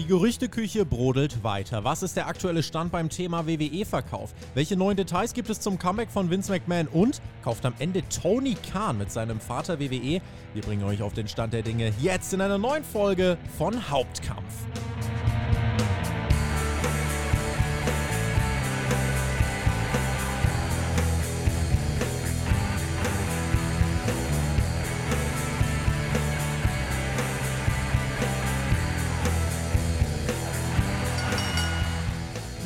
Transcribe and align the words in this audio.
Die 0.00 0.06
Gerüchteküche 0.06 0.86
brodelt 0.86 1.44
weiter. 1.44 1.84
Was 1.84 2.02
ist 2.02 2.16
der 2.16 2.26
aktuelle 2.26 2.62
Stand 2.62 2.90
beim 2.90 3.10
Thema 3.10 3.46
WWE-Verkauf? 3.46 4.32
Welche 4.54 4.74
neuen 4.74 4.96
Details 4.96 5.34
gibt 5.34 5.50
es 5.50 5.60
zum 5.60 5.78
Comeback 5.78 6.10
von 6.10 6.30
Vince 6.30 6.50
McMahon? 6.50 6.88
Und 6.88 7.20
kauft 7.44 7.66
am 7.66 7.74
Ende 7.80 8.02
Tony 8.08 8.56
Khan 8.72 8.96
mit 8.96 9.12
seinem 9.12 9.40
Vater 9.40 9.78
WWE? 9.78 10.22
Wir 10.54 10.62
bringen 10.62 10.84
euch 10.84 11.02
auf 11.02 11.12
den 11.12 11.28
Stand 11.28 11.52
der 11.52 11.60
Dinge 11.60 11.92
jetzt 12.00 12.32
in 12.32 12.40
einer 12.40 12.56
neuen 12.56 12.82
Folge 12.82 13.36
von 13.58 13.90
Hauptkampf. 13.90 14.64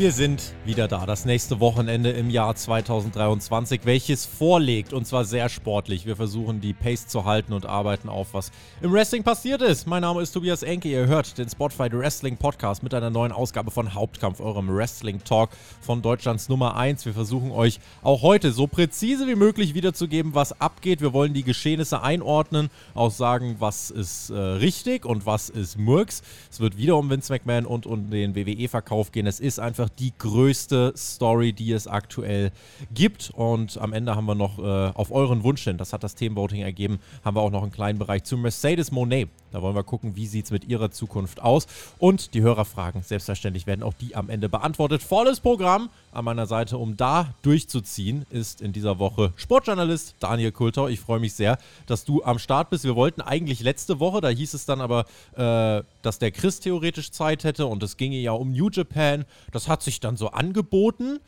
Wir 0.04 0.12
sind 0.12 0.52
wieder 0.66 0.86
da, 0.86 1.06
das 1.06 1.24
nächste 1.24 1.60
Wochenende 1.60 2.10
im 2.10 2.28
Jahr 2.28 2.54
2023, 2.54 3.80
welches 3.84 4.26
vorlegt 4.26 4.92
und 4.92 5.06
zwar 5.06 5.24
sehr 5.24 5.48
sportlich. 5.48 6.04
Wir 6.04 6.14
versuchen 6.14 6.60
die 6.60 6.74
Pace 6.74 7.06
zu 7.06 7.24
halten 7.24 7.54
und 7.54 7.64
arbeiten 7.64 8.10
auf, 8.10 8.34
was 8.34 8.52
im 8.82 8.92
Wrestling 8.92 9.22
passiert 9.22 9.62
ist. 9.62 9.86
Mein 9.86 10.02
Name 10.02 10.20
ist 10.20 10.32
Tobias 10.32 10.62
Enke, 10.62 10.90
ihr 10.90 11.06
hört 11.06 11.38
den 11.38 11.48
Spotify 11.48 11.90
Wrestling 11.90 12.36
Podcast 12.36 12.82
mit 12.82 12.92
einer 12.92 13.08
neuen 13.08 13.32
Ausgabe 13.32 13.70
von 13.70 13.94
Hauptkampf, 13.94 14.40
eurem 14.40 14.68
Wrestling 14.68 15.24
Talk 15.24 15.48
von 15.80 16.02
Deutschlands 16.02 16.50
Nummer 16.50 16.76
1. 16.76 17.06
Wir 17.06 17.14
versuchen 17.14 17.50
euch 17.50 17.80
auch 18.02 18.20
heute 18.20 18.52
so 18.52 18.66
präzise 18.66 19.26
wie 19.26 19.36
möglich 19.36 19.72
wiederzugeben, 19.72 20.34
was 20.34 20.60
abgeht. 20.60 21.00
Wir 21.00 21.14
wollen 21.14 21.32
die 21.32 21.44
Geschehnisse 21.44 22.02
einordnen, 22.02 22.68
auch 22.92 23.10
sagen, 23.10 23.56
was 23.58 23.90
ist 23.90 24.28
äh, 24.28 24.34
richtig 24.36 25.06
und 25.06 25.24
was 25.24 25.48
ist 25.48 25.78
Murks. 25.78 26.20
Es 26.50 26.60
wird 26.60 26.76
wieder 26.76 26.98
um 26.98 27.08
Vince 27.08 27.32
McMahon 27.32 27.64
und 27.64 27.86
um 27.86 28.10
den 28.10 28.36
WWE-Verkauf 28.36 29.10
gehen. 29.10 29.26
Es 29.26 29.40
ist 29.40 29.58
einfach 29.58 29.88
die 29.98 30.12
größte 30.18 30.92
Story, 30.96 31.52
die 31.52 31.72
es 31.72 31.86
aktuell 31.86 32.52
gibt. 32.92 33.30
Und 33.34 33.78
am 33.78 33.92
Ende 33.92 34.16
haben 34.16 34.26
wir 34.26 34.34
noch 34.34 34.58
äh, 34.58 34.92
auf 34.94 35.10
euren 35.10 35.42
Wunsch 35.42 35.64
hin, 35.64 35.78
das 35.78 35.92
hat 35.92 36.02
das 36.02 36.14
Themenvoting 36.14 36.62
ergeben, 36.62 36.98
haben 37.24 37.36
wir 37.36 37.40
auch 37.40 37.50
noch 37.50 37.62
einen 37.62 37.72
kleinen 37.72 37.98
Bereich 37.98 38.24
zu 38.24 38.36
Mercedes 38.36 38.90
Monet. 38.92 39.28
Da 39.54 39.62
wollen 39.62 39.76
wir 39.76 39.84
gucken, 39.84 40.16
wie 40.16 40.26
sieht 40.26 40.46
es 40.46 40.50
mit 40.50 40.64
ihrer 40.64 40.90
Zukunft 40.90 41.40
aus. 41.40 41.68
Und 41.98 42.34
die 42.34 42.42
Hörerfragen, 42.42 43.02
selbstverständlich 43.02 43.68
werden 43.68 43.84
auch 43.84 43.94
die 43.94 44.16
am 44.16 44.28
Ende 44.28 44.48
beantwortet. 44.48 45.00
Volles 45.00 45.38
Programm 45.38 45.90
an 46.10 46.24
meiner 46.24 46.46
Seite, 46.46 46.76
um 46.76 46.96
da 46.96 47.34
durchzuziehen, 47.42 48.26
ist 48.30 48.60
in 48.60 48.72
dieser 48.72 48.98
Woche 48.98 49.32
Sportjournalist 49.36 50.16
Daniel 50.18 50.50
Kultau. 50.50 50.88
Ich 50.88 50.98
freue 50.98 51.20
mich 51.20 51.34
sehr, 51.34 51.56
dass 51.86 52.04
du 52.04 52.24
am 52.24 52.40
Start 52.40 52.70
bist. 52.70 52.82
Wir 52.82 52.96
wollten 52.96 53.20
eigentlich 53.20 53.60
letzte 53.60 54.00
Woche, 54.00 54.20
da 54.20 54.28
hieß 54.28 54.54
es 54.54 54.66
dann 54.66 54.80
aber, 54.80 55.04
äh, 55.36 55.84
dass 56.02 56.18
der 56.18 56.32
Chris 56.32 56.58
theoretisch 56.58 57.12
Zeit 57.12 57.44
hätte 57.44 57.66
und 57.66 57.80
es 57.84 57.96
ginge 57.96 58.18
ja 58.18 58.32
um 58.32 58.50
New 58.50 58.70
Japan. 58.70 59.24
Das 59.52 59.68
hat 59.68 59.83
sich 59.84 60.00
dann 60.00 60.16
so 60.16 60.28
angeboten. 60.28 61.20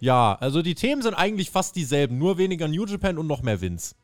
Ja, 0.00 0.36
also 0.40 0.62
die 0.62 0.74
Themen 0.74 1.02
sind 1.02 1.14
eigentlich 1.14 1.50
fast 1.50 1.76
dieselben, 1.76 2.18
nur 2.18 2.38
weniger 2.38 2.68
New 2.68 2.84
Japan 2.84 3.18
und 3.18 3.26
noch 3.26 3.42
mehr 3.42 3.60
Vince. 3.60 3.94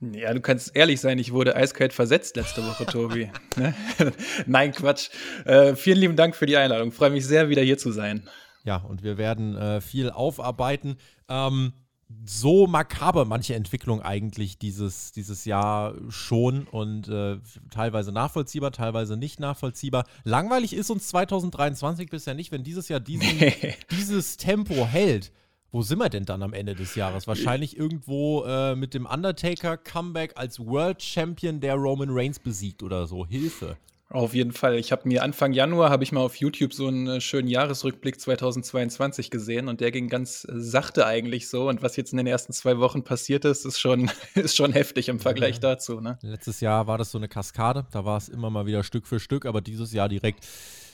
Ja, 0.00 0.32
du 0.32 0.40
kannst 0.40 0.76
ehrlich 0.76 1.00
sein, 1.00 1.18
ich 1.18 1.32
wurde 1.32 1.56
eiskalt 1.56 1.92
versetzt 1.92 2.36
letzte 2.36 2.64
Woche, 2.64 2.86
Tobi. 2.86 3.30
Ne? 3.56 3.74
Nein, 4.46 4.72
Quatsch. 4.72 5.10
Äh, 5.44 5.74
vielen 5.74 5.98
lieben 5.98 6.14
Dank 6.14 6.36
für 6.36 6.46
die 6.46 6.56
Einladung. 6.56 6.92
Freue 6.92 7.10
mich 7.10 7.26
sehr, 7.26 7.48
wieder 7.48 7.62
hier 7.62 7.78
zu 7.78 7.90
sein. 7.90 8.28
Ja, 8.64 8.76
und 8.76 9.02
wir 9.02 9.18
werden 9.18 9.56
äh, 9.56 9.80
viel 9.80 10.10
aufarbeiten. 10.10 10.98
Ähm, 11.28 11.72
so 12.24 12.66
makaber 12.66 13.24
manche 13.24 13.54
Entwicklung 13.54 14.00
eigentlich 14.00 14.58
dieses, 14.58 15.12
dieses 15.12 15.44
Jahr 15.44 15.94
schon 16.08 16.66
und 16.66 17.08
äh, 17.08 17.38
teilweise 17.70 18.12
nachvollziehbar, 18.12 18.72
teilweise 18.72 19.16
nicht 19.16 19.40
nachvollziehbar. 19.40 20.04
Langweilig 20.24 20.72
ist 20.72 20.90
uns 20.90 21.08
2023 21.08 22.08
bisher 22.08 22.34
nicht, 22.34 22.50
wenn 22.50 22.64
dieses 22.64 22.88
Jahr 22.88 23.00
diesen, 23.00 23.28
dieses 23.90 24.36
Tempo 24.38 24.86
hält. 24.86 25.32
Wo 25.70 25.82
sind 25.82 25.98
wir 25.98 26.08
denn 26.08 26.24
dann 26.24 26.42
am 26.42 26.54
Ende 26.54 26.74
des 26.74 26.94
Jahres? 26.94 27.26
Wahrscheinlich 27.26 27.76
irgendwo 27.76 28.44
äh, 28.44 28.74
mit 28.74 28.94
dem 28.94 29.04
Undertaker-Comeback 29.04 30.32
als 30.36 30.58
World 30.60 31.02
Champion, 31.02 31.60
der 31.60 31.74
Roman 31.74 32.08
Reigns 32.10 32.38
besiegt 32.38 32.82
oder 32.82 33.06
so. 33.06 33.26
Hilfe. 33.26 33.76
Auf 34.10 34.32
jeden 34.32 34.52
Fall. 34.52 34.76
Ich 34.76 34.90
habe 34.90 35.06
mir 35.06 35.22
Anfang 35.22 35.52
Januar 35.52 35.90
habe 35.90 36.02
ich 36.02 36.12
mal 36.12 36.20
auf 36.20 36.36
YouTube 36.36 36.72
so 36.72 36.86
einen 36.86 37.06
äh, 37.08 37.20
schönen 37.20 37.46
Jahresrückblick 37.46 38.18
2022 38.18 39.30
gesehen 39.30 39.68
und 39.68 39.82
der 39.82 39.90
ging 39.90 40.08
ganz 40.08 40.46
äh, 40.48 40.52
sachte 40.54 41.06
eigentlich 41.06 41.50
so. 41.50 41.68
Und 41.68 41.82
was 41.82 41.96
jetzt 41.96 42.12
in 42.12 42.16
den 42.16 42.26
ersten 42.26 42.54
zwei 42.54 42.78
Wochen 42.78 43.04
passiert 43.04 43.44
ist, 43.44 43.66
ist 43.66 43.78
schon, 43.78 44.10
ist 44.34 44.56
schon 44.56 44.72
heftig 44.72 45.10
im 45.10 45.20
Vergleich 45.20 45.56
ja. 45.56 45.60
dazu. 45.60 46.00
Ne? 46.00 46.18
Letztes 46.22 46.60
Jahr 46.60 46.86
war 46.86 46.96
das 46.96 47.10
so 47.10 47.18
eine 47.18 47.28
Kaskade. 47.28 47.86
Da 47.90 48.06
war 48.06 48.16
es 48.16 48.30
immer 48.30 48.48
mal 48.48 48.64
wieder 48.64 48.82
Stück 48.82 49.06
für 49.06 49.20
Stück, 49.20 49.44
aber 49.44 49.60
dieses 49.60 49.92
Jahr 49.92 50.08
direkt 50.08 50.46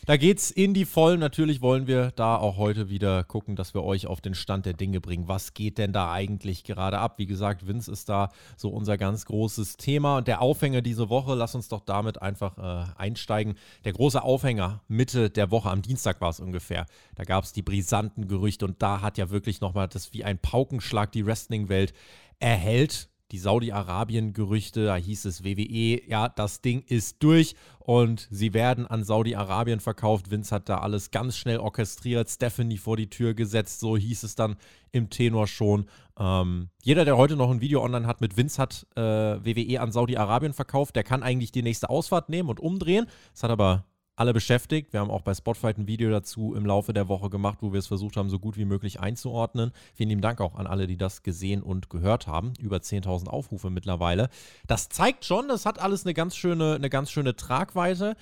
da 0.07 0.17
geht's 0.17 0.51
in 0.51 0.75
die 0.75 0.85
Vollen. 0.85 1.21
Natürlich 1.21 1.63
wollen 1.63 1.87
wir 1.87 2.11
da 2.13 2.37
auch 2.37 2.57
heute 2.57 2.91
wieder 2.91 3.25
gucken, 3.25 3.57
dass 3.57 3.75
wir 3.75 3.83
euch 3.83 4.07
auf 4.07 4.21
den 4.21 4.35
Stand 4.35 4.67
der 4.67 4.75
Dinge 4.75 5.01
bringen. 5.01 5.29
Was 5.29 5.55
geht 5.55 5.79
denn 5.79 5.93
da 5.93 6.13
eigentlich 6.13 6.65
gerade 6.65 6.99
ab? 6.99 7.19
Wie 7.19 7.27
gesagt, 7.27 7.67
Vince 7.67 7.91
ist 7.91 8.09
da 8.09 8.31
so 8.57 8.69
unser 8.69 8.99
ganz 8.99 9.25
großes 9.25 9.77
Thema. 9.77 10.19
Und 10.19 10.29
der 10.29 10.41
Aufhänger 10.41 10.83
diese 10.83 11.09
Woche, 11.09 11.35
lass 11.35 11.55
uns 11.55 11.69
doch 11.69 11.81
damit 11.81 12.21
einfach 12.21 12.59
äh, 12.59 12.93
einsteigen. 12.97 13.55
Der 13.85 13.93
große 13.93 14.23
Aufhänger 14.23 14.83
Mitte 14.89 15.31
der 15.31 15.51
Woche, 15.51 15.71
am 15.71 15.83
Dienstag 15.83 16.21
war 16.21 16.31
es 16.31 16.41
ungefähr. 16.41 16.87
Da 17.15 17.25
gab 17.25 17.45
es 17.45 17.53
die 17.53 17.63
brisanten 17.63 18.29
Gerüchte 18.29 18.65
und 18.65 18.83
da 18.83 19.01
hat 19.01 19.19
ja 19.19 19.31
wirklich 19.31 19.61
nochmal 19.61 19.89
das 19.89 20.13
wie 20.13 20.25
ein 20.25 20.39
Paukenschlag 20.39 21.13
die 21.13 21.25
Wrestling-Welt 21.25 21.95
erhält 22.41 23.09
die 23.33 23.39
Saudi-Arabien-Gerüchte, 23.39 24.85
da 24.85 24.97
hieß 24.97 25.25
es 25.25 25.45
WWE, 25.45 26.03
ja, 26.09 26.29
das 26.29 26.61
Ding 26.61 26.83
ist 26.87 27.23
durch 27.23 27.57
und 27.79 28.29
sie 28.31 28.55
werden 28.55 28.87
an 28.87 29.03
Saudi-Arabien 29.03 29.81
verkauft. 29.81 30.31
Vince 30.31 30.55
hat 30.55 30.69
da 30.69 30.79
alles 30.79 31.11
ganz 31.11 31.37
schnell 31.37 31.59
orchestriert, 31.59 32.29
Stephanie 32.29 32.79
vor 32.79 32.97
die 32.97 33.11
Tür 33.11 33.35
gesetzt, 33.35 33.81
so 33.81 33.97
hieß 33.97 34.23
es 34.23 34.35
dann 34.35 34.57
im 34.93 35.11
Tenor 35.11 35.47
schon. 35.47 35.87
Ähm, 36.19 36.69
jeder, 36.83 37.05
der 37.05 37.17
heute 37.17 37.37
noch 37.37 37.51
ein 37.51 37.61
Video 37.61 37.83
online 37.83 38.07
hat 38.07 38.21
mit 38.21 38.37
Vince 38.37 38.61
hat 38.61 38.87
äh, 38.95 39.01
WWE 39.01 39.81
an 39.81 39.91
Saudi-Arabien 39.91 40.53
verkauft, 40.53 40.95
der 40.97 41.05
kann 41.05 41.23
eigentlich 41.23 41.51
die 41.51 41.63
nächste 41.63 41.91
Ausfahrt 41.91 42.29
nehmen 42.29 42.49
und 42.49 42.61
umdrehen. 42.61 43.07
Das 43.33 43.43
hat 43.43 43.51
aber 43.51 43.85
alle 44.17 44.33
beschäftigt. 44.33 44.93
Wir 44.93 45.01
haben 45.01 45.11
auch 45.11 45.23
bei 45.23 45.35
Spotfight 45.35 45.79
ein 45.79 45.87
Video 45.87 46.11
dazu 46.11 46.55
im 46.55 46.67
Laufe 46.67 46.93
der 46.93 47.09
Woche 47.09 47.31
gemacht, 47.31 47.59
wo 47.61 47.73
wir 47.73 47.79
es 47.79 47.87
versucht 47.87 48.17
haben, 48.17 48.31
so 48.31 48.39
gut 48.39 48.57
wie 48.57 48.65
möglich 48.65 49.01
einzuordnen. 49.01 49.73
Vielen 49.95 50.11
lieben 50.11 50.21
Dank 50.21 50.41
auch 50.41 50.55
an 50.55 50.67
alle, 50.67 50.87
die 50.87 50.97
das 50.97 51.23
gesehen 51.23 51.63
und 51.63 51.91
gehört 51.91 52.27
haben. 52.27 52.53
Über 52.61 52.77
10.000 52.77 53.29
Aufrufe 53.29 53.71
mittlerweile. 53.71 54.29
Das 54.67 54.89
zeigt 54.89 55.25
schon, 55.25 55.49
das 55.49 55.67
hat 55.67 55.81
alles 55.81 56.05
eine 56.05 56.15
ganz 56.15 56.37
schöne, 56.37 56.75
eine 56.75 56.91
ganz 56.91 57.11
schöne 57.11 57.35
Tragweite. 57.37 58.17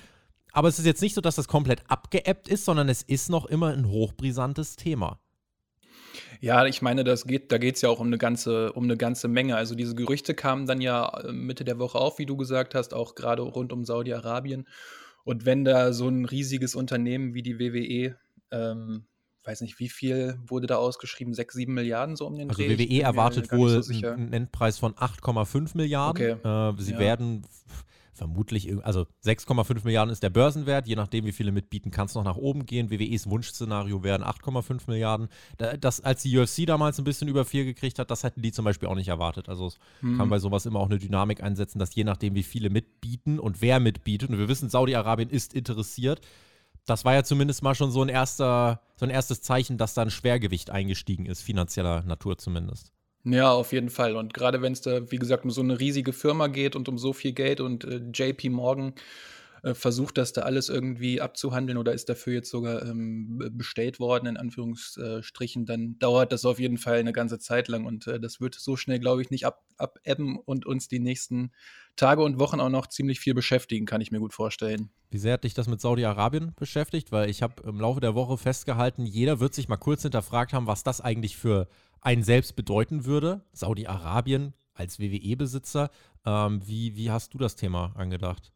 Aber 0.52 0.68
es 0.68 0.78
ist 0.78 0.86
jetzt 0.86 1.02
nicht 1.02 1.14
so, 1.14 1.20
dass 1.20 1.36
das 1.36 1.48
komplett 1.48 1.82
abgeebbt 1.88 2.48
ist, 2.48 2.64
sondern 2.64 2.88
es 2.88 3.02
ist 3.02 3.30
noch 3.30 3.46
immer 3.46 3.68
ein 3.68 3.88
hochbrisantes 3.88 4.76
Thema. 4.76 5.18
Ja, 6.40 6.66
ich 6.66 6.82
meine, 6.82 7.04
das 7.04 7.26
geht, 7.26 7.52
da 7.52 7.58
geht 7.58 7.76
es 7.76 7.82
ja 7.82 7.88
auch 7.88 8.00
um 8.00 8.08
eine 8.08 8.18
ganze, 8.18 8.72
um 8.72 8.84
eine 8.84 8.96
ganze 8.96 9.28
Menge. 9.28 9.56
Also 9.56 9.74
diese 9.74 9.94
Gerüchte 9.94 10.34
kamen 10.34 10.66
dann 10.66 10.80
ja 10.80 11.08
äh, 11.20 11.32
Mitte 11.32 11.64
der 11.64 11.78
Woche 11.78 11.98
auf, 11.98 12.18
wie 12.18 12.26
du 12.26 12.36
gesagt 12.36 12.74
hast, 12.74 12.94
auch 12.94 13.14
gerade 13.14 13.42
rund 13.42 13.72
um 13.72 13.84
Saudi-Arabien. 13.84 14.66
Und 15.24 15.44
wenn 15.46 15.64
da 15.64 15.92
so 15.92 16.08
ein 16.08 16.24
riesiges 16.24 16.74
Unternehmen 16.74 17.34
wie 17.34 17.42
die 17.42 17.58
WWE, 17.58 18.16
ähm, 18.50 19.04
weiß 19.44 19.60
nicht, 19.60 19.78
wie 19.78 19.88
viel 19.88 20.38
wurde 20.46 20.66
da 20.66 20.76
ausgeschrieben? 20.76 21.34
Sechs, 21.34 21.54
sieben 21.54 21.74
Milliarden 21.74 22.16
so 22.16 22.26
um 22.26 22.36
den 22.36 22.48
also 22.48 22.62
Dreh? 22.62 22.70
Also 22.70 22.82
WWE 22.82 23.02
erwartet 23.02 23.52
wohl 23.52 23.82
so 23.82 24.06
einen 24.06 24.32
Endpreis 24.32 24.78
von 24.78 24.94
8,5 24.94 25.76
Milliarden. 25.76 26.38
Okay. 26.40 26.70
Äh, 26.70 26.82
sie 26.82 26.92
ja. 26.92 26.98
werden 26.98 27.46
vermutlich, 28.12 28.70
also 28.84 29.06
6,5 29.24 29.84
Milliarden 29.84 30.12
ist 30.12 30.22
der 30.22 30.30
Börsenwert, 30.30 30.86
je 30.86 30.96
nachdem, 30.96 31.24
wie 31.24 31.32
viele 31.32 31.50
mitbieten, 31.50 31.90
kann 31.90 32.06
es 32.06 32.14
noch 32.14 32.24
nach 32.24 32.36
oben 32.36 32.66
gehen. 32.66 32.90
WWEs 32.90 33.28
Wunschszenario 33.28 34.02
wären 34.02 34.22
8,5 34.22 34.82
Milliarden. 34.86 35.28
Das, 35.80 36.00
als 36.00 36.22
die 36.22 36.36
UFC 36.36 36.66
damals 36.66 36.98
ein 36.98 37.04
bisschen 37.04 37.28
über 37.28 37.44
4 37.44 37.64
gekriegt 37.64 37.98
hat, 37.98 38.10
das 38.10 38.22
hätten 38.22 38.42
die 38.42 38.52
zum 38.52 38.64
Beispiel 38.64 38.88
auch 38.88 38.94
nicht 38.94 39.08
erwartet. 39.08 39.48
Also 39.48 39.68
es 39.68 39.78
hm. 40.00 40.18
kann 40.18 40.28
bei 40.28 40.38
sowas 40.38 40.66
immer 40.66 40.80
auch 40.80 40.90
eine 40.90 40.98
Dynamik 40.98 41.42
einsetzen, 41.42 41.78
dass 41.78 41.94
je 41.94 42.04
nachdem, 42.04 42.34
wie 42.34 42.42
viele 42.42 42.70
mitbieten 42.70 43.38
und 43.38 43.62
wer 43.62 43.80
mitbietet, 43.80 44.30
und 44.30 44.38
wir 44.38 44.48
wissen, 44.48 44.68
Saudi-Arabien 44.68 45.30
ist 45.30 45.54
interessiert, 45.54 46.20
das 46.84 47.04
war 47.04 47.14
ja 47.14 47.24
zumindest 47.24 47.62
mal 47.62 47.74
schon 47.74 47.90
so 47.90 48.02
ein 48.02 48.08
erster, 48.08 48.82
so 48.96 49.06
ein 49.06 49.10
erstes 49.10 49.40
Zeichen, 49.40 49.78
dass 49.78 49.94
da 49.94 50.02
ein 50.02 50.10
Schwergewicht 50.10 50.70
eingestiegen 50.70 51.26
ist, 51.26 51.40
finanzieller 51.40 52.02
Natur 52.02 52.38
zumindest. 52.38 52.92
Ja, 53.24 53.52
auf 53.52 53.72
jeden 53.72 53.90
Fall. 53.90 54.16
Und 54.16 54.34
gerade 54.34 54.62
wenn 54.62 54.72
es 54.72 54.80
da, 54.80 55.10
wie 55.10 55.18
gesagt, 55.18 55.44
um 55.44 55.50
so 55.50 55.60
eine 55.60 55.78
riesige 55.78 56.12
Firma 56.12 56.48
geht 56.48 56.74
und 56.74 56.88
um 56.88 56.98
so 56.98 57.12
viel 57.12 57.32
Geld 57.32 57.60
und 57.60 57.84
äh, 57.84 58.00
JP 58.12 58.50
Morgan 58.50 58.94
äh, 59.62 59.74
versucht 59.74 60.18
das 60.18 60.32
da 60.32 60.42
alles 60.42 60.68
irgendwie 60.68 61.20
abzuhandeln 61.20 61.78
oder 61.78 61.92
ist 61.92 62.08
dafür 62.08 62.34
jetzt 62.34 62.50
sogar 62.50 62.82
ähm, 62.82 63.38
bestellt 63.52 64.00
worden, 64.00 64.26
in 64.26 64.36
Anführungsstrichen, 64.36 65.66
dann 65.66 65.98
dauert 66.00 66.32
das 66.32 66.44
auf 66.44 66.58
jeden 66.58 66.78
Fall 66.78 66.98
eine 66.98 67.12
ganze 67.12 67.38
Zeit 67.38 67.68
lang 67.68 67.86
und 67.86 68.08
äh, 68.08 68.18
das 68.18 68.40
wird 68.40 68.56
so 68.56 68.76
schnell, 68.76 68.98
glaube 68.98 69.22
ich, 69.22 69.30
nicht 69.30 69.46
ab, 69.46 69.62
abebben 69.76 70.36
und 70.36 70.66
uns 70.66 70.88
die 70.88 70.98
nächsten 70.98 71.52
Tage 71.94 72.22
und 72.22 72.40
Wochen 72.40 72.58
auch 72.58 72.70
noch 72.70 72.88
ziemlich 72.88 73.20
viel 73.20 73.34
beschäftigen, 73.34 73.86
kann 73.86 74.00
ich 74.00 74.10
mir 74.10 74.18
gut 74.18 74.32
vorstellen. 74.32 74.90
Wie 75.10 75.18
sehr 75.18 75.34
hat 75.34 75.44
dich 75.44 75.54
das 75.54 75.68
mit 75.68 75.80
Saudi-Arabien 75.80 76.54
beschäftigt? 76.56 77.12
Weil 77.12 77.30
ich 77.30 77.42
habe 77.42 77.62
im 77.68 77.78
Laufe 77.78 78.00
der 78.00 78.14
Woche 78.16 78.38
festgehalten, 78.38 79.04
jeder 79.04 79.38
wird 79.38 79.54
sich 79.54 79.68
mal 79.68 79.76
kurz 79.76 80.02
hinterfragt 80.02 80.54
haben, 80.54 80.66
was 80.66 80.82
das 80.82 81.00
eigentlich 81.00 81.36
für 81.36 81.68
einen 82.02 82.22
selbst 82.22 82.54
bedeuten 82.56 83.06
würde. 83.06 83.42
Saudi-Arabien 83.52 84.52
als 84.74 84.98
WWE-Besitzer. 84.98 85.90
Ähm, 86.26 86.60
wie, 86.66 86.96
wie 86.96 87.10
hast 87.10 87.32
du 87.34 87.38
das 87.38 87.56
Thema 87.56 87.94
angedacht? 87.96 88.52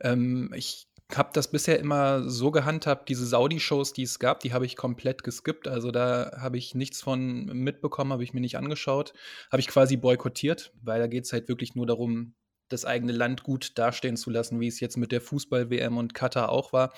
Ähm, 0.00 0.52
ich 0.54 0.88
habe 1.14 1.30
das 1.32 1.50
bisher 1.50 1.78
immer 1.78 2.28
so 2.28 2.50
gehandhabt, 2.50 3.08
diese 3.08 3.26
Saudi-Shows, 3.26 3.92
die 3.92 4.02
es 4.02 4.18
gab, 4.18 4.40
die 4.40 4.52
habe 4.52 4.66
ich 4.66 4.76
komplett 4.76 5.22
geskippt. 5.22 5.68
Also 5.68 5.90
da 5.92 6.32
habe 6.40 6.58
ich 6.58 6.74
nichts 6.74 7.00
von 7.00 7.46
mitbekommen, 7.46 8.12
habe 8.12 8.24
ich 8.24 8.34
mir 8.34 8.40
nicht 8.40 8.58
angeschaut. 8.58 9.12
Habe 9.52 9.60
ich 9.60 9.68
quasi 9.68 9.96
boykottiert, 9.96 10.72
weil 10.82 10.98
da 10.98 11.06
geht 11.06 11.24
es 11.24 11.32
halt 11.32 11.48
wirklich 11.48 11.74
nur 11.74 11.86
darum, 11.86 12.34
das 12.68 12.84
eigene 12.84 13.12
Land 13.12 13.44
gut 13.44 13.78
dastehen 13.78 14.16
zu 14.16 14.30
lassen, 14.30 14.58
wie 14.58 14.66
es 14.66 14.80
jetzt 14.80 14.96
mit 14.96 15.12
der 15.12 15.20
Fußball-WM 15.20 15.96
und 15.96 16.14
Katar 16.14 16.48
auch 16.48 16.72
war. 16.72 16.92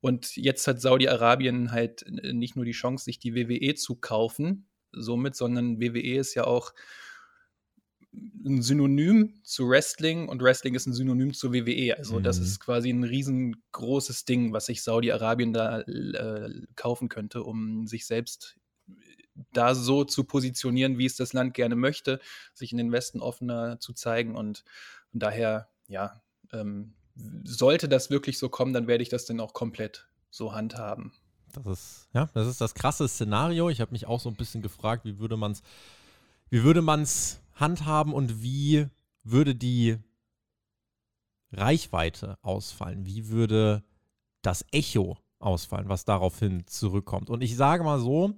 Und 0.00 0.36
jetzt 0.36 0.66
hat 0.66 0.80
Saudi-Arabien 0.82 1.72
halt 1.72 2.04
nicht 2.10 2.56
nur 2.56 2.66
die 2.66 2.72
Chance, 2.72 3.04
sich 3.04 3.18
die 3.18 3.34
WWE 3.34 3.74
zu 3.74 3.96
kaufen, 3.96 4.68
somit, 4.96 5.36
sondern 5.36 5.80
WWE 5.80 6.16
ist 6.16 6.34
ja 6.34 6.44
auch 6.44 6.72
ein 8.44 8.62
Synonym 8.62 9.40
zu 9.42 9.68
Wrestling 9.68 10.28
und 10.28 10.42
Wrestling 10.42 10.74
ist 10.74 10.86
ein 10.86 10.92
Synonym 10.92 11.34
zu 11.34 11.52
WWE. 11.52 11.96
Also 11.98 12.18
mhm. 12.18 12.22
das 12.22 12.38
ist 12.38 12.60
quasi 12.60 12.90
ein 12.90 13.04
riesengroßes 13.04 14.24
Ding, 14.24 14.52
was 14.52 14.66
sich 14.66 14.82
Saudi-Arabien 14.82 15.52
da 15.52 15.80
äh, 15.80 16.50
kaufen 16.76 17.08
könnte, 17.08 17.42
um 17.42 17.86
sich 17.86 18.06
selbst 18.06 18.56
da 19.52 19.74
so 19.74 20.04
zu 20.04 20.24
positionieren, 20.24 20.98
wie 20.98 21.06
es 21.06 21.16
das 21.16 21.32
Land 21.32 21.54
gerne 21.54 21.76
möchte, 21.76 22.20
sich 22.54 22.72
in 22.72 22.78
den 22.78 22.92
Westen 22.92 23.20
offener 23.20 23.78
zu 23.80 23.92
zeigen 23.92 24.34
und, 24.34 24.64
und 25.12 25.22
daher, 25.22 25.68
ja, 25.88 26.22
ähm, 26.52 26.94
sollte 27.44 27.88
das 27.88 28.10
wirklich 28.10 28.38
so 28.38 28.48
kommen, 28.48 28.72
dann 28.72 28.86
werde 28.86 29.02
ich 29.02 29.08
das 29.08 29.24
dann 29.24 29.40
auch 29.40 29.52
komplett 29.52 30.08
so 30.30 30.54
handhaben. 30.54 31.12
Das 31.56 31.66
ist, 31.66 32.08
ja, 32.12 32.28
das 32.34 32.46
ist 32.46 32.60
das 32.60 32.74
krasse 32.74 33.08
Szenario. 33.08 33.70
Ich 33.70 33.80
habe 33.80 33.92
mich 33.92 34.06
auch 34.06 34.20
so 34.20 34.28
ein 34.28 34.36
bisschen 34.36 34.62
gefragt, 34.62 35.04
wie 35.04 35.18
würde 35.18 35.36
man 35.36 35.52
es, 35.52 35.62
wie 36.50 36.62
würde 36.62 36.82
man 36.82 37.02
es 37.02 37.40
handhaben 37.54 38.12
und 38.12 38.42
wie 38.42 38.86
würde 39.24 39.54
die 39.54 39.96
Reichweite 41.52 42.38
ausfallen? 42.42 43.06
Wie 43.06 43.28
würde 43.28 43.82
das 44.42 44.64
Echo 44.70 45.18
ausfallen, 45.38 45.88
was 45.88 46.04
daraufhin 46.04 46.66
zurückkommt? 46.66 47.30
Und 47.30 47.42
ich 47.42 47.56
sage 47.56 47.84
mal 47.84 47.98
so, 47.98 48.34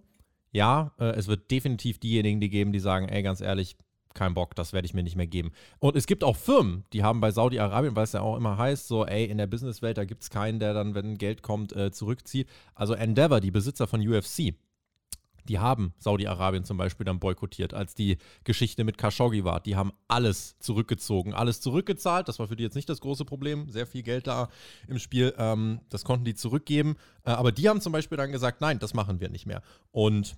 ja, 0.53 0.93
äh, 0.99 1.11
es 1.17 1.27
wird 1.27 1.51
definitiv 1.51 1.99
diejenigen, 1.99 2.41
die 2.41 2.51
geben, 2.51 2.73
die 2.73 2.81
sagen, 2.81 3.09
ey, 3.09 3.23
ganz 3.23 3.41
ehrlich, 3.41 3.77
kein 4.19 4.35
Bock, 4.35 4.57
das 4.57 4.73
werde 4.73 4.87
ich 4.87 4.95
mir 4.95 5.05
nicht 5.05 5.17
mehr 5.17 5.29
geben. 5.29 5.53
Und 5.79 5.97
es 5.97 6.07
gibt 6.07 6.25
auch 6.25 6.37
Firmen, 6.37 6.85
die 6.93 7.05
haben 7.05 7.21
bei 7.21 7.31
Saudi-Arabien, 7.31 7.95
weil 7.95 8.05
es 8.05 8.13
ja 8.13 8.21
auch 8.21 8.37
immer 8.37 8.59
heißt, 8.59 8.89
so, 8.89 9.07
ey, 9.07 9.25
in 9.25 9.39
der 9.39 9.47
Businesswelt, 9.47 9.97
da 9.97 10.05
gibt 10.05 10.23
es 10.23 10.31
keinen, 10.31 10.59
der 10.59 10.75
dann, 10.75 10.95
wenn 10.97 11.19
Geld 11.19 11.43
kommt, 11.43 11.75
äh, 11.75 11.93
zurückzieht. 11.93 12.49
Also 12.75 12.95
Endeavor, 12.95 13.41
die 13.41 13.53
Besitzer 13.53 13.87
von 13.87 14.07
UFC, 14.07 14.55
die 15.49 15.59
haben 15.59 15.95
Saudi-Arabien 15.99 16.65
zum 16.65 16.77
Beispiel 16.77 17.07
dann 17.07 17.21
boykottiert, 17.21 17.73
als 17.73 17.95
die 17.95 18.19
Geschichte 18.45 18.85
mit 18.85 18.99
Khashoggi 18.99 19.45
war. 19.45 19.61
Die 19.61 19.77
haben 19.77 19.93
alles 20.07 20.59
zurückgezogen, 20.59 21.33
alles 21.33 21.61
zurückgezahlt. 21.61 22.29
Das 22.29 22.39
war 22.39 22.49
für 22.49 22.57
die 22.57 22.65
jetzt 22.65 22.75
nicht 22.75 22.89
das 22.89 23.01
große 23.01 23.25
Problem. 23.25 23.69
Sehr 23.71 23.87
viel 23.87 24.03
Geld 24.03 24.27
da 24.27 24.49
im 24.89 24.99
Spiel. 24.99 25.33
Ähm, 25.39 25.81
das 25.89 26.05
konnten 26.05 26.25
die 26.25 26.35
zurückgeben. 26.35 26.97
Äh, 27.25 27.31
aber 27.31 27.53
die 27.53 27.69
haben 27.69 27.81
zum 27.81 27.93
Beispiel 27.93 28.19
dann 28.19 28.33
gesagt, 28.33 28.61
nein, 28.61 28.79
das 28.79 28.93
machen 28.93 29.21
wir 29.21 29.31
nicht 29.31 29.47
mehr. 29.47 29.63
Und 29.91 30.37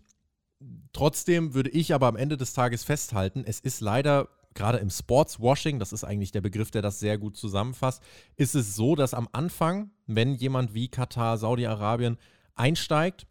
trotzdem 0.93 1.55
würde 1.55 1.71
ich 1.71 1.95
aber 1.95 2.07
am 2.07 2.17
Ende 2.17 2.37
des 2.37 2.53
Tages 2.53 2.85
festhalten, 2.85 3.45
es 3.47 3.61
ist 3.61 3.81
leider 3.81 4.29
gerade 4.55 4.79
im 4.79 4.91
Sportswashing, 4.91 5.79
das 5.79 5.93
ist 5.93 6.05
eigentlich 6.05 6.33
der 6.33 6.41
Begriff, 6.41 6.71
der 6.71 6.83
das 6.83 6.99
sehr 6.99 7.19
gut 7.19 7.37
zusammenfasst, 7.37 8.03
ist 8.37 8.55
es 8.55 8.75
so, 8.75 8.97
dass 8.97 9.15
am 9.15 9.29
Anfang, 9.33 9.91
wenn 10.07 10.35
jemand 10.35 10.75
wie 10.75 10.89
Katar, 10.89 11.39
Saudi-Arabien 11.39 12.19
einsteigt, 12.57 13.27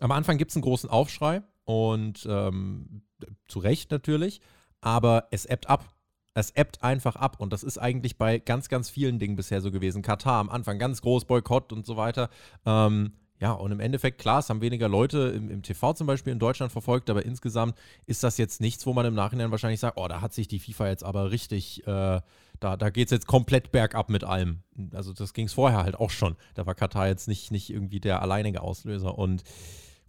am 0.00 0.12
Anfang 0.12 0.38
gibt 0.38 0.50
es 0.50 0.56
einen 0.56 0.62
großen 0.62 0.90
Aufschrei 0.90 1.42
und 1.64 2.26
ähm, 2.30 3.02
zu 3.48 3.58
Recht 3.58 3.90
natürlich, 3.90 4.40
aber 4.80 5.28
es 5.30 5.46
ebbt 5.46 5.68
ab. 5.68 5.92
Es 6.34 6.50
ebbt 6.50 6.82
einfach 6.82 7.16
ab 7.16 7.40
und 7.40 7.50
das 7.52 7.62
ist 7.62 7.78
eigentlich 7.78 8.18
bei 8.18 8.38
ganz, 8.38 8.68
ganz 8.68 8.90
vielen 8.90 9.18
Dingen 9.18 9.36
bisher 9.36 9.62
so 9.62 9.70
gewesen. 9.70 10.02
Katar 10.02 10.38
am 10.38 10.50
Anfang 10.50 10.78
ganz 10.78 11.00
groß, 11.00 11.24
Boykott 11.24 11.72
und 11.72 11.86
so 11.86 11.96
weiter. 11.96 12.28
Ähm, 12.66 13.14
ja, 13.40 13.52
und 13.52 13.72
im 13.72 13.80
Endeffekt, 13.80 14.18
klar, 14.18 14.38
es 14.38 14.48
haben 14.48 14.60
weniger 14.60 14.88
Leute 14.88 15.32
im, 15.36 15.50
im, 15.50 15.62
TV 15.62 15.92
zum 15.92 16.06
Beispiel 16.06 16.32
in 16.32 16.38
Deutschland 16.38 16.72
verfolgt, 16.72 17.10
aber 17.10 17.24
insgesamt 17.24 17.76
ist 18.06 18.22
das 18.22 18.38
jetzt 18.38 18.60
nichts, 18.60 18.86
wo 18.86 18.92
man 18.92 19.04
im 19.06 19.14
Nachhinein 19.14 19.50
wahrscheinlich 19.50 19.80
sagt, 19.80 19.98
oh, 19.98 20.08
da 20.08 20.20
hat 20.20 20.32
sich 20.32 20.48
die 20.48 20.58
FIFA 20.58 20.88
jetzt 20.88 21.04
aber 21.04 21.30
richtig, 21.30 21.86
äh, 21.86 22.20
da, 22.60 22.76
da 22.76 22.90
geht 22.90 23.08
es 23.08 23.10
jetzt 23.12 23.26
komplett 23.26 23.72
bergab 23.72 24.08
mit 24.08 24.24
allem. 24.24 24.62
Also 24.92 25.12
das 25.12 25.34
ging 25.34 25.46
es 25.46 25.52
vorher 25.52 25.82
halt 25.82 25.96
auch 25.96 26.10
schon. 26.10 26.36
Da 26.54 26.64
war 26.64 26.74
Katar 26.74 27.08
jetzt 27.08 27.28
nicht, 27.28 27.50
nicht 27.50 27.70
irgendwie 27.70 28.00
der 28.00 28.22
alleinige 28.22 28.62
Auslöser. 28.62 29.18
Und 29.18 29.44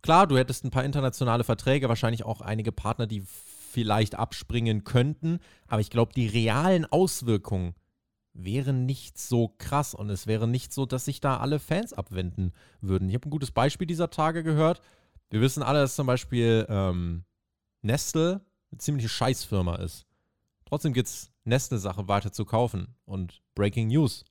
Klar, 0.02 0.28
du 0.28 0.38
hättest 0.38 0.64
ein 0.64 0.72
paar 0.72 0.86
internationale 0.86 1.44
Verträge, 1.44 1.90
wahrscheinlich 1.90 2.24
auch 2.24 2.42
einige 2.42 2.72
Partner, 2.72 3.08
die 3.08 3.24
vielleicht 3.26 4.16
abspringen 4.16 4.84
könnten, 4.84 5.40
aber 5.68 5.82
ich 5.82 5.90
glaube, 5.90 6.14
die 6.14 6.28
realen 6.28 6.86
Auswirkungen 6.86 7.76
wären 8.38 8.86
nicht 8.86 9.18
so 9.18 9.54
krass 9.58 9.94
und 9.94 10.10
es 10.10 10.28
wäre 10.28 10.48
nicht 10.48 10.72
so, 10.72 10.86
dass 10.86 11.06
sich 11.06 11.20
da 11.20 11.38
alle 11.38 11.60
Fans 11.60 11.92
abwenden 11.92 12.54
würden. 12.82 13.10
Ich 13.10 13.16
habe 13.16 13.28
ein 13.28 13.32
gutes 13.32 13.52
Beispiel 13.52 13.88
dieser 13.88 14.10
Tage 14.10 14.44
gehört. 14.44 14.82
Wir 15.30 15.42
wissen 15.42 15.64
alle, 15.64 15.80
dass 15.80 15.96
zum 15.96 16.08
Beispiel 16.08 16.66
ähm, 16.70 17.26
Nestle 17.82 18.42
eine 18.72 18.78
ziemliche 18.78 19.10
Scheißfirma 19.10 19.76
ist. 19.78 20.06
Trotzdem 20.66 20.94
gibt 20.94 21.08
es 21.08 21.32
Nestle-Sachen 21.46 22.08
weiter 22.08 22.32
zu 22.32 22.46
kaufen 22.46 22.96
und 23.06 23.42
Breaking 23.56 23.88
News. 23.88 24.24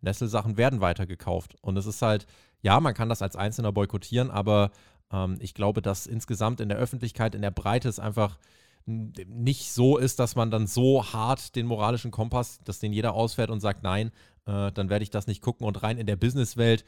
Nestle-Sachen 0.00 0.56
werden 0.56 0.80
weiter 0.80 1.06
gekauft 1.06 1.56
und 1.62 1.76
es 1.78 1.86
ist 1.86 2.02
halt, 2.02 2.26
ja, 2.60 2.80
man 2.80 2.94
kann 2.94 3.08
das 3.08 3.22
als 3.22 3.36
Einzelner 3.36 3.72
boykottieren, 3.72 4.30
aber 4.30 4.72
ähm, 5.10 5.38
ich 5.40 5.54
glaube, 5.54 5.80
dass 5.80 6.06
insgesamt 6.06 6.60
in 6.60 6.68
der 6.68 6.78
Öffentlichkeit, 6.78 7.34
in 7.34 7.42
der 7.42 7.50
Breite 7.50 7.88
es 7.88 7.98
einfach 7.98 8.38
nicht 8.86 9.72
so 9.72 9.96
ist, 9.96 10.18
dass 10.18 10.36
man 10.36 10.50
dann 10.50 10.66
so 10.66 11.04
hart 11.12 11.56
den 11.56 11.66
moralischen 11.66 12.10
Kompass, 12.10 12.60
dass 12.64 12.78
den 12.78 12.92
jeder 12.92 13.14
ausfährt 13.14 13.50
und 13.50 13.60
sagt, 13.60 13.82
nein, 13.82 14.08
äh, 14.46 14.72
dann 14.72 14.90
werde 14.90 15.02
ich 15.02 15.10
das 15.10 15.26
nicht 15.26 15.40
gucken. 15.40 15.66
Und 15.66 15.82
rein 15.82 15.98
in 15.98 16.06
der 16.06 16.16
Businesswelt 16.16 16.84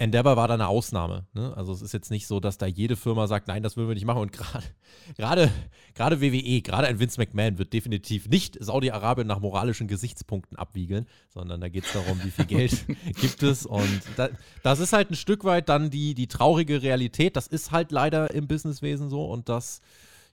Endeavor 0.00 0.34
war 0.34 0.48
da 0.48 0.54
eine 0.54 0.66
Ausnahme. 0.66 1.26
Ne? 1.34 1.54
Also 1.54 1.74
es 1.74 1.82
ist 1.82 1.92
jetzt 1.92 2.10
nicht 2.10 2.26
so, 2.26 2.40
dass 2.40 2.56
da 2.56 2.64
jede 2.64 2.96
Firma 2.96 3.26
sagt, 3.26 3.48
nein, 3.48 3.62
das 3.62 3.76
würden 3.76 3.88
wir 3.88 3.94
nicht 3.94 4.06
machen. 4.06 4.22
Und 4.22 4.32
gerade 5.18 5.50
gerade 5.94 6.22
WWE, 6.22 6.62
gerade 6.62 6.86
ein 6.86 6.98
Vince 6.98 7.20
McMahon 7.20 7.58
wird 7.58 7.74
definitiv 7.74 8.26
nicht 8.26 8.56
Saudi-Arabien 8.58 9.26
nach 9.26 9.40
moralischen 9.40 9.88
Gesichtspunkten 9.88 10.56
abwiegeln, 10.56 11.06
sondern 11.28 11.60
da 11.60 11.68
geht 11.68 11.84
es 11.84 11.92
darum, 11.92 12.18
wie 12.24 12.30
viel 12.30 12.46
Geld 12.46 12.86
gibt 13.20 13.42
es. 13.42 13.66
Und 13.66 14.00
da, 14.16 14.30
das 14.62 14.80
ist 14.80 14.94
halt 14.94 15.10
ein 15.10 15.16
Stück 15.16 15.44
weit 15.44 15.68
dann 15.68 15.90
die, 15.90 16.14
die 16.14 16.28
traurige 16.28 16.80
Realität. 16.80 17.36
Das 17.36 17.46
ist 17.46 17.70
halt 17.70 17.92
leider 17.92 18.30
im 18.30 18.48
Businesswesen 18.48 19.10
so 19.10 19.26
und 19.26 19.50
das 19.50 19.82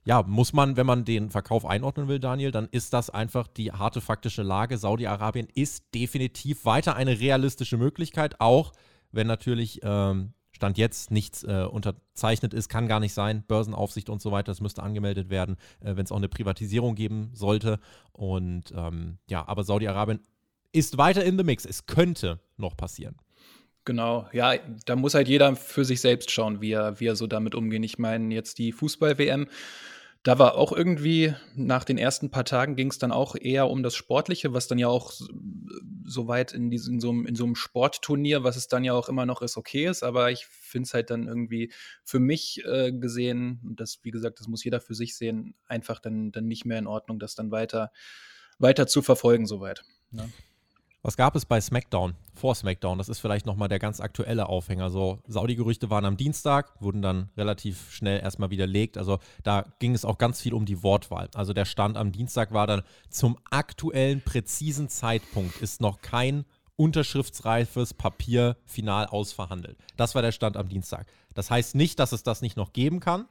ja, 0.08 0.22
muss 0.22 0.54
man, 0.54 0.78
wenn 0.78 0.86
man 0.86 1.04
den 1.04 1.28
Verkauf 1.28 1.66
einordnen 1.66 2.08
will, 2.08 2.18
Daniel, 2.18 2.50
dann 2.50 2.66
ist 2.70 2.94
das 2.94 3.10
einfach 3.10 3.46
die 3.46 3.72
harte 3.72 4.00
faktische 4.00 4.42
Lage. 4.42 4.78
Saudi-Arabien 4.78 5.48
ist 5.54 5.94
definitiv 5.94 6.64
weiter 6.64 6.96
eine 6.96 7.20
realistische 7.20 7.76
Möglichkeit, 7.76 8.40
auch 8.40 8.72
wenn 9.12 9.26
natürlich 9.26 9.80
ähm, 9.82 10.32
Stand 10.50 10.78
jetzt 10.78 11.10
nichts 11.10 11.44
äh, 11.44 11.66
unterzeichnet 11.70 12.54
ist, 12.54 12.70
kann 12.70 12.88
gar 12.88 13.00
nicht 13.00 13.12
sein. 13.12 13.44
Börsenaufsicht 13.46 14.08
und 14.08 14.22
so 14.22 14.32
weiter, 14.32 14.50
das 14.50 14.62
müsste 14.62 14.82
angemeldet 14.82 15.28
werden, 15.28 15.56
äh, 15.80 15.94
wenn 15.94 16.06
es 16.06 16.10
auch 16.10 16.16
eine 16.16 16.30
Privatisierung 16.30 16.94
geben 16.94 17.28
sollte. 17.34 17.78
Und 18.12 18.72
ähm, 18.74 19.18
ja, 19.28 19.46
aber 19.46 19.62
Saudi-Arabien 19.62 20.20
ist 20.72 20.96
weiter 20.96 21.22
in 21.22 21.36
the 21.36 21.44
mix. 21.44 21.66
Es 21.66 21.84
könnte 21.84 22.40
noch 22.56 22.78
passieren. 22.78 23.16
Genau, 23.84 24.26
ja, 24.32 24.54
da 24.86 24.96
muss 24.96 25.12
halt 25.12 25.28
jeder 25.28 25.54
für 25.54 25.84
sich 25.84 26.00
selbst 26.00 26.30
schauen, 26.30 26.62
wie 26.62 26.72
er, 26.72 26.98
wie 26.98 27.06
er 27.06 27.16
so 27.16 27.26
damit 27.26 27.54
umgeht. 27.54 27.84
Ich 27.84 27.98
meine, 27.98 28.34
jetzt 28.34 28.58
die 28.58 28.72
Fußball-WM 28.72 29.48
da 30.24 30.38
war 30.38 30.56
auch 30.56 30.72
irgendwie, 30.72 31.34
nach 31.54 31.84
den 31.84 31.96
ersten 31.96 32.30
paar 32.30 32.44
Tagen 32.44 32.76
ging 32.76 32.90
es 32.90 32.98
dann 32.98 33.12
auch 33.12 33.36
eher 33.36 33.70
um 33.70 33.82
das 33.82 33.94
Sportliche, 33.94 34.52
was 34.52 34.66
dann 34.66 34.78
ja 34.78 34.88
auch 34.88 35.12
so 36.04 36.26
weit 36.26 36.52
in, 36.52 36.70
diesem, 36.70 36.94
in, 36.94 37.00
so 37.00 37.10
einem, 37.10 37.26
in 37.26 37.34
so 37.36 37.44
einem 37.44 37.54
Sportturnier, 37.54 38.42
was 38.42 38.56
es 38.56 38.68
dann 38.68 38.84
ja 38.84 38.94
auch 38.94 39.08
immer 39.08 39.26
noch 39.26 39.42
ist, 39.42 39.56
okay 39.56 39.86
ist. 39.86 40.02
Aber 40.02 40.30
ich 40.30 40.46
finde 40.46 40.86
es 40.86 40.94
halt 40.94 41.10
dann 41.10 41.28
irgendwie 41.28 41.72
für 42.04 42.18
mich 42.18 42.62
äh, 42.64 42.92
gesehen, 42.92 43.60
und 43.64 43.80
das, 43.80 44.00
wie 44.02 44.10
gesagt, 44.10 44.40
das 44.40 44.48
muss 44.48 44.64
jeder 44.64 44.80
für 44.80 44.94
sich 44.94 45.16
sehen, 45.16 45.54
einfach 45.66 46.00
dann, 46.00 46.32
dann 46.32 46.46
nicht 46.46 46.64
mehr 46.64 46.78
in 46.78 46.86
Ordnung, 46.86 47.18
das 47.18 47.34
dann 47.34 47.50
weiter, 47.50 47.92
weiter 48.58 48.86
zu 48.86 49.02
verfolgen, 49.02 49.46
soweit. 49.46 49.84
Ne? 50.10 50.28
Was 51.02 51.16
gab 51.16 51.36
es 51.36 51.46
bei 51.46 51.60
SmackDown? 51.60 52.14
Vor 52.34 52.56
SmackDown, 52.56 52.98
das 52.98 53.08
ist 53.08 53.20
vielleicht 53.20 53.46
nochmal 53.46 53.68
der 53.68 53.78
ganz 53.78 54.00
aktuelle 54.00 54.48
Aufhänger. 54.48 54.90
So, 54.90 55.20
Saudi-Gerüchte 55.28 55.90
waren 55.90 56.04
am 56.04 56.16
Dienstag, 56.16 56.72
wurden 56.80 57.02
dann 57.02 57.30
relativ 57.36 57.92
schnell 57.92 58.20
erstmal 58.20 58.50
widerlegt. 58.50 58.98
Also 58.98 59.20
da 59.44 59.64
ging 59.78 59.94
es 59.94 60.04
auch 60.04 60.18
ganz 60.18 60.40
viel 60.40 60.54
um 60.54 60.66
die 60.66 60.82
Wortwahl. 60.82 61.28
Also 61.34 61.52
der 61.52 61.66
Stand 61.66 61.96
am 61.96 62.10
Dienstag 62.10 62.52
war 62.52 62.66
dann 62.66 62.82
zum 63.10 63.38
aktuellen, 63.50 64.22
präzisen 64.22 64.88
Zeitpunkt 64.88 65.60
ist 65.62 65.80
noch 65.80 66.00
kein 66.00 66.44
unterschriftsreifes 66.74 67.94
Papier 67.94 68.56
final 68.64 69.06
ausverhandelt. 69.06 69.78
Das 69.96 70.16
war 70.16 70.22
der 70.22 70.32
Stand 70.32 70.56
am 70.56 70.68
Dienstag. 70.68 71.06
Das 71.34 71.50
heißt 71.50 71.76
nicht, 71.76 72.00
dass 72.00 72.12
es 72.12 72.24
das 72.24 72.42
nicht 72.42 72.56
noch 72.56 72.72
geben 72.72 72.98
kann. 72.98 73.26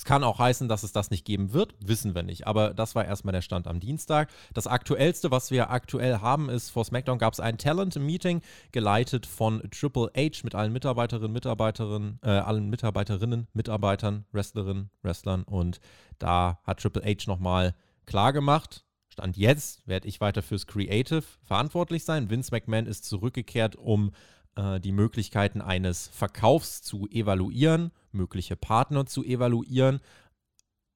Es 0.00 0.06
kann 0.06 0.24
auch 0.24 0.38
heißen, 0.38 0.66
dass 0.66 0.82
es 0.82 0.92
das 0.92 1.10
nicht 1.10 1.26
geben 1.26 1.52
wird, 1.52 1.74
wissen 1.78 2.14
wir 2.14 2.22
nicht. 2.22 2.46
Aber 2.46 2.72
das 2.72 2.94
war 2.94 3.04
erstmal 3.04 3.32
der 3.32 3.42
Stand 3.42 3.66
am 3.66 3.80
Dienstag. 3.80 4.30
Das 4.54 4.66
aktuellste, 4.66 5.30
was 5.30 5.50
wir 5.50 5.68
aktuell 5.68 6.20
haben, 6.20 6.48
ist 6.48 6.70
vor 6.70 6.86
SmackDown 6.86 7.18
gab 7.18 7.34
es 7.34 7.38
ein 7.38 7.58
Talent-Meeting, 7.58 8.40
geleitet 8.72 9.26
von 9.26 9.60
Triple 9.70 10.10
H 10.16 10.40
mit 10.42 10.54
allen 10.54 10.72
Mitarbeiterinnen, 10.72 11.30
Mitarbeiterinnen, 11.30 12.18
äh, 12.22 12.30
allen 12.30 12.70
Mitarbeiterinnen, 12.70 13.48
Mitarbeitern, 13.52 14.24
Wrestlerinnen, 14.32 14.88
Wrestlern. 15.02 15.42
Und 15.42 15.80
da 16.18 16.60
hat 16.64 16.80
Triple 16.80 17.02
H 17.02 17.26
nochmal 17.26 17.74
klar 18.06 18.32
gemacht, 18.32 18.86
Stand 19.10 19.36
jetzt 19.36 19.86
werde 19.86 20.08
ich 20.08 20.22
weiter 20.22 20.40
fürs 20.40 20.66
Creative 20.66 21.24
verantwortlich 21.42 22.04
sein. 22.04 22.30
Vince 22.30 22.52
McMahon 22.52 22.86
ist 22.86 23.04
zurückgekehrt, 23.04 23.76
um 23.76 24.12
äh, 24.56 24.80
die 24.80 24.92
Möglichkeiten 24.92 25.60
eines 25.60 26.08
Verkaufs 26.08 26.82
zu 26.82 27.08
evaluieren, 27.08 27.92
mögliche 28.12 28.56
Partner 28.56 29.06
zu 29.06 29.24
evaluieren. 29.24 30.00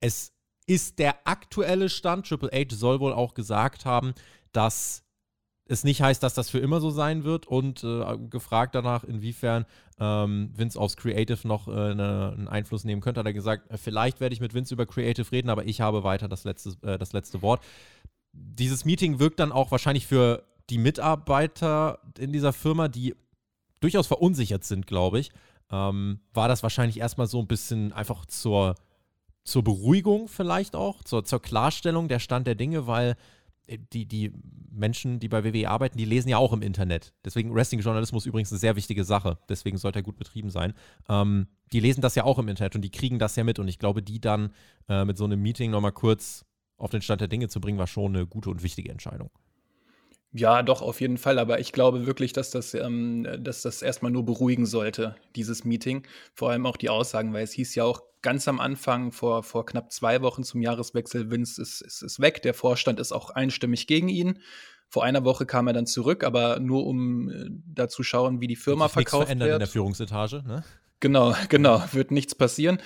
Es 0.01 0.33
ist 0.67 0.99
der 0.99 1.27
aktuelle 1.27 1.89
Stand. 1.89 2.27
Triple 2.27 2.51
H 2.53 2.75
soll 2.75 3.01
wohl 3.01 3.13
auch 3.13 3.35
gesagt 3.35 3.85
haben, 3.85 4.15
dass 4.53 5.05
es 5.67 5.85
nicht 5.85 6.03
heißt, 6.03 6.23
dass 6.23 6.35
das 6.35 6.51
für 6.51 6.59
immer 6.59 6.81
so 6.81 6.91
sein 6.91 7.25
wird 7.25 7.47
und 7.47 7.83
äh, 7.85 8.19
gefragt 8.29 8.75
danach, 8.75 9.05
inwiefern 9.05 9.65
ähm, 9.99 10.53
Vince 10.55 10.79
aufs 10.79 10.97
Creative 10.97 11.47
noch 11.49 11.69
äh, 11.69 11.71
eine, 11.71 12.33
einen 12.37 12.49
Einfluss 12.49 12.85
nehmen 12.85 13.01
könnte, 13.01 13.21
hat 13.21 13.27
er 13.27 13.33
gesagt, 13.33 13.71
äh, 13.71 13.79
vielleicht 13.79 14.21
werde 14.21 14.35
ich 14.35 14.41
mit 14.41 14.53
Vince 14.53 14.75
über 14.75 14.85
Creative 14.85 15.31
reden, 15.33 15.49
aber 15.49 15.65
ich 15.65 15.81
habe 15.81 16.05
weiter 16.05 16.29
das 16.29 16.45
letzte, 16.45 16.77
äh, 16.83 16.99
das 16.99 17.13
letzte 17.13 17.41
Wort. 17.41 17.63
Dieses 18.33 18.85
Meeting 18.85 19.19
wirkt 19.21 19.41
dann 19.41 19.53
auch 19.53 19.71
wahrscheinlich 19.71 20.07
für 20.07 20.45
die 20.71 20.79
Mitarbeiter 20.79 21.99
in 22.19 22.33
dieser 22.33 22.53
Firma, 22.53 22.89
die 22.89 23.15
durchaus 23.85 24.07
verunsichert 24.07 24.64
sind, 24.64 24.87
glaube 24.87 25.21
ich, 25.21 25.31
ähm, 25.71 26.21
war 26.33 26.49
das 26.49 26.62
wahrscheinlich 26.62 26.99
erstmal 26.99 27.26
so 27.26 27.38
ein 27.38 27.47
bisschen 27.47 27.93
einfach 27.93 28.25
zur, 28.25 28.76
zur 29.45 29.62
Beruhigung 29.62 30.29
vielleicht 30.29 30.75
auch, 30.75 31.05
zur, 31.05 31.25
zur 31.25 31.43
Klarstellung 31.43 32.09
der 32.09 32.19
Stand 32.19 32.47
der 32.47 32.55
Dinge, 32.55 32.87
weil 32.87 33.14
äh, 33.67 33.79
die, 33.93 34.07
die 34.07 34.33
Menschen, 34.71 35.21
die 35.21 35.29
bei 35.29 35.45
WWE 35.45 35.69
arbeiten, 35.69 35.99
die 35.99 36.07
lesen 36.07 36.31
ja 36.31 36.38
auch 36.38 36.55
im 36.55 36.62
Internet. 36.62 37.12
Deswegen 37.26 37.55
Wrestling-Journalismus 37.55 38.25
übrigens 38.25 38.50
eine 38.53 38.59
sehr 38.59 38.75
wichtige 38.75 39.05
Sache. 39.05 39.38
Deswegen 39.50 39.76
sollte 39.76 39.99
er 39.99 40.03
gut 40.03 40.17
betrieben 40.17 40.49
sein. 40.49 40.73
Ähm, 41.11 41.47
die 41.73 41.81
lesen 41.81 42.00
das 42.00 42.14
ja 42.14 42.25
auch 42.25 42.38
im 42.38 42.49
Internet 42.49 42.75
und 42.75 42.83
die 42.83 42.91
kriegen 42.91 43.19
das 43.19 43.37
ja 43.37 43.45
mit. 43.45 43.59
Und 43.59 43.69
ich 43.69 43.79
glaube, 43.79 44.03
die 44.03 44.21
dann 44.21 44.50
äh, 44.88 45.05
mit 45.05 45.19
so 45.19 45.25
einem 45.25 45.43
Meeting 45.43 45.71
nochmal 45.71 45.93
kurz 45.93 46.47
auf 46.79 46.91
den 46.91 47.03
Stand 47.03 47.21
der 47.21 47.29
Dinge 47.29 47.49
zu 47.49 47.61
bringen, 47.61 47.79
war 47.79 47.87
schon 47.87 48.17
eine 48.17 48.26
gute 48.26 48.49
und 48.49 48.62
wichtige 48.62 48.91
Entscheidung. 48.91 49.31
Ja, 50.37 50.64
doch, 50.64 50.83
auf 50.83 51.00
jeden 51.00 51.17
Fall. 51.17 51.38
Aber 51.38 51.61
ich 51.61 51.71
glaube 51.71 52.07
wirklich, 52.07 52.33
dass 52.33 52.50
das, 52.50 52.75
ähm, 52.75 53.26
dass 53.38 53.62
das 53.62 53.83
erstmal 53.83 54.11
nur 54.11 54.25
beruhigen 54.25 54.67
sollte, 54.67 55.14
dieses 55.37 55.64
Meeting. 55.64 56.03
Vor 56.35 56.50
allem 56.50 56.67
auch 56.67 56.76
die 56.76 56.91
Aussagen, 56.91 57.33
weil 57.33 57.45
es 57.45 57.53
hieß 57.53 57.76
ja 57.76 57.85
auch 57.85 58.03
ganz 58.21 58.49
am 58.49 58.59
Anfang, 58.59 59.12
vor, 59.12 59.45
vor 59.45 59.64
knapp 59.64 59.93
zwei 59.93 60.23
Wochen 60.23 60.43
zum 60.43 60.61
Jahreswechsel, 60.61 61.31
Vince 61.31 61.62
ist, 61.62 61.81
ist, 61.83 62.03
ist 62.03 62.21
weg. 62.21 62.43
Der 62.43 62.53
Vorstand 62.53 62.99
ist 62.99 63.12
auch 63.12 63.31
einstimmig 63.31 63.87
gegen 63.87 64.09
ihn. 64.09 64.41
Vor 64.88 65.05
einer 65.05 65.25
Woche 65.25 65.47
kam 65.47 65.69
er 65.69 65.73
dann 65.73 65.87
zurück, 65.87 66.25
aber 66.25 66.59
nur 66.59 66.85
um 66.85 67.31
äh, 67.31 67.47
da 67.67 67.88
zu 67.88 68.03
schauen, 68.03 68.41
wie 68.41 68.49
die 68.49 68.57
Firma 68.57 68.88
verkauft 68.88 69.29
wird. 69.29 69.41
in 69.41 69.59
der 69.59 69.67
Führungsetage, 69.69 70.43
ne? 70.45 70.64
Genau, 70.99 71.35
genau, 71.49 71.81
wird 71.93 72.11
nichts 72.11 72.35
passieren. 72.35 72.79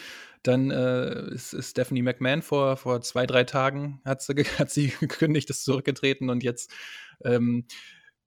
Dann 0.42 0.70
äh, 0.70 1.30
ist, 1.30 1.52
ist, 1.52 1.70
Stephanie 1.70 2.02
McMahon 2.02 2.42
vor, 2.42 2.76
vor 2.76 3.00
zwei, 3.00 3.26
drei 3.26 3.44
Tagen 3.44 4.00
hat 4.04 4.22
sie, 4.22 4.34
hat 4.58 4.70
sie 4.70 4.88
gekündigt, 5.00 5.48
ist 5.50 5.64
zurückgetreten 5.64 6.28
und 6.30 6.42
jetzt 6.42 6.70
ähm, 7.24 7.66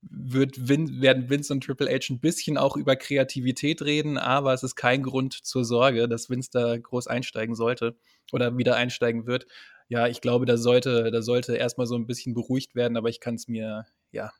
wird 0.01 0.67
Vin, 0.67 1.01
werden 1.01 1.29
Vince 1.29 1.53
und 1.53 1.63
Triple 1.63 1.89
H 1.89 2.11
ein 2.13 2.19
bisschen 2.19 2.57
auch 2.57 2.75
über 2.75 2.95
Kreativität 2.95 3.81
reden, 3.83 4.17
aber 4.17 4.53
es 4.53 4.63
ist 4.63 4.75
kein 4.75 5.03
Grund 5.03 5.33
zur 5.33 5.63
Sorge, 5.63 6.07
dass 6.07 6.29
Vince 6.29 6.49
da 6.51 6.77
groß 6.77 7.07
einsteigen 7.07 7.55
sollte 7.55 7.95
oder 8.31 8.57
wieder 8.57 8.75
einsteigen 8.75 9.27
wird. 9.27 9.45
Ja, 9.89 10.07
ich 10.07 10.21
glaube, 10.21 10.45
da 10.45 10.57
sollte, 10.57 11.11
da 11.11 11.21
sollte 11.21 11.55
erstmal 11.55 11.85
so 11.87 11.95
ein 11.95 12.07
bisschen 12.07 12.33
beruhigt 12.33 12.75
werden, 12.75 12.97
aber 12.97 13.09
ich 13.09 13.19
kann 13.19 13.35
es 13.35 13.47
mir, 13.47 13.85
ja, 14.11 14.31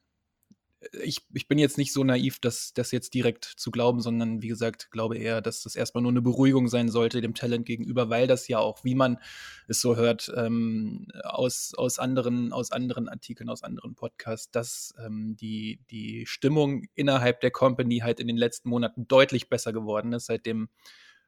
ich, 1.04 1.22
ich 1.34 1.48
bin 1.48 1.60
jetzt 1.60 1.78
nicht 1.78 1.94
so 1.94 2.04
naiv, 2.04 2.40
das, 2.40 2.74
das 2.74 2.92
jetzt 2.92 3.14
direkt 3.14 3.46
zu 3.46 3.70
glauben, 3.70 4.02
sondern 4.02 4.42
wie 4.42 4.48
gesagt, 4.48 4.90
glaube 4.90 5.18
eher, 5.18 5.42
dass 5.42 5.62
das 5.62 5.76
erstmal 5.76 6.02
nur 6.02 6.12
eine 6.12 6.22
Beruhigung 6.22 6.68
sein 6.68 6.90
sollte 6.90 7.22
dem 7.22 7.36
Talent 7.36 7.66
gegenüber, 7.66 8.10
weil 8.10 8.26
das 8.26 8.48
ja 8.48 8.60
auch, 8.60 8.84
wie 8.84 8.96
man 8.96 9.20
es 9.68 9.80
so 9.80 9.96
hört, 9.96 10.32
ähm, 10.36 11.08
aus, 11.24 11.74
aus, 11.78 12.00
anderen, 12.00 12.52
aus 12.52 12.72
anderen 12.72 13.10
Artikeln, 13.10 13.50
aus 13.50 13.64
anderen 13.64 13.94
Podcasts, 13.94 14.50
dass 14.50 14.94
ähm, 15.06 15.36
die, 15.40 15.80
die 15.92 16.26
Stimmung 16.26 16.86
innerhalb 16.96 17.42
der 17.42 17.52
Company 17.52 18.00
halt 18.00 18.20
in 18.20 18.28
den 18.28 18.38
letzten 18.38 18.70
Monaten 18.70 19.08
deutlich 19.08 19.50
besser 19.50 19.74
geworden 19.74 20.14
ist, 20.14 20.26
seitdem 20.26 20.70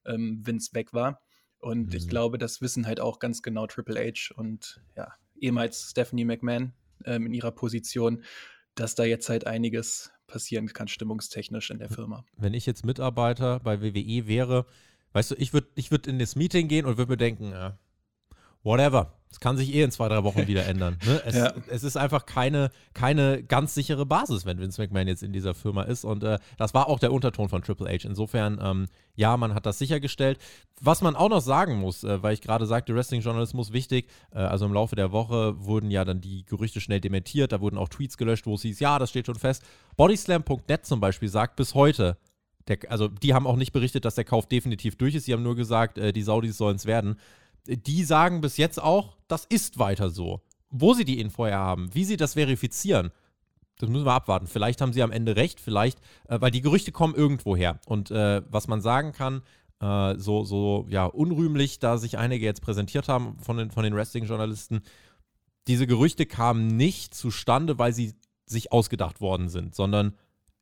ähm, 0.06 0.42
Vince 0.44 0.74
weg 0.74 0.94
war. 0.94 1.22
Und 1.60 1.90
mhm. 1.90 1.96
ich 1.96 2.08
glaube, 2.08 2.40
das 2.40 2.62
wissen 2.62 2.88
halt 2.88 3.00
auch 3.00 3.20
ganz 3.20 3.44
genau 3.44 3.68
Triple 3.68 4.00
H 4.00 4.34
und 4.36 4.82
ja, 4.98 5.14
ehemals 5.40 5.92
Stephanie 5.92 6.26
McMahon 6.26 6.74
ähm, 7.06 7.28
in 7.28 7.34
ihrer 7.34 7.52
Position 7.52 8.24
dass 8.76 8.96
da 8.96 9.04
jetzt 9.04 9.30
halt 9.30 9.48
einiges 9.48 10.12
passieren 10.28 10.68
kann, 10.68 10.88
stimmungstechnisch 10.88 11.70
in 11.70 11.80
der 11.80 11.90
Firma. 11.90 12.26
Wenn 12.38 12.54
ich 12.54 12.66
jetzt 12.66 12.86
Mitarbeiter 12.86 13.60
bei 13.60 13.82
WWE 13.82 14.28
wäre, 14.28 14.66
weißt 15.14 15.32
du, 15.32 15.36
ich 15.36 15.54
würde 15.54 15.68
ich 15.76 15.92
würd 15.92 16.08
in 16.08 16.20
das 16.20 16.36
Meeting 16.36 16.68
gehen 16.68 16.86
und 16.86 16.98
würde 16.98 17.12
mir 17.12 17.18
denken, 17.18 17.52
ja, 17.52 17.78
whatever. 18.64 19.14
Es 19.34 19.40
kann 19.40 19.58
sich 19.58 19.74
eh 19.74 19.82
in 19.82 19.90
zwei, 19.90 20.10
drei 20.10 20.24
Wochen 20.24 20.46
wieder 20.46 20.68
ändern. 20.68 20.98
Ne? 21.04 21.22
Es, 21.26 21.36
ja. 21.36 21.54
es, 21.68 21.84
ist 21.84 21.98
einfach 21.98 22.28
keine, 22.28 22.70
keine 22.94 23.42
ganz 23.42 23.74
sichere 23.74 24.06
Basis, 24.06 24.46
wenn 24.46 24.60
Vince 24.60 24.80
McMahon 24.80 25.08
jetzt 25.08 25.24
in 25.24 25.34
dieser 25.34 25.56
Firma 25.56 25.82
ist. 25.82 26.06
Und 26.06 26.24
äh, 26.24 26.38
das 26.58 26.76
war 26.76 26.88
auch 26.88 27.00
der 27.00 27.12
Unterton 27.12 27.50
von 27.50 27.64
Triple 27.64 27.90
H. 27.90 28.08
Insofern, 28.08 28.60
ähm, 28.62 28.86
ja, 29.16 29.36
man 29.36 29.56
hat 29.56 29.66
das 29.66 29.80
sichergestellt. 29.80 30.38
Was 30.80 31.02
man 31.02 31.16
auch 31.16 31.30
noch 31.30 31.42
sagen 31.42 31.80
muss, 31.80 32.04
äh, 32.04 32.22
weil 32.22 32.36
ich 32.36 32.42
gerade 32.42 32.68
sagte, 32.68 32.94
Wrestling-Journalismus 32.94 33.74
wichtig. 33.74 34.08
Äh, 34.32 34.38
also 34.38 34.68
im 34.68 34.74
Laufe 34.74 34.96
der 34.96 35.12
Woche 35.12 35.56
wurden 35.58 35.90
ja 35.90 36.06
dann 36.06 36.22
die 36.22 36.46
Gerüchte 36.46 36.80
schnell 36.80 37.02
dementiert. 37.02 37.54
Da 37.54 37.60
wurden 37.60 37.80
auch 37.80 37.90
Tweets 37.90 38.18
gelöscht, 38.18 38.46
wo 38.46 38.54
es 38.54 38.62
hieß, 38.62 38.80
ja, 38.82 39.00
das 39.00 39.10
steht 39.10 39.26
schon 39.26 39.40
fest. 39.40 39.64
Bodyslam.net 39.98 40.86
zum 40.86 41.00
Beispiel 41.00 41.30
sagt 41.30 41.56
bis 41.56 41.74
heute, 41.74 42.18
der, 42.68 42.78
also 42.90 43.08
die 43.08 43.34
haben 43.34 43.48
auch 43.48 43.58
nicht 43.58 43.74
berichtet, 43.74 44.06
dass 44.06 44.14
der 44.16 44.26
Kauf 44.26 44.48
definitiv 44.48 44.96
durch 44.96 45.16
ist. 45.16 45.26
Sie 45.26 45.34
haben 45.34 45.44
nur 45.44 45.56
gesagt, 45.56 45.98
äh, 45.98 46.14
die 46.14 46.22
Saudis 46.22 46.56
sollen 46.56 46.76
es 46.76 46.86
werden 46.86 47.18
die 47.66 48.04
sagen 48.04 48.42
bis 48.42 48.58
jetzt 48.58 48.82
auch, 48.82 49.18
das 49.28 49.46
ist 49.46 49.80
weiter 49.80 50.10
so. 50.10 50.42
Wo 50.70 50.94
sie 50.94 51.06
die 51.06 51.20
Info 51.20 51.46
her 51.46 51.60
haben, 51.60 51.94
wie 51.94 52.04
sie 52.04 52.18
das 52.18 52.34
verifizieren, 52.34 53.12
das 53.80 53.90
müssen 53.90 54.06
wir 54.06 54.14
abwarten. 54.14 54.48
Vielleicht 54.48 54.82
haben 54.82 54.94
sie 54.94 55.04
am 55.04 55.12
Ende 55.12 55.36
recht, 55.36 55.60
vielleicht, 55.60 56.00
äh, 56.28 56.40
weil 56.42 56.52
die 56.52 56.62
Gerüchte 56.62 56.92
kommen 56.92 57.16
irgendwo 57.16 57.56
her. 57.56 57.80
Und 57.86 58.12
äh, 58.12 58.42
was 58.50 58.68
man 58.68 58.82
sagen 58.82 59.12
kann, 59.12 59.42
äh, 59.80 60.16
so, 60.18 60.44
so 60.44 60.86
ja, 60.90 61.06
unrühmlich, 61.06 61.80
da 61.80 61.98
sich 61.98 62.18
einige 62.18 62.46
jetzt 62.46 62.62
präsentiert 62.62 63.08
haben 63.08 63.38
von 63.40 63.58
den, 63.58 63.72
von 63.72 63.84
den 63.84 63.96
Wrestling-Journalisten, 63.96 64.82
diese 65.68 65.88
Gerüchte 65.88 66.26
kamen 66.26 66.68
nicht 66.68 67.14
zustande, 67.14 67.78
weil 67.78 67.94
sie 67.94 68.14
sich 68.46 68.72
ausgedacht 68.72 69.22
worden 69.22 69.50
sind, 69.50 69.76
sondern 69.76 70.16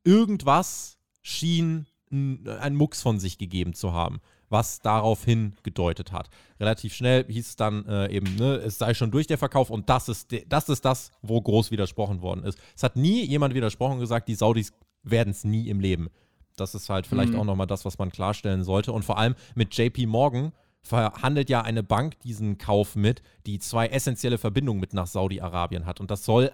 irgendwas 0.04 0.98
schien 1.22 1.88
ein 2.12 2.76
Mucks 2.76 3.02
von 3.02 3.20
sich 3.20 3.38
gegeben 3.38 3.74
zu 3.74 3.94
haben 3.94 4.20
was 4.52 4.82
darauf 4.82 5.24
hingedeutet 5.24 6.12
hat. 6.12 6.30
Relativ 6.60 6.94
schnell 6.94 7.26
hieß 7.28 7.48
es 7.48 7.56
dann 7.56 7.86
äh, 7.86 8.12
eben, 8.12 8.36
ne, 8.36 8.56
es 8.56 8.78
sei 8.78 8.94
schon 8.94 9.10
durch 9.10 9.28
der 9.28 9.38
Verkauf 9.38 9.70
und 9.70 9.90
das 9.90 10.10
ist, 10.10 10.36
das 10.48 10.70
ist 10.70 10.86
das, 10.86 11.12
wo 11.22 11.42
groß 11.42 11.72
widersprochen 11.72 12.22
worden 12.22 12.44
ist. 12.44 12.60
Es 12.76 12.84
hat 12.84 12.96
nie 12.96 13.26
jemand 13.26 13.54
widersprochen 13.54 13.94
und 13.94 14.00
gesagt, 14.00 14.28
die 14.28 14.36
Saudis 14.36 14.74
werden 15.04 15.32
es 15.32 15.44
nie 15.44 15.70
im 15.70 15.80
Leben. 15.80 16.10
Das 16.58 16.76
ist 16.76 16.90
halt 16.90 17.08
vielleicht 17.08 17.34
mhm. 17.34 17.40
auch 17.40 17.46
nochmal 17.46 17.68
das, 17.68 17.86
was 17.86 17.98
man 17.98 18.12
klarstellen 18.12 18.64
sollte. 18.64 18.92
Und 18.92 19.04
vor 19.04 19.18
allem 19.18 19.36
mit 19.56 19.76
JP 19.76 20.06
Morgan 20.06 20.52
verhandelt 20.84 21.50
ja 21.50 21.62
eine 21.62 21.84
Bank 21.84 22.20
diesen 22.22 22.58
Kauf 22.58 22.96
mit, 22.96 23.22
die 23.46 23.60
zwei 23.60 23.88
essentielle 23.88 24.38
Verbindungen 24.38 24.82
mit 24.82 24.94
nach 24.94 25.08
Saudi-Arabien 25.08 25.86
hat. 25.86 26.00
Und 26.00 26.12
das 26.12 26.26
soll 26.26 26.52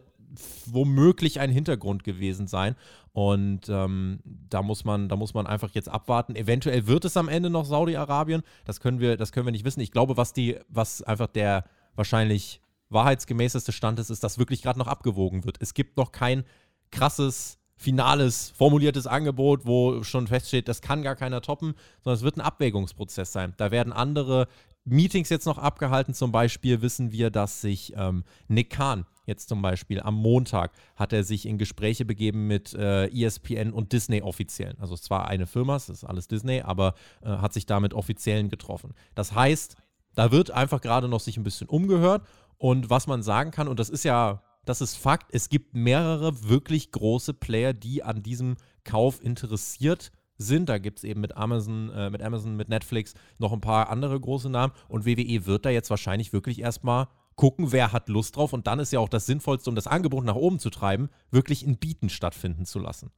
womöglich 0.65 1.39
ein 1.39 1.51
Hintergrund 1.51 2.03
gewesen 2.03 2.47
sein. 2.47 2.75
Und 3.13 3.69
ähm, 3.69 4.19
da, 4.25 4.61
muss 4.61 4.85
man, 4.85 5.09
da 5.09 5.15
muss 5.15 5.33
man 5.33 5.47
einfach 5.47 5.71
jetzt 5.71 5.89
abwarten. 5.89 6.35
Eventuell 6.35 6.87
wird 6.87 7.05
es 7.05 7.17
am 7.17 7.29
Ende 7.29 7.49
noch 7.49 7.65
Saudi-Arabien. 7.65 8.43
Das 8.65 8.79
können 8.79 8.99
wir, 8.99 9.17
das 9.17 9.31
können 9.31 9.47
wir 9.47 9.51
nicht 9.51 9.65
wissen. 9.65 9.79
Ich 9.79 9.91
glaube, 9.91 10.17
was 10.17 10.33
die, 10.33 10.57
was 10.69 11.01
einfach 11.01 11.27
der 11.27 11.65
wahrscheinlich 11.95 12.61
wahrheitsgemäßeste 12.89 13.71
Stand 13.71 13.99
ist, 13.99 14.09
ist, 14.09 14.23
dass 14.23 14.37
wirklich 14.37 14.61
gerade 14.61 14.79
noch 14.79 14.87
abgewogen 14.87 15.45
wird. 15.45 15.57
Es 15.61 15.73
gibt 15.73 15.97
noch 15.97 16.11
kein 16.11 16.43
krasses, 16.91 17.57
finales, 17.75 18.51
formuliertes 18.55 19.07
Angebot, 19.07 19.65
wo 19.65 20.03
schon 20.03 20.27
feststeht, 20.27 20.67
das 20.67 20.81
kann 20.81 21.03
gar 21.03 21.15
keiner 21.15 21.41
toppen, 21.41 21.75
sondern 22.03 22.17
es 22.17 22.23
wird 22.23 22.37
ein 22.37 22.41
Abwägungsprozess 22.41 23.31
sein. 23.31 23.53
Da 23.57 23.71
werden 23.71 23.93
andere 23.93 24.47
Meetings 24.85 25.29
jetzt 25.29 25.45
noch 25.45 25.57
abgehalten. 25.57 26.13
Zum 26.13 26.31
Beispiel 26.31 26.81
wissen 26.81 27.11
wir, 27.11 27.29
dass 27.29 27.61
sich 27.61 27.93
ähm, 27.95 28.23
Nick 28.47 28.69
Khan 28.69 29.05
jetzt 29.27 29.47
zum 29.49 29.61
Beispiel 29.61 29.99
am 30.01 30.15
Montag 30.15 30.71
hat 30.95 31.13
er 31.13 31.23
sich 31.23 31.45
in 31.45 31.59
Gespräche 31.59 32.05
begeben 32.05 32.47
mit 32.47 32.73
äh, 32.73 33.07
ESPN 33.07 33.71
und 33.71 33.93
Disney 33.93 34.23
Offiziellen. 34.23 34.79
Also 34.79 34.95
es 34.95 35.03
zwar 35.03 35.27
eine 35.27 35.45
Firma, 35.45 35.75
es 35.75 35.89
ist 35.89 36.03
alles 36.03 36.27
Disney, 36.27 36.61
aber 36.61 36.95
äh, 37.21 37.29
hat 37.29 37.53
sich 37.53 37.65
damit 37.67 37.93
Offiziellen 37.93 38.49
getroffen. 38.49 38.93
Das 39.13 39.35
heißt, 39.35 39.75
da 40.15 40.31
wird 40.31 40.49
einfach 40.49 40.81
gerade 40.81 41.07
noch 41.07 41.19
sich 41.19 41.37
ein 41.37 41.43
bisschen 41.43 41.69
umgehört 41.69 42.25
und 42.57 42.89
was 42.89 43.05
man 43.05 43.21
sagen 43.21 43.51
kann, 43.51 43.67
und 43.67 43.79
das 43.79 43.89
ist 43.89 44.03
ja, 44.03 44.41
das 44.65 44.81
ist 44.81 44.95
Fakt, 44.95 45.27
es 45.31 45.49
gibt 45.49 45.75
mehrere 45.75 46.49
wirklich 46.49 46.91
große 46.91 47.33
Player, 47.35 47.73
die 47.73 48.03
an 48.03 48.23
diesem 48.23 48.57
Kauf 48.83 49.23
interessiert 49.23 50.03
sind 50.03 50.17
sind. 50.37 50.69
Da 50.69 50.77
gibt 50.77 50.99
es 50.99 51.03
eben 51.03 51.21
mit 51.21 51.35
Amazon, 51.35 51.89
äh, 51.89 52.09
mit 52.09 52.21
Amazon, 52.21 52.55
mit 52.55 52.69
Netflix 52.69 53.13
noch 53.37 53.53
ein 53.53 53.61
paar 53.61 53.89
andere 53.89 54.19
große 54.19 54.49
Namen. 54.49 54.73
Und 54.87 55.05
WWE 55.05 55.45
wird 55.45 55.65
da 55.65 55.69
jetzt 55.69 55.89
wahrscheinlich 55.89 56.33
wirklich 56.33 56.61
erstmal 56.61 57.07
gucken, 57.37 57.71
wer 57.71 57.93
hat 57.93 58.09
Lust 58.09 58.35
drauf. 58.35 58.51
Und 58.51 58.67
dann 58.67 58.79
ist 58.79 58.91
ja 58.91 58.99
auch 58.99 59.07
das 59.07 59.25
Sinnvollste, 59.25 59.69
um 59.69 59.75
das 59.75 59.87
Angebot 59.87 60.25
nach 60.25 60.35
oben 60.35 60.59
zu 60.59 60.69
treiben, 60.69 61.09
wirklich 61.31 61.65
in 61.65 61.77
Bieten 61.77 62.09
stattfinden 62.09 62.65
zu 62.65 62.79
lassen. 62.79 63.11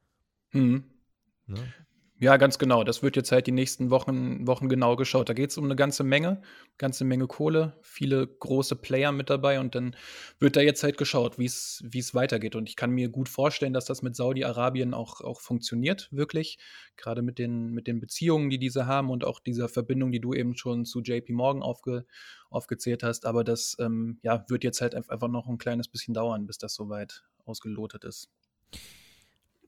Mhm. 0.51 0.83
Ne? 1.47 1.73
Ja, 2.21 2.35
ganz 2.35 2.59
genau. 2.59 2.83
Das 2.83 3.01
wird 3.01 3.15
jetzt 3.15 3.31
halt 3.31 3.47
die 3.47 3.53
nächsten 3.53 3.91
Wochen, 3.91 4.45
Wochen 4.45 4.67
genau 4.67 4.97
geschaut. 4.97 5.29
Da 5.29 5.33
geht 5.33 5.51
es 5.51 5.57
um 5.57 5.63
eine 5.63 5.77
ganze 5.77 6.03
Menge, 6.03 6.41
ganze 6.77 7.05
Menge 7.05 7.27
Kohle, 7.27 7.77
viele 7.81 8.27
große 8.27 8.75
Player 8.75 9.13
mit 9.13 9.29
dabei 9.29 9.61
und 9.61 9.73
dann 9.73 9.95
wird 10.37 10.57
da 10.57 10.59
jetzt 10.59 10.83
halt 10.83 10.97
geschaut, 10.97 11.39
wie 11.39 11.45
es 11.45 12.13
weitergeht. 12.13 12.57
Und 12.57 12.67
ich 12.67 12.75
kann 12.75 12.91
mir 12.91 13.07
gut 13.07 13.29
vorstellen, 13.29 13.71
dass 13.71 13.85
das 13.85 14.01
mit 14.01 14.17
Saudi-Arabien 14.17 14.93
auch, 14.93 15.21
auch 15.21 15.39
funktioniert, 15.39 16.09
wirklich. 16.11 16.59
Gerade 16.97 17.21
mit 17.21 17.39
den, 17.39 17.71
mit 17.71 17.87
den 17.87 18.01
Beziehungen, 18.01 18.49
die 18.49 18.59
diese 18.59 18.85
haben 18.85 19.11
und 19.11 19.23
auch 19.23 19.39
dieser 19.39 19.69
Verbindung, 19.69 20.11
die 20.11 20.19
du 20.19 20.33
eben 20.33 20.57
schon 20.57 20.83
zu 20.83 20.99
JP 20.99 21.31
Morgan 21.31 21.63
aufge, 21.63 22.05
aufgezählt 22.49 23.01
hast. 23.01 23.25
Aber 23.25 23.45
das 23.45 23.77
ähm, 23.79 24.19
ja, 24.23 24.43
wird 24.49 24.65
jetzt 24.65 24.81
halt 24.81 24.93
einfach 24.93 25.29
noch 25.29 25.47
ein 25.47 25.57
kleines 25.57 25.87
bisschen 25.87 26.13
dauern, 26.13 26.47
bis 26.47 26.57
das 26.57 26.75
soweit 26.75 27.23
ausgelotet 27.45 28.03
ist 28.03 28.29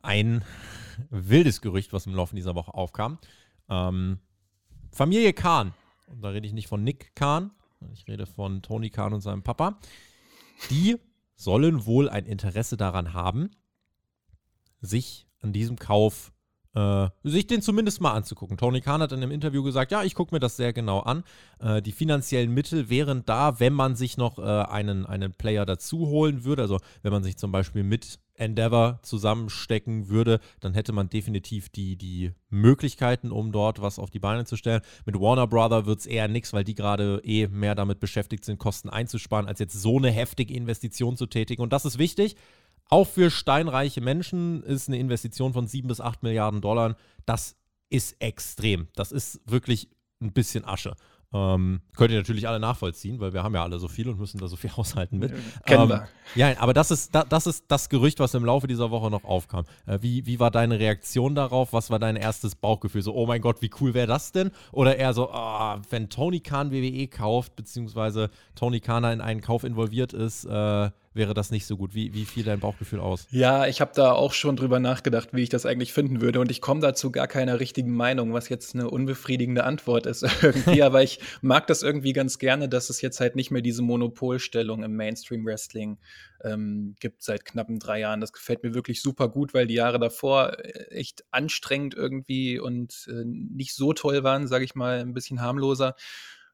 ein 0.03 0.43
wildes 1.09 1.61
Gerücht, 1.61 1.93
was 1.93 2.05
im 2.05 2.15
Laufe 2.15 2.35
dieser 2.35 2.55
Woche 2.55 2.73
aufkam. 2.73 3.17
Ähm, 3.69 4.19
Familie 4.91 5.33
Kahn, 5.33 5.73
und 6.07 6.21
da 6.21 6.29
rede 6.29 6.45
ich 6.45 6.53
nicht 6.53 6.67
von 6.67 6.83
Nick 6.83 7.15
Kahn, 7.15 7.51
ich 7.93 8.07
rede 8.07 8.25
von 8.25 8.61
Tony 8.61 8.89
Kahn 8.89 9.13
und 9.13 9.21
seinem 9.21 9.43
Papa, 9.43 9.79
die 10.69 10.97
sollen 11.35 11.85
wohl 11.85 12.09
ein 12.09 12.25
Interesse 12.25 12.77
daran 12.77 13.13
haben, 13.13 13.51
sich 14.81 15.27
an 15.41 15.53
diesem 15.53 15.77
Kauf, 15.77 16.31
äh, 16.75 17.09
sich 17.23 17.47
den 17.47 17.61
zumindest 17.61 17.99
mal 17.99 18.13
anzugucken. 18.13 18.57
Tony 18.57 18.81
Kahn 18.81 19.01
hat 19.01 19.11
in 19.11 19.17
einem 19.17 19.31
Interview 19.31 19.63
gesagt, 19.63 19.91
ja, 19.91 20.03
ich 20.03 20.13
gucke 20.13 20.35
mir 20.35 20.39
das 20.39 20.55
sehr 20.55 20.73
genau 20.73 20.99
an. 20.99 21.23
Äh, 21.59 21.81
die 21.81 21.91
finanziellen 21.91 22.53
Mittel 22.53 22.89
wären 22.89 23.25
da, 23.25 23.59
wenn 23.59 23.73
man 23.73 23.95
sich 23.95 24.17
noch 24.17 24.37
äh, 24.37 24.41
einen, 24.41 25.05
einen 25.05 25.33
Player 25.33 25.65
dazu 25.65 26.07
holen 26.07 26.43
würde. 26.43 26.61
Also 26.61 26.79
wenn 27.01 27.11
man 27.11 27.23
sich 27.23 27.37
zum 27.37 27.51
Beispiel 27.51 27.83
mit 27.83 28.19
Endeavor 28.41 28.99
zusammenstecken 29.03 30.09
würde, 30.09 30.39
dann 30.59 30.73
hätte 30.73 30.91
man 30.91 31.09
definitiv 31.09 31.69
die, 31.69 31.95
die 31.95 32.31
Möglichkeiten, 32.49 33.31
um 33.31 33.51
dort 33.51 33.81
was 33.81 33.99
auf 33.99 34.09
die 34.09 34.19
Beine 34.19 34.45
zu 34.45 34.57
stellen. 34.57 34.81
Mit 35.05 35.19
Warner 35.19 35.47
Brother 35.47 35.85
wird 35.85 35.99
es 35.99 36.05
eher 36.05 36.27
nichts, 36.27 36.51
weil 36.51 36.63
die 36.63 36.75
gerade 36.75 37.21
eh 37.23 37.47
mehr 37.47 37.75
damit 37.75 37.99
beschäftigt 37.99 38.43
sind, 38.43 38.59
Kosten 38.59 38.89
einzusparen, 38.89 39.47
als 39.47 39.59
jetzt 39.59 39.79
so 39.79 39.97
eine 39.97 40.11
heftige 40.11 40.53
Investition 40.53 41.15
zu 41.15 41.27
tätigen. 41.27 41.61
Und 41.61 41.71
das 41.71 41.85
ist 41.85 41.97
wichtig. 41.97 42.35
Auch 42.89 43.07
für 43.07 43.31
steinreiche 43.31 44.01
Menschen 44.01 44.63
ist 44.63 44.89
eine 44.89 44.97
Investition 44.97 45.53
von 45.53 45.67
7 45.67 45.87
bis 45.87 46.01
8 46.01 46.23
Milliarden 46.23 46.59
Dollar, 46.59 46.97
das 47.25 47.55
ist 47.89 48.15
extrem. 48.19 48.87
Das 48.95 49.11
ist 49.11 49.39
wirklich 49.45 49.89
ein 50.21 50.33
bisschen 50.33 50.65
Asche. 50.65 50.95
Ähm, 51.33 51.79
könnt 51.95 52.11
ihr 52.11 52.17
natürlich 52.17 52.47
alle 52.47 52.59
nachvollziehen, 52.59 53.21
weil 53.21 53.31
wir 53.31 53.41
haben 53.41 53.55
ja 53.55 53.63
alle 53.63 53.79
so 53.79 53.87
viel 53.87 54.09
und 54.09 54.19
müssen 54.19 54.37
da 54.39 54.47
so 54.47 54.57
viel 54.57 54.71
haushalten 54.77 55.17
mit. 55.17 55.33
Kennen 55.65 55.83
ähm, 55.83 55.89
wir. 55.89 56.07
Ja, 56.35 56.59
aber 56.59 56.73
das 56.73 56.91
ist, 56.91 57.15
da, 57.15 57.23
das 57.23 57.47
ist 57.47 57.65
das 57.69 57.87
Gerücht, 57.87 58.19
was 58.19 58.33
im 58.33 58.43
Laufe 58.43 58.67
dieser 58.67 58.91
Woche 58.91 59.09
noch 59.09 59.23
aufkam. 59.23 59.65
Äh, 59.85 59.99
wie, 60.01 60.25
wie 60.25 60.39
war 60.39 60.51
deine 60.51 60.79
Reaktion 60.79 61.33
darauf? 61.33 61.71
Was 61.71 61.89
war 61.89 61.99
dein 61.99 62.17
erstes 62.17 62.55
Bauchgefühl? 62.55 63.01
So, 63.01 63.15
oh 63.15 63.25
mein 63.25 63.41
Gott, 63.41 63.61
wie 63.61 63.71
cool 63.79 63.93
wäre 63.93 64.07
das 64.07 64.33
denn? 64.33 64.51
Oder 64.73 64.97
eher 64.97 65.13
so, 65.13 65.29
oh, 65.31 65.75
wenn 65.89 66.09
Tony 66.09 66.41
Khan 66.41 66.71
WWE 66.71 67.07
kauft, 67.07 67.55
beziehungsweise 67.55 68.29
Tony 68.55 68.81
Khan 68.81 69.05
in 69.05 69.21
einen 69.21 69.41
Kauf 69.41 69.63
involviert 69.63 70.11
ist, 70.11 70.43
äh, 70.45 70.91
wäre 71.13 71.33
das 71.33 71.51
nicht 71.51 71.65
so 71.65 71.75
gut. 71.75 71.93
Wie, 71.93 72.13
wie 72.13 72.25
fiel 72.25 72.43
dein 72.43 72.59
Bauchgefühl 72.59 72.99
aus? 72.99 73.27
Ja, 73.31 73.67
ich 73.67 73.81
habe 73.81 73.91
da 73.93 74.13
auch 74.13 74.33
schon 74.33 74.55
drüber 74.55 74.79
nachgedacht, 74.79 75.29
wie 75.33 75.41
ich 75.43 75.49
das 75.49 75.65
eigentlich 75.65 75.91
finden 75.93 76.21
würde. 76.21 76.39
Und 76.39 76.51
ich 76.51 76.61
komme 76.61 76.79
dazu 76.79 77.11
gar 77.11 77.27
keiner 77.27 77.59
richtigen 77.59 77.93
Meinung, 77.93 78.33
was 78.33 78.49
jetzt 78.49 78.75
eine 78.75 78.89
unbefriedigende 78.89 79.63
Antwort 79.63 80.05
ist 80.05 80.23
irgendwie. 80.41 80.83
Aber 80.83 81.03
ich 81.03 81.19
mag 81.41 81.67
das 81.67 81.83
irgendwie 81.83 82.13
ganz 82.13 82.39
gerne, 82.39 82.69
dass 82.69 82.89
es 82.89 83.01
jetzt 83.01 83.19
halt 83.19 83.35
nicht 83.35 83.51
mehr 83.51 83.61
diese 83.61 83.81
Monopolstellung 83.81 84.83
im 84.83 84.95
Mainstream-Wrestling 84.95 85.97
ähm, 86.43 86.95
gibt 86.99 87.23
seit 87.23 87.43
knappen 87.43 87.79
drei 87.79 87.99
Jahren. 87.99 88.21
Das 88.21 88.31
gefällt 88.31 88.63
mir 88.63 88.73
wirklich 88.73 89.01
super 89.01 89.27
gut, 89.27 89.53
weil 89.53 89.67
die 89.67 89.75
Jahre 89.75 89.99
davor 89.99 90.59
äh, 90.59 90.85
echt 90.91 91.25
anstrengend 91.31 91.93
irgendwie 91.93 92.57
und 92.57 93.07
äh, 93.09 93.25
nicht 93.25 93.75
so 93.75 93.93
toll 93.93 94.23
waren, 94.23 94.47
sage 94.47 94.63
ich 94.63 94.75
mal, 94.75 94.99
ein 94.99 95.13
bisschen 95.13 95.41
harmloser. 95.41 95.95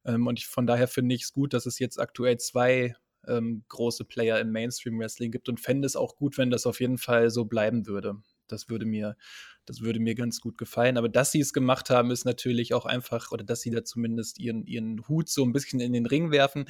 Ähm, 0.04 0.26
und 0.26 0.40
ich, 0.40 0.48
von 0.48 0.66
daher 0.66 0.88
finde 0.88 1.14
ich 1.14 1.24
es 1.24 1.34
gut, 1.34 1.54
dass 1.54 1.68
es 1.68 1.78
jetzt 1.78 2.00
aktuell 2.00 2.38
zwei 2.38 2.96
ähm, 3.28 3.64
große 3.68 4.06
Player 4.06 4.40
im 4.40 4.52
Mainstream-Wrestling 4.52 5.32
gibt 5.32 5.50
und 5.50 5.60
fände 5.60 5.86
es 5.86 5.96
auch 5.96 6.16
gut, 6.16 6.38
wenn 6.38 6.50
das 6.50 6.66
auf 6.66 6.80
jeden 6.80 6.98
Fall 6.98 7.30
so 7.30 7.46
bleiben 7.46 7.88
würde. 7.88 8.16
Das 8.48 8.70
würde 8.70 8.86
mir, 8.86 9.18
das 9.66 9.82
würde 9.82 10.00
mir 10.00 10.16
ganz 10.16 10.40
gut 10.40 10.58
gefallen. 10.58 10.98
Aber 10.98 11.10
dass 11.10 11.32
sie 11.32 11.42
es 11.42 11.54
gemacht 11.54 11.90
haben, 11.90 12.12
ist 12.12 12.26
natürlich 12.26 12.74
auch 12.74 12.86
einfach, 12.86 13.32
oder 13.32 13.44
dass 13.44 13.62
sie 13.62 13.72
da 13.72 13.84
zumindest 13.84 14.40
ihren, 14.40 14.66
ihren 14.66 15.08
Hut 15.08 15.30
so 15.30 15.44
ein 15.44 15.52
bisschen 15.52 15.80
in 15.80 15.94
den 15.94 16.06
Ring 16.06 16.32
werfen, 16.32 16.66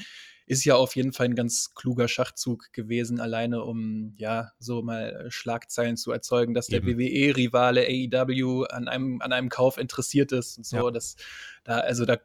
ist 0.48 0.66
ja 0.66 0.76
auf 0.76 0.96
jeden 0.96 1.14
Fall 1.14 1.28
ein 1.28 1.36
ganz 1.36 1.74
kluger 1.76 2.08
Schachzug 2.08 2.72
gewesen, 2.74 3.20
alleine 3.20 3.64
um 3.64 4.16
ja 4.18 4.52
so 4.60 4.82
mal 4.82 5.28
Schlagzeilen 5.30 5.98
zu 5.98 6.12
erzeugen, 6.12 6.54
dass 6.54 6.68
der 6.68 6.86
WWE-Rivale 6.86 7.86
AEW 7.86 8.64
an 8.64 8.88
einem, 8.88 9.22
an 9.22 9.34
einem 9.34 9.50
Kauf 9.50 9.78
interessiert 9.78 10.32
ist 10.32 10.58
und 10.58 10.66
so. 10.66 10.78
Ja. 10.78 10.92
Das, 10.92 11.16
da, 11.64 11.78
also 11.80 12.06
da 12.06 12.18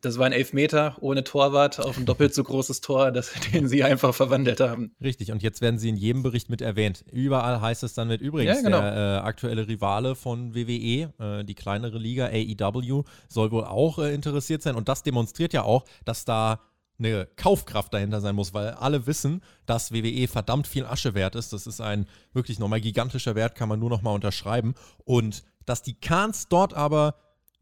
das 0.00 0.18
war 0.18 0.26
ein 0.26 0.32
Elfmeter 0.32 0.96
ohne 1.00 1.24
Torwart 1.24 1.80
auf 1.80 1.96
ein 1.96 2.06
doppelt 2.06 2.34
so 2.34 2.44
großes 2.44 2.80
Tor, 2.80 3.10
das, 3.10 3.32
den 3.52 3.68
sie 3.68 3.84
einfach 3.84 4.14
verwandelt 4.14 4.60
haben. 4.60 4.94
Richtig, 5.02 5.32
und 5.32 5.42
jetzt 5.42 5.60
werden 5.60 5.78
sie 5.78 5.88
in 5.88 5.96
jedem 5.96 6.22
Bericht 6.22 6.50
mit 6.50 6.60
erwähnt. 6.60 7.04
Überall 7.12 7.60
heißt 7.60 7.82
es 7.82 7.94
dann 7.94 8.08
mit 8.08 8.20
übrigens, 8.20 8.58
ja, 8.58 8.62
genau. 8.62 8.80
der 8.80 8.94
äh, 8.94 9.26
aktuelle 9.26 9.66
Rivale 9.68 10.14
von 10.14 10.54
WWE, 10.54 11.12
äh, 11.18 11.44
die 11.44 11.54
kleinere 11.54 11.98
Liga 11.98 12.26
AEW, 12.26 13.04
soll 13.28 13.50
wohl 13.50 13.64
auch 13.64 13.98
äh, 13.98 14.14
interessiert 14.14 14.62
sein. 14.62 14.76
Und 14.76 14.88
das 14.88 15.02
demonstriert 15.02 15.52
ja 15.52 15.62
auch, 15.62 15.84
dass 16.04 16.24
da 16.24 16.60
eine 16.98 17.28
Kaufkraft 17.36 17.94
dahinter 17.94 18.20
sein 18.20 18.34
muss, 18.34 18.54
weil 18.54 18.70
alle 18.70 19.06
wissen, 19.06 19.42
dass 19.66 19.92
WWE 19.92 20.26
verdammt 20.26 20.66
viel 20.66 20.84
Asche 20.84 21.14
wert 21.14 21.36
ist. 21.36 21.52
Das 21.52 21.66
ist 21.66 21.80
ein 21.80 22.06
wirklich 22.32 22.58
nochmal 22.58 22.80
gigantischer 22.80 23.34
Wert, 23.34 23.54
kann 23.54 23.68
man 23.68 23.78
nur 23.78 23.90
nochmal 23.90 24.14
unterschreiben. 24.14 24.74
Und 25.04 25.44
dass 25.64 25.82
die 25.82 25.94
Kahns 25.94 26.48
dort 26.48 26.74
aber 26.74 27.14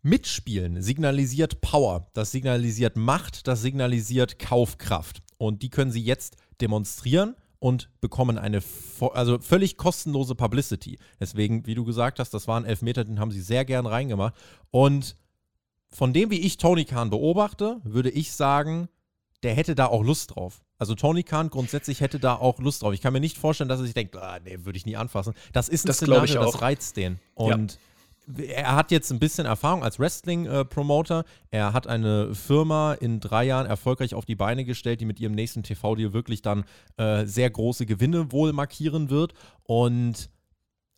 Mitspielen 0.07 0.81
signalisiert 0.83 1.61
Power, 1.61 2.07
das 2.13 2.31
signalisiert 2.31 2.95
Macht, 2.95 3.49
das 3.49 3.61
signalisiert 3.61 4.39
Kaufkraft. 4.39 5.21
Und 5.37 5.63
die 5.63 5.69
können 5.69 5.91
sie 5.91 6.03
jetzt 6.03 6.37
demonstrieren 6.61 7.35
und 7.59 7.91
bekommen 8.01 8.39
eine 8.39 8.63
also 9.15 9.41
völlig 9.41 9.77
kostenlose 9.77 10.37
Publicity. 10.37 11.01
Deswegen, 11.19 11.67
wie 11.67 11.75
du 11.75 11.85
gesagt 11.85 12.21
hast, 12.21 12.33
das 12.33 12.47
waren 12.47 12.65
Elfmeter, 12.65 13.03
den 13.03 13.19
haben 13.19 13.33
sie 13.33 13.41
sehr 13.41 13.65
gern 13.65 13.85
reingemacht. 13.85 14.35
Und 14.71 15.17
von 15.91 16.13
dem, 16.13 16.31
wie 16.31 16.39
ich 16.39 16.57
Tony 16.57 16.85
Khan 16.85 17.11
beobachte, 17.11 17.81
würde 17.83 18.11
ich 18.11 18.31
sagen, 18.31 18.89
der 19.43 19.55
hätte 19.55 19.75
da 19.75 19.87
auch 19.87 20.05
Lust 20.05 20.37
drauf. 20.37 20.63
Also 20.79 20.95
Tony 20.95 21.25
Khan 21.25 21.51
grundsätzlich 21.51 22.01
hätte 22.01 22.21
da 22.21 22.37
auch 22.37 22.61
Lust 22.61 22.83
drauf. 22.83 22.95
Ich 22.95 23.01
kann 23.01 23.13
mir 23.13 23.21
nicht 23.21 23.39
vorstellen, 23.39 23.69
dass 23.69 23.81
er 23.81 23.87
sich 23.87 23.95
denkt, 23.95 24.15
ah, 24.15 24.39
nee, 24.45 24.59
würde 24.63 24.77
ich 24.77 24.87
nie 24.87 24.97
anfassen. 24.97 25.35
Das 25.53 25.69
ist 25.69 25.85
ein 25.85 25.89
das 25.89 25.97
Szenario, 25.97 26.45
das 26.45 26.63
reizt 26.63 26.97
den. 26.97 27.19
Und 27.35 27.73
ja 27.73 27.79
er 28.49 28.75
hat 28.75 28.91
jetzt 28.91 29.11
ein 29.13 29.19
bisschen 29.19 29.47
Erfahrung 29.47 29.85
als 29.85 29.99
Wrestling-Promoter. 29.99 31.25
er 31.51 31.73
hat 31.73 31.87
eine 31.87 32.35
Firma 32.35 32.95
in 32.95 33.21
drei 33.21 33.45
Jahren 33.45 33.67
erfolgreich 33.67 34.15
auf 34.15 34.25
die 34.25 34.35
Beine 34.35 34.65
gestellt, 34.65 35.01
die 35.01 35.05
mit 35.05 35.21
ihrem 35.21 35.35
nächsten 35.35 35.63
TV-Deal 35.63 36.13
wirklich 36.13 36.43
dann 36.43 36.65
äh, 36.97 37.25
sehr 37.25 37.51
große 37.51 37.87
Gewinne 37.87 38.33
wohl 38.33 38.53
markieren 38.53 39.11
wird. 39.11 39.35
Und 39.63 40.31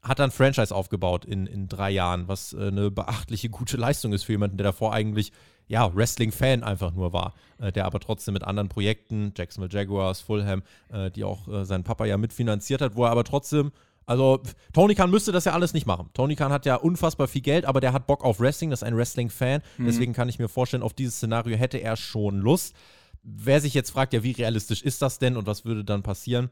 hat 0.02 0.20
dann 0.20 0.30
Franchise 0.30 0.74
aufgebaut 0.74 1.24
in, 1.24 1.46
in 1.46 1.68
drei 1.68 1.90
Jahren, 1.90 2.28
was 2.28 2.52
äh, 2.52 2.68
eine 2.68 2.90
beachtliche 2.90 3.50
gute 3.50 3.76
Leistung 3.76 4.12
ist 4.12 4.24
für 4.24 4.32
jemanden, 4.32 4.56
der 4.56 4.64
davor 4.64 4.92
eigentlich 4.92 5.32
ja, 5.66 5.94
Wrestling-Fan 5.94 6.62
einfach 6.62 6.92
nur 6.92 7.12
war, 7.12 7.34
äh, 7.58 7.70
der 7.72 7.84
aber 7.84 8.00
trotzdem 8.00 8.34
mit 8.34 8.42
anderen 8.42 8.68
Projekten, 8.68 9.32
Jacksonville 9.36 9.72
Jaguars, 9.72 10.20
Fulham, 10.20 10.62
äh, 10.88 11.10
die 11.10 11.24
auch 11.24 11.46
äh, 11.48 11.64
sein 11.64 11.84
Papa 11.84 12.06
ja 12.06 12.16
mitfinanziert 12.16 12.80
hat, 12.80 12.96
wo 12.96 13.04
er 13.04 13.10
aber 13.10 13.24
trotzdem 13.24 13.72
also, 14.08 14.40
Tony 14.72 14.94
Khan 14.94 15.10
müsste 15.10 15.32
das 15.32 15.44
ja 15.44 15.52
alles 15.52 15.74
nicht 15.74 15.84
machen. 15.84 16.08
Tony 16.14 16.34
Khan 16.34 16.50
hat 16.50 16.64
ja 16.64 16.76
unfassbar 16.76 17.28
viel 17.28 17.42
Geld, 17.42 17.66
aber 17.66 17.82
der 17.82 17.92
hat 17.92 18.06
Bock 18.06 18.24
auf 18.24 18.40
Wrestling, 18.40 18.70
das 18.70 18.80
ist 18.80 18.88
ein 18.88 18.96
Wrestling-Fan. 18.96 19.60
Mhm. 19.76 19.84
Deswegen 19.84 20.14
kann 20.14 20.30
ich 20.30 20.38
mir 20.38 20.48
vorstellen, 20.48 20.82
auf 20.82 20.94
dieses 20.94 21.16
Szenario 21.16 21.58
hätte 21.58 21.76
er 21.76 21.94
schon 21.94 22.38
Lust. 22.38 22.74
Wer 23.22 23.60
sich 23.60 23.74
jetzt 23.74 23.90
fragt, 23.90 24.14
ja, 24.14 24.22
wie 24.22 24.30
realistisch 24.30 24.80
ist 24.80 25.02
das 25.02 25.18
denn 25.18 25.36
und 25.36 25.46
was 25.46 25.66
würde 25.66 25.84
dann 25.84 26.02
passieren? 26.02 26.48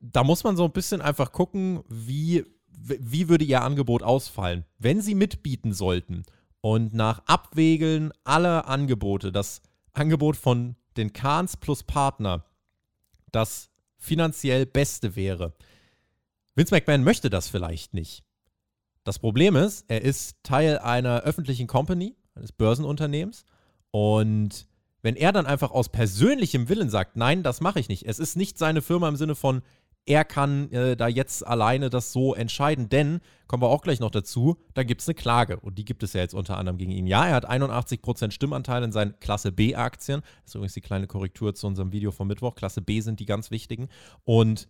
Da 0.00 0.24
muss 0.24 0.42
man 0.42 0.56
so 0.56 0.64
ein 0.64 0.72
bisschen 0.72 1.00
einfach 1.00 1.30
gucken, 1.30 1.84
wie, 1.88 2.44
wie 2.66 3.28
würde 3.28 3.44
ihr 3.44 3.62
Angebot 3.62 4.02
ausfallen. 4.02 4.64
Wenn 4.80 5.00
sie 5.00 5.14
mitbieten 5.14 5.72
sollten 5.72 6.24
und 6.60 6.92
nach 6.92 7.22
Abwägeln 7.26 8.10
aller 8.24 8.66
Angebote, 8.66 9.30
das 9.30 9.62
Angebot 9.92 10.36
von 10.36 10.74
den 10.96 11.12
Khans 11.12 11.56
plus 11.56 11.84
Partner, 11.84 12.44
das 13.30 13.70
finanziell 13.96 14.66
beste 14.66 15.14
wäre, 15.14 15.54
Vince 16.54 16.74
McMahon 16.74 17.02
möchte 17.02 17.30
das 17.30 17.48
vielleicht 17.48 17.94
nicht. 17.94 18.24
Das 19.04 19.18
Problem 19.18 19.56
ist, 19.56 19.84
er 19.88 20.02
ist 20.02 20.36
Teil 20.42 20.78
einer 20.78 21.22
öffentlichen 21.22 21.66
Company, 21.66 22.16
eines 22.34 22.52
Börsenunternehmens. 22.52 23.44
Und 23.90 24.66
wenn 25.02 25.16
er 25.16 25.32
dann 25.32 25.46
einfach 25.46 25.70
aus 25.70 25.90
persönlichem 25.90 26.68
Willen 26.68 26.88
sagt, 26.88 27.16
nein, 27.16 27.42
das 27.42 27.60
mache 27.60 27.80
ich 27.80 27.88
nicht. 27.88 28.06
Es 28.06 28.18
ist 28.18 28.36
nicht 28.36 28.56
seine 28.56 28.80
Firma 28.80 29.08
im 29.08 29.16
Sinne 29.16 29.34
von, 29.34 29.62
er 30.06 30.24
kann 30.24 30.70
äh, 30.70 30.96
da 30.96 31.08
jetzt 31.08 31.46
alleine 31.46 31.90
das 31.90 32.12
so 32.12 32.34
entscheiden, 32.34 32.88
denn, 32.88 33.20
kommen 33.46 33.62
wir 33.62 33.68
auch 33.68 33.82
gleich 33.82 34.00
noch 34.00 34.10
dazu, 34.10 34.56
da 34.74 34.82
gibt 34.82 35.00
es 35.00 35.08
eine 35.08 35.14
Klage 35.14 35.58
und 35.60 35.78
die 35.78 35.84
gibt 35.84 36.02
es 36.02 36.12
ja 36.12 36.20
jetzt 36.20 36.34
unter 36.34 36.58
anderem 36.58 36.78
gegen 36.78 36.92
ihn. 36.92 37.06
Ja, 37.06 37.26
er 37.26 37.34
hat 37.34 37.48
81% 37.48 38.30
Stimmanteil 38.30 38.82
in 38.82 38.92
seinen 38.92 39.18
Klasse 39.20 39.50
B-Aktien. 39.50 40.20
Das 40.20 40.50
ist 40.50 40.54
übrigens 40.54 40.74
die 40.74 40.80
kleine 40.82 41.06
Korrektur 41.06 41.54
zu 41.54 41.66
unserem 41.66 41.92
Video 41.92 42.10
vom 42.10 42.28
Mittwoch. 42.28 42.54
Klasse 42.54 42.82
B 42.82 43.00
sind 43.00 43.20
die 43.20 43.26
ganz 43.26 43.50
wichtigen. 43.50 43.88
Und 44.24 44.68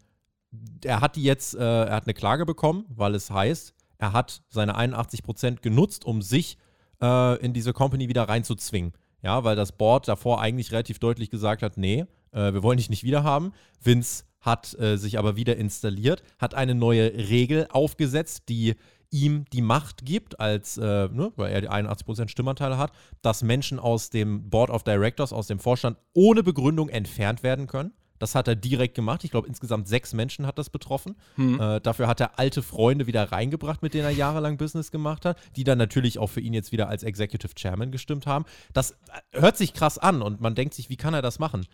er 0.84 1.00
hat 1.00 1.16
die 1.16 1.22
jetzt, 1.22 1.54
äh, 1.54 1.84
er 1.84 1.94
hat 1.94 2.04
eine 2.04 2.14
Klage 2.14 2.46
bekommen, 2.46 2.84
weil 2.88 3.14
es 3.14 3.30
heißt, 3.30 3.74
er 3.98 4.12
hat 4.12 4.42
seine 4.48 4.76
81% 4.76 5.62
genutzt, 5.62 6.04
um 6.04 6.22
sich 6.22 6.58
äh, 7.00 7.38
in 7.44 7.52
diese 7.52 7.72
Company 7.72 8.08
wieder 8.08 8.28
reinzuzwingen. 8.28 8.92
Ja, 9.22 9.42
weil 9.42 9.56
das 9.56 9.72
Board 9.72 10.06
davor 10.06 10.40
eigentlich 10.40 10.70
relativ 10.72 10.98
deutlich 10.98 11.30
gesagt 11.30 11.62
hat, 11.62 11.78
nee, 11.78 12.04
äh, 12.32 12.52
wir 12.52 12.62
wollen 12.62 12.76
dich 12.76 12.90
nicht 12.90 13.04
wieder 13.04 13.24
haben. 13.24 13.52
Vince 13.80 14.24
hat 14.40 14.78
äh, 14.78 14.96
sich 14.96 15.18
aber 15.18 15.36
wieder 15.36 15.56
installiert, 15.56 16.22
hat 16.38 16.54
eine 16.54 16.74
neue 16.74 17.14
Regel 17.30 17.66
aufgesetzt, 17.70 18.44
die 18.50 18.74
ihm 19.10 19.44
die 19.52 19.62
Macht 19.62 20.04
gibt, 20.04 20.40
als, 20.40 20.76
äh, 20.76 21.08
ne, 21.08 21.32
weil 21.36 21.52
er 21.52 21.60
die 21.60 21.70
81% 21.70 22.28
Stimmanteile 22.28 22.76
hat, 22.76 22.92
dass 23.22 23.42
Menschen 23.42 23.78
aus 23.78 24.10
dem 24.10 24.50
Board 24.50 24.70
of 24.70 24.82
Directors, 24.82 25.32
aus 25.32 25.46
dem 25.46 25.60
Vorstand 25.60 25.96
ohne 26.12 26.42
Begründung 26.42 26.88
entfernt 26.88 27.42
werden 27.42 27.66
können. 27.66 27.92
Das 28.24 28.34
hat 28.34 28.48
er 28.48 28.56
direkt 28.56 28.94
gemacht. 28.94 29.22
Ich 29.22 29.30
glaube, 29.30 29.46
insgesamt 29.46 29.86
sechs 29.86 30.14
Menschen 30.14 30.46
hat 30.46 30.56
das 30.56 30.70
betroffen. 30.70 31.14
Hm. 31.34 31.60
Äh, 31.60 31.80
dafür 31.82 32.06
hat 32.06 32.20
er 32.20 32.38
alte 32.38 32.62
Freunde 32.62 33.06
wieder 33.06 33.30
reingebracht, 33.30 33.82
mit 33.82 33.92
denen 33.92 34.06
er 34.06 34.12
jahrelang 34.12 34.56
Business 34.56 34.90
gemacht 34.90 35.26
hat, 35.26 35.36
die 35.56 35.64
dann 35.64 35.76
natürlich 35.76 36.18
auch 36.18 36.28
für 36.28 36.40
ihn 36.40 36.54
jetzt 36.54 36.72
wieder 36.72 36.88
als 36.88 37.02
Executive 37.02 37.54
Chairman 37.54 37.92
gestimmt 37.92 38.26
haben. 38.26 38.46
Das 38.72 38.92
äh, 38.92 39.40
hört 39.42 39.58
sich 39.58 39.74
krass 39.74 39.98
an 39.98 40.22
und 40.22 40.40
man 40.40 40.54
denkt 40.54 40.72
sich, 40.72 40.88
wie 40.88 40.96
kann 40.96 41.12
er 41.12 41.20
das 41.20 41.38
machen? 41.38 41.66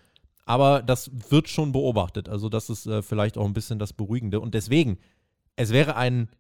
Aber 0.45 0.83
das 0.83 1.13
wird 1.29 1.49
schon 1.49 1.71
beobachtet. 1.71 2.29
Also, 2.29 2.49
das 2.49 2.69
ist 2.69 2.85
äh, 2.87 3.01
vielleicht 3.01 3.39
auch 3.39 3.45
ein 3.45 3.55
bisschen 3.55 3.79
das 3.79 3.93
Beruhigende. 3.93 4.41
Und 4.41 4.53
deswegen, 4.53 4.99
es 5.55 5.71
wäre 5.71 5.95
ein 5.95 6.31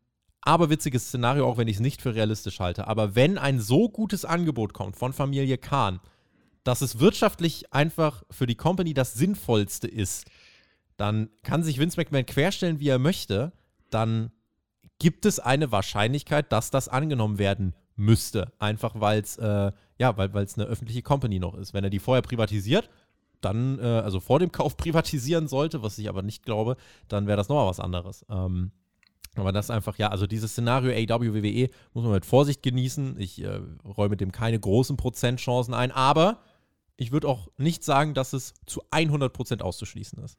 aberwitziges 0.41 1.07
Szenario, 1.07 1.47
auch 1.47 1.57
wenn 1.57 1.69
ich 1.69 1.77
es 1.77 1.81
nicht 1.81 2.03
für 2.03 2.17
realistisch 2.17 2.59
halte. 2.59 2.89
Aber 2.89 3.15
wenn 3.15 3.39
ein 3.39 3.61
so 3.61 3.89
gutes 3.89 4.25
Angebot 4.25 4.75
kommt 4.75 4.97
von 4.97 5.13
Familie 5.13 5.57
Kahn, 5.57 6.01
dass 6.65 6.83
es 6.83 6.99
wirtschaftlich 6.99 7.73
einfach 7.73 8.23
für 8.31 8.47
die 8.47 8.55
Company 8.55 8.95
das 8.95 9.15
Sinnvollste 9.15 9.89
ist, 9.89 10.27
dann 10.97 11.31
kann 11.43 11.63
sich 11.63 11.79
Vince 11.79 11.99
McMahon 11.99 12.27
querstellen, 12.27 12.81
wie 12.81 12.89
er 12.89 12.99
möchte. 12.99 13.53
Dann 13.89 14.33
gibt 14.99 15.25
es 15.25 15.39
eine 15.41 15.73
Wahrscheinlichkeit, 15.73 16.53
dass 16.53 16.71
das 16.71 16.89
angenommen 16.89 17.39
werden 17.39 17.75
müsste. 17.97 18.53
Einfach 18.59 19.01
weil 19.01 19.21
es 19.21 19.39
äh, 19.39 19.73
ja, 20.01 20.17
weil 20.17 20.31
eine 20.35 20.65
öffentliche 20.65 21.03
Company 21.03 21.39
noch 21.39 21.55
ist. 21.55 21.75
Wenn 21.75 21.85
er 21.85 21.91
die 21.91 21.99
vorher 21.99 22.23
privatisiert, 22.23 22.89
dann, 23.43 23.79
äh, 23.79 23.83
also 23.83 24.19
vor 24.19 24.39
dem 24.39 24.51
Kauf 24.51 24.77
privatisieren 24.79 25.47
sollte, 25.47 25.83
was 25.83 25.99
ich 25.99 26.09
aber 26.09 26.23
nicht 26.23 26.43
glaube, 26.43 26.77
dann 27.09 27.27
wäre 27.27 27.37
das 27.37 27.51
nochmal 27.51 27.67
was 27.67 27.81
anderes. 27.81 28.25
Ähm, 28.31 28.73
aber 29.37 29.53
das 29.53 29.71
einfach, 29.71 29.99
ja, 29.99 30.09
also 30.09 30.27
dieses 30.27 30.53
Szenario 30.53 30.91
AW 30.91 31.35
WWE 31.35 31.69
muss 31.93 32.03
man 32.03 32.15
mit 32.15 32.25
Vorsicht 32.25 32.63
genießen. 32.63 33.21
Ich 33.21 33.43
äh, 33.45 33.61
räume 33.85 34.17
dem 34.17 34.33
keine 34.33 34.59
großen 34.59 34.97
Prozentchancen 34.97 35.75
ein, 35.75 35.93
aber 35.93 36.41
ich 37.01 37.13
würde 37.13 37.29
auch 37.29 37.49
nicht 37.57 37.83
sagen, 37.83 38.13
dass 38.13 38.35
es 38.35 38.53
zu 38.67 38.83
100% 38.91 39.63
auszuschließen 39.63 40.23
ist. 40.23 40.39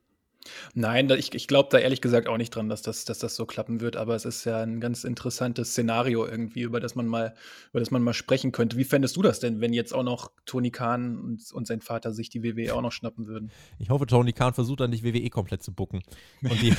Nein, 0.73 1.09
ich, 1.11 1.33
ich 1.33 1.47
glaube 1.47 1.69
da 1.71 1.77
ehrlich 1.77 2.01
gesagt 2.01 2.27
auch 2.27 2.37
nicht 2.37 2.55
dran, 2.55 2.69
dass 2.69 2.81
das, 2.81 3.05
dass 3.05 3.19
das 3.19 3.35
so 3.35 3.45
klappen 3.45 3.81
wird, 3.81 3.95
aber 3.95 4.15
es 4.15 4.25
ist 4.25 4.45
ja 4.45 4.61
ein 4.61 4.79
ganz 4.79 5.03
interessantes 5.03 5.71
Szenario 5.71 6.25
irgendwie, 6.25 6.61
über 6.61 6.79
das 6.79 6.95
man 6.95 7.07
mal, 7.07 7.33
über 7.71 7.79
das 7.79 7.91
man 7.91 8.01
mal 8.01 8.13
sprechen 8.13 8.51
könnte. 8.51 8.77
Wie 8.77 8.83
fändest 8.83 9.15
du 9.17 9.21
das 9.21 9.39
denn, 9.39 9.61
wenn 9.61 9.73
jetzt 9.73 9.93
auch 9.93 10.03
noch 10.03 10.31
Tony 10.45 10.71
Khan 10.71 11.17
und, 11.17 11.51
und 11.51 11.67
sein 11.67 11.81
Vater 11.81 12.11
sich 12.11 12.29
die 12.29 12.43
WWE 12.43 12.73
auch 12.73 12.81
noch 12.81 12.91
schnappen 12.91 13.27
würden? 13.27 13.51
Ich 13.79 13.89
hoffe, 13.89 14.05
Tony 14.07 14.33
Khan 14.33 14.53
versucht 14.53 14.79
dann 14.79 14.89
nicht 14.89 15.03
WWE 15.03 15.29
komplett 15.29 15.63
zu 15.63 15.71
bucken. 15.73 16.01
Und 16.41 16.61
die, 16.61 16.73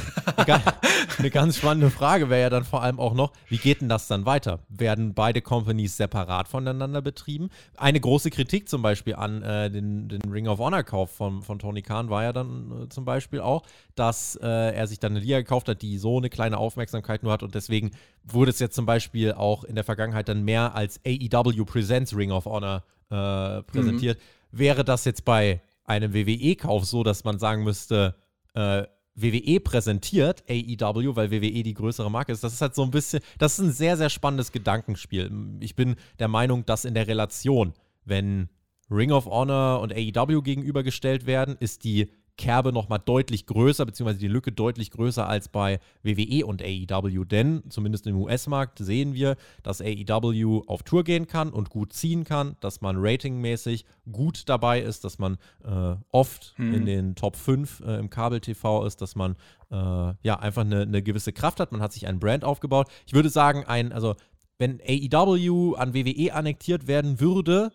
eine 1.19 1.31
ganz 1.31 1.59
spannende 1.59 1.91
Frage 1.91 2.31
wäre 2.31 2.43
ja 2.43 2.51
dann 2.51 2.65
vor 2.65 2.83
allem 2.83 2.99
auch 2.99 3.15
noch, 3.15 3.33
wie 3.49 3.59
geht 3.59 3.81
denn 3.81 3.89
das 3.89 4.09
dann 4.09 4.27
weiter? 4.27 4.61
Werden 4.69 5.15
beide 5.15 5.41
Companies 5.43 5.97
separat 5.97 6.49
voneinander 6.49 7.03
betrieben? 7.03 7.51
Eine 7.77 8.01
große 8.01 8.31
Kritik 8.31 8.69
zum 8.69 8.83
Beispiel 8.83 9.15
an 9.15 9.43
äh, 9.43 9.71
den, 9.71 10.09
den 10.09 10.23
Ring 10.31 10.49
of 10.49 10.59
Honor 10.59 10.83
Kauf 10.83 11.11
von, 11.11 11.43
von 11.43 11.59
Tony 11.59 11.83
Khan 11.83 12.11
war 12.11 12.23
ja 12.23 12.33
dann 12.33 12.85
äh, 12.85 12.89
zum 12.89 13.05
Beispiel 13.05 13.41
auch, 13.41 13.52
auch, 13.53 13.63
dass 13.95 14.37
äh, 14.37 14.47
er 14.47 14.87
sich 14.87 14.99
dann 14.99 15.13
eine 15.13 15.21
Liga 15.21 15.39
gekauft 15.39 15.69
hat, 15.69 15.83
die 15.83 15.99
so 15.99 16.19
eine 16.19 16.31
kleine 16.31 16.59
Aufmerksamkeit 16.59 17.23
nur 17.23 17.33
hat 17.33 17.43
und 17.43 17.55
deswegen 17.55 17.91
wurde 18.25 18.51
es 18.51 18.59
jetzt 18.59 18.75
zum 18.75 18.87
Beispiel 18.87 19.33
auch 19.33 19.65
in 19.65 19.75
der 19.75 19.85
Vergangenheit 19.85 20.29
dann 20.29 20.45
mehr 20.45 20.75
als 20.75 21.01
AEW 21.07 21.65
Presents 21.65 22.17
Ring 22.17 22.31
of 22.31 22.47
Honor 22.47 22.85
äh, 23.11 23.63
präsentiert. 23.63 24.19
Mhm. 24.19 24.59
Wäre 24.59 24.85
das 24.85 25.05
jetzt 25.05 25.25
bei 25.25 25.61
einem 25.85 26.15
WWE-Kauf 26.15 26.85
so, 26.85 27.03
dass 27.03 27.25
man 27.25 27.39
sagen 27.39 27.65
müsste, 27.65 28.15
äh, 28.55 28.85
WWE 29.15 29.61
präsentiert 29.61 30.43
AEW, 30.49 31.17
weil 31.17 31.31
WWE 31.31 31.63
die 31.63 31.75
größere 31.75 32.11
Marke 32.11 32.33
ist. 32.33 32.43
Das 32.43 32.55
ist 32.55 32.63
halt 32.63 32.75
so 32.75 32.83
ein 32.83 32.91
bisschen, 32.91 33.21
das 33.39 33.59
ist 33.59 33.65
ein 33.65 33.73
sehr, 33.73 33.97
sehr 33.97 34.09
spannendes 34.09 34.53
Gedankenspiel. 34.53 35.31
Ich 35.61 35.77
bin 35.77 35.97
der 36.19 36.29
Meinung, 36.29 36.65
dass 36.65 36.85
in 36.85 36.95
der 36.95 37.07
Relation, 37.07 37.75
wenn 38.05 38.49
Ring 38.91 39.13
of 39.13 39.27
Honor 39.27 39.81
und 39.81 39.93
AEW 39.93 40.43
gegenübergestellt 40.43 41.27
werden, 41.27 41.57
ist 41.61 41.85
die 41.85 42.11
Kerbe 42.39 42.73
nochmal 42.73 42.99
deutlich 42.99 43.47
größer, 43.47 43.85
beziehungsweise 43.85 44.19
die 44.19 44.29
Lücke 44.29 44.53
deutlich 44.53 44.91
größer 44.91 45.29
als 45.29 45.49
bei 45.49 45.81
WWE 46.03 46.47
und 46.47 46.63
AEW. 46.63 47.25
Denn 47.25 47.63
zumindest 47.69 48.07
im 48.07 48.17
US-Markt 48.17 48.79
sehen 48.79 49.15
wir, 49.15 49.37
dass 49.63 49.81
AEW 49.81 50.63
auf 50.67 50.83
Tour 50.83 51.05
gehen 51.05 51.27
kann 51.27 51.51
und 51.51 51.71
gut 51.71 51.93
ziehen 51.93 52.25
kann, 52.25 52.57
dass 52.61 52.81
man 52.81 52.97
ratingmäßig 52.99 53.85
gut 54.11 54.49
dabei 54.49 54.81
ist, 54.81 55.05
dass 55.05 55.19
man 55.19 55.37
äh, 55.65 55.95
oft 56.11 56.55
hm. 56.57 56.75
in 56.75 56.87
den 56.87 57.15
Top 57.15 57.37
5 57.37 57.81
äh, 57.81 57.99
im 57.99 58.11
Kabel-TV 58.11 58.87
ist, 58.87 59.03
dass 59.03 59.15
man 59.15 59.37
äh, 59.71 59.77
ja 60.23 60.39
einfach 60.39 60.63
eine, 60.63 60.83
eine 60.83 61.03
gewisse 61.03 61.33
Kraft 61.33 61.61
hat. 61.61 61.73
Man 61.73 61.83
hat 61.83 61.93
sich 61.93 62.07
ein 62.07 62.19
Brand 62.19 62.45
aufgebaut. 62.45 62.89
Ich 63.07 63.13
würde 63.13 63.29
sagen, 63.29 63.65
ein, 63.65 63.93
also 63.93 64.15
wenn 64.59 64.81
AEW 64.81 65.75
an 65.75 65.93
WWE 65.93 66.33
annektiert 66.33 66.87
werden 66.87 67.21
würde, 67.21 67.73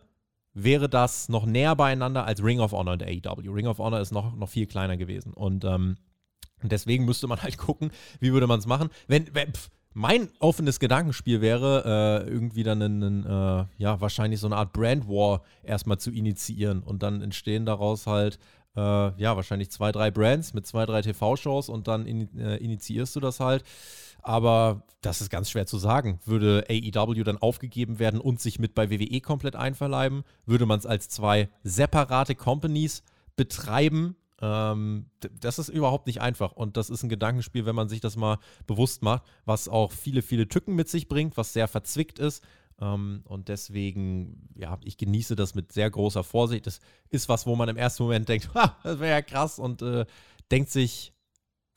wäre 0.64 0.90
das 0.90 1.30
noch 1.30 1.46
näher 1.46 1.76
beieinander 1.76 2.26
als 2.26 2.44
Ring 2.44 2.60
of 2.60 2.72
Honor 2.72 2.94
und 2.94 3.04
AEW. 3.04 3.52
Ring 3.52 3.68
of 3.68 3.78
Honor 3.78 4.00
ist 4.00 4.12
noch, 4.12 4.36
noch 4.36 4.50
viel 4.50 4.66
kleiner 4.66 4.98
gewesen. 4.98 5.34
Und 5.34 5.64
ähm, 5.64 5.98
deswegen 6.64 7.06
müsste 7.06 7.28
man 7.28 7.42
halt 7.42 7.58
gucken, 7.58 7.92
wie 8.20 8.34
würde 8.34 8.48
man 8.48 8.60
es 8.60 8.66
machen. 8.66 8.90
Wenn, 9.08 9.34
wenn 9.34 9.54
pff, 9.54 9.70
mein 9.94 10.30
offenes 10.40 10.80
Gedankenspiel 10.80 11.42
wäre, 11.42 12.24
äh, 12.26 12.30
irgendwie 12.30 12.64
dann 12.64 12.82
einen, 12.82 13.26
äh, 13.26 13.66
ja, 13.78 14.02
wahrscheinlich 14.02 14.40
so 14.40 14.48
eine 14.48 14.58
Art 14.58 14.74
Brand 14.74 15.08
War 15.08 15.42
erstmal 15.64 15.98
zu 15.98 16.12
initiieren 16.12 16.82
und 16.82 17.04
dann 17.04 17.22
entstehen 17.22 17.66
daraus 17.66 18.08
halt, 18.08 18.40
äh, 18.76 18.80
ja, 18.80 19.36
wahrscheinlich 19.36 19.72
zwei, 19.72 19.92
drei 19.92 20.12
Brands 20.12 20.54
mit 20.54 20.66
zwei, 20.68 20.86
drei 20.86 21.02
TV-Shows 21.02 21.70
und 21.70 21.88
dann 21.88 22.06
in, 22.06 22.38
äh, 22.40 22.58
initiierst 22.58 23.16
du 23.16 23.20
das 23.20 23.40
halt. 23.40 23.64
Aber 24.28 24.84
das 25.00 25.22
ist 25.22 25.30
ganz 25.30 25.50
schwer 25.50 25.66
zu 25.66 25.78
sagen. 25.78 26.20
Würde 26.26 26.66
AEW 26.70 27.24
dann 27.24 27.38
aufgegeben 27.38 27.98
werden 27.98 28.20
und 28.20 28.42
sich 28.42 28.60
mit 28.60 28.76
bei 28.76 28.90
WWE 28.90 29.22
komplett 29.22 29.56
einverleiben? 29.56 30.26
Würde 30.46 30.66
man 30.66 30.80
es 30.80 30.86
als 30.86 31.08
zwei 31.08 31.48
separate 31.64 32.36
Companies 32.36 33.04
betreiben? 33.38 34.18
Ähm, 34.42 35.06
das 35.40 35.60
ist 35.60 35.70
überhaupt 35.70 36.08
nicht 36.08 36.20
einfach. 36.20 36.52
Und 36.52 36.76
das 36.76 36.90
ist 36.90 37.04
ein 37.04 37.10
Gedankenspiel, 37.10 37.66
wenn 37.66 37.76
man 37.76 37.88
sich 37.88 38.02
das 38.02 38.18
mal 38.18 38.38
bewusst 38.66 39.02
macht, 39.02 39.24
was 39.46 39.70
auch 39.70 39.94
viele, 39.94 40.22
viele 40.22 40.50
Tücken 40.50 40.76
mit 40.76 40.90
sich 40.90 41.08
bringt, 41.08 41.38
was 41.38 41.54
sehr 41.54 41.70
verzwickt 41.70 42.20
ist. 42.20 42.44
Ähm, 42.82 43.22
und 43.24 43.48
deswegen, 43.48 44.50
ja, 44.56 44.78
ich 44.84 44.98
genieße 44.98 45.38
das 45.38 45.56
mit 45.56 45.72
sehr 45.72 45.90
großer 45.90 46.26
Vorsicht. 46.26 46.68
Das 46.68 46.82
ist 47.10 47.30
was, 47.30 47.46
wo 47.48 47.56
man 47.56 47.70
im 47.70 47.78
ersten 47.78 48.04
Moment 48.04 48.28
denkt, 48.28 48.50
ha, 48.56 48.78
das 48.84 49.00
wäre 49.00 49.12
ja 49.12 49.22
krass 49.22 49.58
und 49.58 49.82
äh, 49.84 50.06
denkt 50.52 50.70
sich 50.70 51.14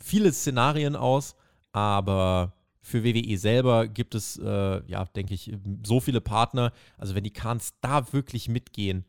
viele 0.02 0.32
Szenarien 0.32 0.96
aus. 0.96 1.36
Aber 1.72 2.52
für 2.82 3.04
WWE 3.04 3.36
selber 3.36 3.88
gibt 3.88 4.14
es, 4.14 4.38
äh, 4.38 4.82
ja, 4.86 5.04
denke 5.04 5.34
ich, 5.34 5.52
so 5.84 6.00
viele 6.00 6.20
Partner. 6.20 6.72
Also 6.98 7.14
wenn 7.14 7.24
die 7.24 7.32
Khans 7.32 7.74
da 7.80 8.12
wirklich 8.12 8.48
mitgehen, 8.48 9.04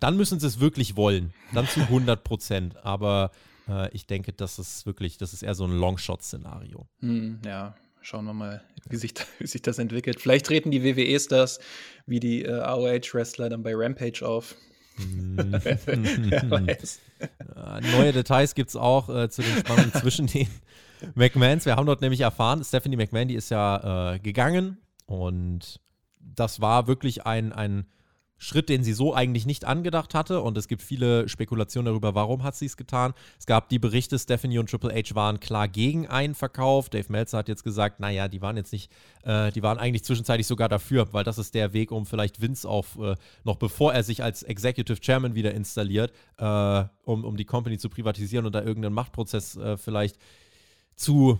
dann 0.00 0.16
müssen 0.16 0.40
sie 0.40 0.46
es 0.46 0.60
wirklich 0.60 0.96
wollen. 0.96 1.32
Dann 1.54 1.66
zu 1.68 1.80
100 1.80 2.24
Prozent. 2.24 2.76
Aber 2.84 3.30
äh, 3.68 3.88
ich 3.92 4.06
denke, 4.06 4.32
das 4.32 4.58
ist 4.58 4.86
wirklich, 4.86 5.18
das 5.18 5.32
ist 5.32 5.42
eher 5.42 5.54
so 5.54 5.64
ein 5.64 5.78
Longshot-Szenario. 5.78 6.86
Hm, 7.00 7.40
ja, 7.44 7.74
schauen 8.00 8.24
wir 8.24 8.34
mal, 8.34 8.62
wie 8.88 8.96
sich, 8.96 9.14
wie 9.38 9.46
sich 9.46 9.62
das 9.62 9.78
entwickelt. 9.78 10.20
Vielleicht 10.20 10.46
treten 10.46 10.70
die 10.70 10.82
WWE-Stars 10.84 11.60
wie 12.06 12.20
die 12.20 12.44
äh, 12.44 12.52
ROH-Wrestler 12.52 13.48
dann 13.48 13.62
bei 13.62 13.72
Rampage 13.74 14.26
auf. 14.26 14.56
Hm. 14.96 15.36
Wer 15.60 16.50
weiß. 16.50 17.00
Neue 17.92 18.12
Details 18.12 18.54
gibt 18.54 18.70
es 18.70 18.76
auch 18.76 19.08
äh, 19.08 19.28
zu 19.28 19.42
den 19.42 19.56
Spannungen 19.58 19.92
zwischen 19.94 20.26
den 20.26 20.48
McMahons. 21.14 21.66
Wir 21.66 21.76
haben 21.76 21.86
dort 21.86 22.00
nämlich 22.00 22.20
erfahren, 22.20 22.64
Stephanie 22.64 22.96
McMahon, 22.96 23.28
die 23.28 23.34
ist 23.34 23.50
ja 23.50 24.14
äh, 24.14 24.18
gegangen 24.18 24.78
und 25.06 25.80
das 26.20 26.60
war 26.60 26.86
wirklich 26.86 27.26
ein, 27.26 27.52
ein 27.52 27.86
Schritt, 28.38 28.68
den 28.68 28.84
sie 28.84 28.92
so 28.92 29.14
eigentlich 29.14 29.46
nicht 29.46 29.64
angedacht 29.64 30.14
hatte. 30.14 30.40
Und 30.42 30.58
es 30.58 30.68
gibt 30.68 30.82
viele 30.82 31.28
Spekulationen 31.28 31.86
darüber, 31.86 32.14
warum 32.14 32.42
hat 32.42 32.54
sie 32.56 32.66
es 32.66 32.76
getan. 32.76 33.14
Es 33.38 33.46
gab 33.46 33.68
die 33.68 33.78
Berichte, 33.78 34.18
Stephanie 34.18 34.58
und 34.58 34.70
Triple 34.70 34.94
H 34.94 35.14
waren 35.14 35.40
klar 35.40 35.68
gegen 35.68 36.06
einen 36.06 36.34
Verkauf. 36.34 36.90
Dave 36.90 37.10
Meltzer 37.10 37.38
hat 37.38 37.48
jetzt 37.48 37.64
gesagt, 37.64 38.00
naja, 38.00 38.28
die 38.28 38.42
waren 38.42 38.56
jetzt 38.56 38.72
nicht, 38.72 38.92
äh, 39.22 39.50
die 39.52 39.62
waren 39.62 39.78
eigentlich 39.78 40.04
zwischenzeitlich 40.04 40.46
sogar 40.46 40.68
dafür, 40.68 41.12
weil 41.12 41.24
das 41.24 41.38
ist 41.38 41.54
der 41.54 41.72
Weg, 41.72 41.90
um 41.90 42.06
vielleicht 42.06 42.40
Vince 42.40 42.68
auf, 42.68 42.98
äh, 42.98 43.14
noch 43.44 43.56
bevor 43.56 43.94
er 43.94 44.02
sich 44.02 44.22
als 44.22 44.42
Executive 44.42 45.00
Chairman 45.00 45.34
wieder 45.34 45.54
installiert, 45.54 46.12
äh, 46.38 46.84
um, 47.04 47.24
um 47.24 47.36
die 47.36 47.44
Company 47.44 47.78
zu 47.78 47.88
privatisieren 47.88 48.46
und 48.46 48.54
da 48.54 48.62
irgendeinen 48.62 48.94
Machtprozess 48.94 49.56
äh, 49.56 49.76
vielleicht 49.76 50.18
zu 50.94 51.38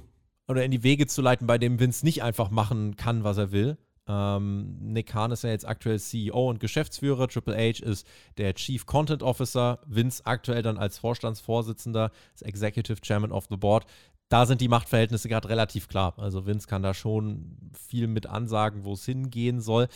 oder 0.49 0.65
in 0.65 0.71
die 0.71 0.83
Wege 0.83 1.07
zu 1.07 1.23
leiten, 1.23 1.47
bei 1.47 1.59
dem 1.59 1.81
Vince 1.81 2.05
nicht 2.05 2.23
einfach 2.23 2.51
machen 2.51 2.97
kann, 2.97 3.25
was 3.25 3.37
er 3.37 3.51
will. 3.51 3.77
Ähm, 4.09 4.77
Nick 4.81 5.09
Khan 5.09 5.33
ist 5.33 5.43
ja 5.43 5.51
jetzt 5.51 5.67
aktuell 5.67 5.99
CEO 5.99 6.49
und 6.49 6.61
Geschäftsführer. 6.61 7.29
Triple 7.29 7.57
H 7.57 7.85
ist 7.85 8.07
der 8.39 8.55
Chief 8.55 8.87
Content 8.87 9.23
Officer. 9.23 9.81
Vince 9.87 10.25
aktuell 10.25 10.63
dann 10.63 10.79
als 10.79 10.99
Vorstandsvorsitzender, 10.99 12.11
als 12.33 12.43
Executive 12.43 13.01
Chairman 13.01 13.33
of 13.33 13.47
the 13.51 13.57
Board. 13.57 13.87
da 14.29 14.45
sind 14.45 14.61
die 14.61 14.69
Machtverhältnisse 14.69 15.29
gerade 15.29 15.49
relativ 15.49 15.89
klar. 15.89 16.15
Also 16.19 16.47
Vince 16.47 16.67
kann 16.67 16.83
da 16.83 16.95
schon 16.95 17.73
viel 17.73 18.09
mit 18.09 18.27
ansagen, 18.27 18.85
wo 18.85 18.95
es 18.95 19.05
hingehen 19.05 19.61
soll. 19.61 19.89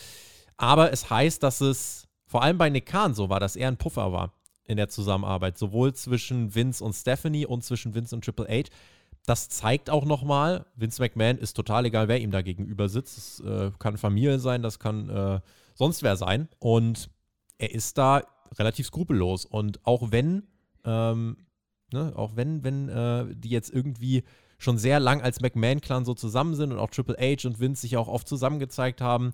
Aber 0.57 0.92
es 0.92 1.11
heißt, 1.11 1.42
dass 1.42 1.61
es 1.61 2.07
vor 2.27 2.42
allem 2.42 2.59
bei 2.59 2.70
Nick 2.70 2.87
Khan 2.87 3.14
so 3.14 3.29
war, 3.29 3.40
dass 3.40 3.57
er 3.57 3.68
ein 3.68 3.77
Puffer 3.77 4.12
war 4.12 4.33
in 4.64 4.77
der 4.77 4.88
Zusammenarbeit, 4.88 5.59
sowohl 5.59 5.94
zwischen 5.94 6.55
Vince 6.55 6.85
und 6.85 6.92
Stephanie 6.92 7.44
und 7.44 7.64
zwischen 7.64 7.94
Vince 7.94 8.14
und 8.14 8.25
Triple 8.25 8.46
H. 8.46 8.70
Das 9.27 9.49
zeigt 9.49 9.91
auch 9.91 10.05
nochmal, 10.05 10.67
Vince 10.77 11.03
McMahon 11.03 11.39
ist 11.39 11.55
total 11.55 11.85
egal, 11.87 12.09
wer 12.09 12.21
ihm 12.21 12.31
da 12.31 12.43
gegenüber 12.43 12.89
sitzt. 12.89 13.19
Es 13.19 13.41
äh, 13.41 13.71
kann 13.79 13.99
Familie 13.99 14.39
sein, 14.39 14.63
das 14.63 14.79
kann 14.79 15.09
äh, 15.09 15.41
sonst 15.75 16.03
wer 16.03 16.17
sein. 16.17 16.49
Und 16.59 17.11
er 17.59 17.73
ist 17.75 17.99
da 17.99 18.23
relativ 18.59 18.87
skrupellos. 18.87 19.45
Und 19.45 19.85
auch 19.87 20.11
wenn 20.11 20.45
ähm, 20.85 21.37
Ne? 21.93 22.13
Auch 22.15 22.37
wenn, 22.37 22.63
wenn 22.65 22.89
äh, 22.89 23.27
die 23.35 23.51
jetzt 23.51 23.73
irgendwie 23.73 24.25
schon 24.59 24.79
sehr 24.79 25.01
lang 25.01 25.23
als 25.23 25.41
McMahon-Clan 25.41 26.05
so 26.05 26.15
zusammen 26.15 26.55
sind 26.55 26.73
und 26.73 26.79
auch 26.79 26.91
Triple 26.91 27.17
H 27.19 27.49
und 27.49 27.61
Vince 27.61 27.83
sich 27.83 27.97
auch 27.97 28.09
oft 28.09 28.29
zusammen 28.29 28.59
gezeigt 28.59 29.01
haben, 29.01 29.33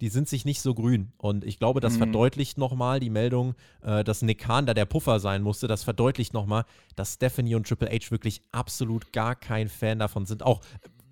die 0.00 0.08
sind 0.08 0.28
sich 0.28 0.44
nicht 0.44 0.60
so 0.60 0.74
grün. 0.74 1.12
Und 1.18 1.44
ich 1.44 1.58
glaube, 1.58 1.80
das 1.80 1.94
mhm. 1.94 1.98
verdeutlicht 1.98 2.58
nochmal 2.58 3.00
die 3.00 3.10
Meldung, 3.10 3.54
äh, 3.82 4.02
dass 4.04 4.22
Nick 4.22 4.40
Khan 4.40 4.66
da 4.66 4.74
der 4.74 4.86
Puffer 4.86 5.20
sein 5.20 5.42
musste. 5.42 5.68
Das 5.68 5.84
verdeutlicht 5.84 6.32
nochmal, 6.32 6.64
dass 6.96 7.14
Stephanie 7.14 7.54
und 7.54 7.66
Triple 7.66 7.90
H 7.90 8.10
wirklich 8.10 8.42
absolut 8.52 9.12
gar 9.12 9.34
kein 9.34 9.68
Fan 9.68 9.98
davon 9.98 10.26
sind. 10.26 10.42
Auch 10.42 10.60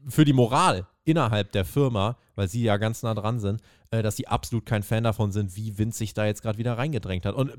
für 0.09 0.25
die 0.25 0.33
Moral 0.33 0.87
innerhalb 1.05 1.53
der 1.53 1.65
Firma, 1.65 2.17
weil 2.35 2.49
sie 2.49 2.63
ja 2.63 2.77
ganz 2.77 3.03
nah 3.03 3.15
dran 3.15 3.41
sind, 3.41 3.61
äh, 3.91 4.03
dass 4.03 4.17
sie 4.17 4.29
absolut 4.29 4.67
kein 4.67 4.83
Fan 4.83 5.05
davon 5.05 5.33
sind, 5.33 5.57
wie 5.57 5.79
Vince 5.79 5.99
sich 5.99 6.15
da 6.15 6.27
jetzt 6.27 6.43
gerade 6.43 6.59
wieder 6.59 6.79
reingedrängt 6.79 7.27
hat. 7.27 7.35
Und 7.35 7.57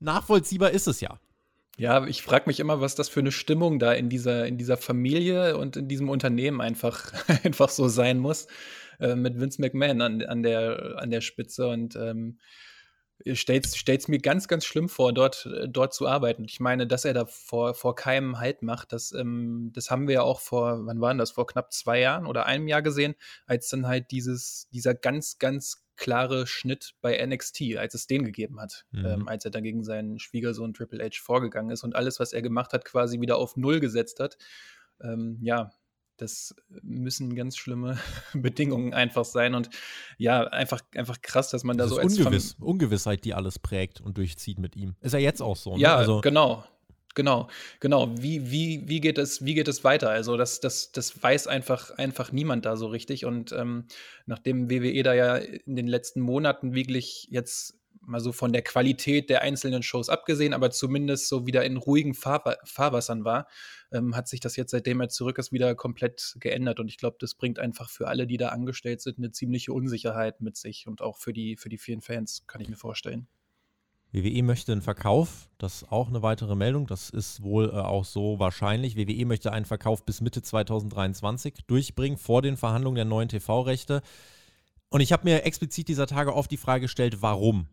nachvollziehbar 0.00 0.70
ist 0.70 0.86
es 0.86 1.00
ja. 1.00 1.18
Ja, 1.78 2.04
ich 2.06 2.22
frage 2.22 2.44
mich 2.48 2.58
immer, 2.58 2.80
was 2.80 2.96
das 2.96 3.08
für 3.08 3.20
eine 3.20 3.30
Stimmung 3.30 3.78
da 3.78 3.92
in 3.92 4.08
dieser, 4.08 4.46
in 4.46 4.58
dieser 4.58 4.76
Familie 4.76 5.56
und 5.56 5.76
in 5.76 5.86
diesem 5.86 6.08
Unternehmen 6.08 6.60
einfach, 6.60 7.12
einfach 7.44 7.68
so 7.68 7.88
sein 7.88 8.18
muss, 8.18 8.48
äh, 9.00 9.14
mit 9.14 9.40
Vince 9.40 9.60
McMahon 9.60 10.00
an, 10.00 10.22
an, 10.22 10.42
der, 10.42 10.96
an 10.98 11.10
der 11.10 11.20
Spitze. 11.20 11.68
Und 11.68 11.96
ähm, 11.96 12.38
stellt 13.32 13.66
es 13.66 14.08
mir 14.08 14.18
ganz, 14.18 14.48
ganz 14.48 14.64
schlimm 14.64 14.88
vor, 14.88 15.12
dort, 15.12 15.48
dort 15.68 15.92
zu 15.92 16.06
arbeiten. 16.06 16.44
Ich 16.44 16.60
meine, 16.60 16.86
dass 16.86 17.04
er 17.04 17.14
da 17.14 17.26
vor, 17.26 17.74
vor 17.74 17.94
keinem 17.94 18.38
Halt 18.38 18.62
macht, 18.62 18.92
das, 18.92 19.12
ähm, 19.12 19.70
das 19.74 19.90
haben 19.90 20.06
wir 20.06 20.14
ja 20.14 20.22
auch 20.22 20.40
vor, 20.40 20.86
wann 20.86 21.00
waren 21.00 21.18
das, 21.18 21.32
vor 21.32 21.46
knapp 21.46 21.72
zwei 21.72 22.00
Jahren 22.00 22.26
oder 22.26 22.46
einem 22.46 22.68
Jahr 22.68 22.82
gesehen, 22.82 23.14
als 23.46 23.68
dann 23.68 23.86
halt 23.86 24.10
dieses, 24.10 24.68
dieser 24.72 24.94
ganz, 24.94 25.38
ganz 25.38 25.84
klare 25.96 26.46
Schnitt 26.46 26.94
bei 27.00 27.24
NXT, 27.24 27.76
als 27.76 27.94
es 27.94 28.06
den 28.06 28.24
gegeben 28.24 28.60
hat, 28.60 28.86
mhm. 28.92 29.04
ähm, 29.04 29.28
als 29.28 29.44
er 29.44 29.50
dann 29.50 29.64
gegen 29.64 29.82
seinen 29.82 30.18
Schwiegersohn 30.20 30.72
Triple 30.72 31.04
H 31.04 31.20
vorgegangen 31.20 31.70
ist 31.70 31.82
und 31.82 31.96
alles, 31.96 32.20
was 32.20 32.32
er 32.32 32.40
gemacht 32.40 32.72
hat, 32.72 32.84
quasi 32.84 33.20
wieder 33.20 33.36
auf 33.36 33.56
Null 33.56 33.80
gesetzt 33.80 34.20
hat. 34.20 34.38
Ähm, 35.02 35.38
ja, 35.42 35.72
das 36.18 36.54
müssen 36.82 37.34
ganz 37.34 37.56
schlimme 37.56 37.98
Bedingungen 38.34 38.92
einfach 38.92 39.24
sein 39.24 39.54
und 39.54 39.70
ja, 40.18 40.44
einfach, 40.44 40.80
einfach 40.94 41.22
krass, 41.22 41.50
dass 41.50 41.64
man 41.64 41.78
das 41.78 41.88
da 41.90 41.94
so 41.94 42.00
als 42.00 42.18
Ungewiss, 42.18 42.56
Ungewissheit, 42.60 43.24
die 43.24 43.34
alles 43.34 43.58
prägt 43.58 44.00
und 44.00 44.18
durchzieht 44.18 44.58
mit 44.58 44.76
ihm. 44.76 44.96
Ist 45.00 45.14
er 45.14 45.20
jetzt 45.20 45.40
auch 45.40 45.56
so? 45.56 45.74
Ne? 45.74 45.80
Ja, 45.80 45.96
also, 45.96 46.20
genau. 46.20 46.64
Genau, 47.14 47.48
genau. 47.80 48.14
Wie, 48.16 48.52
wie, 48.52 48.84
wie, 48.86 49.00
geht 49.00 49.18
es, 49.18 49.44
wie 49.44 49.54
geht 49.54 49.66
es 49.66 49.82
weiter? 49.82 50.08
Also, 50.08 50.36
das, 50.36 50.60
das, 50.60 50.92
das 50.92 51.20
weiß 51.20 51.48
einfach, 51.48 51.90
einfach 51.98 52.30
niemand 52.30 52.64
da 52.64 52.76
so 52.76 52.86
richtig. 52.86 53.24
Und 53.24 53.50
ähm, 53.50 53.86
nachdem 54.26 54.70
WWE 54.70 55.02
da 55.02 55.14
ja 55.14 55.34
in 55.36 55.74
den 55.74 55.88
letzten 55.88 56.20
Monaten 56.20 56.74
wirklich 56.74 57.26
jetzt 57.28 57.74
mal 58.08 58.20
so 58.20 58.32
von 58.32 58.52
der 58.52 58.62
Qualität 58.62 59.30
der 59.30 59.42
einzelnen 59.42 59.82
Shows 59.82 60.08
abgesehen, 60.08 60.52
aber 60.52 60.70
zumindest 60.70 61.28
so 61.28 61.46
wieder 61.46 61.64
in 61.64 61.76
ruhigen 61.76 62.14
Fahr 62.14 62.58
Fahrwassern 62.64 63.24
war, 63.24 63.46
ähm, 63.92 64.16
hat 64.16 64.28
sich 64.28 64.40
das 64.40 64.56
jetzt, 64.56 64.70
seitdem 64.70 65.00
er 65.00 65.08
zurück 65.08 65.38
ist, 65.38 65.52
wieder 65.52 65.74
komplett 65.74 66.36
geändert. 66.40 66.80
Und 66.80 66.88
ich 66.88 66.98
glaube, 66.98 67.16
das 67.20 67.34
bringt 67.34 67.58
einfach 67.58 67.90
für 67.90 68.08
alle, 68.08 68.26
die 68.26 68.36
da 68.36 68.48
angestellt 68.48 69.00
sind, 69.00 69.18
eine 69.18 69.30
ziemliche 69.30 69.72
Unsicherheit 69.72 70.40
mit 70.40 70.56
sich 70.56 70.86
und 70.86 71.02
auch 71.02 71.18
für 71.18 71.32
die, 71.32 71.56
für 71.56 71.68
die 71.68 71.78
vielen 71.78 72.00
Fans, 72.00 72.44
kann 72.46 72.60
ich 72.60 72.68
mir 72.68 72.76
vorstellen. 72.76 73.28
WWE 74.10 74.42
möchte 74.42 74.72
einen 74.72 74.80
Verkauf, 74.80 75.50
das 75.58 75.82
ist 75.82 75.92
auch 75.92 76.08
eine 76.08 76.22
weitere 76.22 76.56
Meldung, 76.56 76.86
das 76.86 77.10
ist 77.10 77.42
wohl 77.42 77.68
äh, 77.68 77.72
auch 77.72 78.06
so 78.06 78.38
wahrscheinlich. 78.38 78.96
WWE 78.96 79.26
möchte 79.26 79.52
einen 79.52 79.66
Verkauf 79.66 80.04
bis 80.06 80.22
Mitte 80.22 80.40
2023 80.40 81.66
durchbringen, 81.66 82.16
vor 82.16 82.40
den 82.40 82.56
Verhandlungen 82.56 82.96
der 82.96 83.04
neuen 83.04 83.28
TV-Rechte. 83.28 84.00
Und 84.88 85.02
ich 85.02 85.12
habe 85.12 85.24
mir 85.24 85.44
explizit 85.44 85.88
dieser 85.88 86.06
Tage 86.06 86.34
oft 86.34 86.50
die 86.50 86.56
Frage 86.56 86.82
gestellt, 86.82 87.20
warum? 87.20 87.68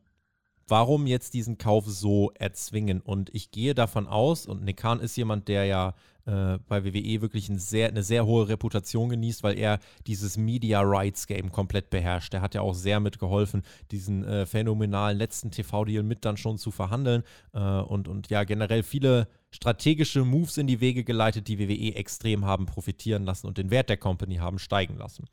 Warum 0.68 1.06
jetzt 1.06 1.34
diesen 1.36 1.58
Kauf 1.58 1.86
so 1.86 2.32
erzwingen? 2.36 3.02
Und 3.02 3.34
ich 3.34 3.52
gehe 3.52 3.76
davon 3.76 4.08
aus, 4.08 4.48
und 4.48 4.64
Nick 4.64 4.78
Khan 4.78 5.00
ist 5.00 5.16
jemand, 5.16 5.48
der 5.48 5.66
ja 5.66 5.94
äh, 6.26 6.58
bei 6.68 6.84
WWE 6.84 7.22
wirklich 7.22 7.50
ein 7.50 7.60
sehr, 7.60 7.88
eine 7.88 8.02
sehr 8.02 8.26
hohe 8.26 8.48
Reputation 8.48 9.10
genießt, 9.10 9.44
weil 9.44 9.60
er 9.60 9.80
dieses 10.08 10.38
Media 10.38 10.82
Rights 10.82 11.28
Game 11.28 11.52
komplett 11.52 11.92
beherrscht. 11.92 12.34
Er 12.34 12.42
hat 12.42 12.56
ja 12.56 12.62
auch 12.62 12.74
sehr 12.74 13.00
mitgeholfen, 13.00 13.62
diesen 13.92 14.24
äh, 14.24 14.48
phänomenalen 14.48 15.20
letzten 15.20 15.52
TV-Deal 15.52 16.02
mit 16.02 16.26
dann 16.26 16.38
schon 16.38 16.58
zu 16.58 16.72
verhandeln 16.72 17.22
äh, 17.54 17.60
und, 17.60 18.08
und 18.08 18.32
ja 18.32 18.44
generell 18.44 18.82
viele 18.82 19.28
strategische 19.52 20.26
Moves 20.26 20.58
in 20.58 20.66
die 20.66 20.82
Wege 20.82 21.04
geleitet, 21.04 21.48
die 21.48 21.60
WWE 21.60 21.96
extrem 21.96 22.46
haben 22.46 22.66
profitieren 22.66 23.24
lassen 23.24 23.46
und 23.46 23.60
den 23.60 23.70
Wert 23.70 23.90
der 23.90 23.98
Company 23.98 24.38
haben 24.38 24.58
steigen 24.58 24.98
lassen. 24.98 25.26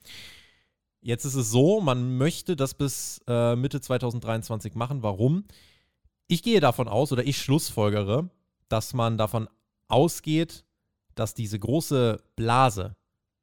Jetzt 1.04 1.24
ist 1.24 1.34
es 1.34 1.50
so, 1.50 1.80
man 1.80 2.16
möchte 2.16 2.54
das 2.54 2.74
bis 2.74 3.20
äh, 3.26 3.56
Mitte 3.56 3.80
2023 3.80 4.76
machen. 4.76 5.02
Warum? 5.02 5.44
Ich 6.28 6.44
gehe 6.44 6.60
davon 6.60 6.86
aus 6.86 7.10
oder 7.10 7.26
ich 7.26 7.38
schlussfolgere, 7.38 8.30
dass 8.68 8.94
man 8.94 9.18
davon 9.18 9.48
ausgeht, 9.88 10.64
dass 11.16 11.34
diese 11.34 11.58
große 11.58 12.22
Blase, 12.36 12.94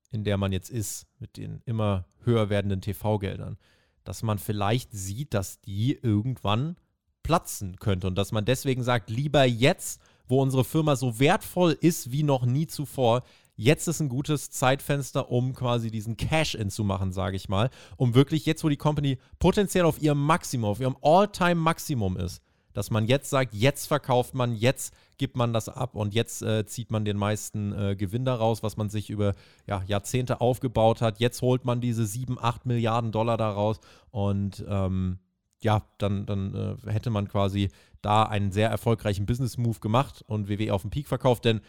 in 0.10 0.24
der 0.24 0.38
man 0.38 0.54
jetzt 0.54 0.70
ist, 0.70 1.06
mit 1.20 1.36
den 1.36 1.62
immer 1.66 2.06
höher 2.24 2.50
werdenden 2.50 2.80
TV-Geldern, 2.80 3.58
dass 4.06 4.24
man 4.24 4.40
vielleicht 4.40 4.94
sieht, 4.94 5.34
dass 5.34 5.60
die 5.60 6.00
irgendwann 6.02 6.78
platzen 7.24 7.76
könnte 7.76 8.08
und 8.08 8.16
dass 8.16 8.32
man 8.32 8.46
deswegen 8.46 8.84
sagt, 8.84 9.10
lieber 9.10 9.44
jetzt, 9.44 10.02
wo 10.28 10.42
unsere 10.42 10.64
Firma 10.64 10.96
so 10.96 11.20
wertvoll 11.20 11.78
ist 11.80 12.12
wie 12.12 12.24
noch 12.24 12.46
nie 12.46 12.68
zuvor, 12.68 13.24
jetzt 13.60 13.90
ist 13.90 14.00
ein 14.00 14.08
gutes 14.08 14.52
Zeitfenster, 14.52 15.30
um 15.30 15.54
quasi 15.54 15.92
diesen 15.92 16.16
Cash-In 16.16 16.70
zu 16.70 16.86
machen, 16.86 17.12
sage 17.12 17.36
ich 17.36 17.50
mal, 17.50 17.70
um 17.98 18.16
wirklich 18.16 18.46
jetzt, 18.46 18.64
wo 18.64 18.70
die 18.70 18.78
Company 18.78 19.18
potenziell 19.38 19.84
auf 19.84 20.02
ihrem 20.02 20.26
Maximum, 20.26 20.70
auf 20.70 20.80
ihrem 20.80 20.96
All-Time-Maximum 21.02 22.16
ist, 22.18 22.42
dass 22.72 22.90
man 22.90 23.06
jetzt 23.06 23.30
sagt, 23.30 23.54
jetzt 23.54 23.88
verkauft 23.88 24.34
man, 24.34 24.56
jetzt 24.56 24.94
gibt 25.18 25.36
man 25.36 25.52
das 25.52 25.68
ab 25.68 25.96
und 25.96 26.14
jetzt 26.14 26.42
äh, 26.42 26.66
zieht 26.66 26.90
man 26.90 27.04
den 27.04 27.18
meisten 27.18 27.74
äh, 27.74 27.96
Gewinn 27.98 28.24
daraus, 28.24 28.64
was 28.64 28.78
man 28.78 28.90
sich 28.90 29.10
über 29.10 29.36
ja, 29.68 29.84
Jahrzehnte 29.88 30.40
aufgebaut 30.40 31.02
hat. 31.02 31.20
Jetzt 31.20 31.42
holt 31.42 31.66
man 31.66 31.82
diese 31.82 32.06
7, 32.06 32.40
8 32.40 32.66
Milliarden 32.66 33.12
Dollar 33.12 33.36
daraus 33.36 33.82
und 34.12 34.64
ähm, 34.70 35.20
ja, 35.62 35.84
dann, 35.98 36.26
dann 36.26 36.78
äh, 36.86 36.92
hätte 36.92 37.10
man 37.10 37.28
quasi 37.28 37.70
da 38.02 38.24
einen 38.24 38.52
sehr 38.52 38.70
erfolgreichen 38.70 39.26
Business-Move 39.26 39.80
gemacht 39.80 40.24
und 40.26 40.48
WWE 40.48 40.74
auf 40.74 40.84
den 40.84 40.92
Peak 40.92 41.08
verkauft, 41.08 41.44
denn 41.44 41.60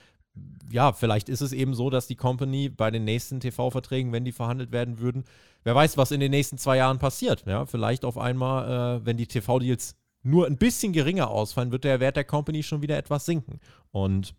ja, 0.70 0.92
vielleicht 0.92 1.28
ist 1.28 1.40
es 1.40 1.52
eben 1.52 1.74
so, 1.74 1.90
dass 1.90 2.06
die 2.06 2.16
Company 2.16 2.68
bei 2.68 2.90
den 2.90 3.04
nächsten 3.04 3.40
TV-Verträgen, 3.40 4.12
wenn 4.12 4.24
die 4.24 4.32
verhandelt 4.32 4.72
werden 4.72 5.00
würden, 5.00 5.24
wer 5.64 5.74
weiß, 5.74 5.96
was 5.96 6.12
in 6.12 6.20
den 6.20 6.30
nächsten 6.30 6.58
zwei 6.58 6.76
Jahren 6.76 6.98
passiert. 6.98 7.44
Ja, 7.46 7.66
vielleicht 7.66 8.04
auf 8.04 8.16
einmal, 8.18 9.00
äh, 9.00 9.06
wenn 9.06 9.16
die 9.16 9.26
TV-Deals 9.26 9.96
nur 10.22 10.46
ein 10.46 10.58
bisschen 10.58 10.92
geringer 10.92 11.30
ausfallen, 11.30 11.72
wird 11.72 11.84
der 11.84 12.00
Wert 12.00 12.16
der 12.16 12.24
Company 12.24 12.62
schon 12.62 12.82
wieder 12.82 12.96
etwas 12.96 13.26
sinken. 13.26 13.58
Und 13.90 14.34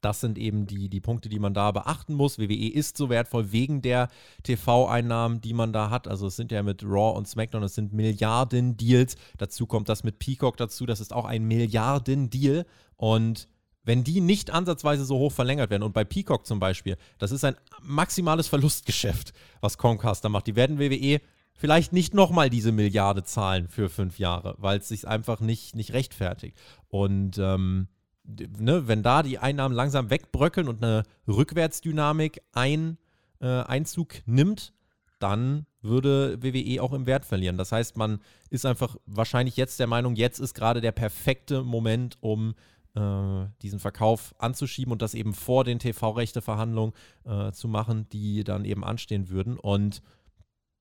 das 0.00 0.20
sind 0.20 0.36
eben 0.36 0.66
die, 0.66 0.88
die 0.88 1.00
Punkte, 1.00 1.28
die 1.28 1.38
man 1.38 1.54
da 1.54 1.70
beachten 1.70 2.14
muss. 2.14 2.38
WWE 2.38 2.72
ist 2.72 2.96
so 2.96 3.08
wertvoll 3.08 3.52
wegen 3.52 3.82
der 3.82 4.08
TV-Einnahmen, 4.42 5.40
die 5.40 5.54
man 5.54 5.72
da 5.72 5.90
hat. 5.90 6.08
Also 6.08 6.26
es 6.26 6.36
sind 6.36 6.50
ja 6.50 6.62
mit 6.62 6.82
Raw 6.82 7.16
und 7.16 7.28
SmackDown, 7.28 7.62
es 7.62 7.74
sind 7.74 7.92
Milliarden-Deals. 7.92 9.16
Dazu 9.38 9.66
kommt 9.66 9.88
das 9.88 10.02
mit 10.02 10.18
Peacock 10.18 10.56
dazu, 10.56 10.86
das 10.86 11.00
ist 11.00 11.12
auch 11.12 11.24
ein 11.24 11.44
Milliarden-Deal. 11.44 12.66
Und 12.96 13.48
wenn 13.84 14.04
die 14.04 14.20
nicht 14.20 14.50
ansatzweise 14.50 15.04
so 15.04 15.18
hoch 15.18 15.32
verlängert 15.32 15.70
werden, 15.70 15.82
und 15.82 15.92
bei 15.92 16.04
Peacock 16.04 16.46
zum 16.46 16.60
Beispiel, 16.60 16.96
das 17.18 17.32
ist 17.32 17.44
ein 17.44 17.56
maximales 17.82 18.48
Verlustgeschäft, 18.48 19.32
was 19.60 19.78
Comcast 19.78 20.24
da 20.24 20.28
macht. 20.28 20.46
Die 20.46 20.56
werden 20.56 20.78
WWE 20.78 21.20
vielleicht 21.54 21.92
nicht 21.92 22.14
nochmal 22.14 22.50
diese 22.50 22.72
Milliarde 22.72 23.24
zahlen 23.24 23.68
für 23.68 23.88
fünf 23.88 24.18
Jahre, 24.18 24.54
weil 24.58 24.78
es 24.78 24.88
sich 24.88 25.06
einfach 25.06 25.40
nicht, 25.40 25.74
nicht 25.74 25.92
rechtfertigt. 25.92 26.56
Und 26.88 27.38
ähm, 27.38 27.88
ne, 28.24 28.88
wenn 28.88 29.02
da 29.02 29.22
die 29.22 29.38
Einnahmen 29.38 29.74
langsam 29.74 30.10
wegbröckeln 30.10 30.68
und 30.68 30.82
eine 30.82 31.04
Rückwärtsdynamik 31.26 32.42
ein, 32.52 32.98
äh, 33.40 33.62
Einzug 33.62 34.22
nimmt, 34.26 34.72
dann 35.18 35.66
würde 35.82 36.42
WWE 36.42 36.82
auch 36.82 36.92
im 36.92 37.06
Wert 37.06 37.24
verlieren. 37.24 37.56
Das 37.56 37.72
heißt, 37.72 37.96
man 37.96 38.20
ist 38.50 38.66
einfach 38.66 38.96
wahrscheinlich 39.06 39.56
jetzt 39.56 39.78
der 39.78 39.86
Meinung, 39.86 40.16
jetzt 40.16 40.38
ist 40.38 40.54
gerade 40.54 40.80
der 40.80 40.92
perfekte 40.92 41.62
Moment, 41.62 42.18
um 42.20 42.54
äh, 42.94 43.46
diesen 43.62 43.78
Verkauf 43.78 44.34
anzuschieben 44.38 44.92
und 44.92 45.02
das 45.02 45.14
eben 45.14 45.34
vor 45.34 45.64
den 45.64 45.78
TV-Rechte-Verhandlungen 45.78 46.92
äh, 47.24 47.52
zu 47.52 47.68
machen, 47.68 48.08
die 48.10 48.44
dann 48.44 48.64
eben 48.64 48.84
anstehen 48.84 49.28
würden. 49.28 49.58
Und 49.58 50.02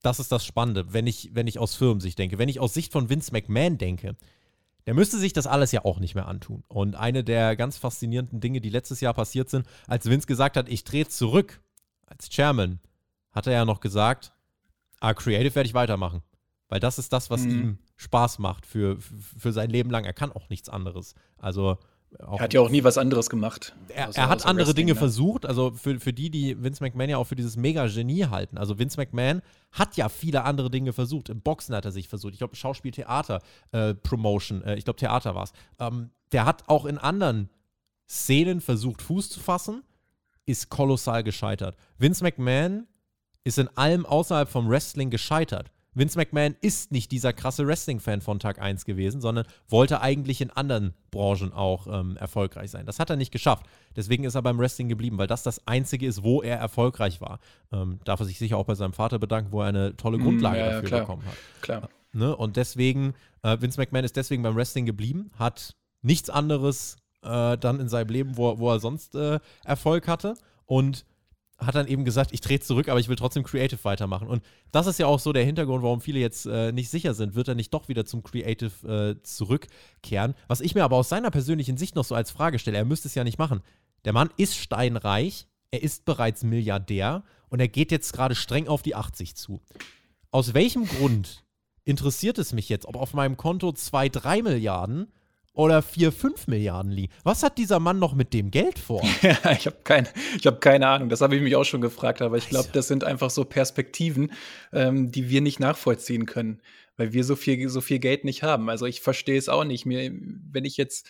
das 0.01 0.19
ist 0.19 0.31
das 0.31 0.45
Spannende, 0.45 0.93
wenn 0.93 1.07
ich, 1.07 1.31
wenn 1.33 1.47
ich 1.47 1.59
aus 1.59 1.75
Firmensicht 1.75 2.17
denke. 2.17 2.37
Wenn 2.37 2.49
ich 2.49 2.59
aus 2.59 2.73
Sicht 2.73 2.91
von 2.91 3.09
Vince 3.09 3.31
McMahon 3.31 3.77
denke, 3.77 4.15
der 4.85 4.93
müsste 4.93 5.17
sich 5.19 5.31
das 5.33 5.47
alles 5.47 5.71
ja 5.71 5.85
auch 5.85 5.99
nicht 5.99 6.15
mehr 6.15 6.27
antun. 6.27 6.63
Und 6.67 6.95
eine 6.95 7.23
der 7.23 7.55
ganz 7.55 7.77
faszinierenden 7.77 8.39
Dinge, 8.39 8.61
die 8.61 8.69
letztes 8.69 8.99
Jahr 8.99 9.13
passiert 9.13 9.49
sind, 9.49 9.67
als 9.87 10.09
Vince 10.09 10.27
gesagt 10.27 10.57
hat, 10.57 10.69
ich 10.69 10.83
drehe 10.83 11.07
zurück 11.07 11.61
als 12.07 12.29
Chairman, 12.29 12.79
hat 13.31 13.47
er 13.47 13.53
ja 13.53 13.65
noch 13.65 13.79
gesagt, 13.79 14.33
ah, 14.99 15.13
Creative 15.13 15.55
werde 15.55 15.67
ich 15.67 15.73
weitermachen. 15.73 16.23
Weil 16.67 16.79
das 16.79 16.99
ist 16.99 17.13
das, 17.13 17.29
was 17.29 17.41
mhm. 17.41 17.51
ihm 17.51 17.77
Spaß 17.97 18.39
macht 18.39 18.65
für, 18.65 18.97
für 18.99 19.51
sein 19.51 19.69
Leben 19.69 19.91
lang. 19.91 20.05
Er 20.05 20.13
kann 20.13 20.31
auch 20.31 20.49
nichts 20.49 20.69
anderes. 20.69 21.15
Also 21.37 21.77
er 22.19 22.39
hat 22.39 22.53
ja 22.53 22.61
auch 22.61 22.69
nie 22.69 22.83
was 22.83 22.97
anderes 22.97 23.29
gemacht. 23.29 23.73
Er, 23.89 24.09
er 24.13 24.29
hat 24.29 24.45
andere 24.45 24.73
Dinge 24.73 24.93
ne? 24.93 24.97
versucht. 24.97 25.45
Also 25.45 25.71
für, 25.71 25.99
für 25.99 26.13
die, 26.13 26.29
die 26.29 26.61
Vince 26.61 26.83
McMahon 26.83 27.09
ja 27.09 27.17
auch 27.17 27.25
für 27.25 27.35
dieses 27.35 27.55
Mega-Genie 27.55 28.25
halten. 28.25 28.57
Also 28.57 28.77
Vince 28.77 28.99
McMahon 28.99 29.41
hat 29.71 29.95
ja 29.95 30.09
viele 30.09 30.43
andere 30.43 30.69
Dinge 30.69 30.93
versucht. 30.93 31.29
Im 31.29 31.41
Boxen 31.41 31.73
hat 31.75 31.85
er 31.85 31.91
sich 31.91 32.09
versucht. 32.09 32.33
Ich 32.33 32.39
glaube, 32.39 32.55
Schauspiel, 32.55 32.91
Theater, 32.91 33.41
äh, 33.71 33.93
Promotion. 33.93 34.61
Äh, 34.63 34.75
ich 34.75 34.83
glaube, 34.83 34.99
Theater 34.99 35.35
war 35.35 35.43
es. 35.43 35.53
Ähm, 35.79 36.11
der 36.31 36.45
hat 36.45 36.67
auch 36.67 36.85
in 36.85 36.97
anderen 36.97 37.49
Szenen 38.09 38.61
versucht, 38.61 39.01
Fuß 39.01 39.29
zu 39.29 39.39
fassen. 39.39 39.83
Ist 40.45 40.69
kolossal 40.69 41.23
gescheitert. 41.23 41.77
Vince 41.97 42.23
McMahon 42.23 42.87
ist 43.43 43.57
in 43.57 43.69
allem 43.77 44.05
außerhalb 44.05 44.49
vom 44.49 44.69
Wrestling 44.69 45.09
gescheitert. 45.09 45.71
Vince 45.93 46.17
McMahon 46.17 46.55
ist 46.61 46.91
nicht 46.91 47.11
dieser 47.11 47.33
krasse 47.33 47.67
Wrestling-Fan 47.67 48.21
von 48.21 48.39
Tag 48.39 48.61
1 48.61 48.85
gewesen, 48.85 49.19
sondern 49.19 49.45
wollte 49.67 50.01
eigentlich 50.01 50.39
in 50.39 50.49
anderen 50.49 50.93
Branchen 51.11 51.51
auch 51.51 51.87
ähm, 51.87 52.15
erfolgreich 52.15 52.71
sein. 52.71 52.85
Das 52.85 52.99
hat 52.99 53.09
er 53.09 53.17
nicht 53.17 53.31
geschafft. 53.31 53.65
Deswegen 53.95 54.23
ist 54.23 54.35
er 54.35 54.41
beim 54.41 54.57
Wrestling 54.57 54.87
geblieben, 54.87 55.17
weil 55.17 55.27
das 55.27 55.43
das 55.43 55.67
Einzige 55.67 56.07
ist, 56.07 56.23
wo 56.23 56.41
er 56.41 56.57
erfolgreich 56.57 57.19
war. 57.19 57.39
Ähm, 57.73 57.99
darf 58.05 58.21
er 58.21 58.25
sich 58.25 58.37
sicher 58.37 58.57
auch 58.57 58.65
bei 58.65 58.75
seinem 58.75 58.93
Vater 58.93 59.19
bedanken, 59.19 59.51
wo 59.51 59.61
er 59.61 59.67
eine 59.67 59.97
tolle 59.97 60.17
hm, 60.17 60.23
Grundlage 60.23 60.57
mm, 60.57 60.59
ja, 60.59 60.69
dafür 60.71 60.87
klar, 60.87 60.99
bekommen 61.01 61.25
hat. 61.25 61.37
Klar. 61.61 61.89
Ne? 62.13 62.35
Und 62.35 62.55
deswegen, 62.55 63.13
äh, 63.43 63.57
Vince 63.59 63.79
McMahon 63.79 64.05
ist 64.05 64.15
deswegen 64.15 64.43
beim 64.43 64.55
Wrestling 64.55 64.85
geblieben, 64.85 65.31
hat 65.37 65.75
nichts 66.01 66.29
anderes 66.29 66.97
äh, 67.21 67.57
dann 67.57 67.81
in 67.81 67.89
seinem 67.89 68.09
Leben, 68.09 68.37
wo, 68.37 68.57
wo 68.59 68.71
er 68.71 68.79
sonst 68.79 69.15
äh, 69.15 69.39
Erfolg 69.65 70.07
hatte. 70.07 70.35
Und 70.65 71.05
hat 71.61 71.75
dann 71.75 71.87
eben 71.87 72.05
gesagt, 72.05 72.31
ich 72.33 72.41
drehe 72.41 72.59
zurück, 72.59 72.89
aber 72.89 72.99
ich 72.99 73.07
will 73.07 73.15
trotzdem 73.15 73.43
Creative 73.43 73.83
weitermachen. 73.83 74.27
Und 74.27 74.43
das 74.71 74.87
ist 74.87 74.99
ja 74.99 75.05
auch 75.05 75.19
so 75.19 75.31
der 75.31 75.45
Hintergrund, 75.45 75.83
warum 75.83 76.01
viele 76.01 76.19
jetzt 76.19 76.45
äh, 76.45 76.71
nicht 76.71 76.89
sicher 76.89 77.13
sind, 77.13 77.35
wird 77.35 77.47
er 77.47 77.55
nicht 77.55 77.73
doch 77.73 77.87
wieder 77.87 78.05
zum 78.05 78.23
Creative 78.23 78.87
äh, 78.87 79.23
zurückkehren. 79.23 80.33
Was 80.47 80.61
ich 80.61 80.75
mir 80.75 80.83
aber 80.83 80.97
aus 80.97 81.09
seiner 81.09 81.31
persönlichen 81.31 81.77
Sicht 81.77 81.95
noch 81.95 82.05
so 82.05 82.15
als 82.15 82.31
Frage 82.31 82.59
stelle, 82.59 82.77
er 82.77 82.85
müsste 82.85 83.07
es 83.07 83.15
ja 83.15 83.23
nicht 83.23 83.37
machen. 83.37 83.61
Der 84.05 84.13
Mann 84.13 84.29
ist 84.37 84.57
steinreich, 84.57 85.47
er 85.69 85.83
ist 85.83 86.05
bereits 86.05 86.43
Milliardär 86.43 87.23
und 87.49 87.59
er 87.59 87.67
geht 87.67 87.91
jetzt 87.91 88.13
gerade 88.13 88.35
streng 88.35 88.67
auf 88.67 88.81
die 88.81 88.95
80 88.95 89.35
zu. 89.35 89.61
Aus 90.31 90.53
welchem 90.53 90.85
Grund 90.85 91.43
interessiert 91.83 92.37
es 92.37 92.53
mich 92.53 92.69
jetzt, 92.69 92.85
ob 92.85 92.95
auf 92.95 93.13
meinem 93.13 93.37
Konto 93.37 93.71
2, 93.71 94.09
3 94.09 94.41
Milliarden 94.41 95.11
oder 95.53 95.81
4, 95.81 96.11
5 96.11 96.47
Milliarden 96.47 96.91
liegen. 96.91 97.13
Was 97.23 97.43
hat 97.43 97.57
dieser 97.57 97.79
Mann 97.79 97.99
noch 97.99 98.13
mit 98.13 98.33
dem 98.33 98.51
Geld 98.51 98.79
vor? 98.79 99.01
ja, 99.21 99.51
ich 99.51 99.65
habe 99.65 99.77
kein, 99.83 100.07
hab 100.45 100.61
keine 100.61 100.87
Ahnung. 100.87 101.09
Das 101.09 101.21
habe 101.21 101.35
ich 101.35 101.41
mich 101.41 101.55
auch 101.55 101.65
schon 101.65 101.81
gefragt. 101.81 102.21
Aber 102.21 102.37
ich 102.37 102.49
glaube, 102.49 102.69
das 102.71 102.87
sind 102.87 103.03
einfach 103.03 103.29
so 103.29 103.43
Perspektiven, 103.43 104.31
ähm, 104.71 105.11
die 105.11 105.29
wir 105.29 105.41
nicht 105.41 105.59
nachvollziehen 105.59 106.25
können, 106.25 106.61
weil 106.95 107.13
wir 107.13 107.23
so 107.23 107.35
viel, 107.35 107.67
so 107.69 107.81
viel 107.81 107.99
Geld 107.99 108.23
nicht 108.23 108.43
haben. 108.43 108.69
Also 108.69 108.85
ich 108.85 109.01
verstehe 109.01 109.37
es 109.37 109.49
auch 109.49 109.65
nicht. 109.65 109.85
Mir, 109.85 110.11
wenn 110.11 110.65
ich 110.65 110.77
jetzt 110.77 111.07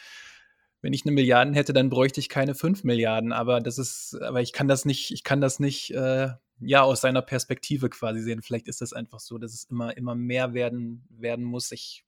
wenn 0.82 0.94
ich 0.94 1.06
eine 1.06 1.12
Milliarde 1.12 1.54
hätte, 1.54 1.74
dann 1.74 1.90
bräuchte 1.90 2.20
ich 2.20 2.28
keine 2.28 2.56
5 2.56 2.84
Milliarden. 2.84 3.32
Aber 3.32 3.62
das 3.62 3.78
ist, 3.78 4.20
aber 4.22 4.42
ich 4.42 4.52
kann 4.52 4.68
das 4.68 4.84
nicht, 4.86 5.12
ich 5.12 5.24
kann 5.24 5.40
das 5.40 5.60
nicht, 5.60 5.92
äh, 5.92 6.30
ja, 6.60 6.82
aus 6.84 7.02
seiner 7.02 7.22
Perspektive 7.22 7.90
quasi 7.90 8.22
sehen. 8.22 8.42
Vielleicht 8.42 8.68
ist 8.68 8.82
das 8.82 8.94
einfach 8.94 9.20
so, 9.20 9.38
dass 9.38 9.54
es 9.54 9.66
immer, 9.66 9.96
immer 9.96 10.16
mehr 10.16 10.54
werden, 10.54 11.06
werden 11.10 11.46
muss. 11.46 11.72
Ich 11.72 12.04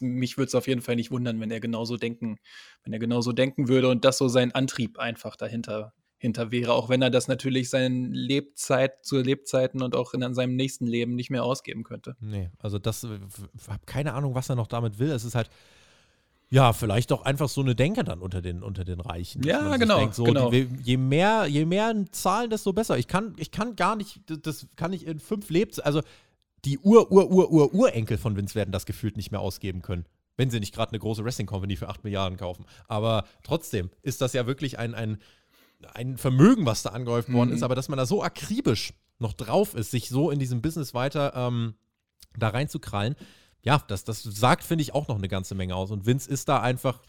mich 0.00 0.36
würde 0.36 0.48
es 0.48 0.54
auf 0.54 0.66
jeden 0.66 0.80
Fall 0.80 0.96
nicht 0.96 1.10
wundern, 1.10 1.40
wenn 1.40 1.50
er 1.50 1.60
genauso 1.60 1.96
denken, 1.96 2.38
wenn 2.82 2.92
er 2.92 2.98
genauso 2.98 3.32
denken 3.32 3.68
würde 3.68 3.88
und 3.88 4.04
das 4.04 4.18
so 4.18 4.28
sein 4.28 4.52
Antrieb 4.52 4.98
einfach 4.98 5.36
dahinter 5.36 5.92
hinter 6.18 6.50
wäre, 6.50 6.72
auch 6.72 6.88
wenn 6.88 7.02
er 7.02 7.10
das 7.10 7.28
natürlich 7.28 7.68
seinen 7.68 8.10
Lebzeit 8.12 9.04
zu 9.04 9.20
Lebzeiten 9.20 9.82
und 9.82 9.94
auch 9.94 10.14
in 10.14 10.34
seinem 10.34 10.56
nächsten 10.56 10.86
Leben 10.86 11.14
nicht 11.14 11.28
mehr 11.28 11.44
ausgeben 11.44 11.84
könnte. 11.84 12.16
Nee, 12.18 12.50
also 12.58 12.78
das 12.78 13.04
habe 13.04 13.82
keine 13.84 14.14
Ahnung, 14.14 14.34
was 14.34 14.48
er 14.48 14.56
noch 14.56 14.66
damit 14.66 14.98
will. 14.98 15.10
Es 15.10 15.24
ist 15.24 15.34
halt 15.34 15.50
ja, 16.50 16.72
vielleicht 16.72 17.10
doch 17.10 17.24
einfach 17.24 17.48
so 17.48 17.62
eine 17.62 17.74
Denke 17.74 18.04
dann 18.04 18.20
unter 18.20 18.40
den, 18.40 18.62
unter 18.62 18.84
den 18.84 19.00
Reichen. 19.00 19.42
Ja, 19.42 19.76
genau. 19.76 19.98
Denkt, 19.98 20.14
so, 20.14 20.24
genau. 20.24 20.50
Die, 20.50 20.68
je 20.82 20.96
mehr, 20.96 21.46
je 21.46 21.64
mehr 21.64 21.92
Zahlen, 22.12 22.48
desto 22.48 22.72
besser. 22.72 22.96
Ich 22.96 23.08
kann, 23.08 23.34
ich 23.38 23.50
kann 23.50 23.76
gar 23.76 23.96
nicht, 23.96 24.20
das 24.26 24.66
kann 24.76 24.92
ich 24.92 25.06
in 25.06 25.18
fünf 25.18 25.50
Lebzeiten, 25.50 25.86
also 25.86 26.00
die 26.64 26.78
Ur-Ur-Ur-Ur-Urenkel 26.78 28.18
von 28.18 28.36
Vince 28.36 28.54
werden 28.54 28.72
das 28.72 28.86
gefühlt 28.86 29.16
nicht 29.16 29.30
mehr 29.30 29.40
ausgeben 29.40 29.82
können. 29.82 30.06
Wenn 30.36 30.50
sie 30.50 30.60
nicht 30.60 30.74
gerade 30.74 30.92
eine 30.92 30.98
große 30.98 31.24
Wrestling-Company 31.24 31.76
für 31.76 31.88
8 31.88 32.02
Milliarden 32.04 32.38
kaufen. 32.38 32.64
Aber 32.88 33.24
trotzdem 33.42 33.90
ist 34.02 34.20
das 34.20 34.32
ja 34.32 34.46
wirklich 34.46 34.78
ein, 34.78 34.94
ein, 34.94 35.18
ein 35.92 36.16
Vermögen, 36.16 36.66
was 36.66 36.82
da 36.82 36.90
angehäuft 36.90 37.32
worden 37.32 37.50
mhm. 37.50 37.56
ist. 37.56 37.62
Aber 37.62 37.74
dass 37.74 37.88
man 37.88 37.98
da 37.98 38.06
so 38.06 38.22
akribisch 38.22 38.94
noch 39.18 39.32
drauf 39.32 39.74
ist, 39.74 39.92
sich 39.92 40.08
so 40.08 40.30
in 40.30 40.40
diesem 40.40 40.60
Business 40.60 40.92
weiter 40.92 41.32
ähm, 41.36 41.74
da 42.36 42.48
reinzukrallen, 42.48 43.14
ja, 43.62 43.82
das, 43.86 44.04
das 44.04 44.22
sagt, 44.22 44.62
finde 44.62 44.82
ich, 44.82 44.92
auch 44.92 45.08
noch 45.08 45.16
eine 45.16 45.28
ganze 45.28 45.54
Menge 45.54 45.74
aus. 45.74 45.90
Und 45.90 46.04
Vince 46.04 46.28
ist 46.28 46.48
da 46.48 46.60
einfach 46.60 47.00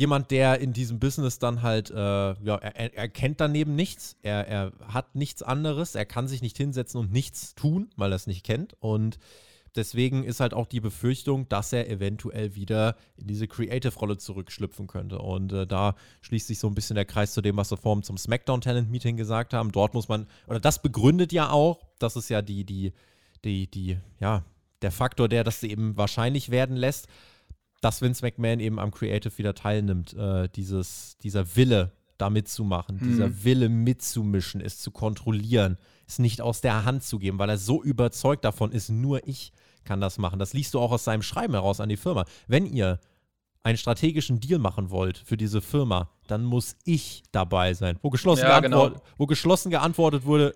jemand, 0.00 0.30
der 0.30 0.60
in 0.60 0.72
diesem 0.72 0.98
Business 0.98 1.38
dann 1.38 1.60
halt, 1.60 1.90
äh, 1.90 1.94
ja, 1.94 2.56
er, 2.56 2.94
er 2.94 3.08
kennt 3.10 3.38
daneben 3.38 3.76
nichts, 3.76 4.16
er, 4.22 4.48
er 4.48 4.72
hat 4.88 5.14
nichts 5.14 5.42
anderes, 5.42 5.94
er 5.94 6.06
kann 6.06 6.26
sich 6.26 6.40
nicht 6.40 6.56
hinsetzen 6.56 6.98
und 6.98 7.12
nichts 7.12 7.54
tun, 7.54 7.90
weil 7.96 8.10
er 8.10 8.16
es 8.16 8.26
nicht 8.26 8.42
kennt. 8.42 8.74
Und 8.80 9.18
deswegen 9.76 10.24
ist 10.24 10.40
halt 10.40 10.54
auch 10.54 10.64
die 10.64 10.80
Befürchtung, 10.80 11.50
dass 11.50 11.74
er 11.74 11.90
eventuell 11.90 12.54
wieder 12.54 12.96
in 13.18 13.26
diese 13.26 13.46
Creative-Rolle 13.46 14.16
zurückschlüpfen 14.16 14.86
könnte. 14.86 15.18
Und 15.18 15.52
äh, 15.52 15.66
da 15.66 15.96
schließt 16.22 16.46
sich 16.46 16.60
so 16.60 16.66
ein 16.68 16.74
bisschen 16.74 16.96
der 16.96 17.04
Kreis 17.04 17.34
zu 17.34 17.42
dem, 17.42 17.58
was 17.58 17.70
wir 17.70 17.76
vorhin 17.76 18.02
zum 18.02 18.16
SmackDown 18.16 18.62
Talent 18.62 18.90
Meeting 18.90 19.18
gesagt 19.18 19.52
haben. 19.52 19.70
Dort 19.70 19.92
muss 19.92 20.08
man, 20.08 20.26
oder 20.46 20.60
das 20.60 20.80
begründet 20.80 21.30
ja 21.30 21.50
auch, 21.50 21.84
das 21.98 22.16
ist 22.16 22.30
ja 22.30 22.40
die, 22.40 22.64
die, 22.64 22.94
die, 23.44 23.70
die, 23.70 23.98
ja, 24.18 24.44
der 24.80 24.92
Faktor, 24.92 25.28
der 25.28 25.44
das 25.44 25.62
eben 25.62 25.98
wahrscheinlich 25.98 26.50
werden 26.50 26.74
lässt, 26.74 27.06
dass 27.80 28.02
Vince 28.02 28.24
McMahon 28.24 28.60
eben 28.60 28.78
am 28.78 28.90
Creative 28.90 29.36
wieder 29.38 29.54
teilnimmt. 29.54 30.14
Äh, 30.14 30.48
dieses, 30.48 31.16
dieser 31.22 31.56
Wille, 31.56 31.92
da 32.18 32.30
mitzumachen, 32.30 32.96
mhm. 32.96 33.08
dieser 33.08 33.44
Wille 33.44 33.68
mitzumischen, 33.68 34.60
es 34.60 34.78
zu 34.78 34.90
kontrollieren, 34.90 35.78
es 36.06 36.18
nicht 36.18 36.40
aus 36.42 36.60
der 36.60 36.84
Hand 36.84 37.02
zu 37.02 37.18
geben, 37.18 37.38
weil 37.38 37.48
er 37.48 37.58
so 37.58 37.82
überzeugt 37.82 38.44
davon 38.44 38.72
ist, 38.72 38.90
nur 38.90 39.26
ich 39.26 39.52
kann 39.84 40.00
das 40.00 40.18
machen. 40.18 40.38
Das 40.38 40.52
liest 40.52 40.74
du 40.74 40.80
auch 40.80 40.92
aus 40.92 41.04
seinem 41.04 41.22
Schreiben 41.22 41.54
heraus 41.54 41.80
an 41.80 41.88
die 41.88 41.96
Firma. 41.96 42.24
Wenn 42.46 42.66
ihr 42.66 43.00
einen 43.62 43.78
strategischen 43.78 44.40
Deal 44.40 44.58
machen 44.58 44.90
wollt 44.90 45.18
für 45.18 45.36
diese 45.36 45.60
Firma, 45.60 46.10
dann 46.26 46.44
muss 46.44 46.76
ich 46.84 47.22
dabei 47.32 47.74
sein. 47.74 47.98
Wo 48.02 48.10
geschlossen, 48.10 48.44
ja, 48.44 48.60
genau. 48.60 48.92
wo 49.16 49.26
geschlossen 49.26 49.70
geantwortet 49.70 50.24
wurde, 50.24 50.54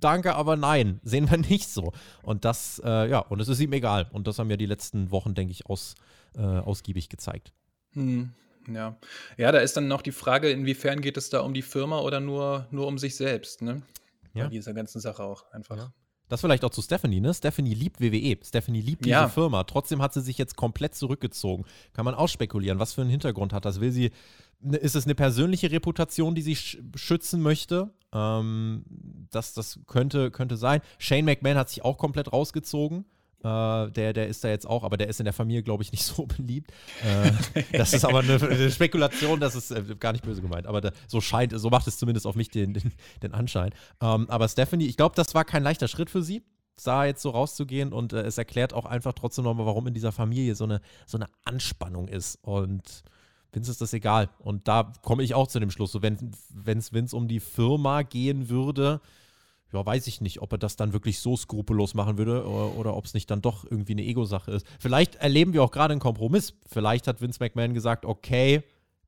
danke, 0.00 0.34
aber 0.34 0.56
nein, 0.56 1.00
sehen 1.02 1.30
wir 1.30 1.38
nicht 1.38 1.68
so. 1.68 1.92
Und 2.22 2.44
das, 2.44 2.80
äh, 2.84 3.08
ja, 3.10 3.18
und 3.20 3.40
es 3.40 3.48
ist 3.48 3.60
ihm 3.60 3.72
egal. 3.72 4.08
Und 4.12 4.26
das 4.26 4.38
haben 4.38 4.50
ja 4.50 4.56
die 4.56 4.66
letzten 4.66 5.10
Wochen, 5.10 5.34
denke 5.34 5.52
ich, 5.52 5.66
aus, 5.66 5.94
äh, 6.36 6.40
ausgiebig 6.40 7.08
gezeigt. 7.08 7.52
Hm, 7.92 8.32
ja. 8.68 8.96
Ja, 9.36 9.52
da 9.52 9.58
ist 9.58 9.76
dann 9.76 9.88
noch 9.88 10.02
die 10.02 10.12
Frage, 10.12 10.50
inwiefern 10.50 11.00
geht 11.00 11.16
es 11.16 11.30
da 11.30 11.40
um 11.40 11.54
die 11.54 11.62
Firma 11.62 12.00
oder 12.00 12.20
nur, 12.20 12.66
nur 12.70 12.86
um 12.86 12.98
sich 12.98 13.16
selbst, 13.16 13.62
ne? 13.62 13.82
Ja. 14.34 14.44
Bei 14.44 14.50
dieser 14.50 14.74
ganzen 14.74 15.00
Sache 15.00 15.22
auch 15.22 15.50
einfach. 15.52 15.76
Ja. 15.76 15.92
Das 16.28 16.40
vielleicht 16.40 16.64
auch 16.64 16.70
zu 16.70 16.80
Stephanie, 16.80 17.20
ne? 17.20 17.34
Stephanie 17.34 17.74
liebt 17.74 18.00
WWE. 18.00 18.38
Stephanie 18.42 18.80
liebt 18.80 19.04
diese 19.04 19.12
ja. 19.12 19.28
Firma. 19.28 19.64
Trotzdem 19.64 20.00
hat 20.00 20.14
sie 20.14 20.22
sich 20.22 20.38
jetzt 20.38 20.56
komplett 20.56 20.94
zurückgezogen. 20.94 21.64
Kann 21.92 22.04
man 22.04 22.14
auch 22.14 22.28
spekulieren. 22.28 22.78
Was 22.78 22.94
für 22.94 23.02
einen 23.02 23.10
Hintergrund 23.10 23.52
hat 23.52 23.64
das? 23.66 23.80
Will 23.80 23.92
sie, 23.92 24.10
ne, 24.60 24.78
ist 24.78 24.96
es 24.96 25.04
eine 25.04 25.14
persönliche 25.14 25.70
Reputation, 25.70 26.34
die 26.34 26.42
sie 26.42 26.56
schützen 26.96 27.42
möchte? 27.42 27.90
Ähm, 28.12 28.84
das 29.30 29.52
das 29.52 29.78
könnte, 29.86 30.30
könnte 30.30 30.56
sein. 30.56 30.80
Shane 30.98 31.26
McMahon 31.26 31.58
hat 31.58 31.68
sich 31.68 31.84
auch 31.84 31.98
komplett 31.98 32.32
rausgezogen. 32.32 33.04
Äh, 33.44 33.90
der, 33.90 34.14
der 34.14 34.26
ist 34.26 34.42
da 34.42 34.48
jetzt 34.48 34.66
auch, 34.66 34.84
aber 34.84 34.96
der 34.96 35.08
ist 35.08 35.20
in 35.20 35.24
der 35.24 35.34
Familie, 35.34 35.62
glaube 35.62 35.82
ich, 35.82 35.92
nicht 35.92 36.02
so 36.04 36.26
beliebt. 36.26 36.72
Äh, 37.04 37.30
das 37.76 37.92
ist 37.92 38.04
aber 38.04 38.20
eine, 38.20 38.40
eine, 38.40 38.70
Spekulation, 38.70 39.38
das 39.38 39.54
ist 39.54 39.70
äh, 39.70 39.82
gar 40.00 40.12
nicht 40.12 40.24
böse 40.24 40.40
gemeint. 40.40 40.66
Aber 40.66 40.80
da, 40.80 40.92
so 41.06 41.20
scheint, 41.20 41.52
so 41.54 41.68
macht 41.68 41.86
es 41.86 41.98
zumindest 41.98 42.26
auf 42.26 42.36
mich 42.36 42.48
den, 42.48 42.72
den, 42.72 42.92
den 43.22 43.34
Anschein. 43.34 43.70
Ähm, 44.00 44.28
aber 44.30 44.48
Stephanie, 44.48 44.86
ich 44.86 44.96
glaube, 44.96 45.14
das 45.14 45.34
war 45.34 45.44
kein 45.44 45.62
leichter 45.62 45.88
Schritt 45.88 46.08
für 46.08 46.22
sie 46.22 46.42
da 46.82 47.04
jetzt 47.04 47.22
so 47.22 47.30
rauszugehen 47.30 47.92
und 47.92 48.12
äh, 48.12 48.22
es 48.22 48.36
erklärt 48.36 48.72
auch 48.72 48.84
einfach 48.84 49.12
trotzdem 49.12 49.44
nochmal, 49.44 49.64
warum 49.66 49.86
in 49.86 49.94
dieser 49.94 50.10
Familie 50.10 50.56
so 50.56 50.64
eine, 50.64 50.80
so 51.06 51.16
eine 51.16 51.26
Anspannung 51.44 52.08
ist. 52.08 52.36
Und 52.42 53.04
Vince 53.52 53.70
ist 53.70 53.80
das 53.80 53.92
egal. 53.92 54.28
Und 54.40 54.66
da 54.66 54.92
komme 55.02 55.22
ich 55.22 55.34
auch 55.34 55.46
zu 55.46 55.60
dem 55.60 55.70
Schluss. 55.70 55.92
So, 55.92 56.02
wenn 56.02 56.32
es 56.78 56.92
Vince 56.92 57.16
um 57.16 57.28
die 57.28 57.38
Firma 57.38 58.02
gehen 58.02 58.48
würde, 58.48 59.00
ja, 59.74 59.84
weiß 59.84 60.06
ich 60.06 60.20
nicht, 60.20 60.40
ob 60.40 60.52
er 60.52 60.58
das 60.58 60.76
dann 60.76 60.92
wirklich 60.92 61.18
so 61.18 61.36
skrupellos 61.36 61.94
machen 61.94 62.16
würde 62.16 62.46
oder, 62.46 62.76
oder 62.76 62.96
ob 62.96 63.04
es 63.04 63.14
nicht 63.14 63.30
dann 63.30 63.42
doch 63.42 63.64
irgendwie 63.64 63.92
eine 63.92 64.02
Ego-Sache 64.02 64.52
ist. 64.52 64.66
Vielleicht 64.78 65.16
erleben 65.16 65.52
wir 65.52 65.62
auch 65.62 65.70
gerade 65.70 65.92
einen 65.92 66.00
Kompromiss. 66.00 66.54
Vielleicht 66.66 67.06
hat 67.06 67.20
Vince 67.20 67.38
McMahon 67.40 67.74
gesagt, 67.74 68.04
okay, 68.06 68.62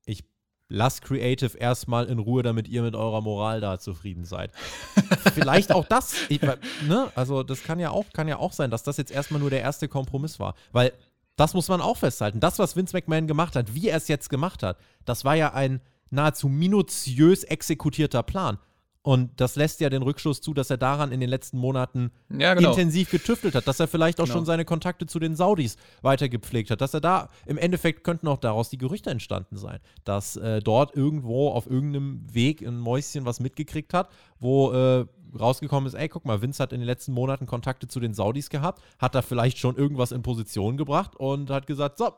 ich 0.04 0.24
lasse 0.68 1.02
Creative 1.02 1.56
erstmal 1.56 2.06
in 2.06 2.18
Ruhe, 2.18 2.42
damit 2.42 2.68
ihr 2.68 2.82
mit 2.82 2.96
eurer 2.96 3.20
Moral 3.20 3.60
da 3.60 3.78
zufrieden 3.78 4.24
seid. 4.24 4.50
Vielleicht 5.34 5.72
auch 5.72 5.84
das, 5.84 6.14
ich, 6.28 6.40
ne? 6.42 7.10
Also 7.14 7.42
das 7.44 7.62
kann 7.62 7.78
ja 7.78 7.90
auch, 7.90 8.04
kann 8.12 8.26
ja 8.26 8.38
auch 8.38 8.52
sein, 8.52 8.70
dass 8.70 8.82
das 8.82 8.96
jetzt 8.96 9.12
erstmal 9.12 9.40
nur 9.40 9.50
der 9.50 9.60
erste 9.60 9.86
Kompromiss 9.88 10.40
war. 10.40 10.54
Weil 10.72 10.92
Das 11.36 11.54
muss 11.54 11.68
man 11.68 11.80
auch 11.80 11.98
festhalten. 11.98 12.40
Das, 12.40 12.58
was 12.58 12.76
Vince 12.76 12.96
McMahon 12.96 13.26
gemacht 13.26 13.54
hat, 13.56 13.74
wie 13.74 13.88
er 13.88 13.98
es 13.98 14.08
jetzt 14.08 14.30
gemacht 14.30 14.62
hat, 14.62 14.78
das 15.04 15.24
war 15.24 15.36
ja 15.36 15.52
ein 15.52 15.80
nahezu 16.10 16.48
minutiös 16.48 17.44
exekutierter 17.44 18.22
Plan. 18.22 18.58
Und 19.06 19.40
das 19.40 19.54
lässt 19.54 19.80
ja 19.80 19.88
den 19.88 20.02
Rückschluss 20.02 20.40
zu, 20.40 20.52
dass 20.52 20.68
er 20.68 20.78
daran 20.78 21.12
in 21.12 21.20
den 21.20 21.28
letzten 21.28 21.58
Monaten 21.58 22.10
ja, 22.28 22.54
genau. 22.54 22.70
intensiv 22.70 23.08
getüftelt 23.08 23.54
hat, 23.54 23.68
dass 23.68 23.78
er 23.78 23.86
vielleicht 23.86 24.18
auch 24.20 24.24
genau. 24.24 24.38
schon 24.38 24.44
seine 24.46 24.64
Kontakte 24.64 25.06
zu 25.06 25.20
den 25.20 25.36
Saudis 25.36 25.76
weitergepflegt 26.02 26.72
hat, 26.72 26.80
dass 26.80 26.92
er 26.92 27.00
da 27.00 27.28
im 27.46 27.56
Endeffekt 27.56 28.02
könnten 28.02 28.26
auch 28.26 28.38
daraus 28.38 28.68
die 28.68 28.78
Gerüchte 28.78 29.10
entstanden 29.10 29.58
sein, 29.58 29.78
dass 30.02 30.34
äh, 30.34 30.58
dort 30.58 30.96
irgendwo 30.96 31.50
auf 31.50 31.70
irgendeinem 31.70 32.26
Weg 32.34 32.66
ein 32.66 32.80
Mäuschen 32.80 33.24
was 33.24 33.38
mitgekriegt 33.38 33.94
hat, 33.94 34.08
wo 34.40 34.72
äh, 34.72 35.06
rausgekommen 35.38 35.86
ist, 35.86 35.94
ey, 35.94 36.08
guck 36.08 36.24
mal, 36.24 36.42
Vince 36.42 36.60
hat 36.60 36.72
in 36.72 36.80
den 36.80 36.86
letzten 36.86 37.12
Monaten 37.12 37.46
Kontakte 37.46 37.86
zu 37.86 38.00
den 38.00 38.12
Saudis 38.12 38.50
gehabt, 38.50 38.82
hat 38.98 39.14
da 39.14 39.22
vielleicht 39.22 39.58
schon 39.58 39.76
irgendwas 39.76 40.10
in 40.10 40.22
Position 40.22 40.76
gebracht 40.76 41.14
und 41.14 41.48
hat 41.50 41.68
gesagt, 41.68 41.98
so, 41.98 42.12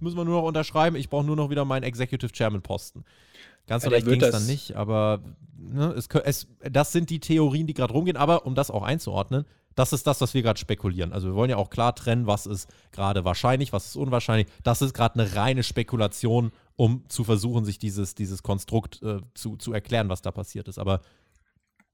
müssen 0.00 0.16
wir 0.16 0.24
nur 0.24 0.40
noch 0.40 0.48
unterschreiben, 0.48 0.96
ich 0.96 1.08
brauche 1.08 1.24
nur 1.24 1.36
noch 1.36 1.50
wieder 1.50 1.64
meinen 1.64 1.84
Executive 1.84 2.32
Chairman 2.32 2.62
Posten. 2.62 3.04
Ganz 3.66 3.84
so 3.84 3.90
ja, 3.90 3.96
leicht 3.96 4.06
ging 4.06 4.20
es 4.20 4.30
dann 4.30 4.46
nicht, 4.46 4.76
aber 4.76 5.20
ne, 5.56 5.92
es, 5.92 6.08
es, 6.24 6.46
das 6.70 6.92
sind 6.92 7.10
die 7.10 7.20
Theorien, 7.20 7.66
die 7.66 7.74
gerade 7.74 7.92
rumgehen. 7.92 8.16
Aber 8.16 8.46
um 8.46 8.54
das 8.54 8.70
auch 8.70 8.82
einzuordnen, 8.82 9.44
das 9.74 9.92
ist 9.92 10.06
das, 10.06 10.20
was 10.20 10.34
wir 10.34 10.42
gerade 10.42 10.58
spekulieren. 10.58 11.12
Also 11.12 11.28
wir 11.28 11.34
wollen 11.34 11.50
ja 11.50 11.56
auch 11.56 11.70
klar 11.70 11.94
trennen, 11.94 12.26
was 12.26 12.46
ist 12.46 12.68
gerade 12.90 13.24
wahrscheinlich, 13.24 13.72
was 13.72 13.86
ist 13.86 13.96
unwahrscheinlich. 13.96 14.48
Das 14.62 14.82
ist 14.82 14.92
gerade 14.94 15.18
eine 15.18 15.34
reine 15.34 15.62
Spekulation, 15.62 16.52
um 16.76 17.04
zu 17.08 17.24
versuchen, 17.24 17.64
sich 17.64 17.78
dieses, 17.78 18.14
dieses 18.14 18.42
Konstrukt 18.42 19.02
äh, 19.02 19.20
zu, 19.34 19.56
zu 19.56 19.72
erklären, 19.72 20.08
was 20.08 20.22
da 20.22 20.30
passiert 20.30 20.68
ist. 20.68 20.78
Aber 20.78 21.00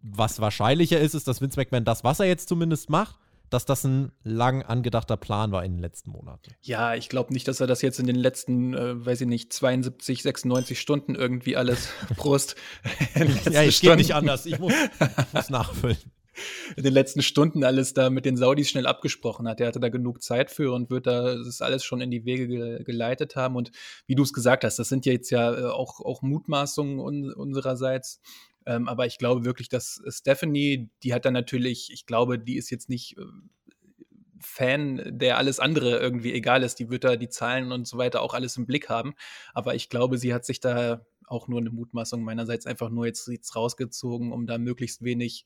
was 0.01 0.41
wahrscheinlicher 0.41 0.99
ist, 0.99 1.15
ist, 1.15 1.29
dass 1.29 1.41
Vince 1.41 1.59
McMahon 1.59 1.85
das, 1.85 2.05
was 2.05 2.21
er 2.21 2.27
jetzt 2.27 2.49
zumindest 2.49 2.91
macht, 2.91 3.17
dass 3.51 3.65
das 3.65 3.85
ein 3.85 4.13
lang 4.23 4.63
angedachter 4.63 5.17
Plan 5.17 5.53
war 5.53 5.65
in 5.65 5.73
den 5.73 5.81
letzten 5.81 6.11
Monaten. 6.11 6.55
Ja, 6.63 6.95
ich 6.95 7.09
glaube 7.09 7.33
nicht, 7.33 7.49
dass 7.49 7.61
er 7.61 7.67
das 7.67 7.83
jetzt 7.83 7.99
in 7.99 8.07
den 8.07 8.17
letzten, 8.17 8.75
äh, 8.75 9.05
weiß 9.05 9.23
ich 9.23 9.27
nicht, 9.27 9.53
72, 9.53 10.23
96 10.23 10.81
Stunden 10.81 11.15
irgendwie 11.15 11.57
alles 11.57 11.89
Prost. 12.17 12.57
ja, 13.51 13.63
ich 13.63 13.81
gehe 13.81 13.97
nicht 13.97 14.15
anders. 14.15 14.47
Ich 14.47 14.59
muss, 14.59 14.73
ich 14.73 15.33
muss 15.33 15.51
nachfüllen. 15.51 15.99
In 16.77 16.83
den 16.83 16.93
letzten 16.93 17.23
Stunden 17.23 17.65
alles 17.65 17.95
da 17.95 18.11
mit 18.11 18.25
den 18.25 18.37
Saudis 18.37 18.69
schnell 18.71 18.87
abgesprochen 18.87 19.49
hat. 19.49 19.61
Er 19.61 19.69
hatte 19.69 19.81
da 19.81 19.89
genug 19.89 20.23
Zeit 20.23 20.51
für 20.51 20.73
und 20.73 20.91
wird 20.91 21.07
da 21.07 21.37
das 21.37 21.61
alles 21.63 21.85
schon 21.85 22.01
in 22.01 22.11
die 22.11 22.25
Wege 22.25 22.49
ge 22.49 22.85
geleitet 22.85 23.37
haben. 23.37 23.57
Und 23.57 23.71
wie 24.07 24.15
du 24.15 24.23
es 24.23 24.33
gesagt 24.33 24.65
hast, 24.65 24.79
das 24.79 24.89
sind 24.89 25.07
ja 25.07 25.13
jetzt 25.13 25.31
ja 25.31 25.53
äh, 25.53 25.65
auch, 25.65 26.01
auch 26.01 26.23
Mutmaßungen 26.23 26.99
un 26.99 27.33
unsererseits. 27.33 28.21
Ähm, 28.67 28.89
aber 28.89 29.07
ich 29.07 29.19
glaube 29.19 29.45
wirklich, 29.45 29.69
dass 29.69 30.03
Stephanie, 30.09 30.91
die 31.03 31.15
hat 31.15 31.25
dann 31.25 31.33
natürlich, 31.33 31.91
ich 31.93 32.07
glaube, 32.07 32.39
die 32.39 32.57
ist 32.57 32.71
jetzt 32.71 32.89
nicht 32.89 33.17
äh, 33.17 33.23
Fan, 34.41 35.03
der 35.07 35.39
alles 35.39 35.59
andere 35.59 35.99
irgendwie 35.99 36.33
egal 36.33 36.63
ist. 36.63 36.79
Die 36.79 36.91
wird 36.91 37.05
da 37.05 37.17
die 37.17 37.29
Zahlen 37.29 37.73
und 37.73 37.89
so 37.89 37.99
weiter 37.99 38.23
auch 38.23 38.35
alles 38.35 38.57
im 38.57 38.67
Blick 38.67 38.89
haben. 38.89 39.15
Aber 39.53 39.75
ich 39.75 39.89
glaube, 39.89 40.19
sie 40.19 40.33
hat 40.33 40.45
sich 40.45 40.61
da 40.61 41.05
auch 41.27 41.49
nur 41.49 41.61
eine 41.61 41.71
Mutmaßung 41.71 42.23
meinerseits 42.23 42.67
einfach 42.67 42.91
nur 42.91 43.07
jetzt, 43.07 43.29
jetzt 43.29 43.55
rausgezogen, 43.55 44.33
um 44.33 44.47
da 44.47 44.59
möglichst 44.59 45.03
wenig 45.03 45.45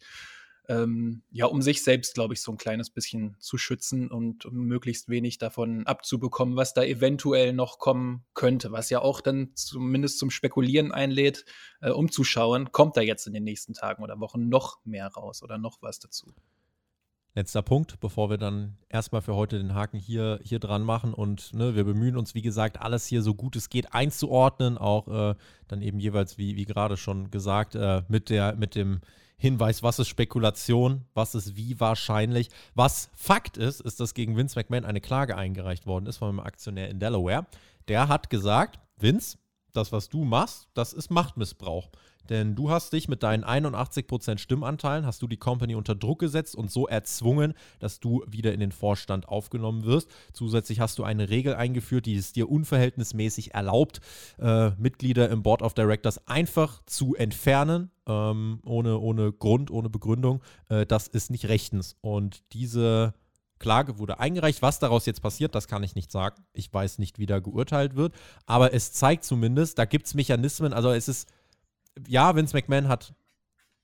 ähm, 0.72 1.22
ja, 1.30 1.46
um 1.46 1.60
sich 1.60 1.82
selbst, 1.82 2.14
glaube 2.14 2.34
ich, 2.34 2.40
so 2.40 2.52
ein 2.52 2.58
kleines 2.58 2.90
bisschen 2.90 3.36
zu 3.38 3.58
schützen 3.58 4.10
und 4.10 4.50
möglichst 4.50 5.08
wenig 5.08 5.38
davon 5.38 5.86
abzubekommen, 5.86 6.56
was 6.56 6.72
da 6.72 6.82
eventuell 6.82 7.52
noch 7.52 7.78
kommen 7.78 8.24
könnte, 8.34 8.72
was 8.72 8.88
ja 8.88 9.00
auch 9.00 9.20
dann 9.20 9.50
zumindest 9.54 10.18
zum 10.18 10.30
Spekulieren 10.30 10.92
einlädt, 10.92 11.44
äh, 11.80 11.90
umzuschauen, 11.90 12.72
kommt 12.72 12.96
da 12.96 13.02
jetzt 13.02 13.26
in 13.26 13.34
den 13.34 13.44
nächsten 13.44 13.74
Tagen 13.74 14.02
oder 14.02 14.20
Wochen 14.20 14.48
noch 14.48 14.78
mehr 14.84 15.08
raus 15.08 15.42
oder 15.42 15.58
noch 15.58 15.82
was 15.82 15.98
dazu. 15.98 16.32
Letzter 17.34 17.62
Punkt, 17.62 17.98
bevor 17.98 18.28
wir 18.28 18.36
dann 18.36 18.76
erstmal 18.90 19.22
für 19.22 19.34
heute 19.34 19.56
den 19.56 19.74
Haken 19.74 19.98
hier, 19.98 20.38
hier 20.42 20.58
dran 20.58 20.82
machen. 20.82 21.14
Und 21.14 21.54
ne, 21.54 21.74
wir 21.74 21.84
bemühen 21.84 22.18
uns, 22.18 22.34
wie 22.34 22.42
gesagt, 22.42 22.78
alles 22.78 23.06
hier 23.06 23.22
so 23.22 23.34
gut 23.34 23.56
es 23.56 23.70
geht 23.70 23.94
einzuordnen. 23.94 24.76
Auch 24.76 25.08
äh, 25.08 25.34
dann 25.66 25.80
eben 25.80 25.98
jeweils, 25.98 26.36
wie, 26.36 26.56
wie 26.56 26.66
gerade 26.66 26.98
schon 26.98 27.30
gesagt, 27.30 27.74
äh, 27.74 28.02
mit, 28.08 28.28
der, 28.28 28.54
mit 28.56 28.74
dem 28.74 29.00
Hinweis, 29.42 29.82
was 29.82 29.98
ist 29.98 30.06
Spekulation, 30.06 31.04
was 31.14 31.34
ist 31.34 31.56
wie 31.56 31.80
wahrscheinlich. 31.80 32.48
Was 32.76 33.10
Fakt 33.16 33.56
ist, 33.56 33.80
ist, 33.80 33.98
dass 33.98 34.14
gegen 34.14 34.36
Vince 34.36 34.56
McMahon 34.56 34.84
eine 34.84 35.00
Klage 35.00 35.36
eingereicht 35.36 35.84
worden 35.84 36.06
ist 36.06 36.18
von 36.18 36.28
einem 36.28 36.38
Aktionär 36.38 36.88
in 36.88 37.00
Delaware. 37.00 37.46
Der 37.88 38.06
hat 38.06 38.30
gesagt, 38.30 38.78
Vince, 38.96 39.38
das, 39.72 39.90
was 39.90 40.08
du 40.08 40.22
machst, 40.24 40.68
das 40.74 40.92
ist 40.92 41.10
Machtmissbrauch. 41.10 41.90
Denn 42.28 42.54
du 42.54 42.70
hast 42.70 42.92
dich 42.92 43.08
mit 43.08 43.22
deinen 43.22 43.44
81% 43.44 44.38
Stimmanteilen, 44.38 45.06
hast 45.06 45.22
du 45.22 45.26
die 45.26 45.36
Company 45.36 45.74
unter 45.74 45.94
Druck 45.94 46.20
gesetzt 46.20 46.54
und 46.54 46.70
so 46.70 46.86
erzwungen, 46.86 47.54
dass 47.78 48.00
du 48.00 48.24
wieder 48.28 48.52
in 48.52 48.60
den 48.60 48.72
Vorstand 48.72 49.28
aufgenommen 49.28 49.84
wirst. 49.84 50.08
Zusätzlich 50.32 50.80
hast 50.80 50.98
du 50.98 51.04
eine 51.04 51.28
Regel 51.30 51.54
eingeführt, 51.54 52.06
die 52.06 52.16
es 52.16 52.32
dir 52.32 52.50
unverhältnismäßig 52.50 53.54
erlaubt, 53.54 54.00
äh, 54.38 54.70
Mitglieder 54.70 55.28
im 55.30 55.42
Board 55.42 55.62
of 55.62 55.74
Directors 55.74 56.26
einfach 56.28 56.82
zu 56.86 57.14
entfernen, 57.14 57.90
ähm, 58.06 58.60
ohne, 58.64 58.98
ohne 58.98 59.32
Grund, 59.32 59.70
ohne 59.70 59.88
Begründung. 59.88 60.42
Äh, 60.68 60.86
das 60.86 61.08
ist 61.08 61.30
nicht 61.30 61.48
rechtens. 61.48 61.96
Und 62.00 62.42
diese 62.52 63.14
Klage 63.62 63.98
wurde 63.98 64.18
eingereicht. 64.18 64.60
Was 64.60 64.78
daraus 64.78 65.06
jetzt 65.06 65.22
passiert, 65.22 65.54
das 65.54 65.68
kann 65.68 65.82
ich 65.82 65.94
nicht 65.94 66.12
sagen. 66.12 66.44
Ich 66.52 66.72
weiß 66.72 66.98
nicht, 66.98 67.18
wie 67.18 67.26
da 67.26 67.38
geurteilt 67.38 67.96
wird. 67.96 68.14
Aber 68.44 68.74
es 68.74 68.92
zeigt 68.92 69.24
zumindest, 69.24 69.78
da 69.78 69.86
gibt 69.86 70.06
es 70.06 70.14
Mechanismen. 70.14 70.74
Also 70.74 70.90
es 70.90 71.08
ist 71.08 71.28
ja, 72.06 72.34
Vince 72.34 72.56
McMahon 72.56 72.88
hat 72.88 73.14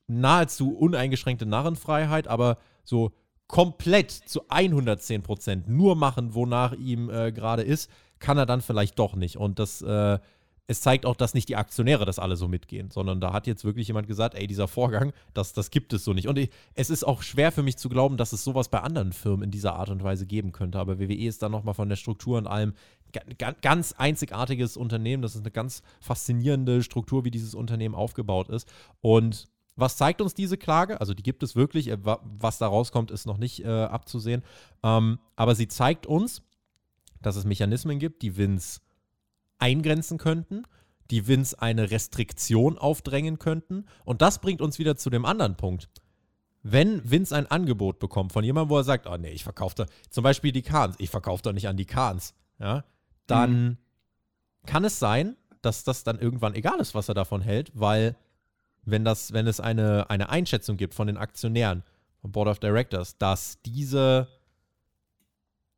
nahezu 0.07 0.75
uneingeschränkte 0.75 1.45
Narrenfreiheit, 1.45 2.27
aber 2.27 2.57
so 2.83 3.11
komplett 3.47 4.11
zu 4.11 4.41
110 4.49 5.23
Prozent 5.23 5.67
nur 5.67 5.95
machen, 5.95 6.33
wonach 6.33 6.73
ihm 6.73 7.09
äh, 7.09 7.31
gerade 7.31 7.63
ist, 7.63 7.89
kann 8.19 8.37
er 8.37 8.45
dann 8.45 8.61
vielleicht 8.61 8.99
doch 8.99 9.15
nicht. 9.15 9.37
Und 9.37 9.59
das, 9.59 9.81
äh, 9.81 10.19
es 10.67 10.81
zeigt 10.81 11.07
auch, 11.07 11.15
dass 11.15 11.33
nicht 11.33 11.49
die 11.49 11.55
Aktionäre 11.55 12.05
das 12.05 12.19
alle 12.19 12.35
so 12.35 12.47
mitgehen, 12.47 12.91
sondern 12.91 13.19
da 13.19 13.33
hat 13.33 13.47
jetzt 13.47 13.65
wirklich 13.65 13.87
jemand 13.87 14.07
gesagt, 14.07 14.35
ey, 14.35 14.45
dieser 14.45 14.67
Vorgang, 14.67 15.13
das, 15.33 15.53
das 15.53 15.71
gibt 15.71 15.93
es 15.93 16.03
so 16.03 16.13
nicht. 16.13 16.27
Und 16.27 16.37
ich, 16.37 16.51
es 16.75 16.91
ist 16.91 17.03
auch 17.03 17.23
schwer 17.23 17.51
für 17.51 17.63
mich 17.63 17.77
zu 17.77 17.89
glauben, 17.89 18.17
dass 18.17 18.33
es 18.33 18.43
sowas 18.43 18.69
bei 18.69 18.81
anderen 18.81 19.11
Firmen 19.11 19.45
in 19.45 19.51
dieser 19.51 19.73
Art 19.75 19.89
und 19.89 20.03
Weise 20.03 20.27
geben 20.27 20.51
könnte. 20.51 20.77
Aber 20.77 20.99
WWE 20.99 21.25
ist 21.25 21.41
dann 21.41 21.51
nochmal 21.51 21.73
von 21.73 21.89
der 21.89 21.95
Struktur 21.95 22.37
und 22.37 22.45
allem 22.45 22.73
ganz 23.61 23.93
einzigartiges 23.93 24.77
Unternehmen. 24.77 25.21
Das 25.21 25.35
ist 25.35 25.41
eine 25.41 25.51
ganz 25.51 25.81
faszinierende 25.99 26.83
Struktur, 26.83 27.25
wie 27.25 27.31
dieses 27.31 27.55
Unternehmen 27.55 27.95
aufgebaut 27.95 28.49
ist. 28.49 28.67
Und 29.01 29.47
was 29.75 29.97
zeigt 29.97 30.21
uns 30.21 30.33
diese 30.33 30.57
Klage? 30.57 30.99
Also 30.99 31.13
die 31.13 31.23
gibt 31.23 31.41
es 31.41 31.55
wirklich. 31.55 31.87
Äh, 31.87 31.97
was 32.03 32.57
da 32.57 32.67
rauskommt, 32.67 33.11
ist 33.11 33.25
noch 33.25 33.37
nicht 33.37 33.63
äh, 33.63 33.67
abzusehen. 33.67 34.43
Ähm, 34.83 35.19
aber 35.35 35.55
sie 35.55 35.67
zeigt 35.67 36.05
uns, 36.05 36.43
dass 37.21 37.35
es 37.35 37.45
Mechanismen 37.45 37.99
gibt, 37.99 38.21
die 38.21 38.37
Vince 38.37 38.81
eingrenzen 39.57 40.17
könnten, 40.17 40.63
die 41.11 41.27
Vince 41.27 41.61
eine 41.61 41.91
Restriktion 41.91 42.77
aufdrängen 42.77 43.39
könnten. 43.39 43.85
Und 44.05 44.21
das 44.21 44.39
bringt 44.39 44.61
uns 44.61 44.79
wieder 44.79 44.95
zu 44.95 45.09
dem 45.09 45.25
anderen 45.25 45.55
Punkt. 45.55 45.89
Wenn 46.61 47.09
Vince 47.09 47.35
ein 47.35 47.47
Angebot 47.47 47.99
bekommt 47.99 48.33
von 48.33 48.43
jemandem, 48.43 48.69
wo 48.69 48.77
er 48.77 48.83
sagt, 48.83 49.07
oh 49.07 49.17
nee, 49.17 49.31
ich 49.31 49.43
verkaufe 49.43 49.75
da, 49.75 49.85
zum 50.09 50.23
Beispiel 50.23 50.51
die 50.51 50.61
Kahns, 50.61 50.95
ich 50.99 51.09
verkaufe 51.09 51.41
doch 51.41 51.53
nicht 51.53 51.67
an 51.69 51.77
die 51.77 51.85
Kahns, 51.85 52.33
ja, 52.59 52.83
dann 53.31 53.63
mhm. 53.63 53.77
kann 54.65 54.85
es 54.85 54.99
sein, 54.99 55.35
dass 55.61 55.83
das 55.83 56.03
dann 56.03 56.19
irgendwann 56.19 56.55
egal 56.55 56.79
ist, 56.79 56.95
was 56.95 57.09
er 57.09 57.15
davon 57.15 57.41
hält, 57.41 57.71
weil 57.73 58.15
wenn 58.83 59.03
das, 59.03 59.33
wenn 59.33 59.47
es 59.47 59.59
eine, 59.59 60.09
eine 60.09 60.29
Einschätzung 60.29 60.77
gibt 60.77 60.93
von 60.93 61.07
den 61.07 61.17
Aktionären, 61.17 61.83
vom 62.21 62.31
Board 62.31 62.47
of 62.47 62.59
Directors, 62.59 63.17
dass 63.17 63.61
diese, 63.61 64.27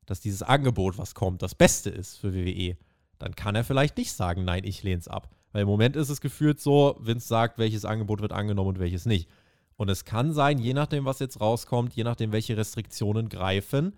dass 0.06 0.22
dieses 0.22 0.44
Angebot, 0.44 0.98
was 0.98 1.16
kommt, 1.16 1.42
das 1.42 1.56
Beste 1.56 1.90
ist 1.90 2.18
für 2.18 2.34
WWE, 2.34 2.78
dann 3.20 3.36
kann 3.36 3.56
er 3.56 3.64
vielleicht 3.64 3.98
nicht 3.98 4.14
sagen, 4.14 4.44
nein, 4.44 4.64
ich 4.64 4.84
lehne 4.84 5.00
es 5.00 5.08
ab. 5.08 5.30
Weil 5.52 5.64
im 5.64 5.68
Moment 5.68 5.96
ist 5.96 6.10
es 6.10 6.22
gefühlt 6.22 6.60
so, 6.60 6.98
Vince 7.00 7.28
sagt, 7.28 7.58
welches 7.58 7.86
Angebot 7.86 8.22
wird 8.22 8.32
angenommen 8.32 8.70
und 8.70 8.80
welches 8.80 9.06
nicht. 9.06 9.30
Und 9.76 9.90
es 9.90 10.06
kann 10.06 10.34
sein, 10.34 10.60
je 10.60 10.74
nachdem, 10.74 11.06
was 11.06 11.20
jetzt 11.20 11.42
rauskommt, 11.42 11.94
je 11.94 12.04
nachdem, 12.04 12.32
welche 12.32 12.56
Restriktionen 12.56 13.30
greifen, 13.30 13.98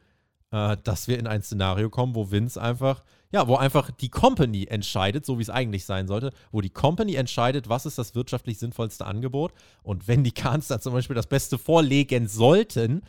äh, 0.52 0.78
dass 0.84 1.08
wir 1.08 1.20
in 1.20 1.28
ein 1.28 1.42
Szenario 1.42 1.90
kommen, 1.90 2.16
wo 2.16 2.32
Vince 2.32 2.62
einfach, 2.62 3.04
ja, 3.34 3.48
wo 3.48 3.56
einfach 3.56 3.90
die 3.90 4.10
Company 4.10 4.68
entscheidet, 4.70 5.26
so 5.26 5.40
wie 5.40 5.42
es 5.42 5.50
eigentlich 5.50 5.86
sein 5.86 6.08
sollte, 6.08 6.32
wo 6.52 6.62
die 6.62 6.70
Company 6.70 7.16
entscheidet, 7.16 7.68
was 7.68 7.88
ist 7.88 7.98
das 7.98 8.14
wirtschaftlich 8.14 8.60
sinnvollste 8.60 9.06
Angebot. 9.06 9.54
Und 9.82 10.08
wenn 10.08 10.24
die 10.24 10.32
Kahns 10.32 10.68
da 10.68 10.80
zum 10.80 10.94
Beispiel 10.94 11.16
das 11.16 11.28
Beste 11.28 11.58
vorlegen 11.58 12.28
sollten, 12.28 13.02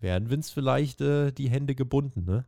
werden 0.00 0.30
Vince 0.30 0.52
vielleicht 0.52 1.00
äh, 1.00 1.30
die 1.30 1.48
Hände 1.48 1.76
gebunden, 1.76 2.24
ne? 2.24 2.44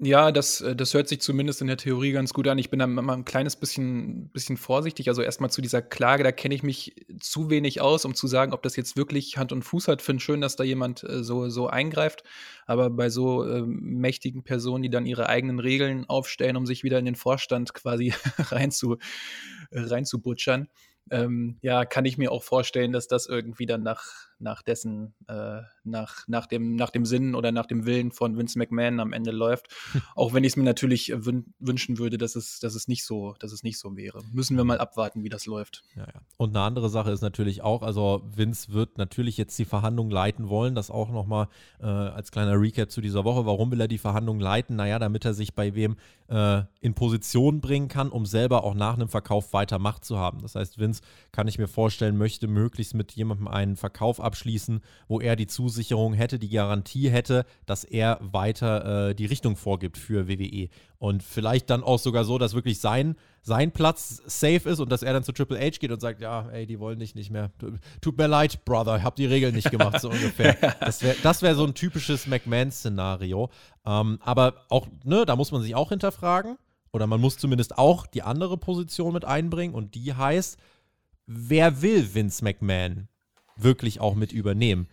Ja, 0.00 0.32
das, 0.32 0.60
äh, 0.60 0.74
das 0.74 0.92
hört 0.92 1.06
sich 1.08 1.20
zumindest 1.20 1.60
in 1.60 1.68
der 1.68 1.76
Theorie 1.76 2.10
ganz 2.10 2.34
gut 2.34 2.48
an. 2.48 2.58
Ich 2.58 2.68
bin 2.68 2.80
da 2.80 2.84
immer 2.84 3.12
ein 3.12 3.24
kleines 3.24 3.54
bisschen, 3.54 4.28
bisschen 4.30 4.56
vorsichtig. 4.56 5.08
Also 5.08 5.22
erstmal 5.22 5.50
zu 5.50 5.62
dieser 5.62 5.82
Klage, 5.82 6.24
da 6.24 6.32
kenne 6.32 6.54
ich 6.54 6.64
mich 6.64 7.06
zu 7.20 7.48
wenig 7.48 7.80
aus, 7.80 8.04
um 8.04 8.14
zu 8.14 8.26
sagen, 8.26 8.52
ob 8.52 8.62
das 8.62 8.74
jetzt 8.74 8.96
wirklich 8.96 9.38
Hand 9.38 9.52
und 9.52 9.62
Fuß 9.62 9.86
hat. 9.86 10.02
Finde 10.02 10.20
schön, 10.20 10.40
dass 10.40 10.56
da 10.56 10.64
jemand 10.64 11.04
äh, 11.04 11.22
so, 11.22 11.48
so 11.48 11.68
eingreift. 11.68 12.24
Aber 12.66 12.90
bei 12.90 13.08
so 13.08 13.44
äh, 13.44 13.62
mächtigen 13.62 14.42
Personen, 14.42 14.82
die 14.82 14.90
dann 14.90 15.06
ihre 15.06 15.28
eigenen 15.28 15.60
Regeln 15.60 16.08
aufstellen, 16.08 16.56
um 16.56 16.66
sich 16.66 16.82
wieder 16.82 16.98
in 16.98 17.04
den 17.04 17.14
Vorstand 17.16 17.72
quasi 17.72 18.12
rein 18.38 18.72
zu, 18.72 18.98
äh, 19.70 19.80
rein 19.80 20.04
zu 20.04 20.18
ähm, 21.10 21.58
ja, 21.60 21.84
kann 21.84 22.04
ich 22.04 22.18
mir 22.18 22.32
auch 22.32 22.42
vorstellen, 22.42 22.92
dass 22.92 23.08
das 23.08 23.26
irgendwie 23.26 23.66
dann 23.66 23.82
nach, 23.82 24.04
nach 24.38 24.62
dessen, 24.62 25.14
äh, 25.28 25.62
nach, 25.84 26.26
nach, 26.28 26.46
dem, 26.46 26.76
nach 26.76 26.90
dem 26.90 27.04
Sinn 27.04 27.34
oder 27.34 27.52
nach 27.52 27.66
dem 27.66 27.86
Willen 27.86 28.12
von 28.12 28.36
Vince 28.36 28.58
McMahon 28.58 29.00
am 29.00 29.12
Ende 29.12 29.30
läuft. 29.30 29.68
Auch 30.14 30.32
wenn 30.32 30.44
ich 30.44 30.52
es 30.52 30.56
mir 30.56 30.64
natürlich 30.64 31.12
wün 31.14 31.54
wünschen 31.58 31.98
würde, 31.98 32.18
dass 32.18 32.36
es, 32.36 32.60
dass, 32.60 32.74
es 32.74 32.88
nicht 32.88 33.04
so, 33.04 33.34
dass 33.38 33.52
es 33.52 33.62
nicht 33.62 33.78
so 33.78 33.96
wäre. 33.96 34.22
Müssen 34.32 34.56
wir 34.56 34.64
mal 34.64 34.78
abwarten, 34.78 35.22
wie 35.22 35.28
das 35.28 35.46
läuft. 35.46 35.82
Ja, 35.96 36.02
ja. 36.02 36.20
Und 36.36 36.50
eine 36.50 36.64
andere 36.64 36.88
Sache 36.88 37.10
ist 37.10 37.22
natürlich 37.22 37.62
auch, 37.62 37.82
also 37.82 38.22
Vince 38.34 38.72
wird 38.72 38.98
natürlich 38.98 39.36
jetzt 39.36 39.58
die 39.58 39.64
Verhandlungen 39.64 40.10
leiten 40.10 40.48
wollen. 40.48 40.74
Das 40.74 40.90
auch 40.90 41.10
nochmal 41.10 41.48
äh, 41.80 41.86
als 41.86 42.30
kleiner 42.30 42.60
Recap 42.60 42.90
zu 42.90 43.00
dieser 43.00 43.24
Woche. 43.24 43.46
Warum 43.46 43.70
will 43.70 43.80
er 43.80 43.88
die 43.88 43.98
Verhandlungen 43.98 44.40
leiten? 44.40 44.76
Naja, 44.76 44.98
damit 44.98 45.24
er 45.24 45.34
sich 45.34 45.54
bei 45.54 45.74
wem 45.74 45.96
äh, 46.28 46.62
in 46.80 46.94
Position 46.94 47.60
bringen 47.60 47.88
kann, 47.88 48.10
um 48.10 48.26
selber 48.26 48.64
auch 48.64 48.74
nach 48.74 48.94
einem 48.94 49.08
Verkauf 49.08 49.52
weiter 49.52 49.78
Macht 49.78 50.04
zu 50.04 50.18
haben. 50.18 50.40
Das 50.40 50.54
heißt, 50.54 50.78
Vince, 50.78 51.02
kann 51.32 51.48
ich 51.48 51.58
mir 51.58 51.68
vorstellen, 51.68 52.16
möchte 52.16 52.48
möglichst 52.48 52.94
mit 52.94 53.12
jemandem 53.12 53.48
einen 53.48 53.76
Verkauf 53.76 54.20
abschließen, 54.24 54.80
wo 55.08 55.20
er 55.20 55.36
die 55.36 55.46
Zusicherung 55.46 56.14
hätte, 56.14 56.38
die 56.38 56.48
Garantie 56.48 57.10
hätte, 57.10 57.44
dass 57.66 57.84
er 57.84 58.18
weiter 58.20 59.10
äh, 59.10 59.14
die 59.14 59.26
Richtung 59.26 59.56
vorgibt 59.56 59.98
für 59.98 60.28
WWE. 60.28 60.68
Und 60.98 61.22
vielleicht 61.22 61.68
dann 61.70 61.82
auch 61.82 61.98
sogar 61.98 62.24
so, 62.24 62.38
dass 62.38 62.54
wirklich 62.54 62.80
sein, 62.80 63.16
sein 63.42 63.72
Platz 63.72 64.22
safe 64.26 64.68
ist 64.68 64.80
und 64.80 64.90
dass 64.90 65.02
er 65.02 65.12
dann 65.12 65.22
zu 65.22 65.32
Triple 65.32 65.60
H 65.60 65.78
geht 65.78 65.92
und 65.92 66.00
sagt, 66.00 66.20
ja, 66.20 66.48
ey, 66.48 66.66
die 66.66 66.80
wollen 66.80 66.98
dich 66.98 67.14
nicht 67.14 67.30
mehr. 67.30 67.50
Tut 68.00 68.16
mir 68.16 68.26
leid, 68.26 68.64
Brother, 68.64 68.96
ich 68.96 69.02
hab 69.02 69.16
die 69.16 69.26
Regeln 69.26 69.54
nicht 69.54 69.70
gemacht, 69.70 70.00
so 70.00 70.10
ungefähr. 70.10 70.56
Das 70.80 71.02
wäre 71.02 71.16
das 71.22 71.42
wär 71.42 71.54
so 71.54 71.64
ein 71.64 71.74
typisches 71.74 72.26
McMahon-Szenario. 72.26 73.50
Ähm, 73.84 74.18
aber 74.22 74.64
auch, 74.68 74.86
ne, 75.04 75.24
da 75.26 75.36
muss 75.36 75.52
man 75.52 75.62
sich 75.62 75.74
auch 75.74 75.90
hinterfragen. 75.90 76.56
Oder 76.94 77.06
man 77.08 77.20
muss 77.20 77.36
zumindest 77.36 77.76
auch 77.76 78.06
die 78.06 78.22
andere 78.22 78.56
Position 78.56 79.14
mit 79.14 79.24
einbringen. 79.24 79.74
Und 79.74 79.94
die 79.94 80.14
heißt, 80.14 80.58
wer 81.26 81.82
will 81.82 82.14
Vince 82.14 82.44
McMahon 82.44 83.08
wirklich 83.56 84.00
auch 84.00 84.14
mit 84.14 84.32
übernehmen? 84.32 84.88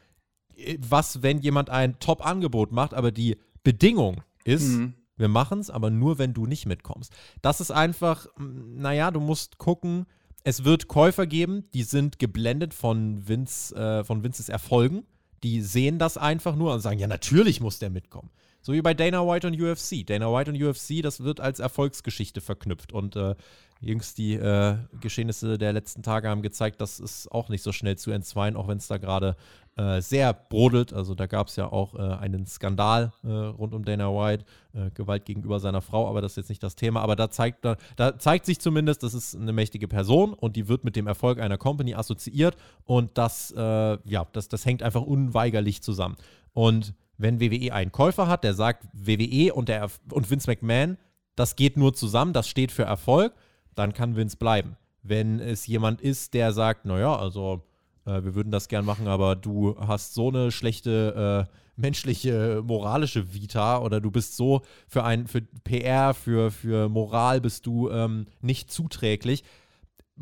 Was, 0.79 1.23
wenn 1.23 1.39
jemand 1.39 1.69
ein 1.69 1.99
Top-Angebot 1.99 2.71
macht, 2.71 2.93
aber 2.93 3.11
die 3.11 3.37
Bedingung 3.63 4.21
ist, 4.43 4.69
mhm. 4.69 4.93
wir 5.17 5.27
machen 5.27 5.59
es, 5.59 5.69
aber 5.69 5.89
nur, 5.89 6.17
wenn 6.17 6.33
du 6.33 6.45
nicht 6.45 6.65
mitkommst. 6.65 7.11
Das 7.41 7.61
ist 7.61 7.71
einfach, 7.71 8.27
naja, 8.37 9.11
du 9.11 9.19
musst 9.19 9.57
gucken, 9.57 10.05
es 10.43 10.63
wird 10.63 10.87
Käufer 10.87 11.27
geben, 11.27 11.69
die 11.73 11.83
sind 11.83 12.19
geblendet 12.19 12.73
von, 12.73 13.27
Vince, 13.27 13.75
äh, 13.75 14.03
von 14.03 14.23
Vinces 14.23 14.49
Erfolgen. 14.49 15.03
Die 15.43 15.61
sehen 15.61 15.99
das 15.99 16.17
einfach 16.17 16.55
nur 16.55 16.73
und 16.73 16.81
sagen, 16.81 16.99
ja, 16.99 17.07
natürlich 17.07 17.61
muss 17.61 17.79
der 17.79 17.89
mitkommen. 17.89 18.29
So 18.61 18.73
wie 18.73 18.81
bei 18.81 18.93
Dana 18.93 19.25
White 19.25 19.47
und 19.47 19.59
UFC. 19.59 20.05
Dana 20.05 20.31
White 20.31 20.51
und 20.51 20.61
UFC, 20.61 21.01
das 21.01 21.23
wird 21.23 21.39
als 21.39 21.59
Erfolgsgeschichte 21.59 22.41
verknüpft. 22.41 22.93
Und 22.93 23.15
äh, 23.15 23.35
jüngst 23.81 24.19
die 24.19 24.35
äh, 24.35 24.77
Geschehnisse 24.99 25.57
der 25.57 25.73
letzten 25.73 26.03
Tage 26.03 26.29
haben 26.29 26.43
gezeigt, 26.43 26.79
das 26.79 26.99
ist 26.99 27.31
auch 27.31 27.49
nicht 27.49 27.63
so 27.63 27.71
schnell 27.71 27.97
zu 27.97 28.11
entzweien, 28.11 28.55
auch 28.55 28.67
wenn 28.67 28.77
es 28.77 28.87
da 28.87 28.97
gerade 28.97 29.35
äh, 29.75 30.01
sehr 30.01 30.33
brodelt. 30.33 30.93
Also 30.93 31.15
da 31.15 31.25
gab 31.25 31.47
es 31.47 31.55
ja 31.55 31.71
auch 31.71 31.95
äh, 31.95 31.97
einen 31.97 32.45
Skandal 32.45 33.11
äh, 33.23 33.27
rund 33.27 33.73
um 33.73 33.83
Dana 33.83 34.09
White, 34.09 34.45
äh, 34.73 34.91
Gewalt 34.91 35.25
gegenüber 35.25 35.59
seiner 35.59 35.81
Frau, 35.81 36.07
aber 36.07 36.21
das 36.21 36.33
ist 36.33 36.37
jetzt 36.37 36.49
nicht 36.49 36.61
das 36.61 36.75
Thema. 36.75 37.01
Aber 37.01 37.15
da 37.15 37.31
zeigt, 37.31 37.65
da, 37.65 37.75
da 37.95 38.19
zeigt 38.19 38.45
sich 38.45 38.59
zumindest, 38.59 39.01
das 39.01 39.15
ist 39.15 39.35
eine 39.35 39.53
mächtige 39.53 39.87
Person 39.87 40.33
und 40.33 40.55
die 40.55 40.67
wird 40.67 40.83
mit 40.83 40.95
dem 40.95 41.07
Erfolg 41.07 41.39
einer 41.39 41.57
Company 41.57 41.95
assoziiert 41.95 42.55
und 42.85 43.17
das, 43.17 43.53
ja, 43.55 44.27
das, 44.31 44.47
das 44.47 44.65
hängt 44.65 44.83
einfach 44.83 45.01
unweigerlich 45.01 45.81
zusammen. 45.81 46.15
Und 46.53 46.93
wenn 47.21 47.39
WWE 47.39 47.73
einen 47.73 47.91
Käufer 47.91 48.27
hat, 48.27 48.43
der 48.43 48.53
sagt, 48.53 48.87
WWE 48.93 49.53
und, 49.53 49.69
der, 49.69 49.89
und 50.11 50.29
Vince 50.29 50.49
McMahon, 50.49 50.97
das 51.35 51.55
geht 51.55 51.77
nur 51.77 51.93
zusammen, 51.93 52.33
das 52.33 52.47
steht 52.47 52.71
für 52.71 52.83
Erfolg, 52.83 53.33
dann 53.75 53.93
kann 53.93 54.15
Vince 54.15 54.37
bleiben. 54.37 54.77
Wenn 55.03 55.39
es 55.39 55.67
jemand 55.67 56.01
ist, 56.01 56.33
der 56.33 56.53
sagt, 56.53 56.85
naja, 56.85 57.15
also 57.15 57.63
äh, 58.05 58.23
wir 58.23 58.35
würden 58.35 58.51
das 58.51 58.67
gern 58.67 58.85
machen, 58.85 59.07
aber 59.07 59.35
du 59.35 59.75
hast 59.79 60.13
so 60.13 60.29
eine 60.29 60.51
schlechte 60.51 61.47
äh, 61.49 61.55
menschliche, 61.75 62.61
moralische 62.65 63.33
Vita 63.33 63.79
oder 63.79 64.01
du 64.01 64.11
bist 64.11 64.35
so 64.35 64.61
für 64.87 65.03
ein, 65.03 65.27
für 65.27 65.41
PR, 65.41 66.13
für, 66.13 66.51
für 66.51 66.89
Moral 66.89 67.41
bist 67.41 67.65
du 67.65 67.89
ähm, 67.89 68.27
nicht 68.41 68.71
zuträglich, 68.71 69.43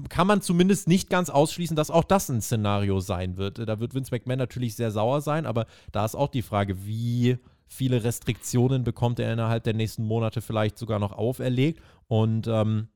kann 0.08 0.28
man 0.28 0.42
zumindest 0.42 0.88
nicht 0.88 1.10
ganz 1.10 1.30
ausschließen, 1.30 1.76
dass 1.76 1.92
auch 1.92 2.04
das 2.04 2.30
ein 2.30 2.42
Szenario 2.42 3.00
sein 3.00 3.38
wird. 3.38 3.60
Da 3.60 3.80
wird 3.80 3.94
Vince 3.94 4.12
McMahon 4.12 4.40
natürlich 4.40 4.76
sehr 4.76 4.92
sauer 4.92 5.22
sein, 5.22 5.46
aber 5.46 5.66
da 5.92 6.06
ist 6.06 6.16
auch 6.16 6.30
die 6.30 6.42
Frage, 6.42 6.86
wie 6.86 7.38
viele 7.68 8.04
Restriktionen 8.04 8.84
bekommt 8.84 9.20
er 9.20 9.32
innerhalb 9.32 9.64
der 9.64 9.74
nächsten 9.74 10.04
Monate 10.04 10.42
vielleicht 10.42 10.78
sogar 10.78 11.00
noch 11.00 11.12
auferlegt. 11.12 11.82
Und 12.08 12.48
ähm, 12.48 12.88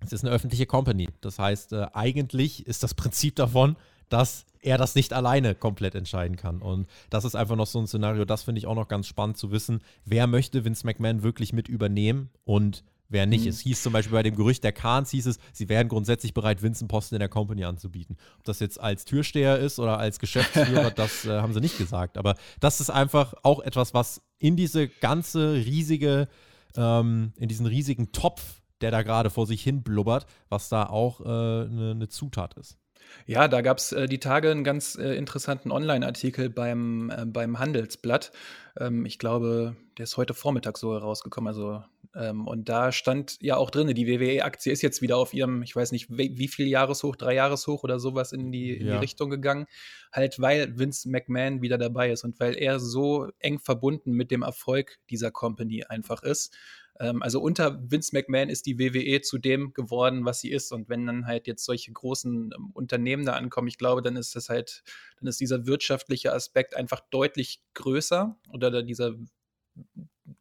es 0.00 0.12
ist 0.12 0.24
eine 0.24 0.34
öffentliche 0.34 0.66
Company. 0.66 1.08
Das 1.20 1.38
heißt, 1.38 1.72
äh, 1.72 1.86
eigentlich 1.92 2.66
ist 2.66 2.82
das 2.82 2.94
Prinzip 2.94 3.36
davon, 3.36 3.76
dass 4.08 4.46
er 4.60 4.78
das 4.78 4.94
nicht 4.94 5.12
alleine 5.12 5.54
komplett 5.54 5.94
entscheiden 5.94 6.36
kann. 6.36 6.60
Und 6.60 6.88
das 7.10 7.24
ist 7.24 7.34
einfach 7.34 7.56
noch 7.56 7.66
so 7.66 7.78
ein 7.78 7.86
Szenario, 7.86 8.24
das 8.24 8.42
finde 8.42 8.58
ich 8.58 8.66
auch 8.66 8.74
noch 8.74 8.88
ganz 8.88 9.06
spannend 9.06 9.36
zu 9.36 9.50
wissen. 9.50 9.80
Wer 10.04 10.26
möchte 10.26 10.64
Vince 10.64 10.86
McMahon 10.86 11.22
wirklich 11.22 11.52
mit 11.52 11.68
übernehmen 11.68 12.30
und 12.44 12.84
wer 13.08 13.26
nicht. 13.26 13.44
Mhm. 13.44 13.50
Es 13.50 13.60
hieß 13.60 13.82
zum 13.82 13.92
Beispiel 13.92 14.12
bei 14.12 14.22
dem 14.22 14.36
Gerücht 14.36 14.64
der 14.64 14.72
Kahns, 14.72 15.10
hieß 15.10 15.26
es, 15.26 15.38
sie 15.52 15.68
wären 15.68 15.88
grundsätzlich 15.88 16.34
bereit, 16.34 16.62
Vincent 16.62 16.90
Posten 16.90 17.14
in 17.14 17.20
der 17.20 17.28
Company 17.28 17.64
anzubieten. 17.64 18.16
Ob 18.38 18.44
das 18.44 18.60
jetzt 18.60 18.80
als 18.80 19.04
Türsteher 19.04 19.58
ist 19.58 19.78
oder 19.78 19.98
als 19.98 20.18
Geschäftsführer, 20.18 20.90
das 20.94 21.24
äh, 21.24 21.40
haben 21.40 21.52
sie 21.52 21.60
nicht 21.60 21.78
gesagt. 21.78 22.18
Aber 22.18 22.36
das 22.60 22.80
ist 22.80 22.90
einfach 22.90 23.34
auch 23.42 23.60
etwas, 23.60 23.94
was 23.94 24.22
in 24.38 24.56
diese 24.56 24.88
ganze 24.88 25.54
riesige, 25.54 26.28
ähm, 26.76 27.32
in 27.36 27.48
diesen 27.48 27.66
riesigen 27.66 28.12
Topf, 28.12 28.60
der 28.80 28.90
da 28.90 29.02
gerade 29.02 29.30
vor 29.30 29.46
sich 29.46 29.62
hin 29.62 29.82
blubbert, 29.82 30.26
was 30.48 30.68
da 30.68 30.84
auch 30.84 31.20
eine 31.20 31.68
äh, 31.70 31.74
ne, 31.74 31.94
ne 31.94 32.08
Zutat 32.08 32.54
ist. 32.54 32.78
Ja, 33.26 33.48
da 33.48 33.60
gab 33.60 33.78
es 33.78 33.92
äh, 33.92 34.06
die 34.06 34.18
Tage 34.18 34.50
einen 34.50 34.64
ganz 34.64 34.96
äh, 34.96 35.14
interessanten 35.14 35.70
Online-Artikel 35.70 36.50
beim, 36.50 37.10
äh, 37.10 37.24
beim 37.24 37.58
Handelsblatt. 37.58 38.32
Ähm, 38.78 39.06
ich 39.06 39.18
glaube, 39.18 39.76
der 39.96 40.04
ist 40.04 40.16
heute 40.16 40.34
Vormittag 40.34 40.78
so 40.78 40.96
rausgekommen. 40.96 41.48
Also, 41.48 41.82
ähm, 42.14 42.46
und 42.46 42.68
da 42.68 42.92
stand 42.92 43.38
ja 43.40 43.56
auch 43.56 43.70
drin, 43.70 43.92
die 43.94 44.06
WWE-Aktie 44.06 44.72
ist 44.72 44.82
jetzt 44.82 45.02
wieder 45.02 45.16
auf 45.16 45.34
ihrem, 45.34 45.62
ich 45.62 45.74
weiß 45.74 45.92
nicht, 45.92 46.10
wie, 46.10 46.36
wie 46.38 46.48
viel 46.48 46.66
Jahreshoch, 46.66 47.16
drei 47.16 47.34
Jahreshoch 47.34 47.84
oder 47.84 47.98
sowas 48.00 48.32
in 48.32 48.50
die, 48.50 48.72
in 48.76 48.86
ja. 48.86 48.94
die 48.94 48.98
Richtung 49.00 49.30
gegangen. 49.30 49.66
Halt, 50.12 50.40
weil 50.40 50.78
Vince 50.78 51.08
McMahon 51.08 51.62
wieder 51.62 51.78
dabei 51.78 52.10
ist 52.10 52.24
und 52.24 52.40
weil 52.40 52.56
er 52.56 52.80
so 52.80 53.28
eng 53.38 53.58
verbunden 53.58 54.12
mit 54.12 54.30
dem 54.30 54.42
Erfolg 54.42 54.98
dieser 55.10 55.30
Company 55.30 55.84
einfach 55.84 56.22
ist. 56.22 56.56
Ähm, 57.00 57.22
also 57.22 57.40
unter 57.40 57.78
Vince 57.90 58.10
McMahon 58.12 58.48
ist 58.48 58.66
die 58.66 58.78
WWE 58.78 59.20
zu 59.20 59.38
dem 59.38 59.72
geworden, 59.72 60.24
was 60.24 60.40
sie 60.40 60.50
ist. 60.50 60.72
Und 60.72 60.88
wenn 60.88 61.06
dann 61.06 61.26
halt 61.26 61.46
jetzt 61.46 61.64
solche 61.64 61.92
großen 61.92 62.50
ähm, 62.56 62.70
Unternehmen 62.72 63.24
da 63.24 63.34
ankommen, 63.34 63.68
ich 63.68 63.78
glaube, 63.78 64.02
dann 64.02 64.16
ist 64.16 64.34
das 64.34 64.48
halt, 64.48 64.82
dann 65.18 65.28
ist 65.28 65.40
dieser 65.40 65.66
wirtschaftliche 65.66 66.32
Aspekt 66.32 66.76
einfach 66.76 67.00
deutlich 67.10 67.60
größer 67.74 68.36
oder 68.52 68.82
dieser, 68.82 69.14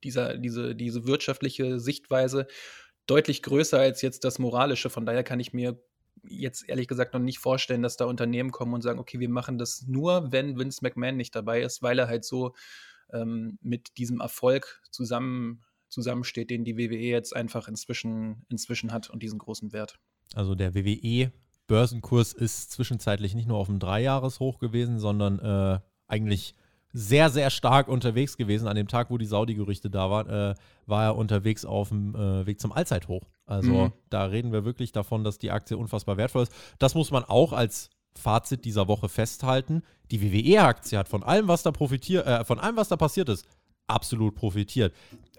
dieser, 0.03 0.37
diese, 0.37 0.75
diese 0.75 1.05
wirtschaftliche 1.07 1.79
Sichtweise 1.79 2.47
deutlich 3.05 3.41
größer 3.41 3.79
als 3.79 4.01
jetzt 4.01 4.23
das 4.23 4.39
Moralische. 4.39 4.89
Von 4.89 5.05
daher 5.05 5.23
kann 5.23 5.39
ich 5.39 5.53
mir 5.53 5.79
jetzt 6.23 6.67
ehrlich 6.67 6.87
gesagt 6.87 7.13
noch 7.13 7.21
nicht 7.21 7.39
vorstellen, 7.39 7.81
dass 7.81 7.97
da 7.97 8.05
Unternehmen 8.05 8.51
kommen 8.51 8.73
und 8.73 8.81
sagen, 8.81 8.99
okay, 8.99 9.19
wir 9.19 9.29
machen 9.29 9.57
das 9.57 9.85
nur, 9.87 10.31
wenn 10.31 10.57
Vince 10.57 10.79
McMahon 10.81 11.15
nicht 11.15 11.35
dabei 11.35 11.61
ist, 11.61 11.81
weil 11.81 11.99
er 11.99 12.07
halt 12.07 12.25
so 12.25 12.53
ähm, 13.13 13.57
mit 13.61 13.97
diesem 13.97 14.19
Erfolg 14.19 14.81
zusammen 14.91 15.63
zusammensteht, 15.89 16.49
den 16.49 16.65
die 16.65 16.77
WWE 16.77 16.97
jetzt 16.97 17.33
einfach 17.35 17.69
inzwischen, 17.69 18.45
inzwischen 18.49 18.91
hat 18.91 19.09
und 19.09 19.23
diesen 19.23 19.39
großen 19.39 19.71
Wert. 19.71 19.99
Also 20.33 20.53
der 20.53 20.75
WWE 20.75 21.31
Börsenkurs 21.67 22.33
ist 22.33 22.71
zwischenzeitlich 22.71 23.35
nicht 23.35 23.47
nur 23.47 23.57
auf 23.57 23.67
dem 23.67 23.79
Dreijahreshoch 23.79 24.59
gewesen, 24.59 24.99
sondern 24.99 25.39
äh, 25.39 25.79
eigentlich 26.07 26.55
sehr, 26.97 27.29
sehr 27.29 27.51
stark 27.51 27.87
unterwegs 27.87 28.37
gewesen. 28.37 28.67
An 28.67 28.75
dem 28.75 28.87
Tag, 28.87 29.11
wo 29.11 29.19
die 29.19 29.27
Saudi-Gerüchte 29.27 29.91
da 29.91 30.09
waren, 30.09 30.29
äh, 30.29 30.55
war 30.87 31.03
er 31.03 31.15
unterwegs 31.15 31.63
auf 31.63 31.89
dem 31.89 32.15
äh, 32.15 32.47
Weg 32.47 32.59
zum 32.59 32.71
Allzeithoch. 32.71 33.21
Also 33.45 33.71
mhm. 33.71 33.93
da 34.09 34.25
reden 34.25 34.51
wir 34.51 34.65
wirklich 34.65 34.93
davon, 34.93 35.23
dass 35.23 35.37
die 35.37 35.51
Aktie 35.51 35.77
unfassbar 35.77 36.17
wertvoll 36.17 36.43
ist. 36.43 36.53
Das 36.79 36.95
muss 36.95 37.11
man 37.11 37.23
auch 37.23 37.53
als 37.53 37.91
Fazit 38.17 38.65
dieser 38.65 38.87
Woche 38.87 39.09
festhalten. 39.09 39.83
Die 40.09 40.21
WWE-Aktie 40.23 40.97
hat 40.97 41.07
von 41.07 41.21
allem, 41.21 41.47
was 41.47 41.61
da 41.61 41.71
profitiert, 41.71 42.25
äh, 42.25 42.43
von 42.43 42.57
allem, 42.57 42.77
was 42.77 42.87
da 42.87 42.97
passiert 42.97 43.29
ist, 43.29 43.45
absolut 43.85 44.33
profitiert 44.33 44.91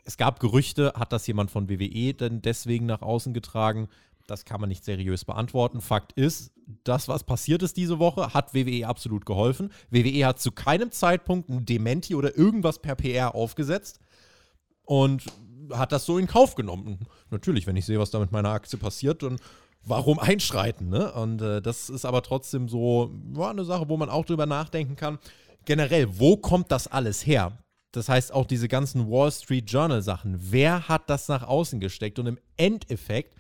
es 0.09 0.17
gab 0.17 0.41
Gerüchte, 0.41 0.95
hat 0.97 1.13
das 1.13 1.27
jemand 1.27 1.51
von 1.51 1.69
WWE 1.69 2.15
denn 2.15 2.41
deswegen 2.41 2.87
nach 2.87 3.03
außen 3.03 3.35
getragen? 3.35 3.89
Das 4.29 4.45
kann 4.45 4.61
man 4.61 4.69
nicht 4.69 4.85
seriös 4.85 5.25
beantworten. 5.25 5.81
Fakt 5.81 6.13
ist, 6.13 6.53
das, 6.85 7.09
was 7.09 7.25
passiert 7.25 7.63
ist 7.63 7.79
diese 7.79 7.99
Woche, 7.99 8.35
hat 8.35 8.55
WWE 8.55 8.87
absolut 8.87 9.25
geholfen. 9.25 9.73
WWE 9.91 10.27
hat 10.27 10.39
zu 10.39 10.53
keinem 10.53 10.91
Zeitpunkt 10.93 11.49
ein 11.49 11.65
Dementi 11.65 12.15
oder 12.15 12.37
irgendwas 12.37 12.79
per 12.81 12.95
PR 12.95 13.35
aufgesetzt 13.35 14.01
und 14.85 15.25
hat 15.73 15.93
das 15.93 16.05
so 16.05 16.19
in 16.19 16.27
Kauf 16.27 16.55
genommen. 16.55 16.99
Natürlich, 17.31 17.67
wenn 17.67 17.77
ich 17.77 17.87
sehe, 17.87 17.99
was 17.99 18.11
da 18.11 18.19
mit 18.19 18.31
meiner 18.31 18.51
Aktie 18.51 18.79
passiert, 18.79 19.23
dann 19.23 19.39
warum 19.83 20.19
einschreiten? 20.19 20.91
Ne? 20.91 21.11
Und 21.13 21.41
äh, 21.41 21.63
das 21.63 21.89
ist 21.89 22.05
aber 22.05 22.23
trotzdem 22.23 22.69
so 22.69 23.11
ja, 23.35 23.49
eine 23.49 23.65
Sache, 23.65 23.89
wo 23.89 23.97
man 23.97 24.11
auch 24.11 24.27
drüber 24.27 24.45
nachdenken 24.45 24.95
kann. 24.95 25.19
Generell, 25.65 26.19
wo 26.19 26.37
kommt 26.37 26.71
das 26.71 26.87
alles 26.87 27.27
her? 27.27 27.59
Das 27.93 28.11
heißt, 28.11 28.33
auch 28.33 28.47
diese 28.47 28.69
ganzen 28.69 29.11
Wall 29.11 29.33
Street 29.33 29.71
Journal 29.71 30.03
Sachen, 30.03 30.37
wer 30.39 30.89
hat 30.89 31.09
das 31.09 31.29
nach 31.29 31.43
außen 31.43 31.81
gesteckt? 31.81 32.19
Und 32.19 32.27
im 32.27 32.39
Endeffekt, 32.59 33.35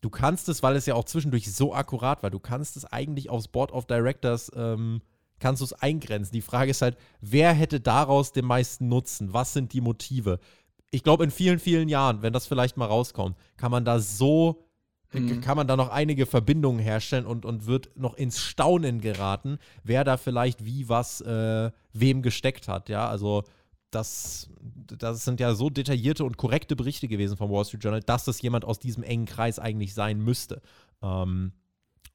du 0.00 0.10
kannst 0.10 0.48
es, 0.48 0.62
weil 0.62 0.76
es 0.76 0.86
ja 0.86 0.94
auch 0.94 1.04
zwischendurch 1.04 1.52
so 1.52 1.74
akkurat 1.74 2.22
war, 2.22 2.30
du 2.30 2.38
kannst 2.38 2.76
es 2.76 2.84
eigentlich 2.84 3.30
aufs 3.30 3.48
Board 3.48 3.72
of 3.72 3.86
Directors 3.86 4.50
ähm, 4.54 5.02
kannst 5.38 5.60
du 5.60 5.64
es 5.64 5.72
eingrenzen. 5.72 6.32
Die 6.32 6.42
Frage 6.42 6.70
ist 6.70 6.82
halt, 6.82 6.96
wer 7.20 7.52
hätte 7.52 7.80
daraus 7.80 8.32
den 8.32 8.44
meisten 8.44 8.88
Nutzen? 8.88 9.32
Was 9.32 9.52
sind 9.52 9.72
die 9.72 9.80
Motive? 9.80 10.40
Ich 10.90 11.02
glaube, 11.02 11.24
in 11.24 11.30
vielen, 11.30 11.58
vielen 11.58 11.88
Jahren, 11.88 12.22
wenn 12.22 12.32
das 12.32 12.46
vielleicht 12.46 12.76
mal 12.76 12.86
rauskommt, 12.86 13.36
kann 13.56 13.70
man 13.70 13.84
da 13.84 14.00
so, 14.00 14.64
mhm. 15.12 15.40
kann 15.40 15.56
man 15.56 15.66
da 15.66 15.76
noch 15.76 15.90
einige 15.90 16.26
Verbindungen 16.26 16.80
herstellen 16.80 17.26
und, 17.26 17.44
und 17.44 17.66
wird 17.66 17.90
noch 17.96 18.14
ins 18.14 18.40
Staunen 18.40 19.00
geraten, 19.00 19.58
wer 19.84 20.04
da 20.04 20.16
vielleicht 20.16 20.64
wie 20.64 20.88
was 20.88 21.20
äh, 21.20 21.70
wem 21.92 22.22
gesteckt 22.22 22.68
hat. 22.68 22.88
Ja, 22.88 23.08
also 23.08 23.44
das, 23.90 24.50
das 24.86 25.24
sind 25.24 25.40
ja 25.40 25.54
so 25.54 25.70
detaillierte 25.70 26.24
und 26.24 26.36
korrekte 26.36 26.76
Berichte 26.76 27.08
gewesen 27.08 27.36
vom 27.36 27.50
Wall 27.50 27.64
Street 27.64 27.84
Journal, 27.84 28.00
dass 28.00 28.24
das 28.24 28.42
jemand 28.42 28.64
aus 28.64 28.78
diesem 28.78 29.02
engen 29.02 29.26
Kreis 29.26 29.58
eigentlich 29.58 29.94
sein 29.94 30.20
müsste. 30.20 30.60
Ähm, 31.02 31.52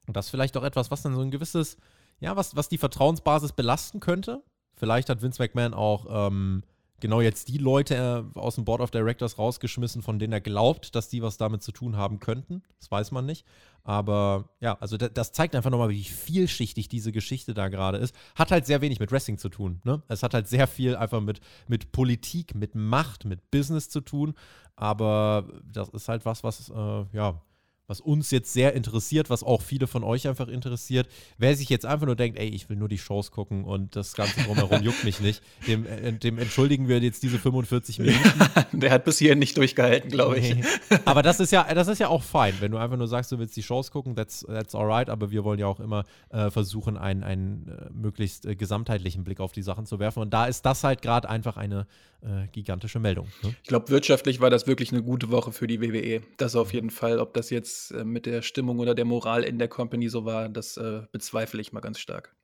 und 0.06 0.16
das 0.16 0.26
ist 0.26 0.30
vielleicht 0.30 0.56
auch 0.56 0.62
etwas, 0.62 0.90
was 0.90 1.02
dann 1.02 1.14
so 1.14 1.22
ein 1.22 1.30
gewisses, 1.30 1.76
ja, 2.20 2.36
was, 2.36 2.54
was 2.56 2.68
die 2.68 2.78
Vertrauensbasis 2.78 3.52
belasten 3.52 4.00
könnte. 4.00 4.42
Vielleicht 4.76 5.08
hat 5.08 5.22
Vince 5.22 5.42
McMahon 5.42 5.74
auch 5.74 6.28
ähm, 6.28 6.62
genau 7.00 7.20
jetzt 7.20 7.48
die 7.48 7.58
Leute 7.58 8.24
äh, 8.34 8.38
aus 8.38 8.54
dem 8.54 8.64
Board 8.64 8.80
of 8.80 8.90
Directors 8.90 9.38
rausgeschmissen, 9.38 10.02
von 10.02 10.18
denen 10.18 10.32
er 10.32 10.40
glaubt, 10.40 10.94
dass 10.94 11.08
die 11.08 11.22
was 11.22 11.36
damit 11.36 11.62
zu 11.62 11.72
tun 11.72 11.96
haben 11.96 12.20
könnten. 12.20 12.62
Das 12.78 12.90
weiß 12.90 13.10
man 13.12 13.26
nicht. 13.26 13.44
Aber 13.82 14.48
ja, 14.60 14.78
also 14.80 14.96
das 14.96 15.32
zeigt 15.32 15.54
einfach 15.54 15.70
nochmal, 15.70 15.90
wie 15.90 16.04
vielschichtig 16.04 16.88
diese 16.88 17.12
Geschichte 17.12 17.52
da 17.52 17.68
gerade 17.68 17.98
ist. 17.98 18.14
Hat 18.34 18.50
halt 18.50 18.64
sehr 18.64 18.80
wenig 18.80 18.98
mit 18.98 19.12
Wrestling 19.12 19.36
zu 19.36 19.50
tun. 19.50 19.82
Ne? 19.84 20.02
Es 20.08 20.22
hat 20.22 20.32
halt 20.32 20.48
sehr 20.48 20.66
viel 20.66 20.96
einfach 20.96 21.20
mit, 21.20 21.40
mit 21.68 21.92
Politik, 21.92 22.54
mit 22.54 22.74
Macht, 22.74 23.26
mit 23.26 23.50
Business 23.50 23.90
zu 23.90 24.00
tun. 24.00 24.34
Aber 24.74 25.46
das 25.70 25.90
ist 25.90 26.08
halt 26.08 26.24
was, 26.24 26.42
was, 26.42 26.70
äh, 26.70 27.04
ja, 27.12 27.42
was 27.86 28.00
uns 28.00 28.30
jetzt 28.30 28.52
sehr 28.52 28.72
interessiert, 28.72 29.28
was 29.28 29.42
auch 29.42 29.60
viele 29.60 29.86
von 29.86 30.04
euch 30.04 30.26
einfach 30.26 30.48
interessiert. 30.48 31.08
Wer 31.36 31.54
sich 31.54 31.68
jetzt 31.68 31.84
einfach 31.84 32.06
nur 32.06 32.16
denkt, 32.16 32.38
ey, 32.38 32.48
ich 32.48 32.68
will 32.68 32.76
nur 32.76 32.88
die 32.88 32.98
Shows 32.98 33.30
gucken 33.30 33.64
und 33.64 33.94
das 33.94 34.14
Ganze 34.14 34.40
drumherum 34.42 34.82
juckt 34.82 35.04
mich 35.04 35.20
nicht, 35.20 35.42
dem, 35.66 35.86
äh, 35.86 36.12
dem, 36.12 36.38
entschuldigen 36.38 36.88
wir 36.88 36.98
jetzt 37.00 37.22
diese 37.22 37.38
45 37.38 37.98
Minuten. 37.98 38.20
Der 38.72 38.90
hat 38.90 39.04
bis 39.04 39.18
hierhin 39.18 39.38
nicht 39.38 39.56
durchgehalten, 39.56 40.10
glaube 40.10 40.38
ich. 40.38 40.54
Nee. 40.54 40.64
Aber 41.04 41.22
das 41.22 41.40
ist 41.40 41.52
ja, 41.52 41.72
das 41.74 41.88
ist 41.88 41.98
ja 41.98 42.08
auch 42.08 42.22
fein, 42.22 42.54
wenn 42.60 42.72
du 42.72 42.78
einfach 42.78 42.96
nur 42.96 43.08
sagst, 43.08 43.32
du 43.32 43.38
willst 43.38 43.56
die 43.56 43.62
Shows 43.62 43.90
gucken, 43.90 44.16
that's, 44.16 44.46
that's 44.46 44.74
alright, 44.74 45.10
aber 45.10 45.30
wir 45.30 45.44
wollen 45.44 45.58
ja 45.58 45.66
auch 45.66 45.80
immer 45.80 46.04
äh, 46.30 46.50
versuchen, 46.50 46.96
einen, 46.96 47.22
einen 47.22 47.68
äh, 47.68 47.90
möglichst 47.92 48.46
äh, 48.46 48.56
gesamtheitlichen 48.56 49.24
Blick 49.24 49.40
auf 49.40 49.52
die 49.52 49.62
Sachen 49.62 49.84
zu 49.84 49.98
werfen. 49.98 50.20
Und 50.20 50.32
da 50.32 50.46
ist 50.46 50.64
das 50.64 50.84
halt 50.84 51.02
gerade 51.02 51.28
einfach 51.28 51.58
eine 51.58 51.86
äh, 52.22 52.48
gigantische 52.52 52.98
Meldung. 52.98 53.28
Ne? 53.42 53.54
Ich 53.62 53.68
glaube, 53.68 53.90
wirtschaftlich 53.90 54.40
war 54.40 54.48
das 54.48 54.66
wirklich 54.66 54.92
eine 54.92 55.02
gute 55.02 55.30
Woche 55.30 55.52
für 55.52 55.66
die 55.66 55.82
WWE. 55.82 56.22
Das 56.38 56.56
auf 56.56 56.72
jeden 56.72 56.90
Fall. 56.90 57.18
Ob 57.18 57.34
das 57.34 57.50
jetzt 57.50 57.73
äh, 57.90 58.04
mit 58.04 58.26
der 58.26 58.42
Stimmung 58.42 58.78
oder 58.78 58.94
der 58.94 59.04
Moral 59.04 59.42
in 59.42 59.58
der 59.58 59.68
Company 59.68 60.08
so 60.08 60.24
war, 60.24 60.48
das 60.48 60.76
äh, 60.76 61.02
bezweifle 61.12 61.60
ich 61.60 61.72
mal 61.72 61.80
ganz 61.80 61.98
stark. 61.98 62.34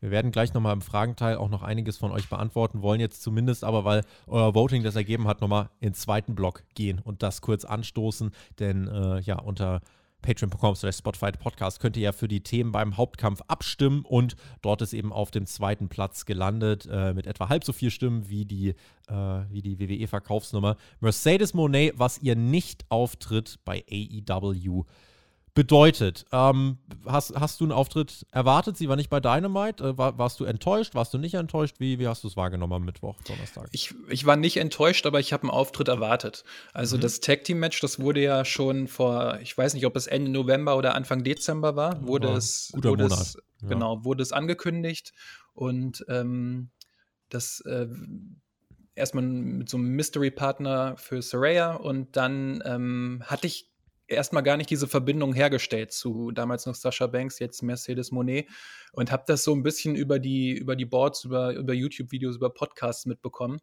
Wir 0.00 0.10
werden 0.10 0.30
gleich 0.30 0.54
nochmal 0.54 0.74
im 0.74 0.80
Fragenteil 0.80 1.36
auch 1.36 1.48
noch 1.48 1.62
einiges 1.62 1.96
von 1.96 2.12
euch 2.12 2.28
beantworten, 2.28 2.82
wollen 2.82 3.00
jetzt 3.00 3.22
zumindest 3.22 3.64
aber, 3.64 3.84
weil 3.84 4.04
euer 4.26 4.54
Voting 4.54 4.84
das 4.84 4.94
ergeben 4.94 5.26
hat, 5.26 5.40
nochmal 5.40 5.70
in 5.80 5.88
den 5.88 5.94
zweiten 5.94 6.34
Block 6.34 6.62
gehen 6.74 7.00
und 7.00 7.22
das 7.22 7.40
kurz 7.40 7.64
anstoßen, 7.64 8.30
denn 8.60 8.86
äh, 8.86 9.18
ja, 9.20 9.40
unter 9.40 9.80
patreon.com 10.22 10.74
slash 10.74 10.96
Spotify 10.96 11.32
Podcast 11.32 11.80
könnt 11.80 11.96
ihr 11.96 12.04
ja 12.04 12.12
für 12.12 12.28
die 12.28 12.42
Themen 12.42 12.72
beim 12.72 12.96
Hauptkampf 12.96 13.40
abstimmen 13.48 14.04
und 14.04 14.36
dort 14.62 14.82
ist 14.82 14.92
eben 14.92 15.12
auf 15.12 15.30
dem 15.30 15.46
zweiten 15.46 15.88
Platz 15.88 16.24
gelandet 16.26 16.88
äh, 16.90 17.14
mit 17.14 17.26
etwa 17.26 17.48
halb 17.48 17.64
so 17.64 17.72
vier 17.72 17.90
Stimmen 17.90 18.28
wie 18.28 18.44
die, 18.44 18.70
äh, 19.08 19.14
wie 19.50 19.62
die 19.62 19.78
WWE-Verkaufsnummer 19.78 20.76
Mercedes 21.00 21.54
Monet, 21.54 21.98
was 21.98 22.18
ihr 22.18 22.36
nicht 22.36 22.84
auftritt 22.88 23.58
bei 23.64 23.84
AEW 23.90 24.84
bedeutet. 25.54 26.24
Ähm, 26.32 26.78
hast, 27.08 27.34
hast 27.34 27.60
du 27.60 27.64
einen 27.64 27.72
Auftritt 27.72 28.26
erwartet? 28.30 28.76
Sie 28.76 28.88
war 28.88 28.96
nicht 28.96 29.10
bei 29.10 29.20
Dynamite. 29.20 29.82
Äh, 29.82 29.98
war, 29.98 30.18
warst 30.18 30.40
du 30.40 30.44
enttäuscht? 30.44 30.94
Warst 30.94 31.12
du 31.14 31.18
nicht 31.18 31.34
enttäuscht? 31.34 31.76
Wie, 31.78 31.98
wie 31.98 32.06
hast 32.06 32.24
du 32.24 32.28
es 32.28 32.36
wahrgenommen 32.36 32.72
am 32.72 32.84
Mittwoch, 32.84 33.16
Donnerstag? 33.22 33.68
Ich, 33.72 33.94
ich 34.08 34.26
war 34.26 34.36
nicht 34.36 34.56
enttäuscht, 34.58 35.06
aber 35.06 35.20
ich 35.20 35.32
habe 35.32 35.44
einen 35.44 35.50
Auftritt 35.50 35.88
erwartet. 35.88 36.44
Also 36.72 36.96
mhm. 36.96 37.00
das 37.00 37.20
Tag 37.20 37.44
Team 37.44 37.58
Match, 37.58 37.80
das 37.80 37.98
wurde 37.98 38.22
ja 38.22 38.44
schon 38.44 38.88
vor, 38.88 39.38
ich 39.40 39.56
weiß 39.56 39.74
nicht, 39.74 39.86
ob 39.86 39.96
es 39.96 40.06
Ende 40.06 40.30
November 40.30 40.76
oder 40.76 40.94
Anfang 40.94 41.24
Dezember 41.24 41.76
war, 41.76 42.06
wurde 42.06 42.28
ja, 42.28 42.36
es, 42.36 42.72
wurde 42.74 43.04
es 43.04 43.38
ja. 43.62 43.68
genau, 43.68 44.04
wurde 44.04 44.22
es 44.22 44.32
angekündigt 44.32 45.12
und 45.54 46.04
ähm, 46.08 46.70
das 47.28 47.60
äh, 47.60 47.88
erstmal 48.94 49.24
mit 49.24 49.68
so 49.68 49.76
einem 49.76 49.88
Mystery 49.90 50.30
Partner 50.30 50.96
für 50.96 51.22
Saraya 51.22 51.74
und 51.74 52.16
dann 52.16 52.62
ähm, 52.66 53.22
hatte 53.24 53.46
ich 53.46 53.70
erstmal 54.08 54.42
gar 54.42 54.56
nicht 54.56 54.70
diese 54.70 54.88
Verbindung 54.88 55.34
hergestellt 55.34 55.92
zu 55.92 56.30
damals 56.30 56.66
noch 56.66 56.74
Sascha 56.74 57.06
Banks, 57.06 57.38
jetzt 57.38 57.62
Mercedes 57.62 58.10
Monet 58.10 58.48
und 58.92 59.12
habe 59.12 59.24
das 59.26 59.44
so 59.44 59.54
ein 59.54 59.62
bisschen 59.62 59.94
über 59.94 60.18
die, 60.18 60.52
über 60.52 60.76
die 60.76 60.86
Boards, 60.86 61.24
über, 61.24 61.54
über 61.54 61.74
YouTube-Videos, 61.74 62.36
über 62.36 62.50
Podcasts 62.50 63.06
mitbekommen, 63.06 63.60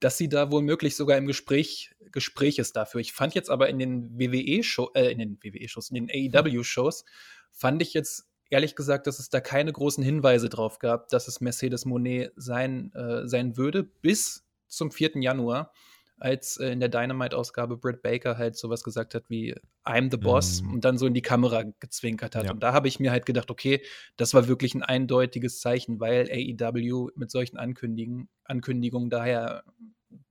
dass 0.00 0.16
sie 0.16 0.28
da 0.28 0.52
womöglich 0.52 0.96
sogar 0.96 1.18
im 1.18 1.26
Gespräch, 1.26 1.94
Gespräch 2.12 2.58
ist 2.58 2.76
dafür. 2.76 3.00
Ich 3.00 3.12
fand 3.12 3.34
jetzt 3.34 3.50
aber 3.50 3.68
in 3.68 3.78
den 3.78 4.18
WWE-Shows, 4.18 4.90
äh, 4.94 5.10
in 5.10 5.18
den 5.18 5.38
WWE-Shows, 5.42 5.90
in 5.90 6.06
den 6.06 6.34
AEW-Shows, 6.34 7.04
fand 7.50 7.82
ich 7.82 7.94
jetzt 7.94 8.28
ehrlich 8.50 8.76
gesagt, 8.76 9.06
dass 9.06 9.18
es 9.18 9.28
da 9.28 9.40
keine 9.40 9.72
großen 9.72 10.02
Hinweise 10.02 10.48
drauf 10.48 10.78
gab, 10.78 11.08
dass 11.08 11.28
es 11.28 11.40
Mercedes 11.40 11.84
Monet 11.84 12.32
sein, 12.36 12.92
äh, 12.94 13.26
sein 13.26 13.56
würde, 13.56 13.82
bis 13.82 14.46
zum 14.68 14.90
4. 14.90 15.20
Januar 15.20 15.72
als 16.20 16.56
äh, 16.56 16.70
in 16.70 16.80
der 16.80 16.88
Dynamite-Ausgabe 16.88 17.76
Britt 17.76 18.02
Baker 18.02 18.38
halt 18.38 18.56
sowas 18.56 18.82
gesagt 18.82 19.14
hat 19.14 19.24
wie 19.28 19.54
I'm 19.84 20.10
the 20.10 20.16
Boss 20.16 20.62
mm. 20.62 20.74
und 20.74 20.84
dann 20.84 20.98
so 20.98 21.06
in 21.06 21.14
die 21.14 21.22
Kamera 21.22 21.64
gezwinkert 21.80 22.34
hat. 22.34 22.46
Ja. 22.46 22.52
Und 22.52 22.62
da 22.62 22.72
habe 22.72 22.88
ich 22.88 23.00
mir 23.00 23.10
halt 23.10 23.26
gedacht, 23.26 23.50
okay, 23.50 23.82
das 24.16 24.34
war 24.34 24.48
wirklich 24.48 24.74
ein 24.74 24.82
eindeutiges 24.82 25.60
Zeichen, 25.60 26.00
weil 26.00 26.28
AEW 26.30 27.10
mit 27.14 27.30
solchen 27.30 27.56
Ankündigungen, 27.56 28.28
Ankündigungen 28.44 29.10
daher 29.10 29.64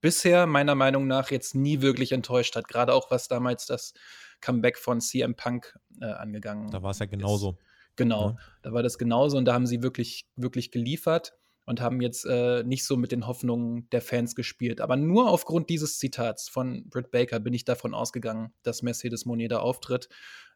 bisher 0.01 0.45
meiner 0.47 0.75
Meinung 0.75 1.07
nach 1.07 1.31
jetzt 1.31 1.55
nie 1.55 1.81
wirklich 1.81 2.11
enttäuscht 2.11 2.55
hat. 2.55 2.67
Gerade 2.67 2.93
auch 2.93 3.11
was 3.11 3.27
damals 3.27 3.65
das 3.65 3.93
Comeback 4.41 4.77
von 4.77 5.01
CM 5.01 5.35
Punk 5.35 5.77
äh, 6.01 6.05
angegangen 6.05 6.69
Da 6.69 6.83
war 6.83 6.91
es 6.91 6.99
ja 6.99 7.05
genauso. 7.05 7.51
Ist. 7.51 7.57
Genau, 7.95 8.29
ja. 8.29 8.37
da 8.61 8.73
war 8.73 8.83
das 8.83 8.97
genauso 8.97 9.37
und 9.37 9.45
da 9.45 9.53
haben 9.53 9.65
sie 9.65 9.81
wirklich, 9.81 10.27
wirklich 10.35 10.69
geliefert 10.71 11.33
und 11.67 11.81
haben 11.81 12.01
jetzt 12.01 12.25
äh, 12.25 12.63
nicht 12.63 12.85
so 12.85 12.95
mit 12.95 13.11
den 13.11 13.27
Hoffnungen 13.27 13.89
der 13.91 14.01
Fans 14.01 14.35
gespielt. 14.35 14.79
Aber 14.79 14.95
nur 14.95 15.29
aufgrund 15.29 15.69
dieses 15.69 15.99
Zitats 15.99 16.47
von 16.47 16.89
Britt 16.89 17.11
Baker 17.11 17.41
bin 17.41 17.53
ich 17.53 17.65
davon 17.65 17.93
ausgegangen, 17.93 18.53
dass 18.63 18.81
Mercedes 18.81 19.25
Monet 19.25 19.51
da 19.51 19.59
auftritt. 19.59 20.07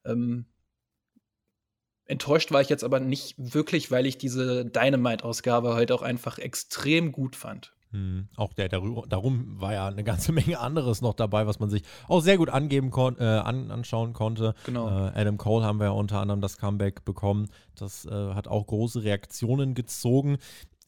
Ähm, 0.06 0.46
enttäuscht 2.06 2.54
war 2.54 2.62
ich 2.62 2.70
jetzt 2.70 2.86
aber 2.86 3.02
nicht 3.02 3.36
wirklich, 3.38 3.92
weil 3.92 4.06
ich 4.06 4.18
diese 4.18 4.66
Dynamite-Ausgabe 4.66 5.74
halt 5.76 5.92
auch 5.92 6.02
einfach 6.02 6.40
extrem 6.40 7.12
gut 7.12 7.36
fand. 7.36 7.74
Hm, 7.92 8.30
auch 8.38 8.54
der, 8.54 8.70
darüber, 8.70 9.04
darum 9.08 9.60
war 9.60 9.74
ja 9.74 9.88
eine 9.88 10.06
ganze 10.06 10.32
Menge 10.32 10.60
anderes 10.60 11.02
noch 11.02 11.14
dabei, 11.14 11.46
was 11.46 11.60
man 11.60 11.70
sich 11.70 11.84
auch 12.08 12.22
sehr 12.22 12.38
gut 12.38 12.50
angeben 12.50 12.90
kon 12.90 13.18
äh, 13.20 13.24
an, 13.24 13.70
anschauen 13.70 14.14
konnte. 14.14 14.54
Genau. 14.66 14.88
Äh, 14.88 15.12
Adam 15.14 15.38
Cole 15.38 15.66
haben 15.66 15.80
wir 15.80 15.88
ja 15.88 15.92
unter 15.92 16.22
anderem 16.22 16.40
das 16.40 16.58
Comeback 16.58 17.04
bekommen. 17.04 17.50
Das 17.76 18.06
äh, 18.06 18.34
hat 18.34 18.48
auch 18.48 18.66
große 18.68 19.04
Reaktionen 19.04 19.74
gezogen. 19.74 20.38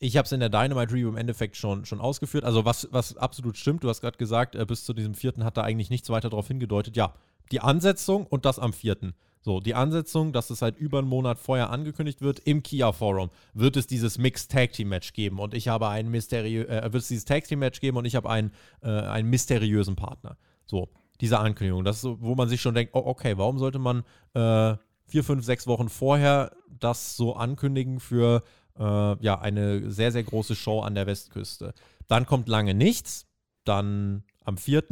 Ich 0.04 0.18
habe 0.18 0.26
es 0.26 0.34
in 0.34 0.41
der 0.41 0.49
Dynamite 0.49 0.91
Review 0.91 1.08
im 1.08 1.16
Endeffekt 1.16 1.56
schon, 1.56 1.86
schon 1.86 2.01
ausgeführt. 2.01 2.43
Also 2.43 2.66
was, 2.66 2.89
was 2.91 3.16
absolut 3.16 3.56
stimmt, 3.56 3.86
du 3.86 3.89
hast 3.89 4.01
gerade 4.01 4.18
gesagt, 4.18 4.54
äh, 4.54 4.66
bis 4.66 4.84
zu 4.84 4.93
diesem 4.93 5.14
vierten 5.14 5.45
hat 5.45 5.56
da 5.56 5.62
eigentlich 5.62 5.89
nichts 5.89 6.10
weiter 6.10 6.30
darauf 6.30 6.49
hingedeutet. 6.49 6.97
Ja, 6.97 7.14
die 7.54 7.62
Ansetzung 7.62 8.28
und 8.28 8.43
das 8.43 8.60
am 8.60 8.74
vierten. 8.74 9.14
So, 9.39 9.62
die 9.62 9.76
Ansetzung, 9.76 10.34
dass 10.34 10.49
es 10.49 10.62
halt 10.62 10.78
über 10.78 10.99
einen 10.99 11.08
Monat 11.08 11.39
vorher 11.39 11.70
angekündigt 11.70 12.22
wird, 12.22 12.39
im 12.39 12.64
Kia 12.64 12.91
Forum 12.91 13.30
wird 13.54 13.78
es 13.78 13.88
dieses 13.88 14.18
Mixed 14.18 14.51
Tag 14.51 14.74
Team 14.74 14.89
Match 14.89 15.14
geben 15.14 15.39
und 15.39 15.54
ich 15.54 15.70
habe 15.70 15.88
ein 15.88 16.10
mysteriö 16.10 16.64
äh, 16.64 16.84
wird 16.91 17.01
es 17.01 17.08
dieses 17.08 17.24
Tag 17.24 17.45
Team 17.45 17.60
Match 17.60 17.80
geben 17.80 17.95
und 17.95 18.04
ich 18.04 18.18
habe 18.18 18.30
einen, 18.30 18.51
äh, 18.82 18.89
einen 18.89 19.30
mysteriösen 19.30 19.95
Partner. 19.95 20.36
So, 20.66 20.89
diese 21.22 21.39
Ankündigung. 21.39 21.86
Das 21.86 21.97
ist 21.97 22.01
so, 22.01 22.18
wo 22.20 22.36
man 22.36 22.49
sich 22.49 22.60
schon 22.60 22.76
denkt, 22.76 22.93
oh, 22.93 23.04
okay, 23.06 23.38
warum 23.38 23.58
sollte 23.58 23.80
man 23.80 24.04
äh, 24.34 24.76
vier, 25.06 25.24
fünf, 25.24 25.45
sechs 25.45 25.66
Wochen 25.66 25.88
vorher 25.88 26.51
das 26.80 27.16
so 27.16 27.36
ankündigen 27.36 27.99
für 27.99 28.43
äh, 28.80 28.84
ja, 29.24 29.40
eine 29.40 29.92
sehr, 29.92 30.12
sehr 30.12 30.24
große 30.24 30.56
Show 30.56 30.82
an 30.82 30.96
der 30.96 31.08
Westküste. 31.08 31.74
Dann 32.08 32.26
kommt 32.26 32.48
lange 32.48 32.74
nichts, 32.74 33.26
dann 33.64 34.24
am 34.46 34.58
4., 34.58 34.84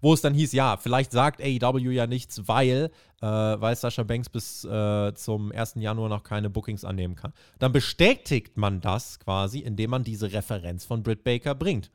wo 0.00 0.14
es 0.14 0.22
dann 0.22 0.34
hieß, 0.34 0.52
ja, 0.52 0.76
vielleicht 0.76 1.12
sagt 1.12 1.42
AEW 1.42 1.90
ja 1.90 2.06
nichts, 2.06 2.48
weil, 2.48 2.90
äh, 3.20 3.26
weil 3.26 3.76
Sascha 3.76 4.02
Banks 4.02 4.30
bis 4.30 4.64
äh, 4.64 5.12
zum 5.14 5.52
1. 5.52 5.74
Januar 5.76 6.08
noch 6.08 6.22
keine 6.22 6.48
Bookings 6.48 6.84
annehmen 6.84 7.14
kann. 7.14 7.32
Dann 7.58 7.72
bestätigt 7.72 8.56
man 8.56 8.80
das 8.80 9.20
quasi, 9.20 9.58
indem 9.58 9.90
man 9.90 10.04
diese 10.04 10.32
Referenz 10.32 10.84
von 10.84 11.02
Britt 11.02 11.22
Baker 11.22 11.54
bringt. 11.54 11.90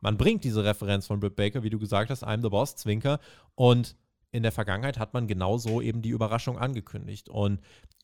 Man 0.00 0.16
bringt 0.16 0.44
diese 0.44 0.64
Referenz 0.64 1.06
von 1.06 1.20
Britt 1.20 1.36
Baker, 1.36 1.62
wie 1.62 1.70
du 1.70 1.78
gesagt 1.78 2.10
hast, 2.10 2.24
I'm 2.24 2.42
the 2.42 2.48
Boss, 2.48 2.76
Zwinker. 2.76 3.18
Und 3.54 3.96
in 4.30 4.42
der 4.42 4.52
Vergangenheit 4.52 4.98
hat 4.98 5.12
man 5.12 5.26
genauso 5.26 5.80
eben 5.80 6.02
die 6.02 6.10
Überraschung 6.10 6.58
angekündigt. 6.58 7.28
Und 7.28 7.60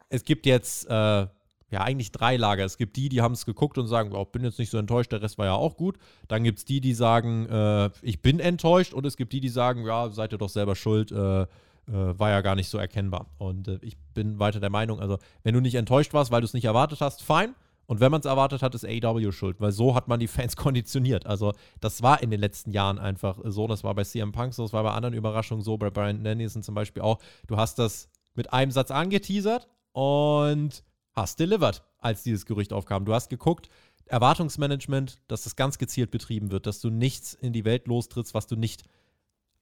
es 0.08 0.24
gibt 0.24 0.46
jetzt 0.46 0.88
äh, 0.90 1.26
ja 1.70 1.80
eigentlich 1.82 2.12
drei 2.12 2.36
Lager. 2.36 2.64
Es 2.64 2.76
gibt 2.76 2.96
die, 2.96 3.08
die 3.08 3.22
haben 3.22 3.32
es 3.32 3.44
geguckt 3.44 3.78
und 3.78 3.86
sagen, 3.86 4.12
oh, 4.12 4.24
bin 4.24 4.44
jetzt 4.44 4.58
nicht 4.58 4.70
so 4.70 4.78
enttäuscht, 4.78 5.12
der 5.12 5.22
Rest 5.22 5.38
war 5.38 5.46
ja 5.46 5.54
auch 5.54 5.76
gut. 5.76 5.98
Dann 6.28 6.44
gibt 6.44 6.58
es 6.58 6.64
die, 6.64 6.80
die 6.80 6.94
sagen, 6.94 7.46
äh, 7.46 7.90
ich 8.02 8.22
bin 8.22 8.40
enttäuscht. 8.40 8.94
Und 8.94 9.04
es 9.06 9.16
gibt 9.16 9.32
die, 9.32 9.40
die 9.40 9.48
sagen, 9.48 9.84
ja, 9.84 10.08
seid 10.10 10.32
ihr 10.32 10.38
doch 10.38 10.48
selber 10.48 10.76
schuld, 10.76 11.10
äh, 11.12 11.42
äh, 11.42 11.46
war 11.86 12.30
ja 12.30 12.40
gar 12.40 12.54
nicht 12.54 12.68
so 12.68 12.78
erkennbar. 12.78 13.26
Und 13.38 13.68
äh, 13.68 13.78
ich 13.82 13.96
bin 14.14 14.38
weiter 14.38 14.60
der 14.60 14.70
Meinung, 14.70 15.00
also 15.00 15.18
wenn 15.42 15.54
du 15.54 15.60
nicht 15.60 15.74
enttäuscht 15.74 16.14
warst, 16.14 16.30
weil 16.30 16.40
du 16.40 16.46
es 16.46 16.54
nicht 16.54 16.64
erwartet 16.64 17.00
hast, 17.00 17.22
fein. 17.22 17.54
Und 17.86 18.00
wenn 18.00 18.10
man 18.10 18.20
es 18.20 18.26
erwartet 18.26 18.62
hat, 18.62 18.74
ist 18.74 18.84
AEW 18.84 19.30
schuld, 19.30 19.60
weil 19.60 19.70
so 19.70 19.94
hat 19.94 20.08
man 20.08 20.18
die 20.18 20.26
Fans 20.26 20.56
konditioniert. 20.56 21.26
Also 21.26 21.52
das 21.80 22.02
war 22.02 22.22
in 22.22 22.30
den 22.30 22.40
letzten 22.40 22.72
Jahren 22.72 22.98
einfach 22.98 23.38
so. 23.44 23.66
Das 23.66 23.84
war 23.84 23.94
bei 23.94 24.04
CM 24.04 24.32
Punk 24.32 24.54
so, 24.54 24.64
das 24.64 24.72
war 24.72 24.82
bei 24.82 24.90
anderen 24.90 25.14
Überraschungen 25.14 25.62
so, 25.62 25.76
bei 25.76 25.90
Brian 25.90 26.22
Danielson 26.24 26.62
zum 26.62 26.74
Beispiel 26.74 27.02
auch. 27.02 27.18
Du 27.46 27.56
hast 27.56 27.78
das 27.78 28.08
mit 28.34 28.52
einem 28.52 28.70
Satz 28.70 28.90
angeteasert 28.90 29.68
und 29.92 30.82
hast 31.16 31.40
delivered, 31.40 31.82
als 31.98 32.22
dieses 32.22 32.46
Gerücht 32.46 32.72
aufkam. 32.72 33.04
Du 33.04 33.14
hast 33.14 33.30
geguckt, 33.30 33.68
Erwartungsmanagement, 34.06 35.18
dass 35.26 35.44
das 35.44 35.56
ganz 35.56 35.78
gezielt 35.78 36.10
betrieben 36.10 36.50
wird, 36.50 36.66
dass 36.66 36.80
du 36.80 36.90
nichts 36.90 37.34
in 37.34 37.52
die 37.52 37.64
Welt 37.64 37.88
lostrittst, 37.88 38.34
was 38.34 38.46
du 38.46 38.54
nicht 38.54 38.84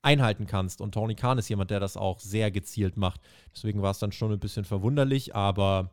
einhalten 0.02 0.46
kannst. 0.46 0.80
Und 0.80 0.92
Tony 0.92 1.14
Khan 1.14 1.38
ist 1.38 1.48
jemand, 1.48 1.70
der 1.70 1.80
das 1.80 1.96
auch 1.96 2.20
sehr 2.20 2.50
gezielt 2.50 2.96
macht. 2.96 3.20
Deswegen 3.54 3.80
war 3.80 3.92
es 3.92 3.98
dann 3.98 4.12
schon 4.12 4.32
ein 4.32 4.40
bisschen 4.40 4.64
verwunderlich, 4.64 5.34
aber 5.34 5.90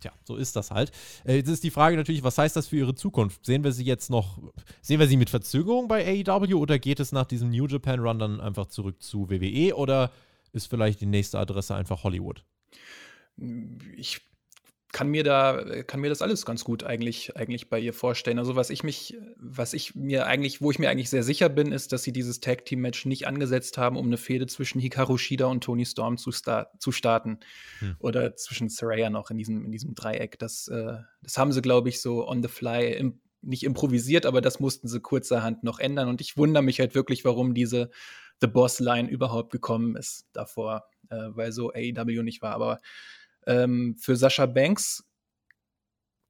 Tja, 0.00 0.12
so 0.24 0.36
ist 0.36 0.54
das 0.54 0.70
halt. 0.70 0.92
Äh, 1.24 1.36
jetzt 1.36 1.48
ist 1.48 1.64
die 1.64 1.70
Frage 1.70 1.96
natürlich, 1.96 2.22
was 2.22 2.36
heißt 2.36 2.54
das 2.56 2.66
für 2.66 2.76
ihre 2.76 2.94
Zukunft? 2.94 3.46
Sehen 3.46 3.64
wir 3.64 3.72
sie 3.72 3.84
jetzt 3.84 4.10
noch, 4.10 4.38
sehen 4.82 5.00
wir 5.00 5.06
sie 5.06 5.16
mit 5.16 5.30
Verzögerung 5.30 5.88
bei 5.88 6.22
AEW 6.26 6.56
oder 6.56 6.78
geht 6.78 7.00
es 7.00 7.10
nach 7.10 7.24
diesem 7.24 7.48
New 7.48 7.66
Japan 7.66 8.00
Run 8.00 8.18
dann 8.18 8.40
einfach 8.40 8.66
zurück 8.66 9.02
zu 9.02 9.30
WWE 9.30 9.74
oder 9.74 10.10
ist 10.52 10.66
vielleicht 10.66 11.00
die 11.00 11.06
nächste 11.06 11.38
Adresse 11.38 11.74
einfach 11.74 12.04
Hollywood? 12.04 12.44
Ich 13.96 14.20
kann 14.94 15.08
mir 15.08 15.24
da, 15.24 15.82
kann 15.82 16.00
mir 16.00 16.08
das 16.08 16.22
alles 16.22 16.46
ganz 16.46 16.62
gut 16.62 16.84
eigentlich, 16.84 17.36
eigentlich 17.36 17.68
bei 17.68 17.80
ihr 17.80 17.92
vorstellen. 17.92 18.38
Also 18.38 18.54
was 18.54 18.70
ich 18.70 18.84
mich, 18.84 19.18
was 19.36 19.74
ich 19.74 19.96
mir 19.96 20.26
eigentlich, 20.26 20.62
wo 20.62 20.70
ich 20.70 20.78
mir 20.78 20.88
eigentlich 20.88 21.10
sehr 21.10 21.24
sicher 21.24 21.48
bin, 21.48 21.72
ist, 21.72 21.92
dass 21.92 22.04
sie 22.04 22.12
dieses 22.12 22.38
Tag 22.38 22.64
Team 22.64 22.80
Match 22.80 23.04
nicht 23.04 23.26
angesetzt 23.26 23.76
haben, 23.76 23.96
um 23.96 24.06
eine 24.06 24.18
Fehde 24.18 24.46
zwischen 24.46 24.80
Hikaru 24.80 25.18
Shida 25.18 25.46
und 25.46 25.64
Tony 25.64 25.84
Storm 25.84 26.16
zu, 26.16 26.30
star 26.30 26.70
zu 26.78 26.92
starten. 26.92 27.40
Hm. 27.80 27.96
Oder 27.98 28.36
zwischen 28.36 28.68
Saraya 28.68 29.10
noch 29.10 29.32
in 29.32 29.36
diesem, 29.36 29.64
in 29.64 29.72
diesem 29.72 29.96
Dreieck. 29.96 30.38
Das, 30.38 30.68
äh, 30.68 30.98
das 31.22 31.38
haben 31.38 31.50
sie, 31.50 31.60
glaube 31.60 31.88
ich, 31.88 32.00
so 32.00 32.28
on 32.28 32.40
the 32.40 32.48
fly 32.48 32.92
im, 32.92 33.20
nicht 33.42 33.64
improvisiert, 33.64 34.26
aber 34.26 34.40
das 34.40 34.60
mussten 34.60 34.86
sie 34.86 35.00
kurzerhand 35.00 35.64
noch 35.64 35.80
ändern. 35.80 36.08
Und 36.08 36.20
ich 36.20 36.36
wundere 36.36 36.62
mich 36.62 36.78
halt 36.78 36.94
wirklich, 36.94 37.24
warum 37.24 37.52
diese 37.52 37.90
The 38.40 38.46
Boss 38.46 38.78
Line 38.78 39.08
überhaupt 39.08 39.50
gekommen 39.50 39.96
ist 39.96 40.28
davor, 40.32 40.84
äh, 41.10 41.30
weil 41.30 41.50
so 41.50 41.72
AEW 41.72 42.22
nicht 42.22 42.42
war. 42.42 42.54
Aber 42.54 42.78
ähm, 43.46 43.96
für 43.98 44.16
Sascha 44.16 44.46
Banks, 44.46 45.04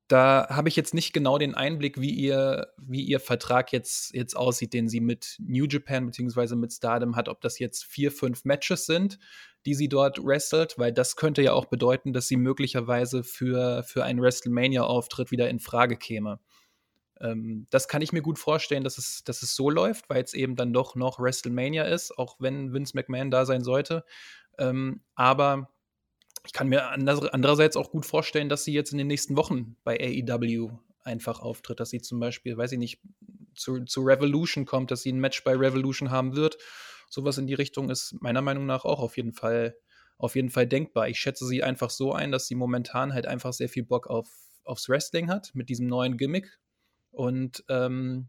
da 0.09 0.47
habe 0.51 0.69
ich 0.69 0.77
jetzt 0.77 0.93
nicht 0.93 1.15
genau 1.15 1.39
den 1.39 1.55
Einblick, 1.55 1.99
wie 1.99 2.11
ihr, 2.11 2.69
wie 2.77 3.03
ihr 3.03 3.21
Vertrag 3.21 3.73
jetzt, 3.73 4.15
jetzt 4.15 4.37
aussieht, 4.37 4.75
den 4.75 4.89
sie 4.89 5.01
mit 5.01 5.37
New 5.39 5.65
Japan 5.65 6.07
bzw. 6.07 6.57
mit 6.57 6.73
Stardom 6.73 7.17
hat, 7.17 7.29
ob 7.29 7.41
das 7.41 7.59
jetzt 7.59 7.85
vier, 7.85 8.12
fünf 8.12 8.45
Matches 8.45 8.85
sind, 8.85 9.19
die 9.65 9.75
sie 9.75 9.89
dort 9.89 10.23
wrestelt, 10.23 10.75
weil 10.77 10.93
das 10.93 11.17
könnte 11.17 11.41
ja 11.41 11.55
auch 11.55 11.65
bedeuten, 11.65 12.12
dass 12.12 12.29
sie 12.29 12.37
möglicherweise 12.37 13.25
für, 13.25 13.83
für 13.85 14.05
einen 14.05 14.21
WrestleMania-Auftritt 14.21 15.31
wieder 15.31 15.49
in 15.49 15.59
Frage 15.59 15.97
käme. 15.97 16.39
Ähm, 17.21 17.67
das 17.71 17.89
kann 17.89 18.03
ich 18.03 18.12
mir 18.12 18.23
gut 18.23 18.39
vorstellen, 18.39 18.85
dass 18.85 18.99
es, 18.99 19.25
dass 19.25 19.43
es 19.43 19.57
so 19.57 19.71
läuft, 19.71 20.11
weil 20.11 20.23
es 20.23 20.35
eben 20.35 20.55
dann 20.55 20.75
doch 20.75 20.97
noch 20.97 21.19
WrestleMania 21.19 21.85
ist, 21.85 22.19
auch 22.19 22.37
wenn 22.41 22.75
Vince 22.75 22.95
McMahon 22.95 23.31
da 23.31 23.47
sein 23.47 23.65
sollte. 23.65 24.05
Ähm, 24.59 25.03
aber 25.15 25.74
ich 26.45 26.53
kann 26.53 26.68
mir 26.68 26.88
andererseits 26.90 27.76
auch 27.76 27.90
gut 27.90 28.05
vorstellen, 28.07 28.49
dass 28.49 28.64
sie 28.64 28.72
jetzt 28.72 28.92
in 28.92 28.99
den 28.99 29.07
nächsten 29.07 29.36
Wochen 29.36 29.76
bei 29.82 29.99
AEW 29.99 30.70
einfach 31.03 31.40
auftritt, 31.40 31.80
dass 31.80 31.90
sie 31.90 32.01
zum 32.01 32.20
Beispiel, 32.20 32.57
weiß 32.57 32.72
ich 32.72 32.78
nicht, 32.78 33.01
zu, 33.55 33.84
zu 33.84 34.03
Revolution 34.03 34.64
kommt, 34.64 34.90
dass 34.90 35.03
sie 35.03 35.12
ein 35.12 35.20
Match 35.20 35.45
bei 35.45 35.55
Revolution 35.55 36.11
haben 36.11 36.36
wird. 36.36 36.59
Sowas 37.09 37.38
in 37.38 37.47
die 37.47 37.55
Richtung 37.55 37.90
ist 37.90 38.16
meiner 38.20 38.42
Meinung 38.42 38.66
nach 38.66 38.84
auch 38.84 39.01
auf 39.01 39.16
jeden 39.16 39.32
Fall, 39.32 39.76
auf 40.18 40.34
jeden 40.34 40.51
Fall 40.51 40.66
denkbar. 40.66 41.09
Ich 41.09 41.18
schätze 41.18 41.47
sie 41.47 41.62
einfach 41.62 41.90
so 41.90 42.12
ein, 42.12 42.32
dass 42.32 42.47
sie 42.47 42.55
momentan 42.55 43.14
halt 43.14 43.26
einfach 43.26 43.53
sehr 43.53 43.68
viel 43.68 43.84
Bock 43.84 44.07
auf, 44.07 44.28
aufs 44.64 44.88
Wrestling 44.88 45.28
hat 45.28 45.51
mit 45.55 45.68
diesem 45.68 45.86
neuen 45.86 46.16
Gimmick 46.16 46.59
und 47.11 47.64
ähm, 47.68 48.28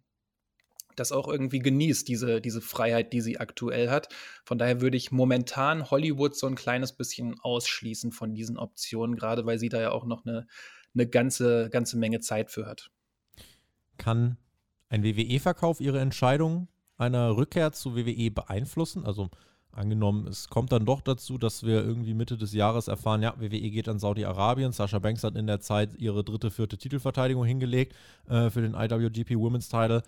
das 0.96 1.12
auch 1.12 1.28
irgendwie 1.28 1.60
genießt, 1.60 2.08
diese, 2.08 2.42
diese 2.42 2.62
Freiheit, 2.62 3.14
die 3.14 3.22
sie 3.22 3.40
aktuell 3.40 3.90
hat. 3.90 4.10
Von 4.44 4.58
daher 4.58 4.82
würde 4.82 4.98
ich 4.98 5.12
momentan 5.12 5.90
Hollywood 5.90 6.36
so 6.36 6.48
ein 6.48 6.56
kleines 6.56 6.94
bisschen 6.94 7.40
ausschließen 7.40 8.12
von 8.12 8.34
diesen 8.34 8.58
Optionen, 8.58 9.16
gerade 9.16 9.46
weil 9.46 9.60
sie 9.60 9.70
da 9.70 9.82
ja 9.82 9.92
auch 9.92 10.06
noch 10.06 10.26
eine, 10.26 10.48
eine 10.94 11.08
ganze, 11.08 11.70
ganze 11.70 11.98
Menge 11.98 12.20
Zeit 12.20 12.52
für 12.52 12.66
hat. 12.66 12.92
Kann 13.98 14.38
ein 14.90 15.04
WWE-Verkauf 15.04 15.82
ihre 15.82 16.00
Entscheidung 16.00 16.68
einer 16.98 17.36
Rückkehr 17.36 17.72
zu 17.72 17.96
WWE 17.96 18.32
beeinflussen? 18.32 19.06
Also 19.06 19.30
angenommen, 19.76 20.28
es 20.28 20.50
kommt 20.50 20.72
dann 20.72 20.86
doch 20.86 21.02
dazu, 21.02 21.38
dass 21.38 21.64
wir 21.64 21.84
irgendwie 21.84 22.14
Mitte 22.14 22.38
des 22.38 22.54
Jahres 22.54 22.88
erfahren, 22.88 23.22
ja, 23.22 23.34
WWE 23.38 23.70
geht 23.70 23.90
an 23.90 24.00
Saudi-Arabien. 24.00 24.72
Sascha 24.72 25.00
Banks 25.00 25.24
hat 25.24 25.36
in 25.36 25.48
der 25.48 25.60
Zeit 25.60 25.96
ihre 25.96 26.24
dritte, 26.24 26.50
vierte 26.50 26.78
Titelverteidigung 26.78 27.46
hingelegt 27.46 27.94
äh, 28.28 28.50
für 28.50 28.62
den 28.62 28.74
IWGP 28.74 29.36
Women's 29.36 29.70
Title. 29.70 30.02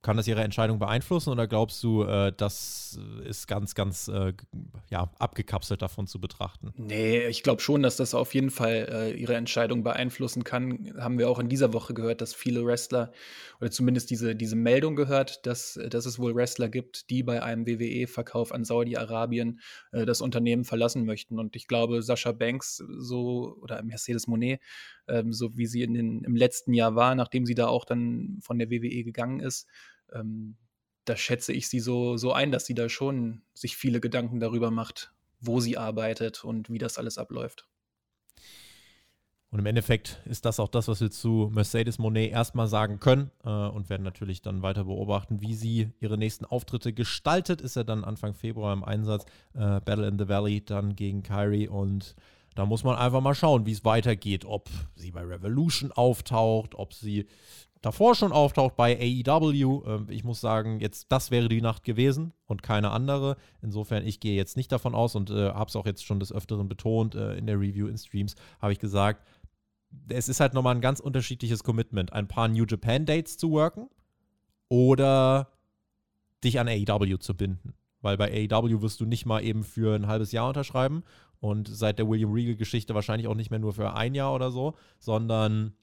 Kann 0.00 0.16
das 0.16 0.28
Ihre 0.28 0.42
Entscheidung 0.42 0.78
beeinflussen 0.78 1.30
oder 1.30 1.48
glaubst 1.48 1.82
du, 1.82 2.04
äh, 2.04 2.32
das 2.36 3.00
ist 3.24 3.48
ganz, 3.48 3.74
ganz 3.74 4.06
äh, 4.06 4.32
ja, 4.90 5.10
abgekapselt 5.18 5.82
davon 5.82 6.06
zu 6.06 6.20
betrachten? 6.20 6.72
Nee, 6.76 7.26
ich 7.26 7.42
glaube 7.42 7.60
schon, 7.60 7.82
dass 7.82 7.96
das 7.96 8.14
auf 8.14 8.32
jeden 8.32 8.50
Fall 8.50 8.88
äh, 8.90 9.10
Ihre 9.12 9.34
Entscheidung 9.34 9.82
beeinflussen 9.82 10.44
kann. 10.44 10.94
Haben 10.98 11.18
wir 11.18 11.28
auch 11.28 11.40
in 11.40 11.48
dieser 11.48 11.72
Woche 11.72 11.94
gehört, 11.94 12.20
dass 12.20 12.32
viele 12.32 12.64
Wrestler 12.64 13.10
oder 13.60 13.72
zumindest 13.72 14.10
diese, 14.10 14.36
diese 14.36 14.54
Meldung 14.54 14.94
gehört, 14.94 15.44
dass, 15.46 15.78
dass 15.90 16.06
es 16.06 16.20
wohl 16.20 16.36
Wrestler 16.36 16.68
gibt, 16.68 17.10
die 17.10 17.24
bei 17.24 17.42
einem 17.42 17.66
WWE-Verkauf 17.66 18.52
an 18.52 18.64
Saudi-Arabien 18.64 19.58
äh, 19.90 20.06
das 20.06 20.20
Unternehmen 20.20 20.64
verlassen 20.64 21.06
möchten. 21.06 21.40
Und 21.40 21.56
ich 21.56 21.66
glaube, 21.66 22.02
Sascha 22.02 22.30
Banks 22.30 22.76
so 22.76 23.58
oder 23.60 23.82
Mercedes 23.82 24.28
Monet, 24.28 24.60
ähm, 25.08 25.32
so 25.32 25.56
wie 25.56 25.66
sie 25.66 25.82
in 25.82 25.94
den, 25.94 26.22
im 26.22 26.36
letzten 26.36 26.72
Jahr 26.72 26.94
war, 26.94 27.16
nachdem 27.16 27.46
sie 27.46 27.56
da 27.56 27.66
auch 27.66 27.84
dann 27.84 28.38
von 28.40 28.60
der 28.60 28.70
WWE 28.70 29.02
gegangen 29.02 29.40
ist, 29.40 29.66
ähm, 30.12 30.56
da 31.04 31.16
schätze 31.16 31.52
ich 31.52 31.68
sie 31.68 31.80
so, 31.80 32.16
so 32.16 32.32
ein, 32.32 32.52
dass 32.52 32.66
sie 32.66 32.74
da 32.74 32.88
schon 32.88 33.42
sich 33.54 33.76
viele 33.76 34.00
Gedanken 34.00 34.40
darüber 34.40 34.70
macht, 34.70 35.12
wo 35.40 35.60
sie 35.60 35.78
arbeitet 35.78 36.44
und 36.44 36.70
wie 36.70 36.78
das 36.78 36.98
alles 36.98 37.18
abläuft. 37.18 37.66
Und 39.50 39.60
im 39.60 39.66
Endeffekt 39.66 40.20
ist 40.26 40.44
das 40.44 40.60
auch 40.60 40.68
das, 40.68 40.88
was 40.88 41.00
wir 41.00 41.10
zu 41.10 41.50
Mercedes 41.50 41.98
Monet 41.98 42.30
erstmal 42.32 42.68
sagen 42.68 43.00
können 43.00 43.30
äh, 43.44 43.48
und 43.48 43.88
werden 43.88 44.02
natürlich 44.02 44.42
dann 44.42 44.60
weiter 44.60 44.84
beobachten, 44.84 45.40
wie 45.40 45.54
sie 45.54 45.90
ihre 46.00 46.18
nächsten 46.18 46.44
Auftritte 46.44 46.92
gestaltet. 46.92 47.62
Ist 47.62 47.76
ja 47.76 47.84
dann 47.84 48.04
Anfang 48.04 48.34
Februar 48.34 48.74
im 48.74 48.84
Einsatz. 48.84 49.24
Äh, 49.54 49.80
Battle 49.80 50.06
in 50.06 50.18
the 50.18 50.28
Valley 50.28 50.62
dann 50.62 50.96
gegen 50.96 51.22
Kyrie 51.22 51.66
und 51.66 52.14
da 52.56 52.66
muss 52.66 52.84
man 52.84 52.96
einfach 52.96 53.20
mal 53.20 53.34
schauen, 53.34 53.64
wie 53.64 53.72
es 53.72 53.84
weitergeht. 53.84 54.44
Ob 54.44 54.68
sie 54.96 55.12
bei 55.12 55.22
Revolution 55.22 55.92
auftaucht, 55.92 56.74
ob 56.74 56.92
sie 56.92 57.26
davor 57.82 58.14
schon 58.14 58.32
auftaucht 58.32 58.76
bei 58.76 58.96
AEW. 58.98 59.82
Ähm, 59.86 60.06
ich 60.08 60.24
muss 60.24 60.40
sagen, 60.40 60.80
jetzt 60.80 61.10
das 61.10 61.30
wäre 61.30 61.48
die 61.48 61.60
Nacht 61.60 61.84
gewesen 61.84 62.32
und 62.46 62.62
keine 62.62 62.90
andere. 62.90 63.36
Insofern, 63.62 64.06
ich 64.06 64.20
gehe 64.20 64.36
jetzt 64.36 64.56
nicht 64.56 64.72
davon 64.72 64.94
aus 64.94 65.14
und 65.14 65.30
äh, 65.30 65.50
habe 65.50 65.68
es 65.68 65.76
auch 65.76 65.86
jetzt 65.86 66.04
schon 66.04 66.20
des 66.20 66.32
Öfteren 66.32 66.68
betont 66.68 67.14
äh, 67.14 67.36
in 67.36 67.46
der 67.46 67.58
Review 67.58 67.86
in 67.86 67.98
Streams, 67.98 68.34
habe 68.60 68.72
ich 68.72 68.78
gesagt, 68.78 69.26
es 70.08 70.28
ist 70.28 70.40
halt 70.40 70.54
nochmal 70.54 70.74
ein 70.74 70.80
ganz 70.80 71.00
unterschiedliches 71.00 71.64
Commitment, 71.64 72.12
ein 72.12 72.28
paar 72.28 72.48
New 72.48 72.64
Japan 72.66 73.06
Dates 73.06 73.38
zu 73.38 73.50
worken 73.50 73.88
oder 74.68 75.48
dich 76.44 76.60
an 76.60 76.68
AEW 76.68 77.18
zu 77.18 77.34
binden. 77.34 77.74
Weil 78.00 78.16
bei 78.16 78.48
AEW 78.50 78.82
wirst 78.82 79.00
du 79.00 79.06
nicht 79.06 79.26
mal 79.26 79.42
eben 79.42 79.64
für 79.64 79.94
ein 79.94 80.06
halbes 80.06 80.30
Jahr 80.30 80.48
unterschreiben 80.48 81.02
und 81.40 81.68
seit 81.68 81.98
der 81.98 82.08
William 82.08 82.32
Regal-Geschichte 82.32 82.94
wahrscheinlich 82.94 83.26
auch 83.28 83.34
nicht 83.34 83.50
mehr 83.50 83.58
nur 83.58 83.72
für 83.72 83.94
ein 83.94 84.14
Jahr 84.14 84.34
oder 84.34 84.50
so, 84.50 84.74
sondern 84.98 85.74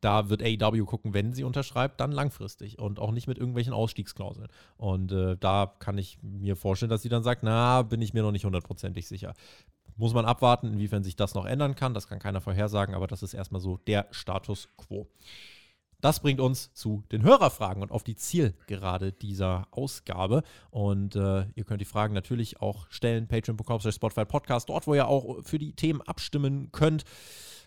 da 0.00 0.28
wird 0.28 0.42
AEW 0.42 0.84
gucken, 0.84 1.14
wenn 1.14 1.32
sie 1.32 1.44
unterschreibt, 1.44 2.00
dann 2.00 2.12
langfristig 2.12 2.78
und 2.78 2.98
auch 2.98 3.12
nicht 3.12 3.26
mit 3.26 3.38
irgendwelchen 3.38 3.72
Ausstiegsklauseln. 3.72 4.48
Und 4.76 5.12
äh, 5.12 5.36
da 5.38 5.72
kann 5.78 5.98
ich 5.98 6.18
mir 6.22 6.56
vorstellen, 6.56 6.90
dass 6.90 7.02
sie 7.02 7.08
dann 7.08 7.22
sagt, 7.22 7.42
na, 7.42 7.82
bin 7.82 8.02
ich 8.02 8.14
mir 8.14 8.22
noch 8.22 8.32
nicht 8.32 8.44
hundertprozentig 8.44 9.06
sicher. 9.08 9.34
Muss 9.96 10.12
man 10.12 10.26
abwarten, 10.26 10.74
inwiefern 10.74 11.02
sich 11.02 11.16
das 11.16 11.34
noch 11.34 11.46
ändern 11.46 11.74
kann. 11.74 11.94
Das 11.94 12.08
kann 12.08 12.18
keiner 12.18 12.40
vorhersagen, 12.40 12.94
aber 12.94 13.06
das 13.06 13.22
ist 13.22 13.34
erstmal 13.34 13.62
so 13.62 13.78
der 13.86 14.06
Status 14.10 14.68
quo. 14.76 15.08
Das 16.02 16.20
bringt 16.20 16.40
uns 16.40 16.74
zu 16.74 17.02
den 17.10 17.22
Hörerfragen 17.22 17.82
und 17.82 17.90
auf 17.90 18.04
die 18.04 18.16
Zielgerade 18.16 19.12
dieser 19.12 19.66
Ausgabe. 19.70 20.42
Und 20.70 21.16
äh, 21.16 21.46
ihr 21.54 21.64
könnt 21.64 21.80
die 21.80 21.86
Fragen 21.86 22.12
natürlich 22.12 22.60
auch 22.60 22.86
stellen, 22.90 23.28
patreon.com, 23.28 23.80
Spotify 23.80 24.26
Podcast, 24.26 24.68
dort, 24.68 24.86
wo 24.86 24.94
ihr 24.94 25.08
auch 25.08 25.42
für 25.42 25.58
die 25.58 25.72
Themen 25.72 26.02
abstimmen 26.02 26.70
könnt 26.70 27.04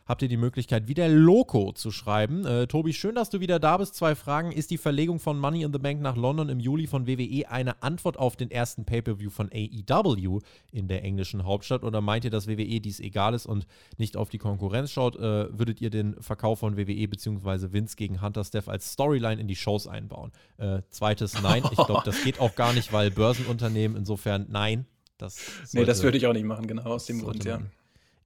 habt 0.10 0.24
ihr 0.24 0.28
die 0.28 0.38
Möglichkeit, 0.38 0.88
wieder 0.88 1.08
Loco 1.08 1.72
zu 1.72 1.92
schreiben. 1.92 2.44
Äh, 2.44 2.66
Tobi, 2.66 2.94
schön, 2.94 3.14
dass 3.14 3.30
du 3.30 3.42
wieder 3.42 3.60
da 3.60 3.78
bist. 3.78 3.94
Zwei 3.94 4.16
Fragen. 4.16 4.52
Ist 4.52 4.72
die 4.72 4.80
Verlegung 4.80 5.20
von 5.20 5.38
Money 5.38 5.62
in 5.62 5.72
the 5.72 5.78
Bank 5.78 6.02
nach 6.02 6.18
London 6.18 6.50
im 6.50 6.60
Juli 6.60 6.88
von 6.88 7.06
WWE 7.06 7.48
eine 7.48 7.84
Antwort 7.84 8.18
auf 8.18 8.36
den 8.36 8.50
ersten 8.50 8.86
Pay-Per-View 8.86 9.30
von 9.30 9.52
AEW 9.54 10.40
in 10.72 10.88
der 10.88 11.04
englischen 11.04 11.46
Hauptstadt? 11.46 11.84
Oder 11.84 12.02
meint 12.02 12.26
ihr, 12.26 12.32
dass 12.32 12.48
WWE 12.48 12.82
dies 12.82 13.00
egal 13.00 13.36
ist 13.36 13.46
und 13.46 13.68
nicht 14.00 14.18
auf 14.18 14.30
die 14.30 14.40
Konkurrenz 14.40 14.90
schaut? 14.90 15.16
Äh, 15.16 15.56
würdet 15.58 15.80
ihr 15.80 15.92
den 15.92 16.20
Verkauf 16.20 16.58
von 16.58 16.76
WWE 16.76 17.08
bzw. 17.08 17.72
Vince 17.72 17.96
gegen 17.96 18.20
Hunter 18.20 18.44
Steph 18.44 18.68
als 18.68 18.92
Storyline 18.92 19.40
in 19.40 19.48
die 19.48 19.56
Shows 19.56 19.86
einbauen? 19.86 20.32
Äh, 20.58 20.82
zweites 20.90 21.40
Nein. 21.44 21.62
Ich 21.70 21.86
glaube, 21.86 22.02
das 22.04 22.24
geht 22.24 22.40
auch 22.40 22.56
gar 22.56 22.74
nicht, 22.74 22.92
weil 22.92 23.12
Börsenunternehmen 23.12 23.96
insofern 23.96 24.48
nein. 24.50 24.88
Das 25.20 25.70
nee, 25.74 25.86
das 25.86 26.02
würde 26.02 26.18
ich 26.18 26.26
auch 26.26 26.34
nicht 26.34 26.46
machen, 26.46 26.66
genau 26.66 26.86
aus 26.86 27.06
dem 27.06 27.22
Grund, 27.22 27.44
ja 27.44 27.62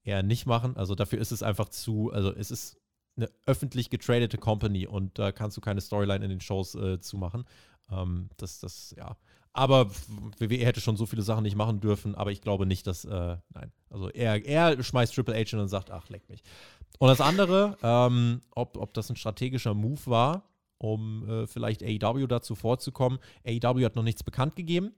eher 0.04 0.24
nicht 0.24 0.46
machen. 0.46 0.76
Also 0.78 0.96
dafür 0.96 1.20
ist 1.20 1.32
es 1.32 1.44
einfach 1.44 1.70
zu, 1.70 2.12
also 2.12 2.34
es 2.34 2.52
ist 2.52 2.78
eine 3.16 3.30
öffentlich 3.46 3.90
getradete 3.90 4.38
Company 4.38 4.88
und 4.88 5.18
da 5.20 5.32
kannst 5.32 5.58
du 5.58 5.62
keine 5.62 5.82
Storyline 5.82 6.24
in 6.24 6.30
den 6.30 6.42
Shows 6.42 6.76
äh, 6.76 7.00
zumachen. 7.00 7.46
Ähm, 7.92 8.30
das, 8.38 8.60
das, 8.60 8.94
ja. 8.98 9.18
Aber 9.54 9.92
WWE 10.40 10.66
hätte 10.66 10.82
schon 10.82 10.98
so 10.98 11.06
viele 11.06 11.22
Sachen 11.22 11.44
nicht 11.44 11.56
machen 11.56 11.80
dürfen, 11.80 12.16
aber 12.16 12.32
ich 12.32 12.42
glaube 12.42 12.66
nicht, 12.66 12.88
dass, 12.88 13.06
äh, 13.06 13.38
nein. 13.54 13.72
Also 13.90 14.10
er, 14.10 14.44
er 14.44 14.82
schmeißt 14.82 15.14
Triple 15.14 15.36
H 15.36 15.58
und 15.58 15.68
sagt, 15.68 15.92
ach, 15.92 16.10
leck 16.10 16.28
mich. 16.28 16.42
Und 16.98 17.08
das 17.08 17.22
andere, 17.22 17.78
ähm, 17.84 18.42
ob, 18.52 18.78
ob 18.78 18.94
das 18.96 19.10
ein 19.10 19.16
strategischer 19.16 19.76
Move 19.76 20.02
war, 20.06 20.50
um 20.80 21.30
äh, 21.30 21.48
vielleicht 21.48 21.84
AEW 21.84 22.28
dazu 22.28 22.56
vorzukommen. 22.56 23.20
AEW 23.46 23.86
hat 23.86 23.96
noch 23.96 24.04
nichts 24.04 24.24
bekannt 24.24 24.56
gegeben. 24.56 24.94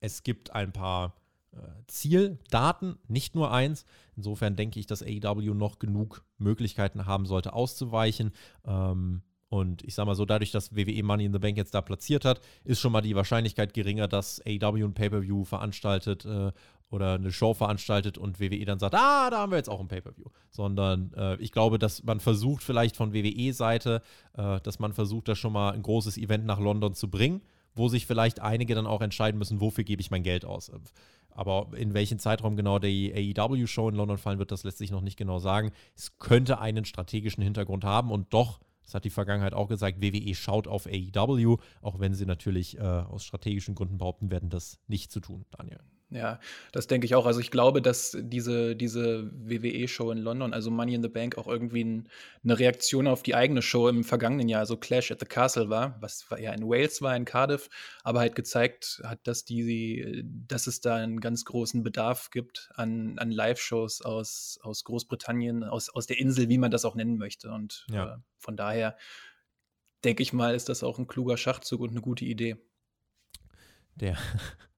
Es 0.00 0.22
gibt 0.22 0.52
ein 0.52 0.72
paar 0.72 1.14
äh, 1.56 1.82
Zieldaten, 1.86 2.98
nicht 3.08 3.34
nur 3.34 3.52
eins. 3.52 3.84
Insofern 4.16 4.56
denke 4.56 4.78
ich, 4.78 4.86
dass 4.86 5.02
AEW 5.02 5.54
noch 5.54 5.78
genug 5.78 6.24
Möglichkeiten 6.38 7.06
haben 7.06 7.26
sollte, 7.26 7.52
auszuweichen. 7.52 8.32
Ähm, 8.64 9.22
und 9.48 9.84
ich 9.84 9.94
sage 9.94 10.06
mal 10.06 10.14
so, 10.14 10.24
dadurch, 10.24 10.50
dass 10.50 10.74
WWE 10.74 11.02
Money 11.02 11.26
in 11.26 11.32
the 11.32 11.38
Bank 11.38 11.56
jetzt 11.56 11.74
da 11.74 11.80
platziert 11.80 12.24
hat, 12.24 12.40
ist 12.64 12.80
schon 12.80 12.92
mal 12.92 13.00
die 13.00 13.14
Wahrscheinlichkeit 13.14 13.74
geringer, 13.74 14.08
dass 14.08 14.42
AEW 14.44 14.84
ein 14.84 14.94
Pay-Per-View 14.94 15.44
veranstaltet 15.44 16.24
äh, 16.24 16.52
oder 16.90 17.14
eine 17.14 17.32
Show 17.32 17.54
veranstaltet 17.54 18.18
und 18.18 18.40
WWE 18.40 18.64
dann 18.64 18.78
sagt, 18.78 18.94
ah, 18.94 19.30
da 19.30 19.38
haben 19.38 19.52
wir 19.52 19.56
jetzt 19.56 19.68
auch 19.68 19.80
ein 19.80 19.88
Pay-Per-View. 19.88 20.26
Sondern 20.50 21.12
äh, 21.14 21.36
ich 21.36 21.52
glaube, 21.52 21.78
dass 21.78 22.02
man 22.02 22.20
versucht, 22.20 22.64
vielleicht 22.64 22.96
von 22.96 23.12
WWE-Seite, 23.12 24.02
äh, 24.34 24.60
dass 24.60 24.78
man 24.80 24.92
versucht, 24.92 25.28
da 25.28 25.36
schon 25.36 25.52
mal 25.52 25.72
ein 25.72 25.82
großes 25.82 26.18
Event 26.18 26.44
nach 26.44 26.58
London 26.58 26.94
zu 26.94 27.08
bringen, 27.08 27.42
wo 27.74 27.88
sich 27.88 28.06
vielleicht 28.06 28.40
einige 28.40 28.74
dann 28.74 28.86
auch 28.86 29.02
entscheiden 29.02 29.38
müssen, 29.38 29.60
wofür 29.60 29.84
gebe 29.84 30.00
ich 30.00 30.10
mein 30.10 30.22
Geld 30.22 30.44
aus. 30.44 30.72
Aber 31.36 31.68
in 31.76 31.94
welchen 31.94 32.18
Zeitraum 32.18 32.56
genau 32.56 32.78
die 32.78 33.12
AEW-Show 33.38 33.88
in 33.90 33.94
London 33.94 34.18
fallen 34.18 34.38
wird, 34.38 34.50
das 34.50 34.64
lässt 34.64 34.78
sich 34.78 34.90
noch 34.90 35.02
nicht 35.02 35.18
genau 35.18 35.38
sagen. 35.38 35.70
Es 35.94 36.18
könnte 36.18 36.58
einen 36.58 36.84
strategischen 36.84 37.44
Hintergrund 37.44 37.84
haben 37.84 38.10
und 38.10 38.32
doch 38.32 38.58
das 38.82 38.94
hat 38.94 39.04
die 39.04 39.10
Vergangenheit 39.10 39.52
auch 39.52 39.66
gesagt. 39.66 40.00
WWE 40.00 40.34
schaut 40.36 40.68
auf 40.68 40.86
AEW, 40.86 41.56
auch 41.82 41.98
wenn 41.98 42.14
sie 42.14 42.24
natürlich 42.24 42.78
äh, 42.78 42.82
aus 42.82 43.24
strategischen 43.24 43.74
Gründen 43.74 43.98
behaupten 43.98 44.30
werden, 44.30 44.48
das 44.48 44.78
nicht 44.86 45.10
zu 45.10 45.18
tun, 45.18 45.44
Daniel. 45.50 45.80
Ja, 46.16 46.40
das 46.72 46.86
denke 46.86 47.04
ich 47.04 47.14
auch. 47.14 47.26
Also 47.26 47.40
ich 47.40 47.50
glaube, 47.50 47.82
dass 47.82 48.16
diese, 48.18 48.74
diese 48.74 49.30
WWE-Show 49.32 50.10
in 50.10 50.18
London, 50.18 50.54
also 50.54 50.70
Money 50.70 50.94
in 50.94 51.02
the 51.02 51.10
Bank, 51.10 51.36
auch 51.36 51.46
irgendwie 51.46 51.84
ein, 51.84 52.08
eine 52.42 52.58
Reaktion 52.58 53.06
auf 53.06 53.22
die 53.22 53.34
eigene 53.34 53.60
Show 53.60 53.88
im 53.88 54.02
vergangenen 54.02 54.48
Jahr, 54.48 54.60
also 54.60 54.78
Clash 54.78 55.10
at 55.10 55.20
the 55.20 55.26
Castle 55.26 55.68
war, 55.68 55.96
was 56.00 56.26
ja 56.38 56.52
in 56.54 56.66
Wales 56.66 57.02
war, 57.02 57.14
in 57.14 57.26
Cardiff, 57.26 57.68
aber 58.02 58.20
halt 58.20 58.34
gezeigt 58.34 59.02
hat, 59.04 59.26
dass 59.26 59.44
die, 59.44 60.24
dass 60.24 60.66
es 60.66 60.80
da 60.80 60.96
einen 60.96 61.20
ganz 61.20 61.44
großen 61.44 61.82
Bedarf 61.82 62.30
gibt 62.30 62.70
an, 62.76 63.18
an 63.18 63.30
Live-Shows 63.30 64.00
aus, 64.00 64.58
aus 64.62 64.84
Großbritannien, 64.84 65.64
aus, 65.64 65.90
aus 65.90 66.06
der 66.06 66.18
Insel, 66.18 66.48
wie 66.48 66.58
man 66.58 66.70
das 66.70 66.86
auch 66.86 66.94
nennen 66.94 67.18
möchte. 67.18 67.50
Und 67.50 67.86
ja. 67.90 68.14
äh, 68.14 68.16
von 68.38 68.56
daher 68.56 68.96
denke 70.02 70.22
ich 70.22 70.32
mal, 70.32 70.54
ist 70.54 70.70
das 70.70 70.82
auch 70.82 70.98
ein 70.98 71.08
kluger 71.08 71.36
Schachzug 71.36 71.82
und 71.82 71.90
eine 71.90 72.00
gute 72.00 72.24
Idee. 72.24 72.56
Der 73.96 74.16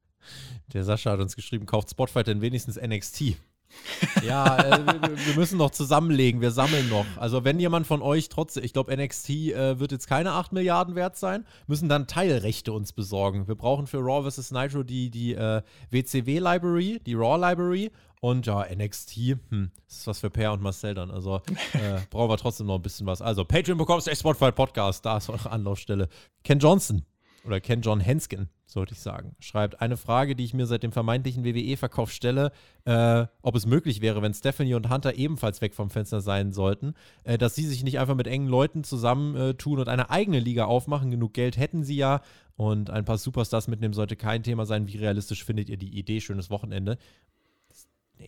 der 0.73 0.85
Sascha 0.85 1.13
hat 1.13 1.21
uns 1.21 1.37
geschrieben, 1.37 1.67
kauft 1.67 1.91
Spotify 1.91 2.23
denn 2.23 2.41
wenigstens 2.41 2.77
NXT. 2.81 3.37
ja, 4.27 4.57
äh, 4.59 4.87
wir 5.27 5.35
müssen 5.35 5.59
noch 5.59 5.71
zusammenlegen, 5.71 6.41
wir 6.41 6.51
sammeln 6.51 6.89
noch. 6.89 7.07
Also 7.17 7.45
wenn 7.45 7.61
jemand 7.61 7.87
von 7.87 8.03
euch 8.03 8.29
trotzdem, 8.29 8.65
ich 8.65 8.73
glaube 8.73 8.97
NXT 8.97 9.31
äh, 9.31 9.79
wird 9.79 9.93
jetzt 9.93 10.07
keine 10.07 10.33
8 10.33 10.53
Milliarden 10.53 10.95
wert 10.95 11.17
sein, 11.17 11.45
müssen 11.67 11.89
dann 11.89 12.07
Teilrechte 12.07 12.73
uns 12.73 12.93
besorgen. 12.93 13.47
Wir 13.47 13.55
brauchen 13.55 13.87
für 13.87 13.99
Raw 13.99 14.29
vs. 14.29 14.51
Nitro 14.53 14.83
die, 14.83 15.11
die 15.11 15.35
äh, 15.35 15.63
WCW-Library, 15.91 17.01
die 17.05 17.15
Raw-Library 17.15 17.91
und 18.21 18.47
ja, 18.47 18.65
NXT, 18.75 19.17
hm, 19.51 19.71
das 19.87 19.99
ist 19.99 20.07
was 20.07 20.21
für 20.21 20.31
Per 20.31 20.53
und 20.53 20.63
Marcel 20.63 20.95
dann. 20.95 21.11
Also 21.11 21.37
äh, 21.75 22.01
brauchen 22.11 22.31
wir 22.31 22.37
trotzdem 22.37 22.67
noch 22.67 22.77
ein 22.77 22.83
bisschen 22.83 23.07
was. 23.07 23.23
Also 23.23 23.45
Patreon 23.45 23.79
bekommst 23.79 24.07
du 24.07 24.17
Spotify 24.17 24.51
Podcast, 24.51 25.05
da 25.05 25.19
ist 25.19 25.29
eure 25.29 25.51
Anlaufstelle. 25.51 26.09
Ken 26.43 26.59
Johnson 26.59 27.05
oder 27.45 27.61
Ken 27.61 27.81
John 27.81 28.01
Henskin, 28.01 28.49
sollte 28.67 28.93
ich 28.93 29.01
sagen, 29.01 29.35
schreibt 29.41 29.81
eine 29.81 29.97
Frage, 29.97 30.37
die 30.37 30.45
ich 30.45 30.55
mir 30.55 30.67
seit 30.67 30.83
dem 30.83 30.93
vermeintlichen 30.93 31.45
WWE-Verkauf 31.45 32.11
stelle, 32.11 32.53
äh, 32.85 33.27
ob 33.43 33.55
es 33.55 33.67
möglich 33.67 34.01
wäre, 34.01 34.21
wenn 34.23 34.35
Stephanie 34.35 34.75
und 34.75 34.91
Hunter 34.91 35.15
ebenfalls 35.15 35.61
weg 35.61 35.75
vom 35.75 35.89
Fenster 35.89 36.21
sein 36.21 36.53
sollten, 36.53 36.95
äh, 37.25 37.39
dass 37.39 37.55
sie 37.55 37.67
sich 37.67 37.85
nicht 37.85 37.99
einfach 37.99 38.15
mit 38.15 38.27
engen 38.27 38.49
Leuten 38.49 38.85
zusammentun 38.85 39.79
äh, 39.79 39.81
und 39.81 39.89
eine 39.89 40.11
eigene 40.11 40.41
Liga 40.41 40.67
aufmachen. 40.67 41.11
Genug 41.11 41.33
Geld 41.35 41.57
hätten 41.57 41.83
sie 41.83 41.97
ja 41.97 42.21
und 42.57 42.91
ein 42.91 43.05
paar 43.05 43.19
Superstars 43.19 43.69
mitnehmen 43.69 43.95
sollte 43.95 44.17
kein 44.17 44.43
Thema 44.43 44.67
sein. 44.67 44.89
Wie 44.89 44.99
realistisch 44.99 45.45
findet 45.45 45.71
ihr 45.71 45.77
die 45.77 45.97
Idee? 45.97 46.21
Schönes 46.21 46.51
Wochenende. 46.51 46.99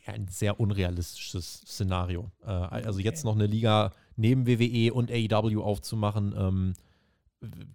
Ein 0.06 0.28
sehr 0.28 0.60
unrealistisches 0.60 1.62
Szenario. 1.66 2.30
Äh, 2.44 2.50
also 2.50 3.00
jetzt 3.00 3.24
noch 3.24 3.34
eine 3.34 3.46
Liga 3.46 3.92
neben 4.16 4.46
WWE 4.46 4.94
und 4.94 5.10
AEW 5.10 5.62
aufzumachen, 5.62 6.34
ähm, 6.38 6.72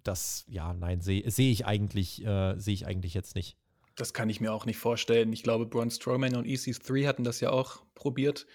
das, 0.04 0.44
ja, 0.48 0.72
nein, 0.74 1.00
sehe 1.00 1.28
seh 1.30 1.50
ich 1.50 1.66
eigentlich, 1.66 2.24
äh, 2.24 2.58
sehe 2.58 2.74
ich 2.74 2.86
eigentlich 2.86 3.14
jetzt 3.14 3.34
nicht. 3.34 3.56
Das 3.96 4.12
kann 4.12 4.28
ich 4.28 4.40
mir 4.40 4.52
auch 4.52 4.66
nicht 4.66 4.76
vorstellen. 4.76 5.32
Ich 5.32 5.42
glaube, 5.42 5.66
Braun 5.66 5.90
Strowman 5.90 6.36
und 6.36 6.46
EC3 6.46 7.06
hatten 7.06 7.24
das 7.24 7.40
ja 7.40 7.50
auch 7.50 7.82
probiert, 7.94 8.46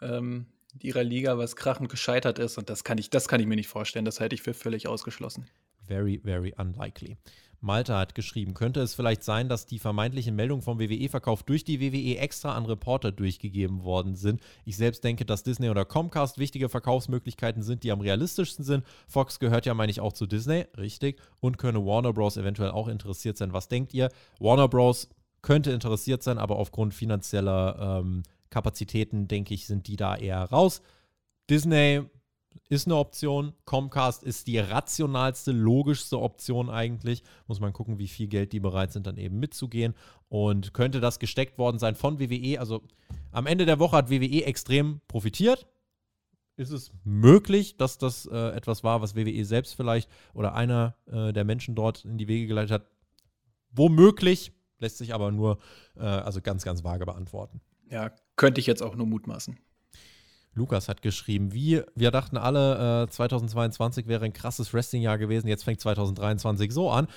ähm, 0.00 0.46
ihrer 0.80 1.02
Liga, 1.02 1.36
was 1.36 1.56
krachend 1.56 1.88
gescheitert 1.88 2.38
ist. 2.38 2.58
Und 2.58 2.70
das 2.70 2.84
kann 2.84 2.98
ich, 2.98 3.10
das 3.10 3.28
kann 3.28 3.40
ich 3.40 3.46
mir 3.46 3.56
nicht 3.56 3.68
vorstellen. 3.68 4.04
Das 4.04 4.20
halte 4.20 4.34
ich 4.34 4.42
für 4.42 4.54
völlig 4.54 4.86
ausgeschlossen. 4.86 5.46
Very, 5.86 6.20
very 6.24 6.54
unlikely. 6.56 7.18
Malta 7.64 7.98
hat 7.98 8.14
geschrieben, 8.14 8.52
könnte 8.52 8.80
es 8.80 8.94
vielleicht 8.94 9.24
sein, 9.24 9.48
dass 9.48 9.66
die 9.66 9.78
vermeintlichen 9.78 10.36
Meldungen 10.36 10.62
vom 10.62 10.78
WWE-Verkauf 10.78 11.42
durch 11.42 11.64
die 11.64 11.80
WWE 11.80 12.18
extra 12.18 12.54
an 12.54 12.66
Reporter 12.66 13.10
durchgegeben 13.10 13.82
worden 13.82 14.14
sind? 14.14 14.42
Ich 14.64 14.76
selbst 14.76 15.02
denke, 15.02 15.24
dass 15.24 15.42
Disney 15.42 15.70
oder 15.70 15.84
Comcast 15.84 16.38
wichtige 16.38 16.68
Verkaufsmöglichkeiten 16.68 17.62
sind, 17.62 17.82
die 17.82 17.90
am 17.90 18.00
realistischsten 18.00 18.64
sind. 18.64 18.84
Fox 19.08 19.38
gehört 19.38 19.64
ja, 19.64 19.74
meine 19.74 19.90
ich, 19.90 20.00
auch 20.00 20.12
zu 20.12 20.26
Disney, 20.26 20.66
richtig. 20.76 21.20
Und 21.40 21.56
könne 21.56 21.84
Warner 21.84 22.12
Bros. 22.12 22.36
eventuell 22.36 22.70
auch 22.70 22.88
interessiert 22.88 23.38
sein. 23.38 23.52
Was 23.52 23.68
denkt 23.68 23.94
ihr? 23.94 24.10
Warner 24.38 24.68
Bros. 24.68 25.08
könnte 25.40 25.72
interessiert 25.72 26.22
sein, 26.22 26.38
aber 26.38 26.56
aufgrund 26.56 26.92
finanzieller 26.92 28.00
ähm, 28.02 28.24
Kapazitäten, 28.50 29.26
denke 29.26 29.54
ich, 29.54 29.66
sind 29.66 29.88
die 29.88 29.96
da 29.96 30.16
eher 30.16 30.44
raus. 30.44 30.82
Disney 31.48 32.02
ist 32.68 32.86
eine 32.86 32.96
Option. 32.96 33.52
Comcast 33.64 34.22
ist 34.22 34.46
die 34.46 34.58
rationalste, 34.58 35.52
logischste 35.52 36.20
Option 36.20 36.70
eigentlich. 36.70 37.22
Muss 37.46 37.60
man 37.60 37.72
gucken, 37.72 37.98
wie 37.98 38.08
viel 38.08 38.28
Geld 38.28 38.52
die 38.52 38.60
bereit 38.60 38.92
sind, 38.92 39.06
dann 39.06 39.16
eben 39.16 39.38
mitzugehen. 39.38 39.94
Und 40.28 40.74
könnte 40.74 41.00
das 41.00 41.18
gesteckt 41.18 41.58
worden 41.58 41.78
sein 41.78 41.94
von 41.94 42.18
WWE? 42.18 42.58
Also 42.58 42.82
am 43.32 43.46
Ende 43.46 43.66
der 43.66 43.78
Woche 43.78 43.96
hat 43.96 44.10
WWE 44.10 44.44
extrem 44.44 45.00
profitiert. 45.08 45.66
Ist 46.56 46.70
es 46.70 46.92
möglich, 47.02 47.76
dass 47.76 47.98
das 47.98 48.26
äh, 48.26 48.50
etwas 48.50 48.84
war, 48.84 49.02
was 49.02 49.16
WWE 49.16 49.44
selbst 49.44 49.74
vielleicht 49.74 50.08
oder 50.34 50.54
einer 50.54 50.96
äh, 51.06 51.32
der 51.32 51.44
Menschen 51.44 51.74
dort 51.74 52.04
in 52.04 52.16
die 52.16 52.28
Wege 52.28 52.46
geleitet 52.46 52.70
hat? 52.70 52.86
Womöglich, 53.72 54.52
lässt 54.78 54.98
sich 54.98 55.14
aber 55.14 55.32
nur 55.32 55.58
äh, 55.96 56.02
also 56.02 56.40
ganz, 56.40 56.64
ganz 56.64 56.84
vage 56.84 57.06
beantworten. 57.06 57.60
Ja, 57.90 58.12
könnte 58.36 58.60
ich 58.60 58.66
jetzt 58.66 58.82
auch 58.82 58.94
nur 58.94 59.06
mutmaßen. 59.06 59.58
Lukas 60.54 60.88
hat 60.88 61.02
geschrieben, 61.02 61.52
wie 61.52 61.82
wir 61.94 62.10
dachten 62.10 62.36
alle, 62.36 63.04
äh, 63.04 63.10
2022 63.10 64.06
wäre 64.06 64.24
ein 64.24 64.32
krasses 64.32 64.72
Wrestling-Jahr 64.72 65.18
gewesen, 65.18 65.48
jetzt 65.48 65.64
fängt 65.64 65.80
2023 65.80 66.72
so 66.72 66.90
an. 66.90 67.08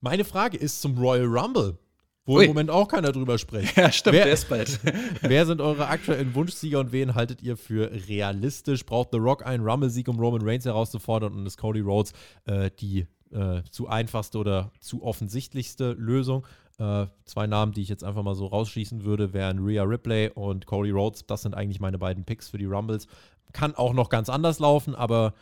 Meine 0.00 0.24
Frage 0.24 0.56
ist 0.56 0.80
zum 0.80 0.96
Royal 0.96 1.26
Rumble, 1.26 1.78
wo 2.24 2.36
Ui. 2.36 2.44
im 2.44 2.50
Moment 2.50 2.70
auch 2.70 2.88
keiner 2.88 3.12
drüber 3.12 3.38
spricht. 3.38 3.76
Ja, 3.76 3.92
stimmt, 3.92 4.16
wer, 4.16 4.24
der 4.24 4.32
ist 4.32 4.48
bald. 4.48 4.80
wer 5.20 5.46
sind 5.46 5.60
eure 5.60 5.88
aktuellen 5.88 6.34
Wunschsieger 6.34 6.80
und 6.80 6.92
wen 6.92 7.14
haltet 7.14 7.42
ihr 7.42 7.56
für 7.56 7.90
realistisch? 8.08 8.86
Braucht 8.86 9.10
The 9.12 9.18
Rock 9.18 9.44
einen 9.44 9.64
Rumble-Sieg, 9.64 10.08
um 10.08 10.18
Roman 10.18 10.42
Reigns 10.42 10.64
herauszufordern 10.64 11.34
und 11.34 11.46
ist 11.46 11.58
Cody 11.58 11.80
Rhodes 11.80 12.12
äh, 12.46 12.70
die 12.78 13.06
äh, 13.30 13.62
zu 13.70 13.88
einfachste 13.88 14.38
oder 14.38 14.72
zu 14.80 15.02
offensichtlichste 15.02 15.92
Lösung? 15.92 16.46
Äh, 16.80 17.08
zwei 17.26 17.46
Namen, 17.46 17.72
die 17.72 17.82
ich 17.82 17.90
jetzt 17.90 18.04
einfach 18.04 18.22
mal 18.22 18.34
so 18.34 18.46
rausschießen 18.46 19.04
würde, 19.04 19.34
wären 19.34 19.58
Rhea 19.58 19.82
Ripley 19.82 20.30
und 20.34 20.64
Cody 20.64 20.90
Rhodes. 20.90 21.26
Das 21.26 21.42
sind 21.42 21.54
eigentlich 21.54 21.78
meine 21.78 21.98
beiden 21.98 22.24
Picks 22.24 22.48
für 22.48 22.56
die 22.56 22.64
Rumbles. 22.64 23.06
Kann 23.52 23.74
auch 23.74 23.92
noch 23.92 24.08
ganz 24.08 24.30
anders 24.30 24.60
laufen, 24.60 24.94
aber 24.94 25.34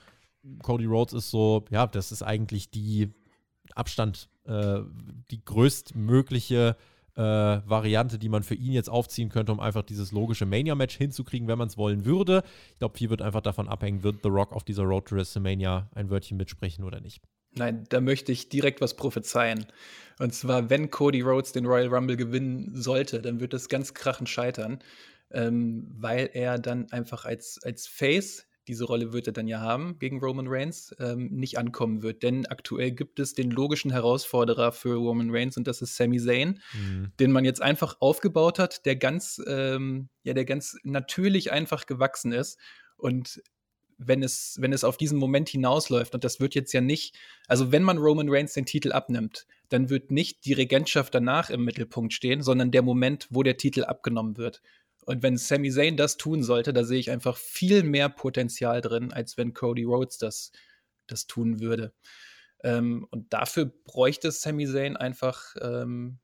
Cody 0.64 0.86
Rhodes 0.86 1.14
ist 1.14 1.30
so, 1.30 1.64
ja, 1.70 1.86
das 1.86 2.10
ist 2.10 2.22
eigentlich 2.22 2.72
die 2.72 3.14
Abstand, 3.76 4.28
äh, 4.46 4.80
die 5.30 5.44
größtmögliche 5.44 6.76
äh, 7.14 7.20
Variante, 7.22 8.18
die 8.18 8.28
man 8.28 8.42
für 8.42 8.56
ihn 8.56 8.72
jetzt 8.72 8.90
aufziehen 8.90 9.28
könnte, 9.28 9.52
um 9.52 9.60
einfach 9.60 9.82
dieses 9.82 10.10
logische 10.10 10.44
Mania-Match 10.44 10.96
hinzukriegen, 10.96 11.46
wenn 11.46 11.58
man 11.58 11.68
es 11.68 11.78
wollen 11.78 12.04
würde. 12.04 12.42
Ich 12.72 12.78
glaube, 12.80 12.98
viel 12.98 13.10
wird 13.10 13.22
einfach 13.22 13.42
davon 13.42 13.68
abhängen, 13.68 14.02
wird 14.02 14.24
The 14.24 14.28
Rock 14.28 14.52
auf 14.52 14.64
dieser 14.64 14.82
Road 14.82 15.06
to 15.06 15.14
WrestleMania 15.14 15.88
ein 15.94 16.10
Wörtchen 16.10 16.36
mitsprechen 16.36 16.82
oder 16.82 17.00
nicht. 17.00 17.22
Nein, 17.52 17.84
da 17.88 18.00
möchte 18.00 18.32
ich 18.32 18.48
direkt 18.48 18.80
was 18.80 18.94
prophezeien. 18.94 19.66
Und 20.18 20.34
zwar, 20.34 20.68
wenn 20.70 20.90
Cody 20.90 21.20
Rhodes 21.20 21.52
den 21.52 21.66
Royal 21.66 21.88
Rumble 21.88 22.16
gewinnen 22.16 22.72
sollte, 22.74 23.22
dann 23.22 23.40
wird 23.40 23.52
das 23.52 23.68
ganz 23.68 23.94
krachend 23.94 24.28
scheitern, 24.28 24.80
ähm, 25.30 25.86
weil 25.96 26.30
er 26.32 26.58
dann 26.58 26.90
einfach 26.90 27.24
als, 27.24 27.60
als 27.62 27.86
Face, 27.86 28.46
diese 28.66 28.84
Rolle 28.84 29.12
wird 29.12 29.26
er 29.26 29.32
dann 29.32 29.48
ja 29.48 29.60
haben 29.60 29.98
gegen 29.98 30.20
Roman 30.20 30.46
Reigns, 30.46 30.94
ähm, 30.98 31.28
nicht 31.30 31.56
ankommen 31.56 32.02
wird. 32.02 32.22
Denn 32.22 32.46
aktuell 32.46 32.90
gibt 32.90 33.18
es 33.18 33.32
den 33.32 33.50
logischen 33.50 33.90
Herausforderer 33.90 34.72
für 34.72 34.94
Roman 34.96 35.30
Reigns 35.30 35.56
und 35.56 35.66
das 35.66 35.80
ist 35.80 35.96
Sami 35.96 36.18
Zayn, 36.18 36.60
mhm. 36.74 37.12
den 37.18 37.32
man 37.32 37.46
jetzt 37.46 37.62
einfach 37.62 37.96
aufgebaut 38.00 38.58
hat, 38.58 38.84
der 38.84 38.96
ganz, 38.96 39.40
ähm, 39.46 40.10
ja, 40.22 40.34
der 40.34 40.44
ganz 40.44 40.76
natürlich 40.82 41.50
einfach 41.50 41.86
gewachsen 41.86 42.32
ist. 42.32 42.58
Und 42.98 43.40
wenn 43.98 44.22
es, 44.22 44.56
wenn 44.60 44.72
es 44.72 44.84
auf 44.84 44.96
diesen 44.96 45.18
Moment 45.18 45.48
hinausläuft, 45.48 46.14
und 46.14 46.24
das 46.24 46.40
wird 46.40 46.54
jetzt 46.54 46.72
ja 46.72 46.80
nicht, 46.80 47.16
also 47.48 47.72
wenn 47.72 47.82
man 47.82 47.98
Roman 47.98 48.28
Reigns 48.30 48.54
den 48.54 48.64
Titel 48.64 48.92
abnimmt, 48.92 49.46
dann 49.68 49.90
wird 49.90 50.10
nicht 50.10 50.44
die 50.44 50.52
Regentschaft 50.52 51.14
danach 51.14 51.50
im 51.50 51.64
Mittelpunkt 51.64 52.12
stehen, 52.12 52.42
sondern 52.42 52.70
der 52.70 52.82
Moment, 52.82 53.26
wo 53.30 53.42
der 53.42 53.56
Titel 53.56 53.84
abgenommen 53.84 54.36
wird. 54.36 54.62
Und 55.04 55.22
wenn 55.22 55.36
Sami 55.36 55.70
Zayn 55.70 55.96
das 55.96 56.16
tun 56.16 56.42
sollte, 56.42 56.72
da 56.72 56.84
sehe 56.84 56.98
ich 57.00 57.10
einfach 57.10 57.36
viel 57.36 57.82
mehr 57.82 58.08
Potenzial 58.08 58.80
drin, 58.80 59.12
als 59.12 59.36
wenn 59.36 59.54
Cody 59.54 59.84
Rhodes 59.84 60.18
das, 60.18 60.52
das 61.06 61.26
tun 61.26 61.60
würde. 61.60 61.92
Ähm, 62.62 63.06
und 63.10 63.32
dafür 63.32 63.66
bräuchte 63.84 64.30
Sami 64.30 64.66
Zayn 64.66 64.96
einfach 64.96 65.54
ähm, 65.60 66.18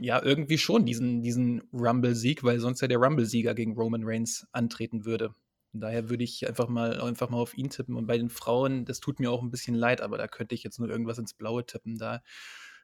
ja 0.00 0.22
irgendwie 0.22 0.58
schon 0.58 0.84
diesen, 0.84 1.22
diesen 1.22 1.62
Rumble-Sieg, 1.72 2.44
weil 2.44 2.60
sonst 2.60 2.80
ja 2.80 2.88
der 2.88 2.98
Rumble-Sieger 2.98 3.54
gegen 3.54 3.74
Roman 3.74 4.02
Reigns 4.04 4.46
antreten 4.52 5.04
würde. 5.04 5.34
Daher 5.80 6.10
würde 6.10 6.24
ich 6.24 6.46
einfach 6.46 6.68
mal, 6.68 7.00
einfach 7.00 7.30
mal 7.30 7.38
auf 7.38 7.56
ihn 7.56 7.70
tippen. 7.70 7.96
Und 7.96 8.06
bei 8.06 8.18
den 8.18 8.30
Frauen, 8.30 8.84
das 8.84 9.00
tut 9.00 9.20
mir 9.20 9.30
auch 9.30 9.42
ein 9.42 9.50
bisschen 9.50 9.74
leid, 9.74 10.00
aber 10.00 10.18
da 10.18 10.28
könnte 10.28 10.54
ich 10.54 10.62
jetzt 10.62 10.78
nur 10.78 10.88
irgendwas 10.88 11.18
ins 11.18 11.34
Blaue 11.34 11.64
tippen. 11.64 11.98
Da 11.98 12.22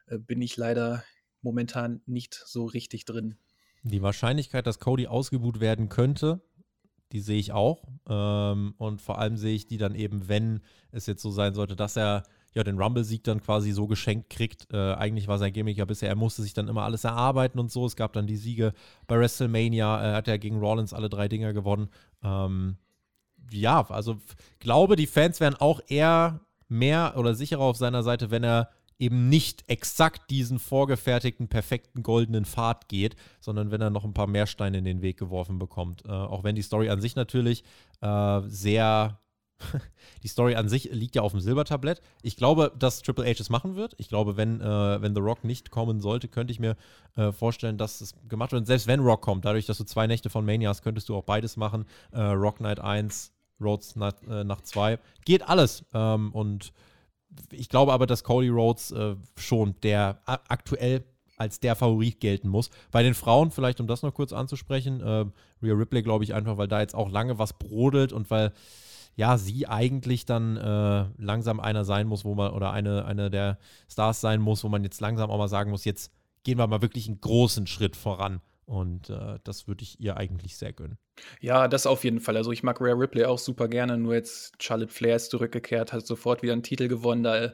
äh, 0.07 0.17
bin 0.17 0.41
ich 0.41 0.57
leider 0.57 1.03
momentan 1.41 2.01
nicht 2.05 2.41
so 2.45 2.65
richtig 2.65 3.05
drin. 3.05 3.35
Die 3.83 4.01
Wahrscheinlichkeit, 4.01 4.65
dass 4.65 4.79
Cody 4.79 5.07
ausgebuht 5.07 5.59
werden 5.59 5.89
könnte, 5.89 6.41
die 7.11 7.19
sehe 7.19 7.39
ich 7.39 7.51
auch. 7.51 7.83
Ähm, 8.07 8.73
und 8.77 9.01
vor 9.01 9.19
allem 9.19 9.37
sehe 9.37 9.55
ich 9.55 9.67
die 9.67 9.77
dann 9.77 9.95
eben, 9.95 10.27
wenn 10.27 10.61
es 10.91 11.05
jetzt 11.05 11.21
so 11.21 11.31
sein 11.31 11.53
sollte, 11.53 11.75
dass 11.75 11.97
er 11.97 12.23
ja 12.53 12.63
den 12.63 12.79
Rumble-Sieg 12.79 13.23
dann 13.23 13.41
quasi 13.41 13.71
so 13.71 13.87
geschenkt 13.87 14.29
kriegt. 14.29 14.67
Äh, 14.73 14.93
eigentlich 14.93 15.27
war 15.27 15.37
sein 15.37 15.53
Gimmick 15.53 15.77
ja 15.77 15.85
bisher, 15.85 16.09
er 16.09 16.15
musste 16.15 16.41
sich 16.41 16.53
dann 16.53 16.67
immer 16.67 16.83
alles 16.83 17.03
erarbeiten 17.03 17.59
und 17.59 17.71
so. 17.71 17.85
Es 17.85 17.95
gab 17.95 18.13
dann 18.13 18.27
die 18.27 18.37
Siege 18.37 18.73
bei 19.07 19.19
WrestleMania, 19.19 20.01
er 20.01 20.15
hat 20.15 20.27
ja 20.27 20.37
gegen 20.37 20.59
Rollins 20.59 20.93
alle 20.93 21.09
drei 21.09 21.27
Dinger 21.27 21.53
gewonnen. 21.53 21.89
Ähm, 22.23 22.77
ja, 23.51 23.85
also 23.89 24.17
glaube, 24.59 24.95
die 24.95 25.07
Fans 25.07 25.39
wären 25.39 25.55
auch 25.55 25.81
eher 25.87 26.41
mehr 26.67 27.15
oder 27.17 27.35
sicherer 27.35 27.61
auf 27.61 27.77
seiner 27.77 28.03
Seite, 28.03 28.31
wenn 28.31 28.43
er 28.43 28.69
eben 28.99 29.27
nicht 29.29 29.63
exakt 29.67 30.29
diesen 30.29 30.59
vorgefertigten, 30.59 31.47
perfekten 31.47 32.03
goldenen 32.03 32.45
Pfad 32.45 32.87
geht, 32.87 33.15
sondern 33.41 33.71
wenn 33.71 33.81
er 33.81 33.89
noch 33.89 34.05
ein 34.05 34.13
paar 34.13 34.27
mehr 34.27 34.47
Steine 34.47 34.77
in 34.77 34.85
den 34.85 35.01
Weg 35.01 35.17
geworfen 35.17 35.59
bekommt. 35.59 36.05
Äh, 36.05 36.11
auch 36.11 36.43
wenn 36.43 36.55
die 36.55 36.61
Story 36.61 36.89
an 36.89 37.01
sich 37.01 37.15
natürlich 37.15 37.63
äh, 38.01 38.41
sehr 38.45 39.19
die 40.23 40.27
Story 40.27 40.55
an 40.55 40.69
sich 40.69 40.89
liegt 40.91 41.15
ja 41.15 41.21
auf 41.21 41.31
dem 41.31 41.41
Silbertablett. 41.41 42.01
Ich 42.21 42.35
glaube, 42.35 42.71
dass 42.77 43.01
Triple 43.01 43.25
H 43.25 43.39
es 43.39 43.49
machen 43.49 43.75
wird. 43.75 43.95
Ich 43.97 44.09
glaube, 44.09 44.37
wenn, 44.37 44.61
äh, 44.61 45.01
wenn 45.01 45.15
The 45.15 45.21
Rock 45.21 45.43
nicht 45.43 45.71
kommen 45.71 46.01
sollte, 46.01 46.27
könnte 46.27 46.51
ich 46.51 46.59
mir 46.59 46.75
äh, 47.15 47.31
vorstellen, 47.31 47.77
dass 47.77 48.01
es 48.01 48.15
gemacht 48.27 48.51
wird. 48.51 48.61
Und 48.61 48.65
selbst 48.65 48.87
wenn 48.87 48.99
Rock 48.99 49.21
kommt, 49.21 49.45
dadurch, 49.45 49.65
dass 49.65 49.77
du 49.77 49.83
zwei 49.83 50.07
Nächte 50.07 50.29
von 50.29 50.45
Mania 50.45 50.69
hast, 50.69 50.83
könntest 50.83 51.09
du 51.09 51.15
auch 51.15 51.23
beides 51.23 51.57
machen. 51.57 51.85
Äh, 52.11 52.21
Rock 52.21 52.59
Night 52.59 52.79
1, 52.79 53.33
Rhodes 53.61 53.95
Night, 53.95 54.15
äh, 54.29 54.43
Nacht 54.43 54.67
2. 54.67 54.99
Geht 55.25 55.47
alles. 55.47 55.85
Ähm, 55.93 56.31
und 56.33 56.73
ich 57.51 57.69
glaube 57.69 57.93
aber, 57.93 58.05
dass 58.05 58.23
Cody 58.23 58.49
Rhodes 58.49 58.91
äh, 58.91 59.15
schon 59.37 59.75
der 59.81 60.19
aktuell 60.25 61.03
als 61.37 61.59
der 61.59 61.75
Favorit 61.75 62.19
gelten 62.19 62.47
muss. 62.47 62.69
Bei 62.91 63.03
den 63.03 63.13
Frauen, 63.13 63.51
vielleicht 63.51 63.79
um 63.79 63.87
das 63.87 64.03
noch 64.03 64.13
kurz 64.13 64.33
anzusprechen, 64.33 65.01
äh, 65.01 65.25
Rhea 65.61 65.73
Ripley 65.73 66.03
glaube 66.03 66.23
ich 66.23 66.33
einfach, 66.33 66.57
weil 66.57 66.67
da 66.67 66.79
jetzt 66.79 66.95
auch 66.95 67.09
lange 67.09 67.39
was 67.39 67.53
brodelt 67.53 68.13
und 68.13 68.29
weil 68.29 68.51
ja, 69.15 69.37
sie 69.37 69.67
eigentlich 69.67 70.25
dann 70.25 70.57
äh, 70.57 71.05
langsam 71.17 71.59
einer 71.59 71.85
sein 71.85 72.07
muss, 72.07 72.25
wo 72.25 72.35
man, 72.35 72.51
oder 72.51 72.71
eine, 72.71 73.05
eine 73.05 73.29
der 73.29 73.59
Stars 73.89 74.21
sein 74.21 74.41
muss, 74.41 74.63
wo 74.63 74.69
man 74.69 74.83
jetzt 74.83 75.01
langsam 75.01 75.29
auch 75.29 75.37
mal 75.37 75.47
sagen 75.47 75.71
muss, 75.71 75.85
jetzt 75.85 76.11
gehen 76.43 76.57
wir 76.57 76.67
mal 76.67 76.81
wirklich 76.81 77.07
einen 77.07 77.21
großen 77.21 77.67
Schritt 77.67 77.95
voran. 77.95 78.41
Und 78.65 79.09
äh, 79.09 79.39
das 79.43 79.67
würde 79.67 79.83
ich 79.83 79.99
ihr 79.99 80.17
eigentlich 80.17 80.57
sehr 80.57 80.73
gönnen. 80.73 80.97
Ja, 81.41 81.67
das 81.67 81.85
auf 81.85 82.03
jeden 82.03 82.21
Fall. 82.21 82.37
Also 82.37 82.51
ich 82.51 82.63
mag 82.63 82.79
Rare 82.79 82.97
Ripley 82.97 83.25
auch 83.25 83.37
super 83.37 83.67
gerne, 83.67 83.97
nur 83.97 84.15
jetzt 84.15 84.53
Charlotte 84.61 84.91
Flair 84.91 85.17
ist 85.17 85.31
zurückgekehrt, 85.31 85.93
hat 85.93 86.07
sofort 86.07 86.41
wieder 86.41 86.53
einen 86.53 86.63
Titel 86.63 86.87
gewonnen. 86.87 87.23
Da 87.23 87.51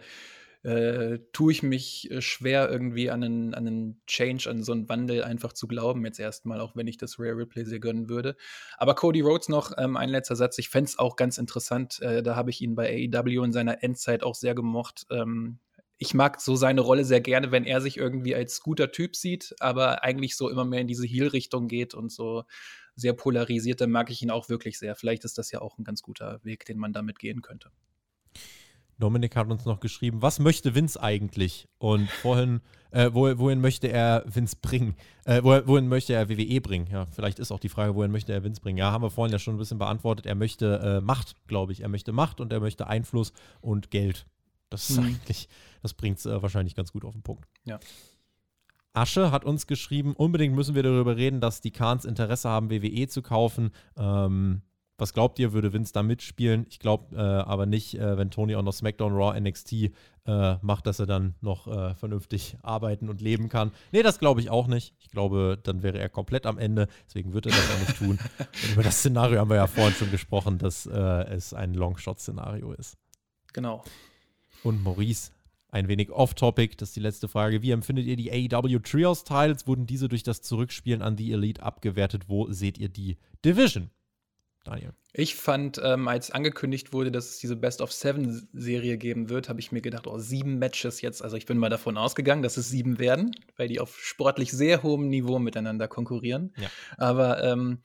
äh, 0.63 1.19
tue 1.31 1.51
ich 1.51 1.63
mich 1.63 2.11
äh, 2.11 2.21
schwer, 2.21 2.69
irgendwie 2.69 3.09
an 3.09 3.23
einen, 3.23 3.53
an 3.53 3.67
einen 3.67 4.01
Change, 4.07 4.49
an 4.49 4.63
so 4.63 4.73
einen 4.73 4.89
Wandel 4.89 5.23
einfach 5.23 5.53
zu 5.53 5.67
glauben, 5.67 6.05
jetzt 6.05 6.19
erstmal, 6.19 6.59
auch 6.59 6.75
wenn 6.75 6.87
ich 6.87 6.97
das 6.97 7.17
Rare 7.17 7.37
Replay 7.37 7.63
sehr 7.63 7.79
gönnen 7.79 8.09
würde. 8.09 8.35
Aber 8.77 8.95
Cody 8.95 9.21
Rhodes 9.21 9.47
noch, 9.47 9.71
ähm, 9.77 9.95
ein 9.95 10.09
letzter 10.09 10.35
Satz, 10.35 10.57
ich 10.57 10.69
fände 10.69 10.89
es 10.89 10.99
auch 10.99 11.15
ganz 11.15 11.37
interessant, 11.37 12.01
äh, 12.01 12.21
da 12.21 12.35
habe 12.35 12.49
ich 12.49 12.61
ihn 12.61 12.75
bei 12.75 13.09
AEW 13.13 13.43
in 13.43 13.53
seiner 13.53 13.83
Endzeit 13.83 14.23
auch 14.23 14.35
sehr 14.35 14.53
gemocht. 14.53 15.05
Ähm, 15.09 15.59
ich 15.97 16.13
mag 16.13 16.39
so 16.41 16.55
seine 16.55 16.81
Rolle 16.81 17.03
sehr 17.05 17.21
gerne, 17.21 17.51
wenn 17.51 17.65
er 17.65 17.81
sich 17.81 17.97
irgendwie 17.97 18.35
als 18.35 18.61
guter 18.61 18.91
Typ 18.91 19.15
sieht, 19.15 19.55
aber 19.59 20.03
eigentlich 20.03 20.35
so 20.35 20.49
immer 20.49 20.65
mehr 20.65 20.81
in 20.81 20.87
diese 20.87 21.05
Heel-Richtung 21.05 21.67
geht 21.67 21.93
und 21.93 22.11
so 22.11 22.43
sehr 22.95 23.13
polarisiert, 23.13 23.81
dann 23.81 23.91
mag 23.91 24.09
ich 24.09 24.21
ihn 24.21 24.31
auch 24.31 24.49
wirklich 24.49 24.77
sehr. 24.77 24.95
Vielleicht 24.95 25.23
ist 25.25 25.37
das 25.37 25.51
ja 25.51 25.61
auch 25.61 25.77
ein 25.77 25.83
ganz 25.83 26.01
guter 26.01 26.39
Weg, 26.43 26.65
den 26.65 26.77
man 26.77 26.93
damit 26.93 27.19
gehen 27.19 27.41
könnte. 27.41 27.71
Dominik 28.99 29.35
hat 29.35 29.49
uns 29.49 29.65
noch 29.65 29.79
geschrieben, 29.79 30.21
was 30.21 30.39
möchte 30.39 30.75
Vince 30.75 31.01
eigentlich? 31.01 31.67
Und 31.77 32.09
vorhin, 32.09 32.61
äh, 32.91 33.09
wohin 33.13 33.61
möchte 33.61 33.87
er 33.87 34.23
Vince 34.27 34.57
bringen? 34.61 34.95
Äh, 35.25 35.41
wohin 35.43 35.87
möchte 35.87 36.13
er 36.13 36.29
WWE 36.29 36.59
bringen? 36.61 36.87
Ja, 36.91 37.05
vielleicht 37.05 37.39
ist 37.39 37.51
auch 37.51 37.59
die 37.59 37.69
Frage, 37.69 37.95
wohin 37.95 38.11
möchte 38.11 38.33
er 38.33 38.43
Vince 38.43 38.61
bringen? 38.61 38.77
Ja, 38.77 38.91
haben 38.91 39.03
wir 39.03 39.09
vorhin 39.09 39.31
ja 39.31 39.39
schon 39.39 39.55
ein 39.55 39.59
bisschen 39.59 39.79
beantwortet. 39.79 40.25
Er 40.25 40.35
möchte 40.35 40.79
äh, 40.79 41.01
Macht, 41.01 41.35
glaube 41.47 41.71
ich. 41.71 41.81
Er 41.81 41.89
möchte 41.89 42.11
Macht 42.11 42.41
und 42.41 42.51
er 42.51 42.59
möchte 42.59 42.87
Einfluss 42.87 43.31
und 43.61 43.89
Geld. 43.89 44.25
Das 44.69 44.89
ist 44.89 44.99
mhm. 44.99 45.07
eigentlich, 45.07 45.47
das 45.81 45.93
bringt 45.93 46.19
es 46.19 46.25
äh, 46.25 46.41
wahrscheinlich 46.41 46.75
ganz 46.75 46.91
gut 46.91 47.05
auf 47.05 47.13
den 47.13 47.23
Punkt. 47.23 47.47
Ja. 47.63 47.79
Asche 48.93 49.31
hat 49.31 49.45
uns 49.45 49.65
geschrieben, 49.65 50.13
unbedingt 50.13 50.55
müssen 50.55 50.75
wir 50.75 50.83
darüber 50.83 51.15
reden, 51.15 51.39
dass 51.39 51.61
die 51.61 51.71
Kahns 51.71 52.05
Interesse 52.05 52.49
haben, 52.49 52.69
WWE 52.69 53.07
zu 53.07 53.21
kaufen. 53.21 53.71
Ähm, 53.97 54.61
was 54.99 55.13
glaubt 55.13 55.39
ihr, 55.39 55.53
würde 55.53 55.73
Vince 55.73 55.93
da 55.93 56.03
mitspielen? 56.03 56.65
Ich 56.69 56.79
glaube 56.79 57.15
äh, 57.15 57.19
aber 57.19 57.65
nicht, 57.65 57.95
äh, 57.95 58.17
wenn 58.17 58.31
Tony 58.31 58.55
auch 58.55 58.61
noch 58.61 58.73
SmackDown, 58.73 59.13
Raw, 59.13 59.39
NXT 59.39 59.73
äh, 60.25 60.55
macht, 60.61 60.85
dass 60.87 60.99
er 60.99 61.05
dann 61.05 61.35
noch 61.41 61.67
äh, 61.67 61.95
vernünftig 61.95 62.57
arbeiten 62.63 63.09
und 63.09 63.21
leben 63.21 63.49
kann. 63.49 63.71
Nee, 63.91 64.03
das 64.03 64.19
glaube 64.19 64.41
ich 64.41 64.49
auch 64.49 64.67
nicht. 64.67 64.93
Ich 64.99 65.09
glaube, 65.09 65.59
dann 65.61 65.83
wäre 65.83 65.99
er 65.99 66.09
komplett 66.09 66.45
am 66.45 66.57
Ende. 66.57 66.87
Deswegen 67.07 67.33
wird 67.33 67.45
er 67.45 67.51
das 67.51 67.71
auch 67.71 67.79
nicht 67.79 67.97
tun. 67.97 68.19
Und 68.37 68.71
über 68.73 68.83
das 68.83 68.99
Szenario 68.99 69.39
haben 69.39 69.49
wir 69.49 69.57
ja 69.57 69.67
vorhin 69.67 69.93
schon 69.93 70.11
gesprochen, 70.11 70.57
dass 70.57 70.85
äh, 70.85 70.93
es 70.93 71.53
ein 71.53 71.73
Longshot-Szenario 71.73 72.73
ist. 72.73 72.97
Genau. 73.53 73.83
Und 74.63 74.83
Maurice 74.83 75.31
ein 75.71 75.87
wenig 75.87 76.11
off-topic, 76.11 76.77
das 76.77 76.89
ist 76.89 76.95
die 76.95 77.01
letzte 77.01 77.27
Frage. 77.27 77.61
Wie 77.61 77.71
empfindet 77.71 78.07
ihr 78.07 78.15
die 78.15 78.31
AEW 78.31 78.79
Trios-Titles? 78.79 79.67
Wurden 79.67 79.85
diese 79.85 80.09
durch 80.09 80.23
das 80.23 80.41
Zurückspielen 80.41 81.03
an 81.03 81.15
The 81.15 81.31
Elite 81.31 81.61
abgewertet? 81.61 82.23
Wo 82.27 82.51
seht 82.51 82.79
ihr 82.79 82.89
die 82.89 83.17
Division? 83.45 83.91
Daniel. 84.63 84.93
Ich 85.13 85.35
fand, 85.35 85.81
ähm, 85.83 86.07
als 86.07 86.31
angekündigt 86.31 86.93
wurde, 86.93 87.11
dass 87.11 87.29
es 87.29 87.39
diese 87.39 87.55
Best 87.55 87.81
of 87.81 87.91
Seven-Serie 87.91 88.97
geben 88.97 89.29
wird, 89.29 89.49
habe 89.49 89.59
ich 89.59 89.71
mir 89.71 89.81
gedacht, 89.81 90.05
oh, 90.05 90.19
sieben 90.19 90.59
Matches 90.59 91.01
jetzt. 91.01 91.23
Also 91.23 91.37
ich 91.37 91.45
bin 91.45 91.57
mal 91.57 91.69
davon 91.69 91.97
ausgegangen, 91.97 92.43
dass 92.43 92.57
es 92.57 92.69
sieben 92.69 92.99
werden, 92.99 93.35
weil 93.57 93.67
die 93.67 93.79
auf 93.79 93.97
sportlich 93.99 94.51
sehr 94.51 94.83
hohem 94.83 95.09
Niveau 95.09 95.39
miteinander 95.39 95.87
konkurrieren. 95.87 96.53
Ja. 96.57 96.69
Aber 96.97 97.43
ähm, 97.43 97.79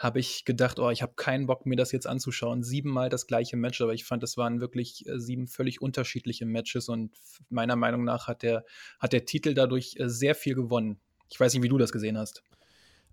habe 0.00 0.18
ich 0.18 0.46
gedacht, 0.46 0.78
oh, 0.78 0.88
ich 0.88 1.02
habe 1.02 1.12
keinen 1.14 1.46
Bock, 1.46 1.66
mir 1.66 1.76
das 1.76 1.92
jetzt 1.92 2.06
anzuschauen. 2.06 2.62
Siebenmal 2.62 3.10
das 3.10 3.26
gleiche 3.26 3.58
Match, 3.58 3.82
aber 3.82 3.92
ich 3.92 4.04
fand, 4.04 4.22
es 4.22 4.38
waren 4.38 4.60
wirklich 4.60 5.06
äh, 5.06 5.20
sieben 5.20 5.46
völlig 5.46 5.82
unterschiedliche 5.82 6.46
Matches 6.46 6.88
und 6.88 7.14
meiner 7.50 7.76
Meinung 7.76 8.04
nach 8.04 8.26
hat 8.26 8.42
der, 8.42 8.64
hat 8.98 9.12
der 9.12 9.26
Titel 9.26 9.52
dadurch 9.52 9.96
äh, 9.98 10.08
sehr 10.08 10.34
viel 10.34 10.54
gewonnen. 10.54 10.98
Ich 11.28 11.38
weiß 11.38 11.52
nicht, 11.52 11.62
wie 11.62 11.68
du 11.68 11.76
das 11.76 11.92
gesehen 11.92 12.16
hast. 12.16 12.42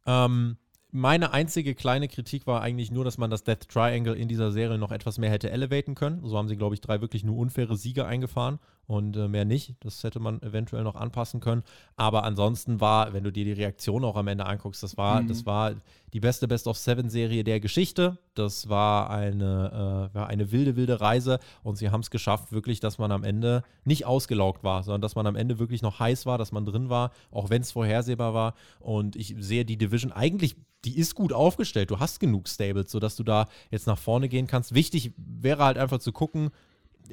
Ähm, 0.05 0.57
meine 0.97 1.31
einzige 1.31 1.75
kleine 1.75 2.07
Kritik 2.07 2.47
war 2.47 2.61
eigentlich 2.61 2.89
nur, 2.91 3.05
dass 3.05 3.19
man 3.19 3.29
das 3.29 3.43
Death 3.43 3.69
Triangle 3.69 4.15
in 4.15 4.27
dieser 4.27 4.51
Serie 4.51 4.79
noch 4.79 4.91
etwas 4.91 5.19
mehr 5.19 5.29
hätte 5.29 5.51
elevaten 5.51 5.93
können. 5.93 6.25
So 6.25 6.37
haben 6.37 6.47
sie, 6.47 6.57
glaube 6.57 6.73
ich, 6.73 6.81
drei 6.81 7.01
wirklich 7.01 7.23
nur 7.23 7.37
unfaire 7.37 7.77
Siege 7.77 8.05
eingefahren 8.05 8.59
und 8.87 9.17
äh, 9.17 9.27
mehr 9.27 9.45
nicht. 9.45 9.75
Das 9.81 10.03
hätte 10.03 10.19
man 10.19 10.41
eventuell 10.41 10.83
noch 10.83 10.95
anpassen 10.95 11.41
können. 11.41 11.63
Aber 11.97 12.23
ansonsten 12.23 12.79
war, 12.79 13.13
wenn 13.13 13.23
du 13.23 13.31
dir 13.31 13.43
die 13.43 13.51
Reaktion 13.51 14.05
auch 14.05 14.15
am 14.15 14.27
Ende 14.27 14.45
anguckst, 14.45 14.81
das 14.81 14.97
war, 14.97 15.21
mhm. 15.21 15.27
das 15.27 15.45
war 15.45 15.73
die 16.13 16.21
beste 16.21 16.47
Best 16.47 16.67
of 16.67 16.77
Seven 16.77 17.09
Serie 17.09 17.43
der 17.43 17.59
Geschichte. 17.59 18.17
Das 18.33 18.69
war 18.69 19.09
eine, 19.09 20.09
äh, 20.11 20.15
war 20.15 20.27
eine 20.27 20.53
wilde, 20.53 20.77
wilde 20.77 21.01
Reise 21.01 21.39
und 21.63 21.75
sie 21.75 21.89
haben 21.89 21.99
es 21.99 22.09
geschafft, 22.09 22.53
wirklich, 22.53 22.79
dass 22.79 22.97
man 22.97 23.11
am 23.11 23.25
Ende 23.25 23.63
nicht 23.83 24.05
ausgelaugt 24.05 24.63
war, 24.63 24.83
sondern 24.83 25.01
dass 25.01 25.15
man 25.15 25.27
am 25.27 25.35
Ende 25.35 25.59
wirklich 25.59 25.81
noch 25.81 25.99
heiß 25.99 26.25
war, 26.25 26.37
dass 26.37 26.53
man 26.53 26.65
drin 26.65 26.89
war, 26.89 27.11
auch 27.29 27.49
wenn 27.49 27.61
es 27.61 27.73
vorhersehbar 27.73 28.33
war. 28.33 28.53
Und 28.79 29.17
ich 29.17 29.35
sehe 29.37 29.65
die 29.65 29.77
Division 29.77 30.13
eigentlich 30.13 30.55
die 30.85 30.97
ist 30.97 31.15
gut 31.15 31.33
aufgestellt. 31.33 31.89
Du 31.89 31.99
hast 31.99 32.19
genug 32.19 32.47
Stables, 32.47 32.91
sodass 32.91 33.15
du 33.15 33.23
da 33.23 33.47
jetzt 33.71 33.87
nach 33.87 33.97
vorne 33.97 34.29
gehen 34.29 34.47
kannst. 34.47 34.75
Wichtig 34.75 35.11
wäre 35.17 35.65
halt 35.65 35.77
einfach 35.77 35.97
zu 35.99 36.13
gucken, 36.13 36.51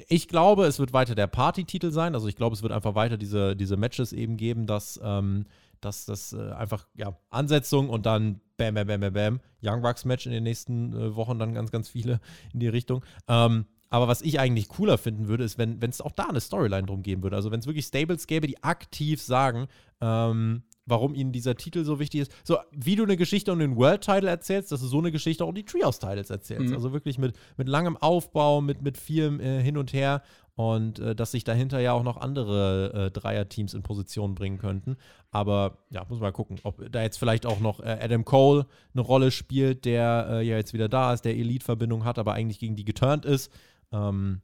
ich 0.07 0.27
glaube, 0.27 0.65
es 0.65 0.79
wird 0.79 0.93
weiter 0.93 1.15
der 1.15 1.27
Party-Titel 1.27 1.91
sein. 1.91 2.15
Also 2.15 2.27
ich 2.27 2.35
glaube, 2.35 2.55
es 2.55 2.63
wird 2.63 2.71
einfach 2.71 2.95
weiter 2.95 3.17
diese, 3.17 3.55
diese 3.55 3.77
Matches 3.77 4.13
eben 4.13 4.37
geben, 4.37 4.67
dass, 4.67 4.99
ähm, 5.03 5.45
dass 5.81 6.05
das 6.05 6.33
äh, 6.33 6.51
einfach, 6.51 6.87
ja, 6.95 7.17
Ansetzung 7.29 7.89
und 7.89 8.05
dann 8.05 8.41
bam, 8.57 8.75
bam, 8.75 8.87
bam, 8.87 9.01
bam, 9.01 9.13
bam, 9.13 9.39
Young 9.61 9.81
Bucks-Match 9.81 10.25
in 10.25 10.31
den 10.31 10.43
nächsten 10.43 10.93
äh, 10.93 11.15
Wochen 11.15 11.39
dann 11.39 11.53
ganz, 11.53 11.71
ganz 11.71 11.89
viele 11.89 12.19
in 12.53 12.59
die 12.59 12.67
Richtung. 12.67 13.03
Ähm, 13.27 13.65
aber 13.89 14.07
was 14.07 14.21
ich 14.21 14.39
eigentlich 14.39 14.67
cooler 14.67 14.97
finden 14.97 15.27
würde, 15.27 15.43
ist, 15.43 15.57
wenn 15.57 15.79
es 15.81 16.01
auch 16.01 16.11
da 16.11 16.27
eine 16.27 16.41
Storyline 16.41 16.87
drum 16.87 17.03
geben 17.03 17.23
würde. 17.23 17.35
Also 17.35 17.51
wenn 17.51 17.59
es 17.59 17.67
wirklich 17.67 17.85
Stables 17.85 18.27
gäbe, 18.27 18.47
die 18.47 18.63
aktiv 18.63 19.21
sagen, 19.21 19.67
ähm, 20.01 20.63
warum 20.85 21.15
ihnen 21.15 21.31
dieser 21.31 21.55
Titel 21.55 21.83
so 21.83 21.99
wichtig 21.99 22.21
ist. 22.21 22.31
So, 22.43 22.57
wie 22.71 22.95
du 22.95 23.03
eine 23.03 23.17
Geschichte 23.17 23.51
um 23.51 23.59
den 23.59 23.75
World 23.75 24.01
Title 24.01 24.29
erzählst, 24.29 24.71
dass 24.71 24.81
du 24.81 24.87
so 24.87 24.99
eine 24.99 25.11
Geschichte 25.11 25.43
auch 25.43 25.49
um 25.49 25.55
die 25.55 25.65
Trios 25.65 25.99
Titles 25.99 26.29
erzählst. 26.29 26.69
Mhm. 26.69 26.73
Also 26.73 26.93
wirklich 26.93 27.17
mit, 27.17 27.35
mit 27.57 27.67
langem 27.67 27.97
Aufbau, 27.97 28.61
mit, 28.61 28.81
mit 28.81 28.97
vielem 28.97 29.39
äh, 29.39 29.61
Hin 29.61 29.77
und 29.77 29.93
Her 29.93 30.21
und 30.55 30.99
äh, 30.99 31.15
dass 31.15 31.31
sich 31.31 31.43
dahinter 31.43 31.79
ja 31.79 31.93
auch 31.93 32.03
noch 32.03 32.17
andere 32.17 33.07
äh, 33.07 33.11
Dreier-Teams 33.11 33.73
in 33.73 33.83
Position 33.83 34.35
bringen 34.35 34.57
könnten. 34.57 34.95
Aber 35.31 35.79
ja, 35.89 36.05
muss 36.07 36.19
mal 36.19 36.31
gucken, 36.31 36.59
ob 36.63 36.91
da 36.91 37.01
jetzt 37.01 37.17
vielleicht 37.17 37.45
auch 37.45 37.59
noch 37.59 37.79
äh, 37.81 37.97
Adam 38.01 38.23
Cole 38.23 38.65
eine 38.93 39.01
Rolle 39.01 39.31
spielt, 39.31 39.85
der 39.85 40.27
äh, 40.29 40.47
ja 40.47 40.55
jetzt 40.55 40.73
wieder 40.73 40.87
da 40.87 41.13
ist, 41.13 41.25
der 41.25 41.35
Elite-Verbindung 41.35 42.05
hat, 42.05 42.19
aber 42.19 42.33
eigentlich 42.33 42.59
gegen 42.59 42.75
die 42.75 42.85
geturnt 42.85 43.25
ist. 43.25 43.51
Ähm, 43.91 44.41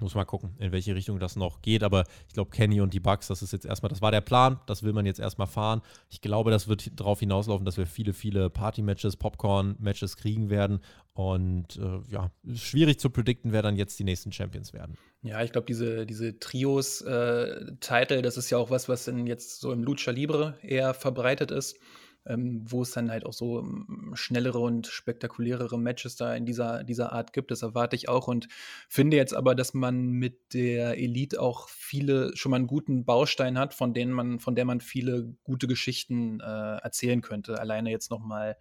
muss 0.00 0.14
mal 0.14 0.24
gucken, 0.24 0.54
in 0.58 0.72
welche 0.72 0.94
Richtung 0.94 1.18
das 1.18 1.36
noch 1.36 1.62
geht. 1.62 1.82
Aber 1.82 2.04
ich 2.28 2.34
glaube, 2.34 2.50
Kenny 2.50 2.80
und 2.80 2.94
die 2.94 3.00
Bugs, 3.00 3.28
das 3.28 3.42
ist 3.42 3.52
jetzt 3.52 3.66
erstmal, 3.66 3.90
das 3.90 4.02
war 4.02 4.10
der 4.10 4.20
Plan, 4.20 4.60
das 4.66 4.82
will 4.82 4.92
man 4.92 5.06
jetzt 5.06 5.20
erstmal 5.20 5.46
fahren. 5.46 5.82
Ich 6.08 6.20
glaube, 6.20 6.50
das 6.50 6.68
wird 6.68 6.98
darauf 6.98 7.20
hinauslaufen, 7.20 7.64
dass 7.64 7.76
wir 7.76 7.86
viele, 7.86 8.12
viele 8.12 8.50
Party-Matches, 8.50 9.16
Popcorn-Matches 9.16 10.16
kriegen 10.16 10.50
werden. 10.50 10.80
Und 11.12 11.76
äh, 11.76 12.00
ja, 12.12 12.30
schwierig 12.54 12.98
zu 12.98 13.10
predikten, 13.10 13.52
wer 13.52 13.62
dann 13.62 13.76
jetzt 13.76 13.98
die 13.98 14.04
nächsten 14.04 14.32
Champions 14.32 14.72
werden. 14.72 14.96
Ja, 15.22 15.42
ich 15.42 15.52
glaube, 15.52 15.66
diese, 15.66 16.06
diese 16.06 16.38
Trios-Title, 16.38 18.18
äh, 18.18 18.22
das 18.22 18.36
ist 18.36 18.50
ja 18.50 18.58
auch 18.58 18.70
was, 18.70 18.88
was 18.88 19.06
in 19.08 19.26
jetzt 19.26 19.60
so 19.60 19.72
im 19.72 19.82
Lucha 19.82 20.12
Libre 20.12 20.58
eher 20.62 20.94
verbreitet 20.94 21.50
ist 21.50 21.76
ähm, 22.26 22.64
wo 22.66 22.82
es 22.82 22.90
dann 22.90 23.10
halt 23.10 23.24
auch 23.24 23.32
so 23.32 23.60
ähm, 23.60 24.12
schnellere 24.14 24.58
und 24.58 24.86
spektakulärere 24.86 25.78
Matches 25.78 26.16
da 26.16 26.34
in 26.34 26.46
dieser, 26.46 26.84
dieser 26.84 27.12
Art 27.12 27.32
gibt. 27.32 27.50
Das 27.50 27.62
erwarte 27.62 27.96
ich 27.96 28.08
auch 28.08 28.28
und 28.28 28.48
finde 28.88 29.16
jetzt 29.16 29.34
aber, 29.34 29.54
dass 29.54 29.74
man 29.74 30.10
mit 30.10 30.54
der 30.54 30.98
Elite 30.98 31.40
auch 31.40 31.68
viele 31.68 32.36
schon 32.36 32.50
mal 32.50 32.56
einen 32.56 32.66
guten 32.66 33.04
Baustein 33.04 33.58
hat, 33.58 33.74
von 33.74 33.94
denen 33.94 34.12
man, 34.12 34.40
von 34.40 34.54
der 34.54 34.64
man 34.64 34.80
viele 34.80 35.34
gute 35.44 35.66
Geschichten 35.66 36.40
äh, 36.40 36.76
erzählen 36.76 37.22
könnte. 37.22 37.58
Alleine 37.58 37.90
jetzt 37.90 38.10
nochmal 38.10 38.56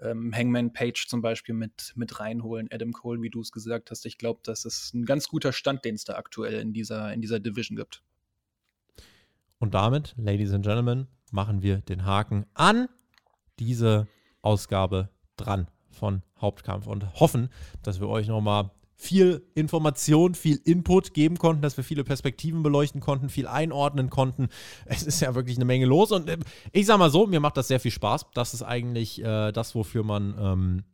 ähm, 0.00 0.32
Hangman 0.34 0.72
Page 0.72 1.06
zum 1.08 1.22
Beispiel 1.22 1.54
mit, 1.54 1.92
mit 1.96 2.20
reinholen, 2.20 2.68
Adam 2.70 2.92
Cole, 2.92 3.22
wie 3.22 3.30
du 3.30 3.40
es 3.40 3.52
gesagt 3.52 3.90
hast. 3.90 4.06
Ich 4.06 4.18
glaube, 4.18 4.40
das 4.44 4.64
ist 4.64 4.94
ein 4.94 5.04
ganz 5.04 5.28
guter 5.28 5.52
Stand, 5.52 5.84
den 5.84 5.94
es 5.94 6.04
da 6.04 6.14
aktuell 6.14 6.60
in 6.60 6.72
dieser, 6.72 7.12
in 7.12 7.20
dieser 7.20 7.40
Division 7.40 7.76
gibt. 7.76 8.02
Und 9.62 9.74
damit, 9.74 10.16
Ladies 10.16 10.52
and 10.52 10.64
Gentlemen, 10.64 11.06
machen 11.30 11.62
wir 11.62 11.76
den 11.76 12.04
Haken 12.04 12.46
an 12.52 12.88
diese 13.60 14.08
Ausgabe 14.40 15.08
dran 15.36 15.68
von 15.88 16.22
Hauptkampf 16.40 16.88
und 16.88 17.20
hoffen, 17.20 17.48
dass 17.84 18.00
wir 18.00 18.08
euch 18.08 18.26
nochmal 18.26 18.72
viel 18.96 19.46
Information, 19.54 20.34
viel 20.34 20.56
Input 20.64 21.14
geben 21.14 21.38
konnten, 21.38 21.62
dass 21.62 21.76
wir 21.76 21.84
viele 21.84 22.02
Perspektiven 22.02 22.64
beleuchten 22.64 23.00
konnten, 23.00 23.28
viel 23.28 23.46
einordnen 23.46 24.10
konnten. 24.10 24.48
Es 24.84 25.04
ist 25.04 25.20
ja 25.20 25.36
wirklich 25.36 25.58
eine 25.58 25.64
Menge 25.64 25.86
los 25.86 26.10
und 26.10 26.28
äh, 26.28 26.38
ich 26.72 26.86
sag 26.86 26.98
mal 26.98 27.12
so, 27.12 27.28
mir 27.28 27.38
macht 27.38 27.56
das 27.56 27.68
sehr 27.68 27.78
viel 27.78 27.92
Spaß. 27.92 28.32
Das 28.34 28.54
ist 28.54 28.64
eigentlich 28.64 29.22
äh, 29.22 29.52
das, 29.52 29.76
wofür 29.76 30.02
man, 30.02 30.34
ähm, 30.40 30.84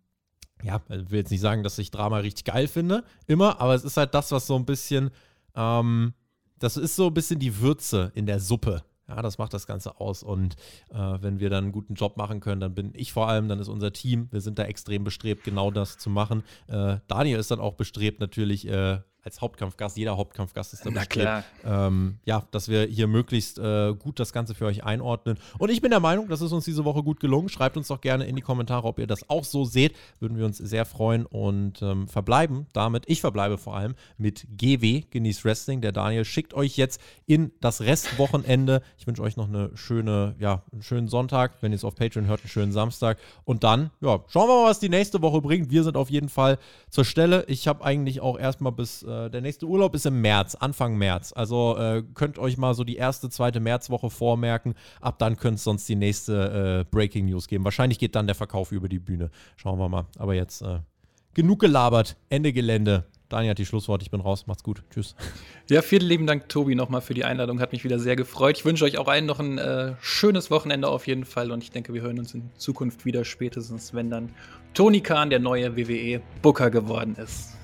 ja, 0.62 0.82
will 0.88 1.20
jetzt 1.20 1.30
nicht 1.30 1.40
sagen, 1.40 1.62
dass 1.62 1.78
ich 1.78 1.90
Drama 1.90 2.18
richtig 2.18 2.44
geil 2.44 2.68
finde, 2.68 3.02
immer, 3.26 3.62
aber 3.62 3.74
es 3.74 3.84
ist 3.84 3.96
halt 3.96 4.12
das, 4.12 4.30
was 4.30 4.46
so 4.46 4.56
ein 4.56 4.66
bisschen, 4.66 5.10
ähm, 5.54 6.12
das 6.58 6.76
ist 6.76 6.96
so 6.96 7.06
ein 7.06 7.14
bisschen 7.14 7.38
die 7.38 7.60
Würze 7.60 8.12
in 8.14 8.26
der 8.26 8.40
Suppe 8.40 8.82
ja, 9.08 9.22
das 9.22 9.38
macht 9.38 9.54
das 9.54 9.66
Ganze 9.66 10.00
aus. 10.00 10.22
Und 10.22 10.56
äh, 10.90 10.96
wenn 11.20 11.40
wir 11.40 11.48
dann 11.50 11.64
einen 11.64 11.72
guten 11.72 11.94
Job 11.94 12.16
machen 12.16 12.40
können, 12.40 12.60
dann 12.60 12.74
bin 12.74 12.92
ich 12.94 13.12
vor 13.12 13.28
allem, 13.28 13.48
dann 13.48 13.58
ist 13.58 13.68
unser 13.68 13.92
Team, 13.92 14.28
wir 14.30 14.40
sind 14.40 14.58
da 14.58 14.64
extrem 14.64 15.02
bestrebt, 15.02 15.44
genau 15.44 15.70
das 15.70 15.96
zu 15.96 16.10
machen. 16.10 16.44
Äh, 16.66 16.98
Daniel 17.08 17.38
ist 17.38 17.50
dann 17.50 17.60
auch 17.60 17.74
bestrebt, 17.74 18.20
natürlich 18.20 18.68
äh, 18.68 19.00
als 19.24 19.40
Hauptkampfgast, 19.40 19.96
jeder 19.96 20.16
Hauptkampfgast 20.16 20.72
ist 20.72 20.86
da 20.86 20.90
Na 20.92 21.04
klar. 21.04 21.44
Ähm, 21.64 22.18
ja, 22.24 22.44
dass 22.50 22.68
wir 22.68 22.84
hier 22.84 23.06
möglichst 23.06 23.58
äh, 23.58 23.94
gut 23.98 24.20
das 24.20 24.32
Ganze 24.32 24.54
für 24.54 24.66
euch 24.66 24.84
einordnen. 24.84 25.38
Und 25.58 25.70
ich 25.70 25.80
bin 25.80 25.90
der 25.90 26.00
Meinung, 26.00 26.28
das 26.28 26.40
ist 26.40 26.52
uns 26.52 26.64
diese 26.64 26.84
Woche 26.84 27.02
gut 27.02 27.20
gelungen. 27.20 27.48
Schreibt 27.48 27.76
uns 27.76 27.88
doch 27.88 28.00
gerne 28.00 28.26
in 28.26 28.36
die 28.36 28.42
Kommentare, 28.42 28.86
ob 28.86 28.98
ihr 28.98 29.06
das 29.06 29.28
auch 29.28 29.44
so 29.44 29.64
seht. 29.64 29.94
Würden 30.20 30.38
wir 30.38 30.46
uns 30.46 30.58
sehr 30.58 30.84
freuen 30.84 31.26
und 31.26 31.82
ähm, 31.82 32.08
verbleiben 32.08 32.66
damit. 32.72 33.04
Ich 33.06 33.20
verbleibe 33.20 33.58
vor 33.58 33.76
allem 33.76 33.94
mit 34.16 34.46
GW, 34.56 35.02
Genieß 35.10 35.44
Wrestling. 35.44 35.80
Der 35.80 35.92
Daniel 35.92 36.24
schickt 36.24 36.54
euch 36.54 36.76
jetzt 36.76 37.00
in 37.26 37.50
das 37.60 37.80
Restwochenende. 37.80 38.82
Ich 38.98 39.06
wünsche 39.06 39.22
euch 39.22 39.36
noch 39.36 39.48
eine 39.48 39.76
schöne, 39.76 40.36
ja, 40.38 40.62
einen 40.72 40.82
schönen 40.82 41.08
Sonntag. 41.08 41.56
Wenn 41.60 41.72
ihr 41.72 41.76
es 41.76 41.84
auf 41.84 41.96
Patreon 41.96 42.26
hört, 42.26 42.40
einen 42.42 42.50
schönen 42.50 42.72
Samstag. 42.72 43.18
Und 43.44 43.64
dann, 43.64 43.90
ja, 44.00 44.20
schauen 44.28 44.48
wir 44.48 44.62
mal, 44.62 44.70
was 44.70 44.78
die 44.78 44.88
nächste 44.88 45.22
Woche 45.22 45.40
bringt. 45.40 45.70
Wir 45.70 45.82
sind 45.82 45.96
auf 45.96 46.08
jeden 46.08 46.28
Fall 46.28 46.58
zur 46.88 47.04
Stelle. 47.04 47.44
Ich 47.48 47.66
habe 47.66 47.84
eigentlich 47.84 48.20
auch 48.20 48.38
erstmal 48.38 48.72
bis 48.72 49.02
äh, 49.08 49.30
der 49.30 49.40
nächste 49.40 49.66
Urlaub 49.66 49.94
ist 49.94 50.06
im 50.06 50.20
März, 50.20 50.54
Anfang 50.54 50.96
März. 50.96 51.32
Also 51.34 51.76
äh, 51.76 52.02
könnt 52.14 52.38
euch 52.38 52.56
mal 52.56 52.74
so 52.74 52.84
die 52.84 52.96
erste, 52.96 53.30
zweite 53.30 53.60
Märzwoche 53.60 54.10
vormerken. 54.10 54.74
Ab 55.00 55.18
dann 55.18 55.36
könnte 55.36 55.56
es 55.56 55.64
sonst 55.64 55.88
die 55.88 55.96
nächste 55.96 56.84
äh, 56.86 56.90
Breaking 56.90 57.26
News 57.26 57.48
geben. 57.48 57.64
Wahrscheinlich 57.64 57.98
geht 57.98 58.14
dann 58.14 58.26
der 58.26 58.34
Verkauf 58.34 58.72
über 58.72 58.88
die 58.88 58.98
Bühne. 58.98 59.30
Schauen 59.56 59.78
wir 59.78 59.88
mal. 59.88 60.06
Aber 60.18 60.34
jetzt 60.34 60.62
äh, 60.62 60.80
genug 61.34 61.60
gelabert. 61.60 62.16
Ende 62.28 62.52
Gelände. 62.52 63.04
Daniel 63.28 63.50
hat 63.50 63.58
die 63.58 63.66
Schlussworte. 63.66 64.02
Ich 64.02 64.10
bin 64.10 64.20
raus. 64.20 64.46
Macht's 64.46 64.62
gut. 64.62 64.82
Tschüss. 64.90 65.14
Ja, 65.68 65.82
vielen 65.82 66.06
lieben 66.06 66.26
Dank, 66.26 66.48
Tobi, 66.48 66.74
nochmal 66.74 67.02
für 67.02 67.12
die 67.12 67.24
Einladung. 67.24 67.60
Hat 67.60 67.72
mich 67.72 67.84
wieder 67.84 67.98
sehr 67.98 68.16
gefreut. 68.16 68.56
Ich 68.56 68.64
wünsche 68.64 68.84
euch 68.84 68.96
auch 68.96 69.06
allen 69.06 69.26
noch 69.26 69.38
ein 69.38 69.58
äh, 69.58 69.94
schönes 70.00 70.50
Wochenende 70.50 70.88
auf 70.88 71.06
jeden 71.06 71.26
Fall. 71.26 71.52
Und 71.52 71.62
ich 71.62 71.70
denke, 71.70 71.92
wir 71.92 72.00
hören 72.00 72.18
uns 72.18 72.32
in 72.32 72.50
Zukunft 72.56 73.04
wieder, 73.04 73.24
spätestens 73.24 73.92
wenn 73.92 74.08
dann 74.08 74.30
Tony 74.72 75.00
Khan, 75.00 75.28
der 75.28 75.40
neue 75.40 75.76
WWE 75.76 76.22
Booker 76.40 76.70
geworden 76.70 77.16
ist. 77.16 77.57